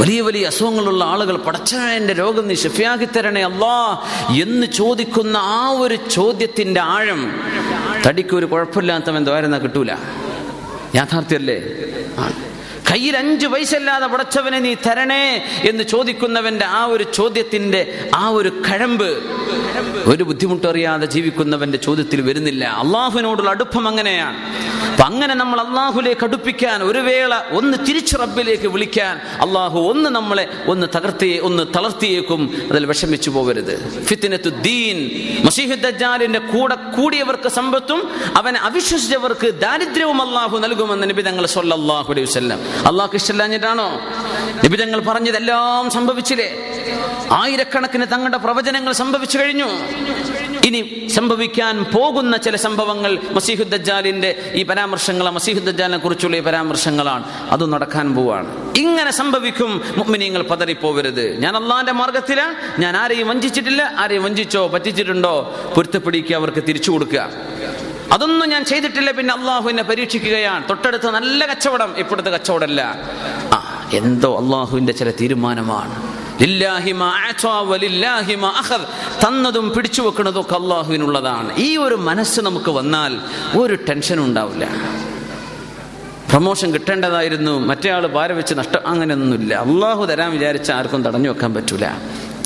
വലിയ 0.00 0.20
വലിയ 0.20 0.46
അസുഖങ്ങളുള്ള 0.46 1.04
ആളുകൾ 1.04 1.36
പടച്ചവന്റെ 1.36 2.12
രോഗം 2.12 2.48
നീ 2.48 2.54
ഷഫിയാക്കി 2.54 3.04
തരണേ 3.04 3.42
അല്ലാ 3.42 4.02
എന്ന് 4.42 4.66
ചോദിക്കുന്ന 4.66 5.36
ആ 5.36 5.68
ഒരു 5.68 5.98
ചോദ്യത്തിന്റെ 6.10 6.80
ആഴം 6.80 7.40
തടിക്ക് 8.06 8.34
ഒരു 8.36 8.46
കുഴപ്പമില്ലാത്തവൻ 8.46 9.24
ദ്വാരന 9.24 9.58
കിട്ടൂല. 9.58 9.90
യാഥാർത്ഥ്യല്ലേ? 10.94 11.58
ആണ് 12.18 12.43
കയ്യിൽ 12.94 13.16
അഞ്ച് 13.16 13.46
പൈസ 13.46 13.74
അല്ലാതെ 13.74 14.06
പടച്ചവനെ 14.06 14.58
നീ 14.58 14.74
തരണേ 14.74 15.44
എന്ന് 15.68 15.84
ചോദിക്കുന്നവന്റെ 15.84 16.64
ആ 16.64 16.84
ഒരു 16.84 17.04
ചോദ്യത്തിന്റെ 17.14 18.10
ആ 18.14 18.28
ഒരു 18.28 18.48
കഴമ്പ് 18.48 19.22
ഒരു 20.06 20.22
ബുദ്ധിമുട്ടറിയാതെ 20.22 21.06
ജീവിക്കുന്നവന്റെ 21.06 21.78
ചോദ്യത്തിൽ 21.78 22.20
വരുന്നില്ല. 22.20 22.64
അള്ളാഹുവിനോടുള്ള 22.64 23.50
അടുപ്പം 23.50 23.88
അങ്ങനെയാണ്. 23.88 24.36
അപ്പൊ 24.90 25.04
അങ്ങനെ 25.04 25.34
നമ്മൾ 25.34 25.60
അള്ളാഹുലേക്ക് 25.60 26.24
അടുപ്പിക്കാൻ 26.24 26.82
ഒരു 26.82 26.98
വേള 26.98 27.34
ഒന്ന് 27.50 27.78
തിരിച്ചു 27.88 28.16
റബ്ബിലേക്ക് 28.16 28.68
വിളിക്കാൻ 28.68 29.16
അള്ളാഹു 29.16 29.80
ഒന്ന് 29.80 30.10
നമ്മളെ 30.10 30.48
ഒന്ന് 30.66 30.86
തകർത്തിയേ 30.94 31.38
ഒന്ന് 31.38 31.62
തളർത്തിയേക്കും. 31.76 32.68
അതിൽ 32.70 32.86
വിഷമിച്ചു 32.86 33.30
പോകരുത്. 33.30 34.04
ഫിത്തിനത്തു 34.04 34.48
ദീൻ. 34.48 34.96
മസീഹുദ്ദാലിന്റെ 35.44 36.38
കൂടെ 36.38 36.74
കൂടിയവർക്ക് 36.74 37.48
സമ്പത്തും 37.48 38.10
അവനെ 38.36 38.60
അവിശ്വസിച്ചവർക്ക് 38.60 39.60
ദാരിദ്ര്യവും 39.60 40.22
അള്ളാഹു 40.22 40.58
നൽകുമെന്ന് 40.58 41.10
നിബിതങ്ങൾ 41.10 41.46
സൊല്ലാഹു 41.46 42.12
അലൈഹി 42.12 42.26
അള്ളാഹു 42.86 43.16
ഇഷ്ടമില്ലാഞ്ഞിട്ടാണോ? 43.16 44.00
നിബിതങ്ങൾ 44.64 45.00
പറഞ്ഞതെല്ലാം 45.00 45.90
സംഭവിച്ചില്ലേ? 45.90 46.80
ആയിരക്കണക്കിന് 47.30 48.06
തങ്ങളുടെ 48.12 48.36
പ്രവചനങ്ങൾ 48.36 48.92
സംഭവിച്ചു 48.92 49.38
കഴിഞ്ഞു. 49.38 49.66
ഇനി 50.64 51.08
സംഭവിക്കാൻ 51.14 51.84
പോകുന്ന 51.84 52.36
ചില 52.36 52.56
സംഭവങ്ങൾ 52.56 53.18
മസീഹുദ്ദാലിന്റെ 53.32 54.50
ഈ 54.54 54.62
പരാമർശങ്ങൾ 54.62 55.30
മസീഹുദ്ദാലിനെ 55.30 55.98
കുറിച്ചുള്ള 55.98 56.36
ഈ 56.36 56.40
പരാമർശങ്ങളാണ്. 56.40 57.24
അത് 57.50 57.72
നടക്കാൻ 57.72 58.14
പോവാണ്. 58.14 58.74
ഇങ്ങനെ 58.76 59.10
സംഭവിക്കും 59.10 59.82
മുഗ്മിനിയങ്ങൾ 59.96 60.42
പതറിപ്പോവരുത്. 60.42 61.36
ഞാൻ 61.36 61.56
അള്ളാന്റെ 61.56 61.92
മാർഗത്തിലാണ് 61.92 62.80
ഞാൻ 62.80 62.96
ആരെയും 62.96 63.28
വഞ്ചിച്ചിട്ടില്ല. 63.28 63.92
ആരെയും 63.98 64.22
വഞ്ചിച്ചോ 64.22 64.68
പറ്റിച്ചിട്ടുണ്ടോ? 64.68 65.60
പൊരുത്തപ്പെടിക്കുക 65.76 66.36
അവർക്ക് 66.36 66.62
തിരിച്ചു 66.68 66.90
കൊടുക്കുക. 66.90 67.30
അതൊന്നും 68.14 68.48
ഞാൻ 68.48 68.64
ചെയ്തിട്ടില്ല 68.64 69.10
പിന്നെ 69.10 69.34
അള്ളാഹു 69.34 69.68
എന്നെ 69.68 69.82
പരീക്ഷിക്കുകയാണ്. 69.82 70.68
തൊട്ടടുത്ത് 70.68 71.10
നല്ല 71.10 71.46
കച്ചവടം 71.46 71.94
ഇപ്പോഴത്തെ 71.98 72.30
കച്ചവടമല്ല. 72.30 72.96
ആ 73.52 73.90
എന്തോ 73.92 74.38
അള്ളാഹുവിന്റെ 74.38 74.92
ചില 74.92 75.10
തീരുമാനമാണ്. 75.10 76.14
തന്നതും 79.26 79.70
പിടിച്ചു 79.70 80.02
വെക്കുന്നതും 80.02 80.40
ഒക്കെ 80.40 80.54
അള്ളാഹുവിനുള്ളതാണ് 80.54 81.56
ഈ 81.56 81.76
ഒരു 81.76 81.94
മനസ്സ് 81.94 82.40
നമുക്ക് 82.40 82.70
വന്നാൽ 82.70 83.18
ഒരു 83.58 83.78
ടെൻഷനും 83.88 84.24
ഉണ്ടാവില്ല. 84.24 84.68
പ്രമോഷൻ 86.30 86.72
കിട്ടേണ്ടതായിരുന്നു. 86.74 87.58
മറ്റേ 87.58 87.90
ആൾ 87.90 88.06
പാര 88.06 88.32
വെച്ച് 88.32 88.54
നഷ്ടം 88.54 88.80
അങ്ങനെയൊന്നുമില്ല. 88.86 89.54
അള്ളാഹു 89.54 90.04
തരാൻ 90.04 90.30
വിചാരിച്ച 90.30 90.70
ആർക്കും 90.70 91.04
തടഞ്ഞു 91.04 91.28
വെക്കാൻ 91.28 91.54
പറ്റൂല. 91.54 91.86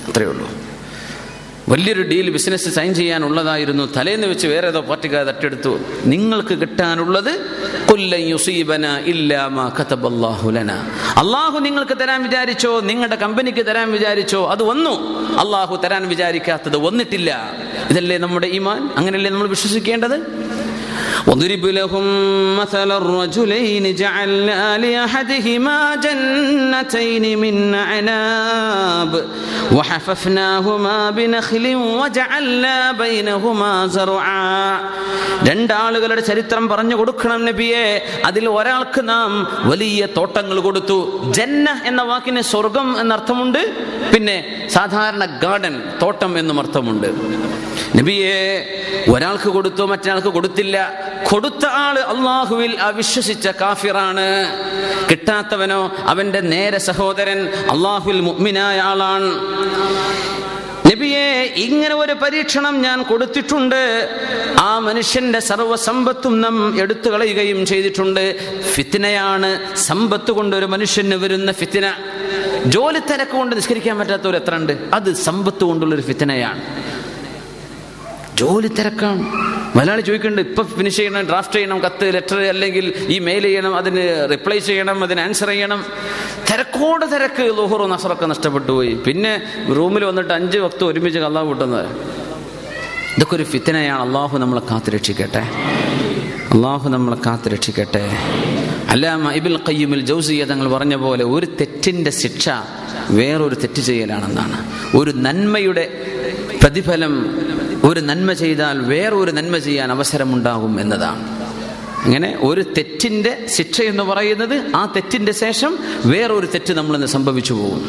അത്രയേ 0.08 0.28
ഉള്ളൂ. 0.28 0.67
വലിയൊരു 1.68 2.02
ഡീൽ 2.02 2.30
ബിസിനസ് 2.30 2.68
സൈൻ 2.68 2.94
ചെയ്യാനുള്ളതായിരുന്നു. 2.94 3.94
തലേന്ന് 3.96 4.26
വെച്ച് 4.26 4.46
വേറെ 4.46 4.68
ഏതോ 4.68 4.80
പാർട്ടിക്കാർ 4.80 5.26
തട്ടിയെടുത്തു. 5.26 5.78
നിങ്ങൾക്ക് 6.04 6.54
കിട്ടാനുള്ളത് 6.54 7.30
അള്ളാഹു 11.18 11.58
നിങ്ങൾക്ക് 11.58 11.96
തരാൻ 12.00 12.22
വിചാരിച്ചോ? 12.22 12.80
നിങ്ങളുടെ 12.80 13.16
കമ്പനിക്ക് 13.16 13.66
തരാൻ 13.66 13.92
വിചാരിച്ചോ? 13.92 14.50
അത് 14.50 14.62
വന്നു. 14.62 14.90
അള്ളാഹു 15.38 15.76
തരാൻ 15.76 16.08
വിചാരിക്കാത്തത് 16.08 16.76
വന്നിട്ടില്ല. 16.76 17.52
ഇതല്ലേ 17.90 18.18
നമ്മുടെ 18.18 18.46
ഈമാൻ? 18.46 18.90
അങ്ങനെയല്ലേ 18.96 19.30
നമ്മൾ 19.30 19.48
വിശ്വസിക്കേണ്ടത്? 19.48 20.48
واضرب 21.27 21.65
لهم 21.67 22.05
مثل 22.57 22.89
الرجلين 22.93 23.95
جعلنا 23.95 24.77
لأحدهما 24.77 25.77
جنتين 25.97 27.37
من 27.37 27.55
أعناب 27.75 29.11
وحففناهما 29.73 31.09
بنخل 31.11 31.65
وجعلنا 31.75 32.75
بينهما 32.93 33.71
زرعا 33.87 34.43
രണ്ടാളുകളുടെ 35.49 36.21
ചരിത്രം 36.23 36.63
പറഞ്ഞു 36.71 36.95
കൊടുക്കണം 36.99 37.39
നബിയെ 37.47 37.85
അതിൽ 38.27 38.45
ഒരാൾക്ക് 38.49 39.01
നാം 39.09 39.31
വലിയ 39.71 40.01
തോട്ടങ്ങൾ 40.17 40.57
കൊടുത്തു 40.59 40.97
ജന്ന 41.37 41.69
എന്ന 41.89 42.01
വാക്കിന് 42.11 42.41
സ്വർഗം 42.51 42.87
എന്നർത്ഥമുണ്ട് 43.01 43.61
പിന്നെ 44.13 44.37
സാധാരണ 44.69 45.25
ഗാർഡൻ 45.43 45.75
തോട്ടം 46.01 46.31
എന്നും 46.41 46.59
അർത്ഥമുണ്ട് 46.63 47.09
നബിയെ 47.97 48.37
ഒരാൾക്ക് 49.13 49.49
കൊടുത്തു 49.49 49.83
മറ്റൊരാൾക്ക് 49.91 50.31
കൊടുത്തില്ല 50.37 50.77
കൊടുത്ത 51.30 51.66
ആൾ 51.66 51.98
അള്ളാഹുവിൽ 51.98 52.80
അവിശ്വസിച്ച 52.80 53.48
കാഫിറാണ്. 53.48 54.28
കിട്ടാത്തവനോ 55.10 55.92
അവന്റെ 55.98 56.40
നേരെ 56.40 56.78
സഹോദരൻ 56.78 57.40
അള്ളാഹുവിൽ 57.70 58.20
മുഗ്മിനായ 58.20 58.80
ആളാണ്. 58.80 59.30
നബിയെ 60.90 61.54
ഇങ്ങനെ 61.56 61.94
ഒരു 61.94 62.12
പരീക്ഷണം 62.12 62.82
ഞാൻ 62.82 63.02
കൊടുത്തിട്ടുണ്ട്. 63.02 64.08
ആ 64.60 64.78
മനുഷ്യന്റെ 64.78 65.40
സർവസമ്പത്തും 65.40 66.40
നാം 66.40 66.80
എടുത്തു 66.80 67.08
കളയുകയും 67.10 67.66
ചെയ്തിട്ടുണ്ട്. 67.66 68.24
ഫിത്തിനയാണ് 68.72 69.76
സമ്പത്ത് 69.76 70.30
കൊണ്ട് 70.30 70.56
ഒരു 70.56 70.66
മനുഷ്യന് 70.66 71.14
വരുന്ന 71.14 71.52
ഫിത്തിന 71.52 71.92
ജോലി 72.66 72.98
തിരക്ക് 72.98 73.30
കൊണ്ട് 73.30 73.56
നിസ്കരിക്കാൻ 73.56 73.98
പറ്റാത്തവർ 73.98 74.36
എത്ര 74.36 74.54
ഉണ്ട് 74.54 74.72
അത് 74.94 75.12
സമ്പത്ത് 75.12 75.64
കൊണ്ടുള്ളൊരു 75.64 76.02
ഫിത്തിനയാണ് 76.02 76.62
ജോലി 78.38 78.68
തിരക്കാണ്. 78.68 79.22
മലയാളി 79.78 80.00
ചോദിക്കുന്നുണ്ട് 80.00 80.48
ഇപ്പൊ 80.48 80.62
ഫിനിഷ് 80.62 80.96
ചെയ്യണം 80.96 81.22
ഡ്രാഫ്റ്റ് 81.28 81.54
ചെയ്യണം 81.54 81.78
കത്ത് 81.78 82.14
ലെറ്റർ 82.14 82.40
അല്ലെങ്കിൽ 82.40 82.92
ഈ 83.08 83.18
മെയിൽ 83.18 83.42
ചെയ്യണം 83.42 83.76
അതിന് 83.76 84.28
റിപ്ലൈ 84.30 84.58
ചെയ്യണം 84.58 85.02
അതിന് 85.02 85.20
ആൻസർ 85.20 85.48
ചെയ്യണം. 85.48 85.84
തിരക്കോട് 86.50 87.06
തിരക്ക് 87.06 87.42
ലോഹറോ 87.58 87.86
നസറൊക്കെ 87.86 88.26
നഷ്ടപ്പെട്ടു 88.26 88.72
പോയി. 88.72 88.94
പിന്നെ 88.94 89.32
റൂമിൽ 89.76 90.04
വന്നിട്ട് 90.04 90.32
അഞ്ച് 90.32 90.58
വക്ത് 90.58 90.84
ഒരുമിച്ച് 90.84 91.18
കള്ളാവ് 91.18 91.46
കൂട്ടുന്നത്. 91.46 91.86
ഇതൊക്കെ 93.16 93.34
ഒരു 93.36 93.42
ഫിത്തനയാണ്. 93.42 94.02
അള്ളാഹു 94.02 94.38
നമ്മളെ 94.38 94.62
കാത്തുരക്ഷിക്കട്ടെ 94.70 95.42
അള്ളാഹു 96.54 96.88
നമ്മളെ 96.88 97.16
കാത്തുരക്ഷിക്കട്ടെ 97.26 98.04
അല്ലാമ 98.88 99.32
ഇബിൽ 99.32 99.56
കയ്യുമിൽ 99.68 100.00
ജൗസിയ 100.00 100.44
തങ്ങൾ 100.44 100.68
പറഞ്ഞ 100.68 100.94
പോലെ 100.96 101.24
ഒരു 101.24 101.46
തെറ്റിന്റെ 101.46 102.10
ശിക്ഷ 102.10 102.48
വേറൊരു 103.10 103.54
തെറ്റ് 103.54 103.80
ചെയ്യലാണെന്നാണ്. 103.80 104.58
ഒരു 104.96 105.10
നന്മയുടെ 105.10 105.84
പ്രതിഫലം 106.62 107.14
ഒരു 107.84 108.00
നന്മ 108.00 108.32
ചെയ്താൽ 108.32 108.80
വേറൊരു 108.80 109.30
നന്മ 109.30 109.58
ചെയ്യാൻ 109.58 109.92
അവസരമുണ്ടാകും 109.92 110.80
എന്നതാണ്. 110.80 111.22
അങ്ങനെ 112.04 112.38
ഒരു 112.40 112.62
തെറ്റിന്റെ 112.76 113.46
ശിക്ഷ 113.48 113.80
എന്ന് 113.80 114.02
പറയുന്നത് 114.02 114.76
ആ 114.76 114.92
തെറ്റിന്റെ 114.96 115.32
ശേഷം 115.32 115.78
വേറൊരു 116.06 116.46
തെറ്റ് 116.46 116.72
നമ്മളിന്ന് 116.72 117.06
സംഭവിച്ചു 117.06 117.54
പോകും 117.54 117.82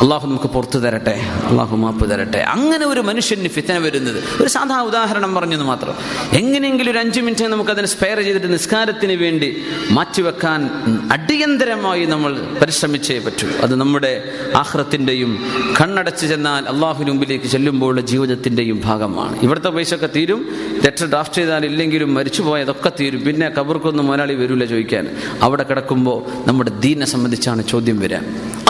അള്ളാഹു 0.00 0.26
നമുക്ക് 0.26 0.44
പുറത്തു 0.44 0.78
തരട്ടെ 0.78 1.14
അള്ളാഹു 1.50 1.76
മാപ്പ് 1.76 2.10
തരട്ടെ. 2.10 2.38
അങ്ങനെ 2.38 2.86
ഒരു 2.86 3.00
മനുഷ്യന് 3.00 3.48
ഫിത്തന 3.48 3.78
വരുന്നത്. 3.78 4.42
ഒരു 4.42 4.48
സാധാ 4.48 4.82
ഉദാഹരണം 4.82 5.34
പറഞ്ഞെന്ന് 5.34 5.64
മാത്രം. 5.64 5.94
എങ്ങനെയെങ്കിലും 6.32 6.90
ഒരു 6.90 6.98
അഞ്ചു 6.98 7.20
മിനിറ്റ് 7.20 7.44
നമുക്ക് 7.44 7.70
അതിനെ 7.70 7.88
സ്പെയർ 7.88 8.20
ചെയ്തിട്ട് 8.20 8.52
നിസ്കാരത്തിന് 8.52 9.12
വേണ്ടി 9.12 9.62
മാറ്റിവെക്കാൻ 9.90 10.70
അടിയന്തരമായി 11.12 12.04
നമ്മൾ 12.04 12.32
പരിശ്രമിച്ചേ 12.62 13.18
പറ്റൂ. 13.18 13.48
അത് 13.62 13.74
നമ്മുടെ 13.74 14.12
ആഹ്റത്തിന്റെയും 14.56 15.32
കണ്ണടച്ച് 15.80 16.26
ചെന്നാൽ 16.26 16.68
അള്ളാഹുവിന് 16.68 17.10
മുമ്പിലേക്ക് 17.10 17.46
ചെല്ലുമ്പോഴുള്ള 17.46 18.00
ജീവിതത്തിന്റെയും 18.00 18.80
ഭാഗമാണ്. 18.84 19.40
ഇവിടുത്തെ 19.40 19.68
പൈസ 19.68 19.94
ഒക്കെ 19.94 20.08
തീരും. 20.16 20.42
ലെറ്റർ 20.84 21.06
ഡ്രാഫ്റ്റ് 21.06 21.36
ചെയ്താൽ 21.36 21.66
ഇല്ലെങ്കിലും 21.66 22.14
മരിച്ചു 22.14 22.42
പോയതൊക്കെ 22.42 22.92
തീരും. 23.00 23.20
പിന്നെ 23.24 23.48
കബർക്കൊന്നും 23.48 24.06
മുതലാളി 24.06 24.34
വരില്ല 24.34 24.64
ചോദിക്കാൻ. 24.64 25.16
അവിടെ 25.42 25.62
കിടക്കുമ്പോൾ 25.62 26.48
നമ്മുടെ 26.48 26.70
ദീനെ 26.70 27.06
സംബന്ധിച്ചാണ് 27.06 27.62
ചോദ്യം 27.68 28.00
വരിക 28.00 28.18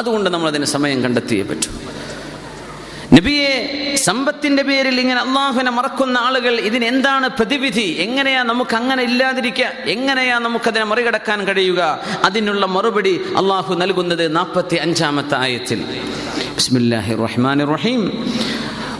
അതുകൊണ്ട് 0.06 0.30
നമ്മൾ 0.30 0.48
അതിന് 0.48 0.64
സമയം 0.64 1.02
കണ്ടെത്തിയേ 1.02 1.42
പറ്റൂ. 1.42 1.70
നബിയെ 3.16 3.50
സമ്പത്തിന്റെ 3.96 4.62
പേരിൽ 4.62 5.00
ഇങ്ങനെ 5.00 5.20
അള്ളാഹുവിനെ 5.20 5.70
മറക്കുന്ന 5.70 6.18
ആളുകൾ 6.18 6.54
ഇതിനെന്താണ് 6.60 7.28
പ്രതിവിധി? 7.28 7.96
എങ്ങനെയാ 7.98 8.42
നമുക്ക് 8.42 8.76
അങ്ങനെ 8.76 9.02
ഇല്ലാതിരിക്കുക 9.02 9.64
എങ്ങനെയാ 9.64 10.38
നമുക്കതിനെ 10.38 10.84
മറികടക്കാൻ 10.84 11.44
കഴിയുക? 11.44 12.00
അതിനുള്ള 12.24 12.66
മറുപടി 12.66 13.14
അള്ളാഹു 13.36 13.74
നൽകുന്നത് 13.74 14.36
നാൽപ്പത്തി 14.36 14.76
അഞ്ചാമത്തെ 14.76 15.36
ആയത്തിൽ 15.36 15.84
റഹ്മാൻ 17.22 17.58
റഹീം. 17.74 18.02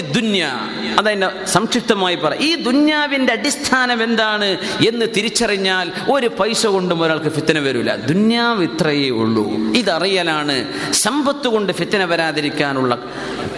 ദുന്യ. 0.00 0.52
അതതിന്റെ 0.98 1.44
സംക്ഷിപ്തമായി 1.44 2.14
പറ. 2.14 2.34
ഈ 2.34 2.54
ദുന്യാവിന്റെ 2.54 3.32
അടിസ്ഥാനം 3.32 4.02
എന്താണ് 4.02 4.58
എന്ന് 4.88 5.06
തിരിച്ചറിഞ്ഞാൽ 5.16 5.92
ഒരു 6.10 6.26
പൈസ 6.26 6.66
കൊണ്ടും 6.66 7.02
ഒരാൾക്ക് 7.02 7.28
ഫിത്തന 7.28 7.58
വരില്ല 7.58 7.96
ദുന്യാവ് 7.96 8.62
ഇത്രയേ 8.62 9.10
ഉള്ളൂ. 9.10 9.50
ഇതറിയലാണ് 9.76 10.72
സമ്പത്ത് 10.92 11.48
കൊണ്ട് 11.48 11.72
ഫിത്തന 11.72 12.04
വരാതിരിക്കാനുള്ള 12.04 12.98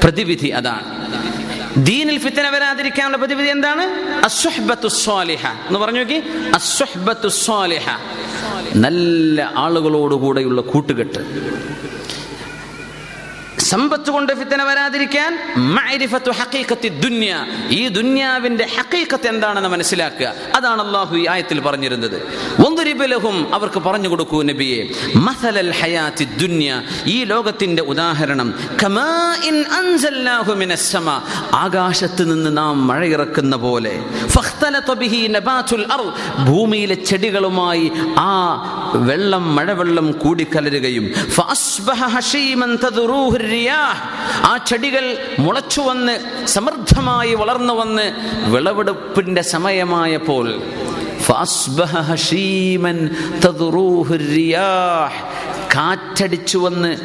പ്രതിവിധി 0.02 0.48
അതാണ്. 0.48 1.00
ദീനിൽ 1.76 2.18
ഫിത്തന 2.18 2.48
വരാതിരിക്കാനുള്ള 2.48 3.16
പ്രതിവിധി 3.16 3.48
എന്താണ്? 3.48 3.82
എന്ന് 5.68 5.78
പറഞ്ഞു 5.78 5.98
നോക്കി. 5.98 6.22
നല്ല 8.74 9.52
ആളുകളോടുകൂടെയുള്ള 9.56 10.60
കൂട്ടുകെട്ട്. 10.60 11.18
സമ്പത്ത് 13.70 14.10
കൊണ്ട് 14.10 14.32
ഫിത്തന 14.32 14.62
വരാതിരിക്കാൻ 14.62 15.54
ദുന്യ. 16.88 17.46
ഈ 17.70 17.88
ദുന്യാവിന്റെ 17.88 18.66
ഹക്കീക്കത്ത് 18.78 19.28
എന്താണെന്ന് 19.28 19.68
മനസ്സിലാക്കുക. 19.68 20.34
അതാണ് 20.54 20.86
അള്ളാഹു 20.86 21.16
ഈ 21.16 21.26
ആയത്തിൽ 21.28 21.60
പറഞ്ഞിരുന്നത്. 21.60 22.16
ഒന്നുരിബലഹും 22.66 23.10
ലഹും 23.10 23.54
അവർക്ക് 23.54 23.80
പറഞ്ഞു 23.80 24.08
കൊടുക്കൂ 24.08 24.42
നബിയെ. 24.42 24.84
മസലൽ 25.18 25.70
ഹയാത്തി 25.70 26.24
ദുന്യ. 26.24 26.82
ഈ 27.06 27.24
ലോകത്തിന്റെ 27.24 27.82
ഉദാഹരണം. 27.82 28.54
ആകാശത്ത് 31.54 32.32
നിന്ന് 32.32 32.56
നാം 32.56 32.86
മഴയിറക്കുന്ന 32.86 33.56
പോലെ. 33.56 34.04
ഭൂമിയിലെ 36.48 36.94
ചെടികളുമായി 36.94 37.92
ആ 38.18 38.60
വെള്ളം 38.94 39.56
മഴവെള്ളം 39.56 40.12
കൂടിക്കലരുകയും. 40.12 41.12
ഫഅസ്ബഹ 41.30 42.06
ആ 43.68 44.56
ചെടികൾ 44.66 45.18
മുളച്ചു 45.38 45.80
വന്ന് 45.80 46.46
സമൃദ്ധമായി 46.46 47.34
വളർന്നു 47.34 47.74
വന്ന് 47.74 48.12
വിളവെടുപ്പിന്റെ 48.50 49.42
സമയമായപ്പോൾ 49.42 50.62
കാറ്റടിച്ചു 55.74 56.58
വന്ന് 56.58 56.98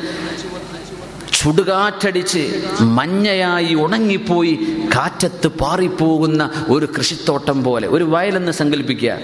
ചുടുകാറ്റടിച്ച് 1.33 2.61
മഞ്ഞയായി 2.81 3.75
ഉണങ്ങിപ്പോയി 3.75 4.53
കാറ്റത്ത് 4.95 5.47
പാറിപ്പോകുന്ന 5.47 6.51
ഒരു 6.69 6.85
കൃഷിത്തോട്ടം 6.97 7.63
പോലെ 7.63 7.87
ഒരു 7.87 8.03
വയലെന്ന് 8.03 8.51
സങ്കല്പിക്കുക. 8.51 9.17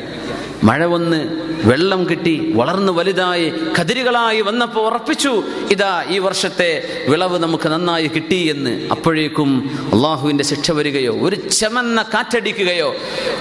മഴ 0.63 0.85
വന്ന് 0.85 1.19
വെള്ളം 1.67 2.09
കിട്ടി 2.09 2.51
വളർന്നു 2.55 2.93
വലുതായി 2.93 3.53
കതിരുകളായി 3.79 4.41
വന്നപ്പോൾ 4.41 4.85
ഉറപ്പിച്ചു 4.85 5.43
ഇതാ 5.71 6.03
ഈ 6.09 6.19
വർഷത്തെ 6.19 6.83
വിളവ് 7.09 7.39
നമുക്ക് 7.43 7.69
നന്നായി 7.69 8.07
കിട്ടി 8.07 8.35
എന്ന്. 8.35 8.87
അപ്പോഴേക്കും 8.91 9.71
അള്ളാഹുവിന്റെ 9.93 10.43
ശിക്ഷ 10.43 10.71
വരികയോ 10.71 11.13
ഒരു 11.13 11.35
ചമന്ന 11.35 12.03
കാറ്റടിക്കുകയോ 12.03 12.95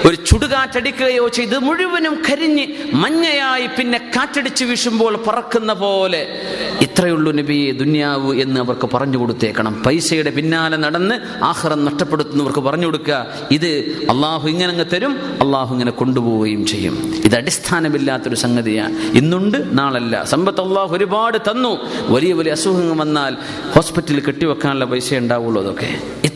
ഒരു 0.08 0.14
ചുടുകാറ്റടിക്കുകയോ 0.14 1.28
ചെയ്ത് 1.28 1.58
മുഴുവനും 1.58 2.22
കരിഞ്ഞ് 2.30 2.66
മഞ്ഞയായി 2.92 3.66
പിന്നെ 3.66 3.98
കാറ്റടിച്ച് 3.98 4.64
വീശുമ്പോൾ 4.64 5.24
പറക്കുന്ന 5.26 5.72
പോലെ 5.72 6.40
ഇത്രയുള്ളൂ 6.80 7.32
നബി 7.32 7.70
ദുന്യാവ് 7.70 8.40
എന്ന് 8.40 8.60
അവർക്ക് 8.60 8.90
പറഞ്ഞു 8.94 9.18
കൊടുത്തേക്കണം. 9.18 9.82
പൈസയുടെ 9.82 10.30
പിന്നാലെ 10.30 10.76
നടന്ന് 10.76 11.44
ആഹ്റം 11.44 11.84
നഷ്ടപ്പെടുത്തുന്നവർക്ക് 11.84 12.58
പറഞ്ഞു 12.58 12.86
കൊടുക്കുക. 12.86 13.26
ഇത് 13.50 13.68
അള്ളാഹു 14.10 14.48
ഇങ്ങനെ 14.48 14.70
അങ്ങ് 14.72 14.84
തരും 14.92 15.12
അള്ളാഹു 15.40 15.72
ഇങ്ങനെ 15.72 15.90
കൊണ്ടുപോവുകയും 15.90 16.66
ചെയ്യും. 16.66 17.09
ഇത് 17.16 17.36
അടിസ്ഥാനമില്ലാത്തൊരു 17.36 18.34
സംഗതിയാണ്. 18.34 18.96
ഇന്നുണ്ട് 19.16 19.78
നാളല്ല. 19.78 20.24
സമ്പത്ത് 20.24 20.60
അള്ളാഹു 20.60 20.96
ഒരുപാട് 20.96 21.38
തന്നു. 21.38 21.78
വലിയ 22.08 22.32
വലിയ 22.32 22.52
അസുഖങ്ങൾ 22.52 22.96
വന്നാൽ 22.96 23.36
ഹോസ്പിറ്റലിൽ 23.74 24.20
കെട്ടിവെക്കാനുള്ള 24.20 24.84
പൈസ 24.84 25.14
ഉണ്ടാവുള്ളൂ 25.14 25.62
അതൊക്കെ. 25.62 25.88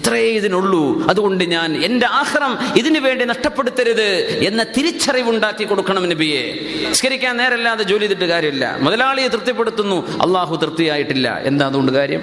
ഇത്രേ 0.04 0.20
ഇതിനുള്ളൂ. 0.20 1.06
അതുകൊണ്ട് 1.08 1.44
ഞാൻ 1.44 1.84
എന്റെ 1.84 2.06
ആഹ്റം 2.06 2.58
ഇതിനു 2.76 3.00
വേണ്ടി 3.00 3.24
നഷ്ടപ്പെടുത്തരുത് 3.24 4.02
എന്ന 4.42 4.62
തിരിച്ചറിവുണ്ടാക്കി 4.62 5.64
കൊടുക്കണം 5.64 6.08
നബിയെ. 6.08 6.52
നിസ്കരിക്കാൻ 6.88 7.36
നേരല്ലാതെ 7.36 7.82
ജോലി 7.82 8.00
ചെയ്തിട്ട് 8.00 8.24
കാര്യമില്ല. 8.24 8.76
മുതലാളിയെ 8.80 9.28
തൃപ്തിപ്പെടുത്തുന്നു. 9.28 10.18
അള്ളാഹു 10.18 10.56
തൃപ്തിയായിട്ടില്ല. 10.56 11.40
എന്താ 11.44 11.66
അതുകൊണ്ട് 11.66 11.92
കാര്യം? 11.92 12.20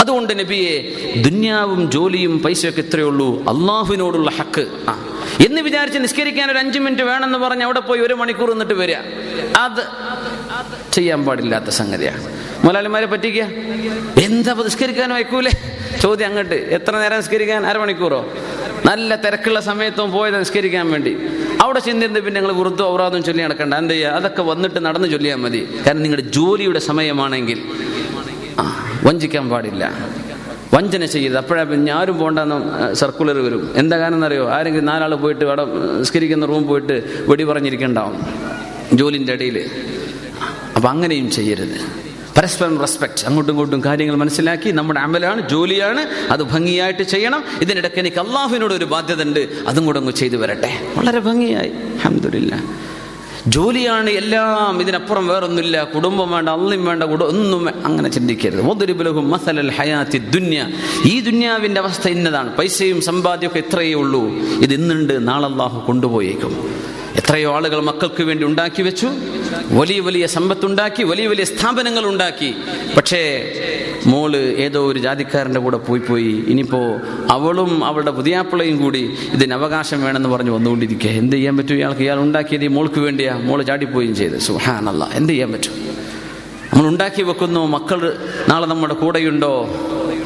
അതുകൊണ്ട് 0.00 0.38
നബിയെ 0.38 0.92
ദുന്യാവും 1.16 1.90
ജോലിയും 1.90 2.42
പൈസയൊക്കെ 2.42 2.80
ഇത്രയേ 2.80 3.04
ഉള്ളൂ 3.04 3.40
അള്ളാഹുവിനോടുള്ള 3.40 4.30
ഹക്ക്. 4.30 4.68
ആ. 4.88 5.08
എന്ന് 5.46 5.60
വിചാരിച്ച് 5.60 5.98
നിസ്കരിക്കാൻ 5.98 6.50
ഒരു 6.50 6.58
അഞ്ചു 6.58 6.78
മിനിറ്റ് 6.78 7.02
വേണമെന്ന് 7.02 7.38
പറഞ്ഞ് 7.38 7.64
അവിടെ 7.64 7.80
പോയി 7.80 8.00
ഒരു 8.00 8.14
മണിക്കൂർ 8.14 8.50
നിന്നിട്ട് 8.50 8.74
വരിക. 8.74 8.96
അത് 9.56 9.86
ചെയ്യാൻ 10.92 11.24
പാടില്ലാത്ത 11.24 11.68
സംഗതിയാണ്. 11.70 12.41
മുതലാളിമാരെ 12.64 13.06
പറ്റിക്കുക? 13.12 13.44
എന്താ 14.26 14.52
നിസ്കരിക്കാൻ 14.66 15.10
വയ്ക്കൂലേ 15.16 15.52
ചോദ്യം 16.02 16.26
അങ്ങോട്ട്. 16.28 16.58
എത്ര 16.76 16.92
നേരം 17.02 17.18
നിസ്കരിക്കാൻ? 17.20 17.60
അരമണിക്കൂറോ? 17.70 18.20
നല്ല 18.88 19.16
തിരക്കുള്ള 19.24 19.58
സമയത്തും 19.70 20.08
പോയത് 20.16 20.36
നിസ്കരിക്കാൻ 20.42 20.86
വേണ്ടി. 20.94 21.12
അവിടെ 21.64 21.80
ചെന്നിരുന്ന് 21.86 22.20
പിന്നെ 22.26 22.38
നിങ്ങൾ 22.40 22.54
വൃദ്ധം 22.60 22.86
ഔറാദും 22.92 23.22
ചൊല്ലി 23.28 23.42
നടക്കണ്ട. 23.46 23.74
എന്ത് 23.82 23.94
ചെയ്യുക 23.94 24.16
അതൊക്കെ 24.18 24.42
വന്നിട്ട് 24.50 24.80
നടന്ന് 24.86 25.08
ചൊല്ലിയാൽ 25.14 25.40
മതി. 25.44 25.60
കാരണം 25.86 26.02
നിങ്ങളുടെ 26.06 26.26
ജോലിയുടെ 26.36 26.80
സമയമാണെങ്കിൽ 26.90 27.58
വഞ്ചിക്കാൻ 29.08 29.46
പാടില്ല. 29.52 29.84
വഞ്ചന 30.74 31.04
ചെയ്യരുത് 31.14 31.38
അപ്പോഴാ 31.40 31.62
പിന്നെ 31.70 31.90
ആരും 31.92 32.16
പോണ്ടെന്ന് 32.20 32.58
സർക്കുലർ 33.00 33.38
വരും. 33.46 33.62
എന്താ 33.80 33.96
കാരണം 34.02 34.18
എന്നറിയോ? 34.18 34.44
ആരെങ്കിലും 34.56 34.86
നാലാൾ 34.90 35.12
പോയിട്ട് 35.24 35.44
അവിടെ 35.48 35.64
നിസ്കരിക്കുന്ന 36.02 36.46
റൂം 36.52 36.64
പോയിട്ട് 36.70 36.96
വെടി 37.30 37.44
പറഞ്ഞിരിക്കണ്ടാവും 37.50 38.16
ജോലിന്റെ 39.00 39.34
ഇടയിൽ 39.38 39.58
അപ്പം 40.76 40.88
അങ്ങനെയും 40.94 41.28
ചെയ്യരുത്. 41.30 41.76
പരസ്പരം 42.38 42.78
റെസ്പെക്ട് 42.78 43.26
അങ്ങോട്ടും 43.26 43.52
ഇങ്ങോട്ടും 43.52 43.84
കാര്യങ്ങൾ 43.84 44.16
മനസ്സിലാക്കി 44.16 44.70
നമ്മുടെ 44.70 45.00
അമലാണ് 45.00 45.48
ജോലിയാണ് 45.48 46.00
അത് 46.30 46.42
ഭംഗിയായിട്ട് 46.42 47.02
ചെയ്യണം. 47.02 47.44
ഇതിനിടയ്ക്ക് 47.60 47.98
എനിക്ക് 47.98 48.16
അള്ളാഹുവിനോട് 48.16 48.74
ഒരു 48.74 48.84
ബാധ്യത 48.84 49.22
ഉണ്ട് 49.22 49.48
അതും 49.66 49.86
കൂടെ 49.86 49.98
അങ്ങ് 49.98 50.12
ചെയ്തു 50.12 50.36
വരട്ടെ. 50.36 50.92
വളരെ 50.96 51.18
ഭംഗിയായി. 51.18 51.68
അഹമ്മദില്ല 51.68 52.62
ജോലിയാണ് 53.46 54.10
എല്ലാം. 54.10 54.80
ഇതിനപ്പുറം 54.80 55.28
വേറൊന്നുമില്ല. 55.28 55.84
കുടുംബം 55.84 56.30
വേണ്ട 56.30 56.48
അള്ളിയും 56.48 56.84
വേണ്ട 56.84 57.02
കുട 57.02 57.24
ഒന്നും 57.24 57.86
അങ്ങനെ 57.86 58.08
ചിന്തിക്കരുത്. 58.08 58.60
ഒതൊരുബലഹും 58.60 59.30
മസലൽ 59.30 59.70
ഹയാത്തി 59.70 60.18
ദുന്യ. 60.18 60.68
ഈ 61.04 61.20
ദുന്യാവിന്റെ 61.20 61.80
അവസ്ഥ 61.80 62.08
ഇന്നതാണ്. 62.08 62.56
പൈസയും 62.56 63.00
സമ്പാദ്യമൊക്കെ 63.00 63.58
ഇത്രയേ 63.58 63.94
ഉള്ളൂ. 63.94 64.28
ഇത് 64.30 64.74
ഇന്നുണ്ട് 64.74 65.28
നാളെ 65.28 65.48
അള്ളാഹു 65.48 65.86
കൊണ്ടുപോയേക്കും. 65.86 66.74
എത്രയോ 67.16 67.54
ആളുകൾ 67.54 67.80
മക്കൾക്ക് 67.80 68.22
വേണ്ടി 68.22 68.44
ഉണ്ടാക്കി 68.44 68.82
വെച്ചു. 68.82 69.08
വലിയ 69.70 70.00
വലിയ 70.00 70.26
സമ്പത്തുണ്ടാക്കി 70.26 71.02
വലിയ 71.02 71.26
വലിയ 71.26 71.44
സ്ഥാപനങ്ങൾ 71.44 72.06
ഉണ്ടാക്കി. 72.06 72.54
പക്ഷേ 72.96 73.52
മോൾ 74.06 74.36
ഏതോ 74.36 74.86
ഒരു 74.86 74.98
ജാതിക്കാരന്റെ 74.98 75.60
കൂടെ 75.60 75.76
പോയി 75.76 76.00
പോയി 76.00 76.44
ഇനിയിപ്പോൾ 76.46 77.00
അവളും 77.30 77.84
അവളുടെ 77.84 78.10
പുതിയാപ്പിളയും 78.10 78.82
കൂടി 78.82 79.16
ഇതിന് 79.32 79.54
അവകാശം 79.54 80.04
വേണമെന്ന് 80.04 80.28
പറഞ്ഞ് 80.28 80.50
വന്നുകൊണ്ടിരിക്കുക. 80.50 81.10
എന്ത് 81.10 81.36
ചെയ്യാൻ 81.36 81.56
പറ്റും 81.56 81.74
ഇയാൾക്ക്? 81.74 82.00
ഇയാൾ 82.00 82.18
ഉണ്ടാക്കിയത് 82.20 82.64
ഈ 82.64 82.66
മോൾക്ക് 82.66 83.00
വേണ്ടിയാ. 83.00 83.34
മോൾ 83.34 83.62
ചാടിപ്പോയും 83.62 84.14
ചെയ്ത്. 84.14 84.38
സുഹാനല്ല 84.38 85.08
എന്ത് 85.12 85.32
ചെയ്യാൻ 85.32 85.52
പറ്റും? 85.52 85.72
നമ്മൾ 86.72 86.88
ഉണ്ടാക്കി 86.88 87.22
വെക്കുന്നു. 87.22 87.66
മക്കൾ 87.66 88.16
നാളെ 88.48 88.66
നമ്മുടെ 88.66 88.94
കൂടെയുണ്ടോ? 88.94 89.54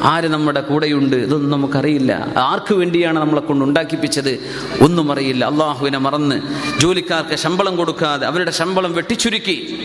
ആര് 0.01 0.23
നമ്മുടെ 0.23 0.61
കൂടെയുണ്ട് 0.61 1.15
ഇതൊന്നും 1.15 1.51
നമുക്കറിയില്ല. 1.51 2.33
ആർക്കു 2.37 2.73
വേണ്ടിയാണ് 2.73 3.19
നമ്മളെ 3.19 3.41
കൊണ്ട് 3.41 3.65
ഉണ്ടാക്കിപ്പിച്ചത്? 3.65 4.39
ഒന്നും 4.81 5.11
അറിയില്ല. 5.11 5.45
അള്ളാഹുവിനെ 5.45 5.97
മറന്ന് 5.97 6.41
ജോലിക്കാർക്ക് 6.79 7.35
ശമ്പളം 7.35 7.75
കൊടുക്കാതെ 7.75 8.27
അവരുടെ 8.27 8.51
ശമ്പളം 8.51 8.93
വെട്ടിച്ചുരുക്കി. 8.93 9.79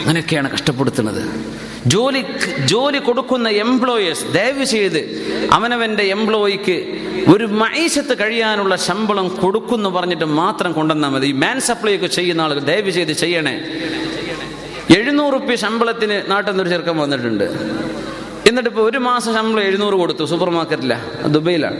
അങ്ങനെയൊക്കെയാണ് 0.00 0.50
കഷ്ടപ്പെടുത്തുന്നത്. 0.50 1.30
ജോലി 1.86 2.24
ജോലി 2.64 2.98
കൊടുക്കുന്ന 2.98 3.48
എംപ്ലോയേഴ്സ് 3.48 4.24
ദയവ് 4.34 4.64
ചെയ്ത് 4.64 4.98
അവനവന്റെ 5.52 6.02
എംപ്ലോയിക്ക് 6.02 7.00
ഒരു 7.34 7.44
മൈശത്ത് 7.44 8.18
കഴിയാനുള്ള 8.18 8.76
ശമ്പളം 8.76 9.28
കൊടുക്കുന്നു 9.28 9.90
പറഞ്ഞിട്ട് 9.90 10.24
മാത്രം 10.24 10.72
കൊണ്ടുവന്നാൽ 10.72 11.08
മതി. 11.08 11.26
ഈ 11.26 11.32
മാൻ 11.32 11.60
സപ്ലൈ 11.60 11.94
ഒക്കെ 11.94 12.06
ചെയ്യുന്ന 12.06 12.42
ആളുകൾ 12.42 12.60
ദയവ് 12.60 12.90
ചെയ്ത് 12.90 13.12
ചെയ്യണേ. 13.12 13.60
എഴുന്നൂറ് 14.96 15.34
റുപ്യ 15.34 15.56
ശമ്പളത്തിന് 15.56 16.30
നാട്ടിൽ 16.30 16.50
നിന്നൊരു 16.50 16.68
ചെറുക്കം 16.68 16.98
വന്നിട്ടുണ്ട്. 16.98 17.87
എന്നിട്ട് 18.48 18.70
ഇപ്പൊ 18.72 18.82
ഒരു 18.90 18.98
മാസം 19.08 19.30
ശമ്പളം 19.36 19.62
എഴുന്നൂറ് 19.68 19.96
കൊടുത്തു 20.02 20.24
സൂപ്പർ 20.32 20.50
മാർക്കറ്റിലാണ് 20.56 21.32
ദുബൈയിലാണ് 21.36 21.78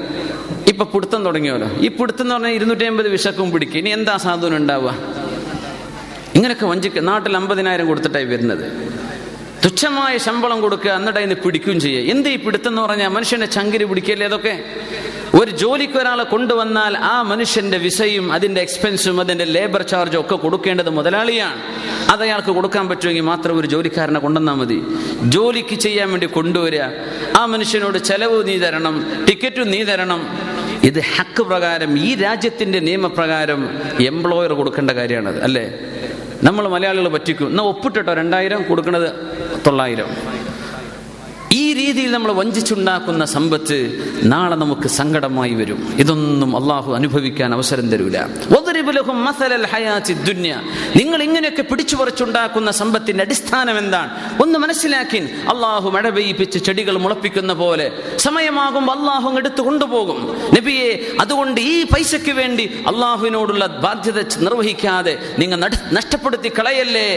ഇപ്പൊ 0.71 0.85
പിടുത്തം 0.93 1.21
തുടങ്ങിയല്ലോ 1.27 1.69
ഈ 1.87 1.89
പിടുത്തം 1.99 2.25
എന്ന് 2.25 2.35
പറഞ്ഞാൽ 2.35 2.55
ഇരുന്നൂറ്റി 2.59 2.87
അമ്പത് 2.91 3.09
വിശക്കും 3.15 3.49
പിടിക്കും. 3.55 3.79
ഇനി 3.83 3.91
എന്താ 3.99 4.15
സാധനം 4.25 4.57
ഉണ്ടാവുക? 4.61 4.91
ഇങ്ങനെയൊക്കെ 6.37 6.67
വഞ്ചിക്ക 6.73 6.99
നാട്ടിൽ 7.11 7.37
അമ്പതിനായിരം 7.41 7.87
കൊടുത്തിട്ടായി 7.91 8.27
വരുന്നത്. 8.33 8.67
തുച്ഛമായ 9.63 10.15
ശമ്പളം 10.27 10.59
കൊടുക്കുക 10.65 10.91
എന്നിട്ട് 10.99 11.19
അതിന് 11.21 11.37
പിടിക്കുകയും 11.45 11.79
ചെയ്യുക. 11.85 12.11
എന്ത് 12.13 12.29
ഈ 12.35 12.37
പിടുത്തം 12.45 12.71
എന്ന് 12.73 12.83
പറഞ്ഞാൽ 12.83 13.11
മനുഷ്യന്റെ 13.17 13.49
ചങ്കിരി 13.57 13.87
പിടിക്കല്ലേ 13.91 14.27
അതൊക്കെ? 14.31 14.55
ഒരു 15.35 15.51
ജോലിക്ക് 15.51 15.99
ഒരാളെ 15.99 16.25
കൊണ്ടുവന്നാൽ 16.25 16.99
ആ 16.99 17.23
മനുഷ്യന്റെ 17.23 17.79
വിസയും 17.79 18.33
അതിന്റെ 18.33 18.61
എക്സ്പെൻസും 18.61 19.21
അതിന്റെ 19.21 19.45
ലേബർ 19.45 19.83
ചാർജും 19.83 20.21
ഒക്കെ 20.21 20.37
കൊടുക്കേണ്ടത് 20.37 20.91
മുതലാളിയാണ്. 20.91 21.63
അത് 22.11 22.23
അയാൾക്ക് 22.23 22.49
കൊടുക്കാൻ 22.49 22.89
പറ്റുമെങ്കിൽ 22.89 23.23
മാത്രം 23.23 23.59
ഒരു 23.59 23.67
ജോലിക്കാരനെ 23.67 24.21
കൊണ്ടുവന്നാൽ 24.21 24.55
മതി. 24.55 24.83
ജോലിക്ക് 25.23 25.75
ചെയ്യാൻ 25.75 26.11
വേണ്ടി 26.11 26.27
കൊണ്ടുവരിക. 26.27 26.83
ആ 27.37 27.47
മനുഷ്യനോട് 27.47 27.99
ചെലവ് 27.99 28.49
നീ 28.49 28.59
തരണം 28.59 29.25
ടിക്കറ്റും 29.29 29.71
നീ 29.71 29.83
തരണം. 29.83 30.39
ഇത് 30.83 31.01
ഹക്ക് 31.01 31.43
പ്രകാരം 31.43 31.99
ഈ 31.99 32.15
രാജ്യത്തിന്റെ 32.15 32.79
നിയമപ്രകാരം 32.79 33.79
എംപ്ലോയർ 34.01 34.53
കൊടുക്കേണ്ട 34.53 34.91
കാര്യമാണത് 34.91 35.43
അല്ലേ? 35.43 35.73
നമ്മൾ 36.43 36.69
മലയാളികൾ 36.69 37.09
പറ്റിക്കും. 37.09 37.47
എന്നാൽ 37.47 37.65
ഒപ്പിട്ടോ 37.65 38.15
രണ്ടായിരം 38.15 38.63
കൊടുക്കുന്നത് 38.63 39.13
തൊള്ളായിരം. 39.67 40.38
രീതിയിൽ 41.79 42.11
നമ്മൾ 42.11 42.33
വഞ്ചിച്ചുണ്ടാക്കുന്ന 42.33 43.25
സമ്പത്ത് 43.25 43.77
നാളെ 44.23 44.57
നമുക്ക് 44.57 44.89
സങ്കടമായി 44.89 45.55
വരും. 45.55 45.95
ഇതൊന്നും 45.99 46.57
അള്ളാഹു 46.57 46.95
അനുഭവിക്കാൻ 46.95 47.55
അവസരം 47.55 47.89
തരൂല. 47.91 48.19
നിങ്ങൾ 50.97 51.23
ഇങ്ങനെയൊക്കെ 51.23 51.63
പിടിച്ചു 51.63 51.97
പറിച്ചുണ്ടാക്കുന്ന 51.97 52.71
സമ്പത്തിന്റെ 52.71 53.25
അടിസ്ഥാനം 53.25 53.79
എന്താണ്? 53.79 54.43
ഒന്ന് 54.43 54.59
മനസ്സിലാക്കി 54.59 55.19
അള്ളാഹു 55.19 55.91
മഴ 55.91 56.09
പെയ്യിപ്പിച്ച് 56.09 56.59
ചെടികൾ 56.59 56.99
മുളപ്പിക്കുന്ന 56.99 57.53
പോലെ 57.53 57.93
സമയമാകുമ്പോൾ 58.17 58.93
അള്ളാഹു 58.99 59.37
എടുത്തു 59.37 59.63
കൊണ്ടുപോകും. 59.63 60.37
നബിയെ 60.57 61.07
അതുകൊണ്ട് 61.21 61.61
ഈ 61.61 61.83
പൈസയ്ക്ക് 61.83 62.31
വേണ്ടി 62.31 62.65
അള്ളാഹുവിനോടുള്ള 62.87 63.67
ബാധ്യത 63.67 64.39
നിർവഹിക്കാതെ 64.39 65.19
നിങ്ങൾ 65.39 65.71
നഷ്ടപ്പെടുത്തി 65.93 66.49
കളയല്ലേ 66.49 67.09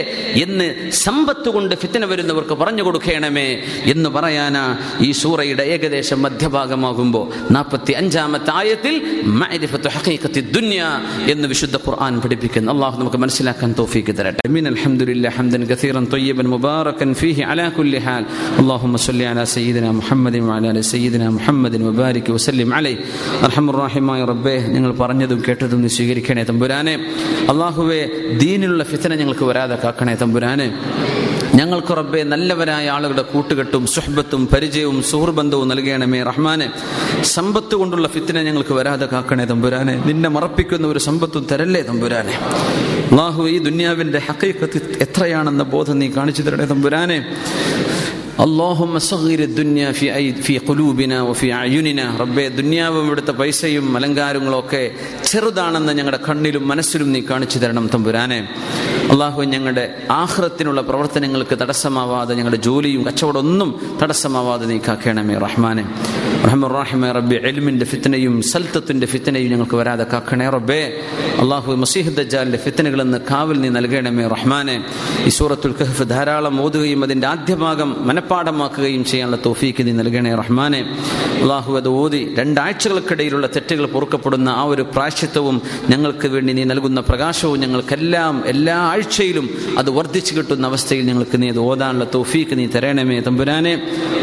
എന്ന് 0.42 0.90
സമ്പത്ത് 0.90 1.48
കൊണ്ട് 1.48 1.74
ഫിത്തന 1.74 2.04
വരുന്നവർക്ക് 2.04 2.54
പറഞ്ഞു 2.54 2.82
കൊടുക്കണമേ 2.82 3.48
എന്ന് 3.84 4.10
പറയാൻ 4.10 4.51
സുബ്ഹാന 4.51 4.59
ഈ 5.05 5.09
സൂറയുടെ 5.19 5.63
ഏകദേശം 5.73 6.19
മധ്യഭാഗമാകുമ്പോൾ 6.23 7.23
നാൽപ്പത്തി 7.55 7.93
അഞ്ചാമത്തെ 7.99 8.51
ആയത്തിൽ 8.59 8.95
മഅരിഫത്തു 9.41 9.89
ഹഖീഖത്തി 9.95 10.41
ദുനിയ 10.55 10.81
എന്ന് 11.33 11.47
വിശുദ്ധ 11.51 11.77
ഖുർആൻ 11.85 12.15
പഠിപ്പിക്കുന്നു 12.23 12.71
അള്ളാഹു 12.73 12.95
നമുക്ക് 13.01 13.19
മനസ്സിലാക്കാൻ 13.23 13.69
തോഫീക്ക് 13.79 14.13
തരട്ടെ 14.19 14.49
മീൻ 14.55 14.67
അൽഹംദുലില്ലാ 14.73 15.31
ഹംദൻ 15.37 15.63
കസീറൻ 15.71 16.05
طيبا 16.13 16.43
مباركا 16.47 17.05
فيه 17.13 17.37
على 17.49 17.65
كل 17.77 17.93
حال 18.05 18.23
اللهم 18.61 18.93
صل 18.99 19.19
على 19.31 19.43
سيدنا 19.49 19.89
محمد 19.99 20.35
وعلى 20.47 20.67
ال 20.71 20.79
سيدنا 20.85 21.27
محمد 21.37 21.73
وبارك 21.87 22.25
وسلم 22.35 22.69
عليه 22.77 22.95
അർഹം 23.47 23.65
റഹീമായ 23.77 24.19
റബ്ബേ 24.31 24.55
നിങ്ങൾ 24.75 24.91
പറഞ്ഞതും 25.01 25.39
കേട്ടതും 25.47 25.79
നീ 25.83 25.89
സ്വീകരിക്കണേ 25.95 26.43
തമ്പുരാനെ 26.49 26.95
അള്ളാഹുവെ 27.51 28.01
ദീനിലുള്ള 28.41 28.83
ഫിത്തന 28.91 29.11
ഞങ്ങൾക്ക് 29.21 29.45
വരാതെ 29.49 29.75
കാക്കണേ 29.83 30.13
തമ്പുരാനെ 30.21 30.67
ഞങ്ങൾക്ക് 31.54 31.96
റബ്ബെ 31.96 32.22
നല്ലവരായ 32.22 32.90
ആളുകളുടെ 32.90 33.22
കൂട്ടുകെട്ടും 33.22 33.86
സുഹബത്തും 33.86 34.48
പരിചയവും 34.52 35.02
സുഹൃബന്ധവും 35.02 35.68
നൽകണമേ 35.68 36.22
റഹ്മാനെ. 36.22 36.70
സമ്പത്ത് 37.22 37.74
കൊണ്ടുള്ള 37.74 38.08
ഫിത്തിനെ 38.08 38.42
ഞങ്ങൾക്ക് 38.42 38.74
വരാതെ 38.74 39.06
കാക്കണേ 39.06 39.44
തമ്പുരാനെ. 39.44 39.94
നിന്നെ 40.06 40.28
മറപ്പിക്കുന്ന 40.28 40.86
ഒരു 40.86 40.98
സമ്പത്തും 40.98 41.46
തരല്ലേ 41.52 41.82
തമ്പുരാനെ. 41.82 42.32
അള്ളാഹു 43.10 43.42
ഈ 43.48 43.58
ദുന്യാവിന്റെ 43.58 44.18
ഹക്കൈക്കത്ത് 44.18 44.98
എത്രയാണെന്ന 45.00 45.62
ബോധം 45.62 45.98
നീ 45.98 46.08
കാണിച്ചു 46.08 46.42
തരണേ 46.42 46.64
തമ്പുരാനെ. 46.64 47.18
അള്ളാഹും 48.38 48.98
റബ്ബെ 52.18 52.48
ദുന്യാവും 52.48 53.06
ഇവിടുത്തെ 53.06 53.32
പൈസയും 53.32 53.96
അലങ്കാരങ്ങളൊക്കെ 53.96 54.90
ചെറുതാണെന്ന് 55.24 55.92
ഞങ്ങളുടെ 55.92 56.20
കണ്ണിലും 56.28 56.68
മനസ്സിലും 56.68 57.12
നീ 57.12 57.20
കാണിച്ചു 57.30 57.58
തരണം 57.58 57.90
തമ്പുരാനെ. 57.94 58.48
അള്ളാഹു 59.12 59.42
ഞങ്ങളുടെ 59.42 59.94
ആഹ്റത്തിനുള്ള 60.10 60.80
പ്രവർത്തനങ്ങൾക്ക് 60.80 61.58
തടസ്സമാവാതെ 61.58 62.34
ഞങ്ങളുടെ 62.34 62.60
ജോലിയും 62.62 63.02
കച്ചവടം 63.06 63.38
ഒന്നും 63.38 63.98
തടസ്സമാവാതെ 64.02 64.66
നീക്കാക്കണമേ 64.66 65.34
റഹ്മാനെ. 65.38 65.84
റഹ്മുറാഹിമെ 66.44 67.12
റബ്ബി 67.12 67.36
എൽമിന്റെ 67.42 67.86
ഫിത്തനയും 67.86 68.42
സൽത്തത്തിന്റെ 68.42 69.06
ഫിത്തനയും 69.06 69.50
ഞങ്ങൾക്ക് 69.50 69.74
വരാതെ 69.74 70.06
കാക്കണേ 70.12 70.48
റബ്ബേ. 70.48 71.00
അള്ളാഹു 71.40 71.72
മസീഹ് 71.72 72.56
ഫിത്തനകളിൽ 72.56 73.20
കാവൽ 73.30 73.60
നീ 73.60 73.68
നൽകണമേ 73.68 74.26
റഹ്മാനെ. 74.26 74.84
ഈ 75.26 75.28
സൂറത്തുൽ 75.28 75.74
കഹഫ് 75.80 76.08
ധാരാളം 76.08 76.62
ഓതുകയും 76.62 77.02
അതിന്റെ 77.04 77.26
ആദ്യ 77.26 77.54
ഭാഗം 77.54 78.06
മനഃപ്പാടമാക്കുകയും 78.06 79.04
ചെയ്യാനുള്ള 79.04 79.38
തോഫീക്ക് 79.46 79.86
നീ 79.86 79.92
നൽകണേ 79.92 80.34
റഹ്മാനെ. 80.34 80.80
അള്ളാഹു 81.42 81.76
അത് 81.76 81.88
ഓതി 81.88 82.34
രണ്ടാഴ്ചകൾക്കിടയിലുള്ള 82.38 83.46
തെറ്റുകൾ 83.46 83.86
പൊറുക്കപ്പെടുന്ന 83.86 84.48
ആ 84.48 84.62
ഒരു 84.62 84.82
പ്രാശ്യത്വവും 84.82 85.62
ഞങ്ങൾക്ക് 85.90 86.26
വേണ്ടി 86.28 86.52
നീ 86.52 86.64
നൽകുന്ന 86.64 87.00
പ്രകാശവും 87.00 87.60
ഞങ്ങൾക്കെല്ലാം 87.60 88.42
എല്ലാ 88.46 89.00
ആഴ്ചയിലും 89.02 89.50
അത് 89.78 89.90
വർദ്ധിച്ചു 89.90 90.32
കിട്ടുന്ന 90.34 90.66
അവസ്ഥയിൽ 90.66 91.06
ഞങ്ങൾക്ക് 91.06 91.42
നീ 91.42 91.48
അത് 91.48 91.58
ഓതാനുള്ള 91.58 92.06
തോഫീക്ക് 92.14 92.58
നീ 92.58 92.66
തരണമേ. 92.66 93.20
തമ്പുരാനെ 93.20 93.72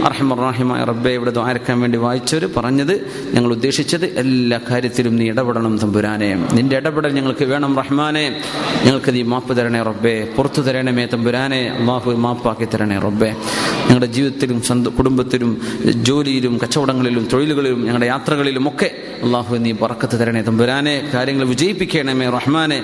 അർഹമറാഹിമായ 0.06 0.84
റബ്ബെ 0.84 1.10
ഇവിടെ 1.10 1.32
ദ്വാരക്കാൻ 1.32 1.82
വേണ്ടി 1.82 1.98
വായിച്ചവർ 1.98 2.50
പറഞ്ഞത് 2.58 2.94
ഞങ്ങൾ 3.34 3.52
ഉദ്ദേശിച്ചത് 3.52 4.06
എല്ലാ 4.06 4.60
കാര്യത്തിലും 4.72 5.16
നീ 5.16 5.26
ഇടപെടണം 5.30 5.78
തമ്പുരാനെ. 5.78 6.30
നിന്റെ 6.54 6.76
ഇടപെടൽ 6.76 7.12
ഞങ്ങൾക്ക് 7.14 7.46
വേണം 7.46 7.78
റഹ്മാനെ. 7.78 8.26
ഞങ്ങൾക്ക് 8.86 9.14
നീ 9.14 9.22
മാപ്പ് 9.22 9.58
തരണേ 9.58 9.82
റബ്ബെ. 9.82 10.28
പുറത്തു 10.38 10.62
തരണമേ 10.62 11.06
തമ്പുരാനെ. 11.06 11.62
അള്ളാഹു 11.80 12.12
മാപ്പാക്കി 12.12 12.66
തരണേ 12.66 13.00
റബ്ബെ. 13.00 13.36
ഞങ്ങളുടെ 13.82 14.06
ജീവിതത്തിലും 14.06 14.90
കുടുംബത്തിലും 14.98 15.52
ജോലിയിലും 16.04 16.60
കച്ചവടങ്ങളിലും 16.64 17.28
തൊഴിലുകളിലും 17.34 17.80
ഞങ്ങളുടെ 17.86 18.06
യാത്രകളിലും 18.06 18.68
ഒക്കെ 18.68 18.92
അള്ളാഹു 19.24 19.56
നീ 19.56 19.72
പറക്കത്ത് 19.72 20.20
തരണേ 20.20 20.42
തമ്പുരാനെ. 20.42 21.12
കാര്യങ്ങൾ 21.14 21.46
വിജയിപ്പിക്കണമേ 21.46 22.30
റഹ്മാനെ. 22.30 22.80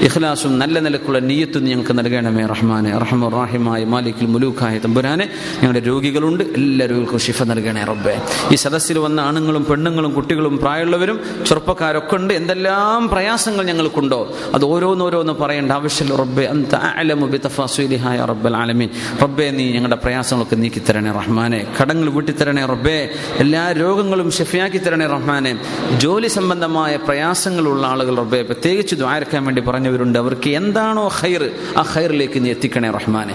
ഇഖ്ലാസും 0.00 0.58
നല്ല 0.58 0.78
നിലക്കുള്ള 0.78 1.18
നീയത്തും 1.18 1.39
നീ 1.40 1.70
ഞങ്ങൾക്ക് 1.70 1.98
നൽകണമേ 1.98 2.46
റഹ്മാനെ. 2.46 2.98
റഹ്മുറാഹിമായ 2.98 3.84
മാലിക്കിൽ 3.84 4.26
മുലൂഖായ 4.26 4.78
തമ്പുരാനെ 4.78 5.30
ഞങ്ങളുടെ 5.62 5.86
രോഗികളുണ്ട് 5.86 6.44
എല്ലാ 6.44 6.86
രോഗികൾക്കും 6.86 7.18
ശിഫ 7.18 7.42
നൽകണേ 7.42 7.84
റബ്ബെ. 7.84 8.22
ഈ 8.52 8.54
സദസ്സിൽ 8.54 8.98
വന്ന 8.98 9.20
ആണുങ്ങളും 9.20 9.64
പെണ്ണുങ്ങളും 9.64 10.14
കുട്ടികളും 10.14 10.58
പ്രായമുള്ളവരും 10.58 11.20
ചെറുപ്പക്കാരൊക്കെ 11.46 12.16
ഉണ്ട് 12.16 12.34
എന്തെല്ലാം 12.34 13.08
പ്രയാസങ്ങൾ 13.08 13.64
ഞങ്ങൾക്കുണ്ടോ? 13.64 14.36
അത് 14.54 14.64
ഓരോന്നോരോന്ന് 14.64 15.32
പറയേണ്ട 15.32 15.72
ആവശ്യമില്ല 15.72 16.16
റബ്ബെ. 16.16 16.42
അന്ത 16.42 16.74
അഅലമു 16.74 17.26
ബിതഫാസുലിഹായ 17.26 18.24
റബ്ബൽ 18.24 18.56
ആലമീൻ. 18.56 18.88
റബ്ബെ 19.22 19.50
നീ 19.50 19.72
ഞങ്ങളുടെ 19.72 19.96
പ്രയാസങ്ങളൊക്കെ 19.96 20.56
നീക്കി 20.56 20.78
തരണേ 20.78 21.10
റഹ്മാനെ. 21.10 21.66
കടങ്ങൾ 21.82 22.10
വീട്ടി 22.10 22.32
തരണേ 22.32 22.64
റബ്ബെ. 22.64 23.10
എല്ലാ 23.38 23.72
രോഗങ്ങളും 23.72 24.30
ഷെഫിയാക്കി 24.30 24.78
തരണേ 24.78 25.06
റഹ്മാനെ. 25.06 25.58
ജോലി 25.96 26.28
സംബന്ധമായ 26.28 26.96
പ്രയാസങ്ങളുള്ള 26.96 27.86
ആളുകൾ 27.86 28.16
റബ്ബെ 28.16 28.42
പ്രത്യേകിച്ച് 28.42 28.94
ദ്വാരക്കാൻ 28.94 29.44
വേണ്ടി 29.44 29.62
പറഞ്ഞവരുണ്ട്. 29.62 30.18
അവർക്ക് 30.18 30.50
എന്താണോ 30.50 31.08
ഹൈർ. 31.30 31.50
ആ 31.76 31.82
ഹൈറിലേക്ക് 31.82 32.44
നീ 32.44 32.50
എത്തിക്കണേ 32.50 32.90
റഹ്മാനെ. 32.90 33.34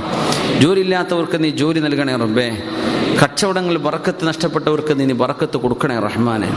ജോലി 0.59 0.79
ഇല്ലാത്തവർക്ക് 0.79 1.43
നീ 1.43 1.49
ജോലി 1.49 1.79
നൽകണേ 1.79 2.15
റബ്ബേ. 2.15 2.47
കച്ചവടങ്ങൾ 3.25 3.77
വറക്കത്ത് 3.77 4.27
നഷ്ടപ്പെട്ടവർക്ക് 4.27 4.99
നീ 4.99 5.05
വറക്കത്ത് 5.17 5.57
കൊടുക്കണേ 5.57 5.99
റഹ്മാനെ. 5.99 6.47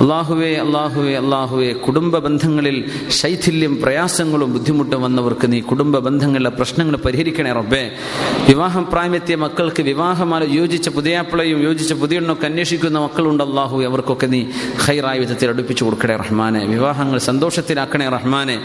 അള്ളാഹുവേ 0.00 0.54
അള്ളാഹുവേ 0.54 1.14
അള്ളാഹുവേ 1.16 1.72
കുടുംബ 1.72 2.18
ബന്ധങ്ങളിൽ 2.18 2.90
ശൈഥില്യം 3.08 3.82
പ്രയാസങ്ങളും 3.82 4.52
ബുദ്ധിമുട്ടും 4.52 5.02
വന്നവർക്ക് 5.02 5.52
നീ 5.52 5.60
കുടുംബ 5.60 5.98
ബന്ധങ്ങളിലെ 5.98 6.50
പ്രശ്നങ്ങൾ 6.50 6.96
പരിഹരിക്കണേ 6.96 7.52
റബ്ബേ. 7.52 7.90
വിവാഹം 8.48 8.86
പ്രായമെത്തിയ 8.92 9.36
മക്കൾക്ക് 9.36 9.82
വിവാഹമാല 9.82 10.44
യോജിച്ച 10.44 10.88
പുതിയാപ്പിളയും 10.88 11.62
യോജിച്ച 11.62 11.92
പുതിയെണ്ണൊക്കെ 11.92 12.46
അന്വേഷിക്കുന്ന 12.46 12.98
മക്കളുണ്ട് 12.98 13.44
അള്ളാഹു 13.44 13.82
അവർക്കൊക്കെ 13.82 14.26
നീ 14.26 14.44
ഹൈറായ 14.84 15.18
വിധത്തിൽ 15.18 15.48
അടുപ്പിച്ചു 15.48 15.84
കൊടുക്കണേ 15.84 16.16
റഹ്മാനെ. 16.16 16.66
വിവാഹങ്ങൾ 16.66 17.18
സന്തോഷത്തിലാക്കണേ 17.18 18.08
റഹ്മാനെ. 18.08 18.60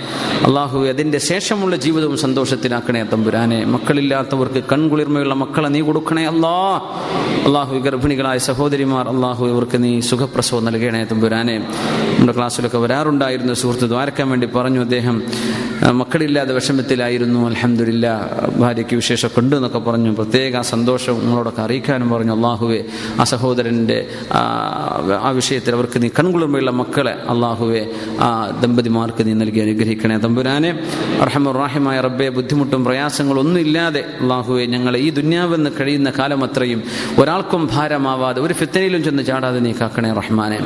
അള്ളാഹു 0.45 0.85
അതിന്റെ 0.85 1.18
ശേഷമുള്ള 1.18 1.76
ജീവിതവും 1.76 2.18
സന്തോഷത്തിലാക്കണേ 2.18 3.03
തമ്പുരാനെ. 3.03 3.65
മക്കളില്ലാത്തവർക്ക് 3.65 4.64
കൺകുളിർമയുള്ള 4.72 5.34
മക്കളെ 5.34 5.68
നീ 5.68 5.81
കൊടുക്കണേ 5.81 6.26
അല്ലാ 6.26 6.81
അള്ളാഹു 7.28 7.78
ഗർഭിണികളായ 7.80 8.38
സഹോദരിമാർ 8.38 9.10
അള്ളാഹു 9.10 9.45
ഇവർക്ക് 9.48 9.84
നീ 9.84 9.99
സുഖപ്രസവം 9.99 10.66
നൽകണേ 10.66 11.04
തമ്പുരാനെ. 11.04 11.58
നമ്മുടെ 11.58 12.38
ക്ലാസ്സിലൊക്കെ 12.38 12.78
വരാറുണ്ടായിരുന്നു 12.78 13.54
സുഹൃത്ത് 13.54 13.90
ദ്വാരക്കാൻ 13.90 14.30
വേണ്ടി 14.30 14.48
പറഞ്ഞു 14.48 14.80
അദ്ദേഹം. 14.80 15.24
മക്കളില്ലാതെ 15.91 16.54
വിഷമത്തിലായിരുന്നു 16.54 17.45
അലഹമില്ല 17.48 18.06
ഭാര്യയ്ക്ക് 18.58 18.95
വിശേഷമൊക്കെ 18.95 19.40
ഉണ്ട് 19.40 19.56
എന്നൊക്കെ 19.56 19.80
പറഞ്ഞു. 19.80 20.12
പ്രത്യേക 20.12 20.62
സന്തോഷം 20.62 21.20
നിങ്ങളോടൊക്കെ 21.20 21.62
അറിയിക്കാനും 21.62 22.10
പറഞ്ഞു. 22.10 22.36
അള്ളാഹുവെ 22.36 22.86
ആ 23.20 23.24
സഹോദരന്റെ 23.24 24.08
ആ, 24.32 25.30
വിഷയത്തിൽ 25.30 25.74
അവർക്ക് 25.74 26.02
നീ 26.02 26.10
കൺകുളിർമയുള്ള 26.20 26.72
മക്കളെ 26.72 27.12
അള്ളാഹുവെ 27.12 27.91
ആ 28.20 28.60
ദമ്പതിമാർക്ക് 28.62 29.28
നീ 29.28 29.34
നൽകി 29.34 29.60
അനുഗ്രഹിക്കണേ 29.60 30.18
തമ്പുരാനെ. 30.18 30.80
അർഹമുറാഹിമായ 31.22 32.02
റബ്ബെ 32.02 32.30
ബുദ്ധിമുട്ടും 32.30 32.86
പ്രയാസങ്ങളും 32.86 33.40
ഒന്നും 33.40 33.60
ഇല്ലാതെ 33.60 34.06
അള്ളാഹുവെ 34.22 34.66
ഞങ്ങളെ 34.66 34.99
ഈ 34.99 35.10
ദുന്യാവെന്ന് 35.10 35.70
കഴിയുന്ന 35.80 36.14
കാലം 36.20 36.44
അത്രയും 36.44 36.84
ഒരാൾക്കും 37.22 37.70
ഭാരമാവാതെ 37.74 38.40
ഒരു 38.42 38.54
ഫിത്തനയിലും 38.54 39.04
ചെന്ന് 39.04 39.24
ചാടാതെ 39.24 39.60
നീ 39.60 39.72
കാക്കണേ 39.82 40.10
റഹ്മാനെ. 40.14 40.60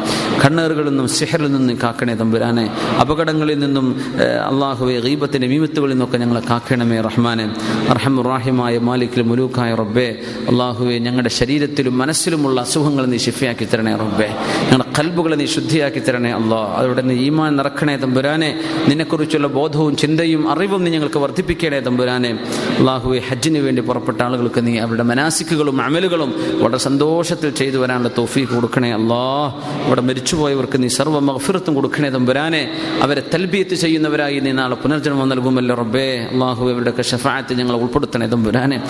കണ്ണേറുകളിൽ 0.45 0.89
നിന്നും 0.89 1.07
സിഹറിൽ 1.07 1.51
നിന്നും 1.51 1.77
കാക്കണേ 1.83 2.13
തമ്പുരാനെ. 2.13 2.65
അപകടങ്ങളിൽ 3.01 3.59
നിന്നും 3.59 3.85
അള്ളാഹുവെ 4.51 4.99
ഗീബത്തിന്റെ 4.99 5.47
മീമത്തുകളിൽ 5.47 5.93
നിന്നൊക്കെ 5.93 6.17
ഞങ്ങളെ 6.17 6.41
കാക്കണമേ 6.49 7.01
റഹ്മാനെ. 7.01 7.45
അർഹമുറാഹിമായ 7.89 8.77
മാലിക്കിൽ 8.77 9.21
മുലൂക്കായ 9.21 9.75
റബ്ബെ. 9.75 10.07
അള്ളാഹുവെ 10.51 10.97
ഞങ്ങളുടെ 11.07 11.29
ശരീരത്തിലും 11.29 11.97
മനസ്സിലുമുള്ള 11.97 12.61
അസുഖങ്ങൾ 12.61 13.05
നീ 13.05 13.17
ശിഫയാക്കി 13.17 13.65
തരണേ 13.73 13.95
റബ്ബെ. 14.03 14.29
ഞങ്ങളുടെ 14.71 14.89
കൽബുകളെ 14.99 15.35
നീ 15.35 15.45
ശുദ്ധിയാക്കി 15.45 15.99
തരണേ 15.99 16.31
അള്ളാഹ്. 16.39 16.71
അതോടെ 16.79 17.01
നീ 17.01 17.15
ഈമാൻ 17.27 17.55
നിറക്കണേ 17.57 17.95
തമ്പുരാനെ. 18.03 18.51
നിന്നെക്കുറിച്ചുള്ള 18.89 19.47
ബോധവും 19.47 19.95
ചിന്തയും 20.03 20.49
അറിവും 20.51 20.83
നീ 20.83 20.91
ഞങ്ങൾക്ക് 20.91 21.19
വർദ്ധിപ്പിക്കണേ 21.25 21.79
തമ്പുരാനെ. 21.87 22.31
അള്ളാഹുവെ 22.79 23.19
ഹജ്ജിന് 23.29 23.59
വേണ്ടി 23.59 23.81
പുറപ്പെട്ട 23.89 24.19
ആളുകൾക്ക് 24.27 24.67
നീ 24.67 24.73
അവരുടെ 24.85 25.03
മനാസിക്കുകളും 25.11 25.81
അമലുകളും 25.87 26.30
വളരെ 26.37 26.77
സന്തോഷത്തിൽ 26.77 27.49
ചെയ്തു 27.49 27.77
വരാനുള്ള 27.77 28.09
തോഫീക്ക് 28.17 28.53
കൊടുക്കണേ 28.53 28.91
അല്ലാ. 28.93 29.53
ഇവിടെ 29.87 30.01
മരിച്ചുപോയവർക്ക് 30.01 30.83
നീ 30.83 30.87
സർവ 30.87 31.19
മഹഫിറത്തും 31.19 31.75
കൊടുക്കണേ 31.75 32.09
തമ്പുരാനെ. 32.09 32.71
അവരെ 33.01 33.23
തൽബിയത്ത് 33.33 33.75
ചെയ്യുന്നവരായി 33.75 34.39
നീ 34.39 34.51
നാളെ 34.51 34.75
പുനർജന്മം 34.75 35.29
നൽകുമല്ലോ 35.29 35.75
റബ്ബേ. 35.75 36.27
അള്ളാഹു 36.31 36.69
അവരുടെയൊക്കെ 36.69 37.01
ഷഫായത്ത് 37.01 37.53
ഞങ്ങൾ 37.53 37.75
ഉൾപ്പെടുത്തണേ 37.75 38.25
തമ്പുരാനെ. 38.25 38.83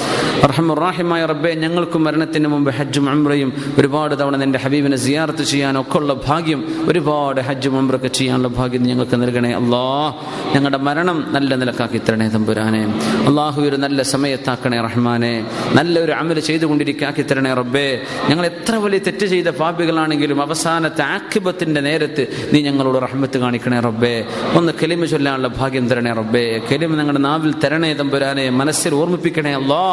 റഹമുറാഹിമായ 0.45 1.25
റബ്ബേ 1.25 1.53
ഞങ്ങൾക്കും 1.53 2.03
മരണത്തിന് 2.03 2.47
മുമ്പ് 2.47 2.71
ഹജ്ജും 2.73 3.09
അമ്രയും 3.09 3.53
ഒരുപാട് 3.77 4.19
തവണ 4.19 4.35
നിന്റെ 4.35 4.59
ഹബീബിനെ 4.59 4.97
സിയാർത്ത് 4.97 5.43
ചെയ്യാനൊക്കെ 5.43 5.97
ഉള്ള 5.97 6.13
ഭാഗ്യം 6.27 6.85
ഒരുപാട് 6.87 7.41
ഹജ്ജും 7.41 7.77
അമ്രൊക്കെ 7.77 8.07
ചെയ്യാനുള്ള 8.07 8.47
ഭാഗ്യം 8.47 8.83
ഞങ്ങൾക്ക് 8.83 9.15
നൽകണേ 9.15 9.51
അല്ലാ. 9.51 10.13
ഞങ്ങളുടെ 10.55 10.77
മരണം 10.77 11.27
നല്ല 11.29 11.55
നിലക്കാക്കി 11.55 11.97
തരണേ 11.97 12.27
തമ്പുരാനെ. 12.27 12.83
അള്ളാഹു 13.27 13.61
ഒരു 13.61 13.75
നല്ല 13.75 14.01
സമയത്താക്കണേ 14.01 14.81
റഹ്മാനെ. 14.81 15.45
നല്ലൊരു 15.73 16.11
അമൽ 16.11 16.39
ചെയ്തുകൊണ്ടിരിക്കാക്കി 16.39 17.21
തരണേ 17.31 17.53
റബ്ബേ. 17.53 18.01
ഞങ്ങൾ 18.29 18.45
എത്ര 18.45 18.75
വലിയ 18.75 18.99
തെറ്റ് 18.99 19.25
ചെയ്ത 19.25 19.47
പാപികളാണെങ്കിലും 19.47 20.41
അവസാനത്തെ 20.41 21.01
ആക്കിബത്തിന്റെ 21.01 21.81
നേരത്ത് 21.81 22.27
നീ 22.53 22.61
ഞങ്ങളോട് 22.61 22.97
റഹ്മത്ത് 23.03 23.37
കാണിക്കണേ 23.37 23.79
റബ്ബേ. 23.79 24.25
ഒന്ന് 24.55 24.73
കെലിമ 24.81 25.05
ചൊല്ലാനുള്ള 25.05 25.47
ഭാഗ്യം 25.47 25.89
തരണേ 25.89 26.13
റബ്ബേ. 26.13 26.61
കെലിമ 26.71 26.95
ഞങ്ങളുടെ 26.95 27.19
നാവിൽ 27.19 27.53
തരണേ 27.63 27.93
തമ്പുരാനെ 27.93 28.49
മനസ്സിൽ 28.49 28.95
ഓർമ്മിപ്പിക്കണേ 28.95 29.53
അല്ലാ. 29.53 29.83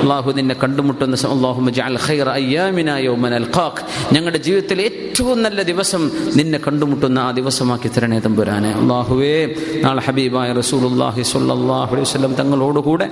അള്ളാഹു 0.00 0.32
നിന്നെ 0.32 0.54
കണ്ടുമുട്ടുന്ന 0.62 1.16
ഞങ്ങളുടെ 4.12 4.38
ജീവിതത്തിലെ 4.38 4.82
ഏറ്റവും 4.84 5.42
നല്ല 5.42 5.62
ദിവസം 5.62 6.10
നിന്നെ 6.36 6.58
കണ്ടുമുട്ടുന്ന 6.66 7.18
ആ 7.18 7.30
ദിവസമാക്കി 7.30 7.88
തരണേ 7.88 8.18
തമ്പുരാനെ. 8.18 8.70
അള്ളാഹുവേ 8.72 9.54
നാളെ 9.84 10.00
ഹബീബായ 10.00 10.52
റസൂലുള്ളാഹി 10.52 11.22
സ്വല്ലല്ലാഹു 11.22 11.90
അലൈഹി 11.94 12.06
വസല്ലം 12.08 12.34
തങ്ങളോടുകൂടെ 12.34 13.08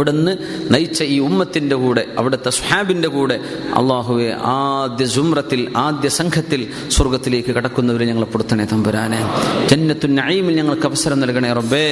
അവിടുന്ന് 0.00 0.32
നയിച്ച 0.72 1.02
ഈ 1.14 1.18
ഉമ്മത്തിന്റെ 1.20 1.76
കൂടെ 1.76 2.02
അവിടുത്തെ 2.18 2.50
സുഹാബിന്റെ 2.58 3.08
കൂടെ 3.08 3.36
അള്ളാഹുവെ 3.80 4.28
ആദ്യ 4.52 5.04
ജുമ്രത്തിൽ 5.14 5.60
ആദ്യ 5.84 6.08
സംഘത്തിൽ 6.18 6.60
സ്വർഗത്തിലേക്ക് 6.96 7.52
കടക്കുന്നവരെ 7.56 8.04
ഞങ്ങൾ 8.10 8.24
പെടുത്തണേ 8.32 8.64
തമ്പുരാനെ. 8.72 9.20
ജന്നത്തു 9.70 10.06
നഈമിൽ 10.18 10.54
ഞങ്ങൾക്ക് 10.60 10.86
അവസരം 10.90 11.18
നൽകണേ 11.22 11.50
റബ്ബേ. 11.58 11.84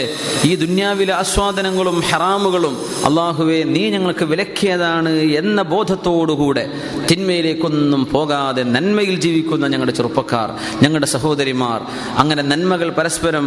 ഈ 0.48 0.52
ദുന്യാവിലെ 0.62 1.12
ആസ്വാദനങ്ങളും 1.14 1.96
ഹറാമുകളും 2.10 2.74
അള്ളാഹുവെ 3.08 3.58
നീ 3.74 3.82
ഞങ്ങൾക്ക് 3.94 4.24
വിലക്കിയതാണ് 4.32 5.12
എന്ന 5.40 5.58
ബോധത്തോടുകൂടെ 5.72 6.64
തിന്മയിലേക്കൊന്നും 7.10 8.02
പോകാതെ 8.14 8.62
നന്മയിൽ 8.76 9.14
ജീവിക്കുന്ന 9.26 9.64
ഞങ്ങളുടെ 9.74 9.96
ചെറുപ്പക്കാർ 9.98 10.48
ഞങ്ങളുടെ 10.84 11.10
സഹോദരിമാർ 11.14 11.78
അങ്ങനെ 12.22 12.42
നന്മകൾ 12.52 12.90
പരസ്പരം 12.98 13.46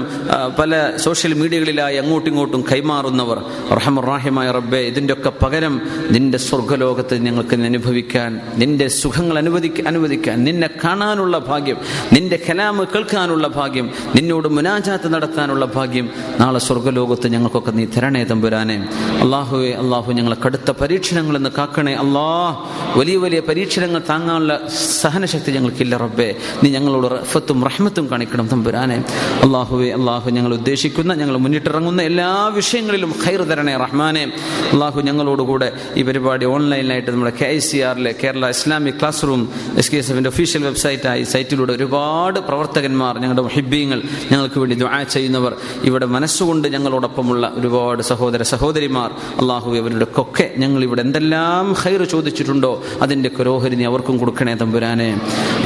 പല 0.59 0.69
സോഷ്യൽ 1.05 1.33
മീഡിയകളിലായി 1.41 1.97
അങ്ങോട്ടും 2.03 2.29
ഇങ്ങോട്ടും 2.31 2.61
കൈമാറുന്നവർ 2.71 3.37
റഹമുറാഹിമായ 3.79 4.47
റബ്ബെ 4.51 4.77
ഇതിന്റെയൊക്കെ 4.77 5.31
പകരം 5.41 5.81
നിന്റെ 6.11 6.37
സ്വർഗലോകത്ത് 6.37 7.15
ഞങ്ങൾക്ക് 7.15 7.55
അനുഭവിക്കാൻ 7.55 8.41
നിന്റെ 8.55 8.87
സുഖങ്ങൾ 8.87 9.37
അനുവദിക്ക 9.37 9.87
അനുവദിക്കാൻ 9.87 10.43
നിന്നെ 10.43 10.69
കാണാനുള്ള 10.83 11.37
ഭാഗ്യം 11.37 11.77
നിന്റെ 12.13 12.39
കലാമ് 12.49 12.85
കേൾക്കാനുള്ള 12.93 13.47
ഭാഗ്യം 13.47 13.91
നിന്നോട് 14.15 14.47
മുനാജാത്ത് 14.47 15.13
നടത്താനുള്ള 15.13 15.65
ഭാഗ്യം 15.65 16.09
നാളെ 16.39 16.59
സ്വർഗലോകത്ത് 16.59 17.27
ഞങ്ങൾക്കൊക്കെ 17.27 17.71
നീ 17.71 17.85
തരണേ 17.85 18.23
തമ്പുരാനെ. 18.23 18.77
അള്ളാഹുവെ 19.21 19.71
അള്ളാഹു 19.73 20.11
ഞങ്ങളെ 20.11 20.37
കടുത്ത 20.45 20.71
പരീക്ഷണങ്ങളിൽ 20.71 21.37
നിന്ന് 21.37 21.49
കാക്കണേ. 21.57 21.93
അള്ളാഹ് 21.93 22.55
വലിയ 22.99 23.17
വലിയ 23.17 23.39
പരീക്ഷണങ്ങൾ 23.39 24.01
താങ്ങാനുള്ള 24.09 24.67
സഹനശക്തി 25.01 25.51
ഞങ്ങൾക്കില്ല 25.51 25.97
റബ്ബെ. 25.97 26.29
നീ 26.63 26.69
ഞങ്ങളോട് 26.69 27.07
റഫത്തും 27.13 27.65
റഹ്മത്തും 27.65 28.09
കാണിക്കണം 28.11 28.47
തമ്പുരാനെ. 28.47 28.97
അള്ളാഹുവെ 29.43 29.89
അള്ളാഹു 29.91 30.29
ഞങ്ങൾ 30.29 30.53
ഉദ്ദേശിക്കുന്ന 30.53 31.13
ഞങ്ങൾ 31.13 31.37
മുന്നിട്ടിറങ്ങുന്ന 31.37 32.01
എല്ലാ 32.01 32.47
വിഷയങ്ങളിലും 32.47 33.13
ഖൈർ 33.25 33.43
തരണേ 33.43 33.75
റഹ്മാനെ. 33.77 34.23
അള്ളാഹു 34.72 35.00
ഞങ്ങളോടുകൂടെ 35.08 35.68
ഈ 35.96 36.02
പരിപാടി 36.02 36.44
ഓൺലൈനിലായിട്ട് 36.54 37.10
നമ്മുടെ 37.10 37.32
കെ 37.40 37.46
ഐ 37.52 37.58
സി 37.66 37.78
ആറിലെ 37.88 38.12
Kerala 38.22 38.48
Islamic 38.56 38.98
class 39.00 39.22
room 39.28 39.42
S 39.80 39.90
K 39.92 39.98
S 40.02 40.10
എഫിൻ്റെ 40.12 40.30
ഒഫീഷ്യൽ 40.32 40.62
വെബ്സൈറ്റായി 40.68 41.24
സൈറ്റിലൂടെ 41.32 41.72
ഒരുപാട് 41.78 42.38
പ്രവർത്തകന്മാർ 42.48 43.14
ഞങ്ങളുടെ 43.24 43.44
ഹിബീങ്ങൾ 43.56 44.00
ഞങ്ങൾക്ക് 44.32 44.60
വേണ്ടി 44.62 44.78
ദുആ 44.82 45.00
ചെയ്യുന്നവർ 45.14 45.52
ഇവിടെ 45.88 46.08
മനസ്സുകൊണ്ട് 46.16 46.68
ഞങ്ങളോടൊപ്പമുള്ള 46.68 47.46
ഒരുപാട് 47.60 48.02
സഹോദര 48.10 48.42
സഹോദരിമാർ 48.52 49.10
അള്ളാഹു 49.42 49.76
അവരുടെയൊക്കെ 49.80 50.46
ഞങ്ങൾ 50.62 50.80
ഇവിടെ 50.86 51.02
എന്തെല്ലാം 51.06 51.66
ഖൈർ 51.82 52.02
ചോദിച്ചിട്ടുണ്ടോ 52.14 52.72
അതിൻ്റെ 53.06 53.30
കരോഹരി 53.36 53.76
നീ 53.76 53.86
അവർക്കും 53.92 54.16
കൊടുക്കണേ 54.18 54.54
തമ്പുരാനെ 54.62 55.10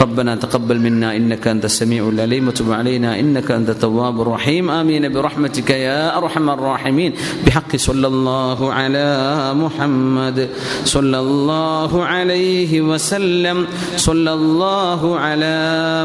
ربنا 0.03 0.33
تقبل 0.45 0.79
منا 0.81 1.09
إنك 1.17 1.45
أنت 1.47 1.65
السميع 1.67 2.03
العليم 2.09 2.45
وتب 2.49 2.69
علينا 2.73 3.11
إنك 3.21 3.49
أنت 3.51 3.69
التواب 3.71 4.17
الرحيم 4.21 4.65
آمين 4.73 5.05
برحمتك 5.11 5.71
يا 5.81 6.01
أرحم 6.19 6.47
الراحمين 6.51 7.11
بحق 7.45 7.73
صلى 7.79 8.07
الله 8.09 8.54
على 8.62 9.10
محمد 9.54 10.50
صلى 10.86 11.20
الله 11.20 11.92
عليه 12.04 12.82
وسلم 12.82 13.58
صلى 13.98 14.34
الله 14.34 15.02
على 15.20 15.58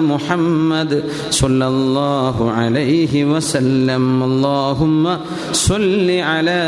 محمد 0.02 1.04
صلى 1.30 1.66
الله 1.66 2.36
عليه 2.50 3.24
وسلم. 3.24 4.04
اللهم 4.22 5.04
صل 5.52 6.08
على 6.10 6.62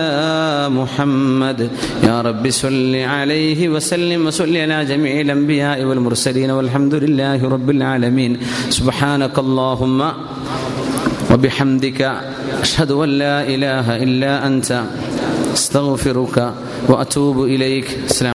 محمد. 0.71 1.61
يا 2.05 2.17
رب 2.21 2.45
صل 2.51 2.95
عليه 2.97 3.69
وسلم 3.69 4.27
وصل 4.27 4.57
على 4.57 4.85
جميع 4.85 5.21
الأنبياء 5.21 5.85
والمرسلين 5.85 6.51
والحمد 6.51 6.95
لله 6.95 7.49
رب 7.49 7.69
العالمين. 7.71 8.33
سبحانك 8.71 9.39
اللهم 9.39 10.01
وبحمدك 11.31 12.01
أشهد 12.61 12.91
أن 12.93 13.09
لا 13.09 13.37
إله 13.47 13.87
إلا 14.03 14.33
أنت. 14.47 14.71
استغفرك 15.53 16.55
وأتوب 16.89 17.45
إليك. 17.45 17.99
السلام 18.05 18.31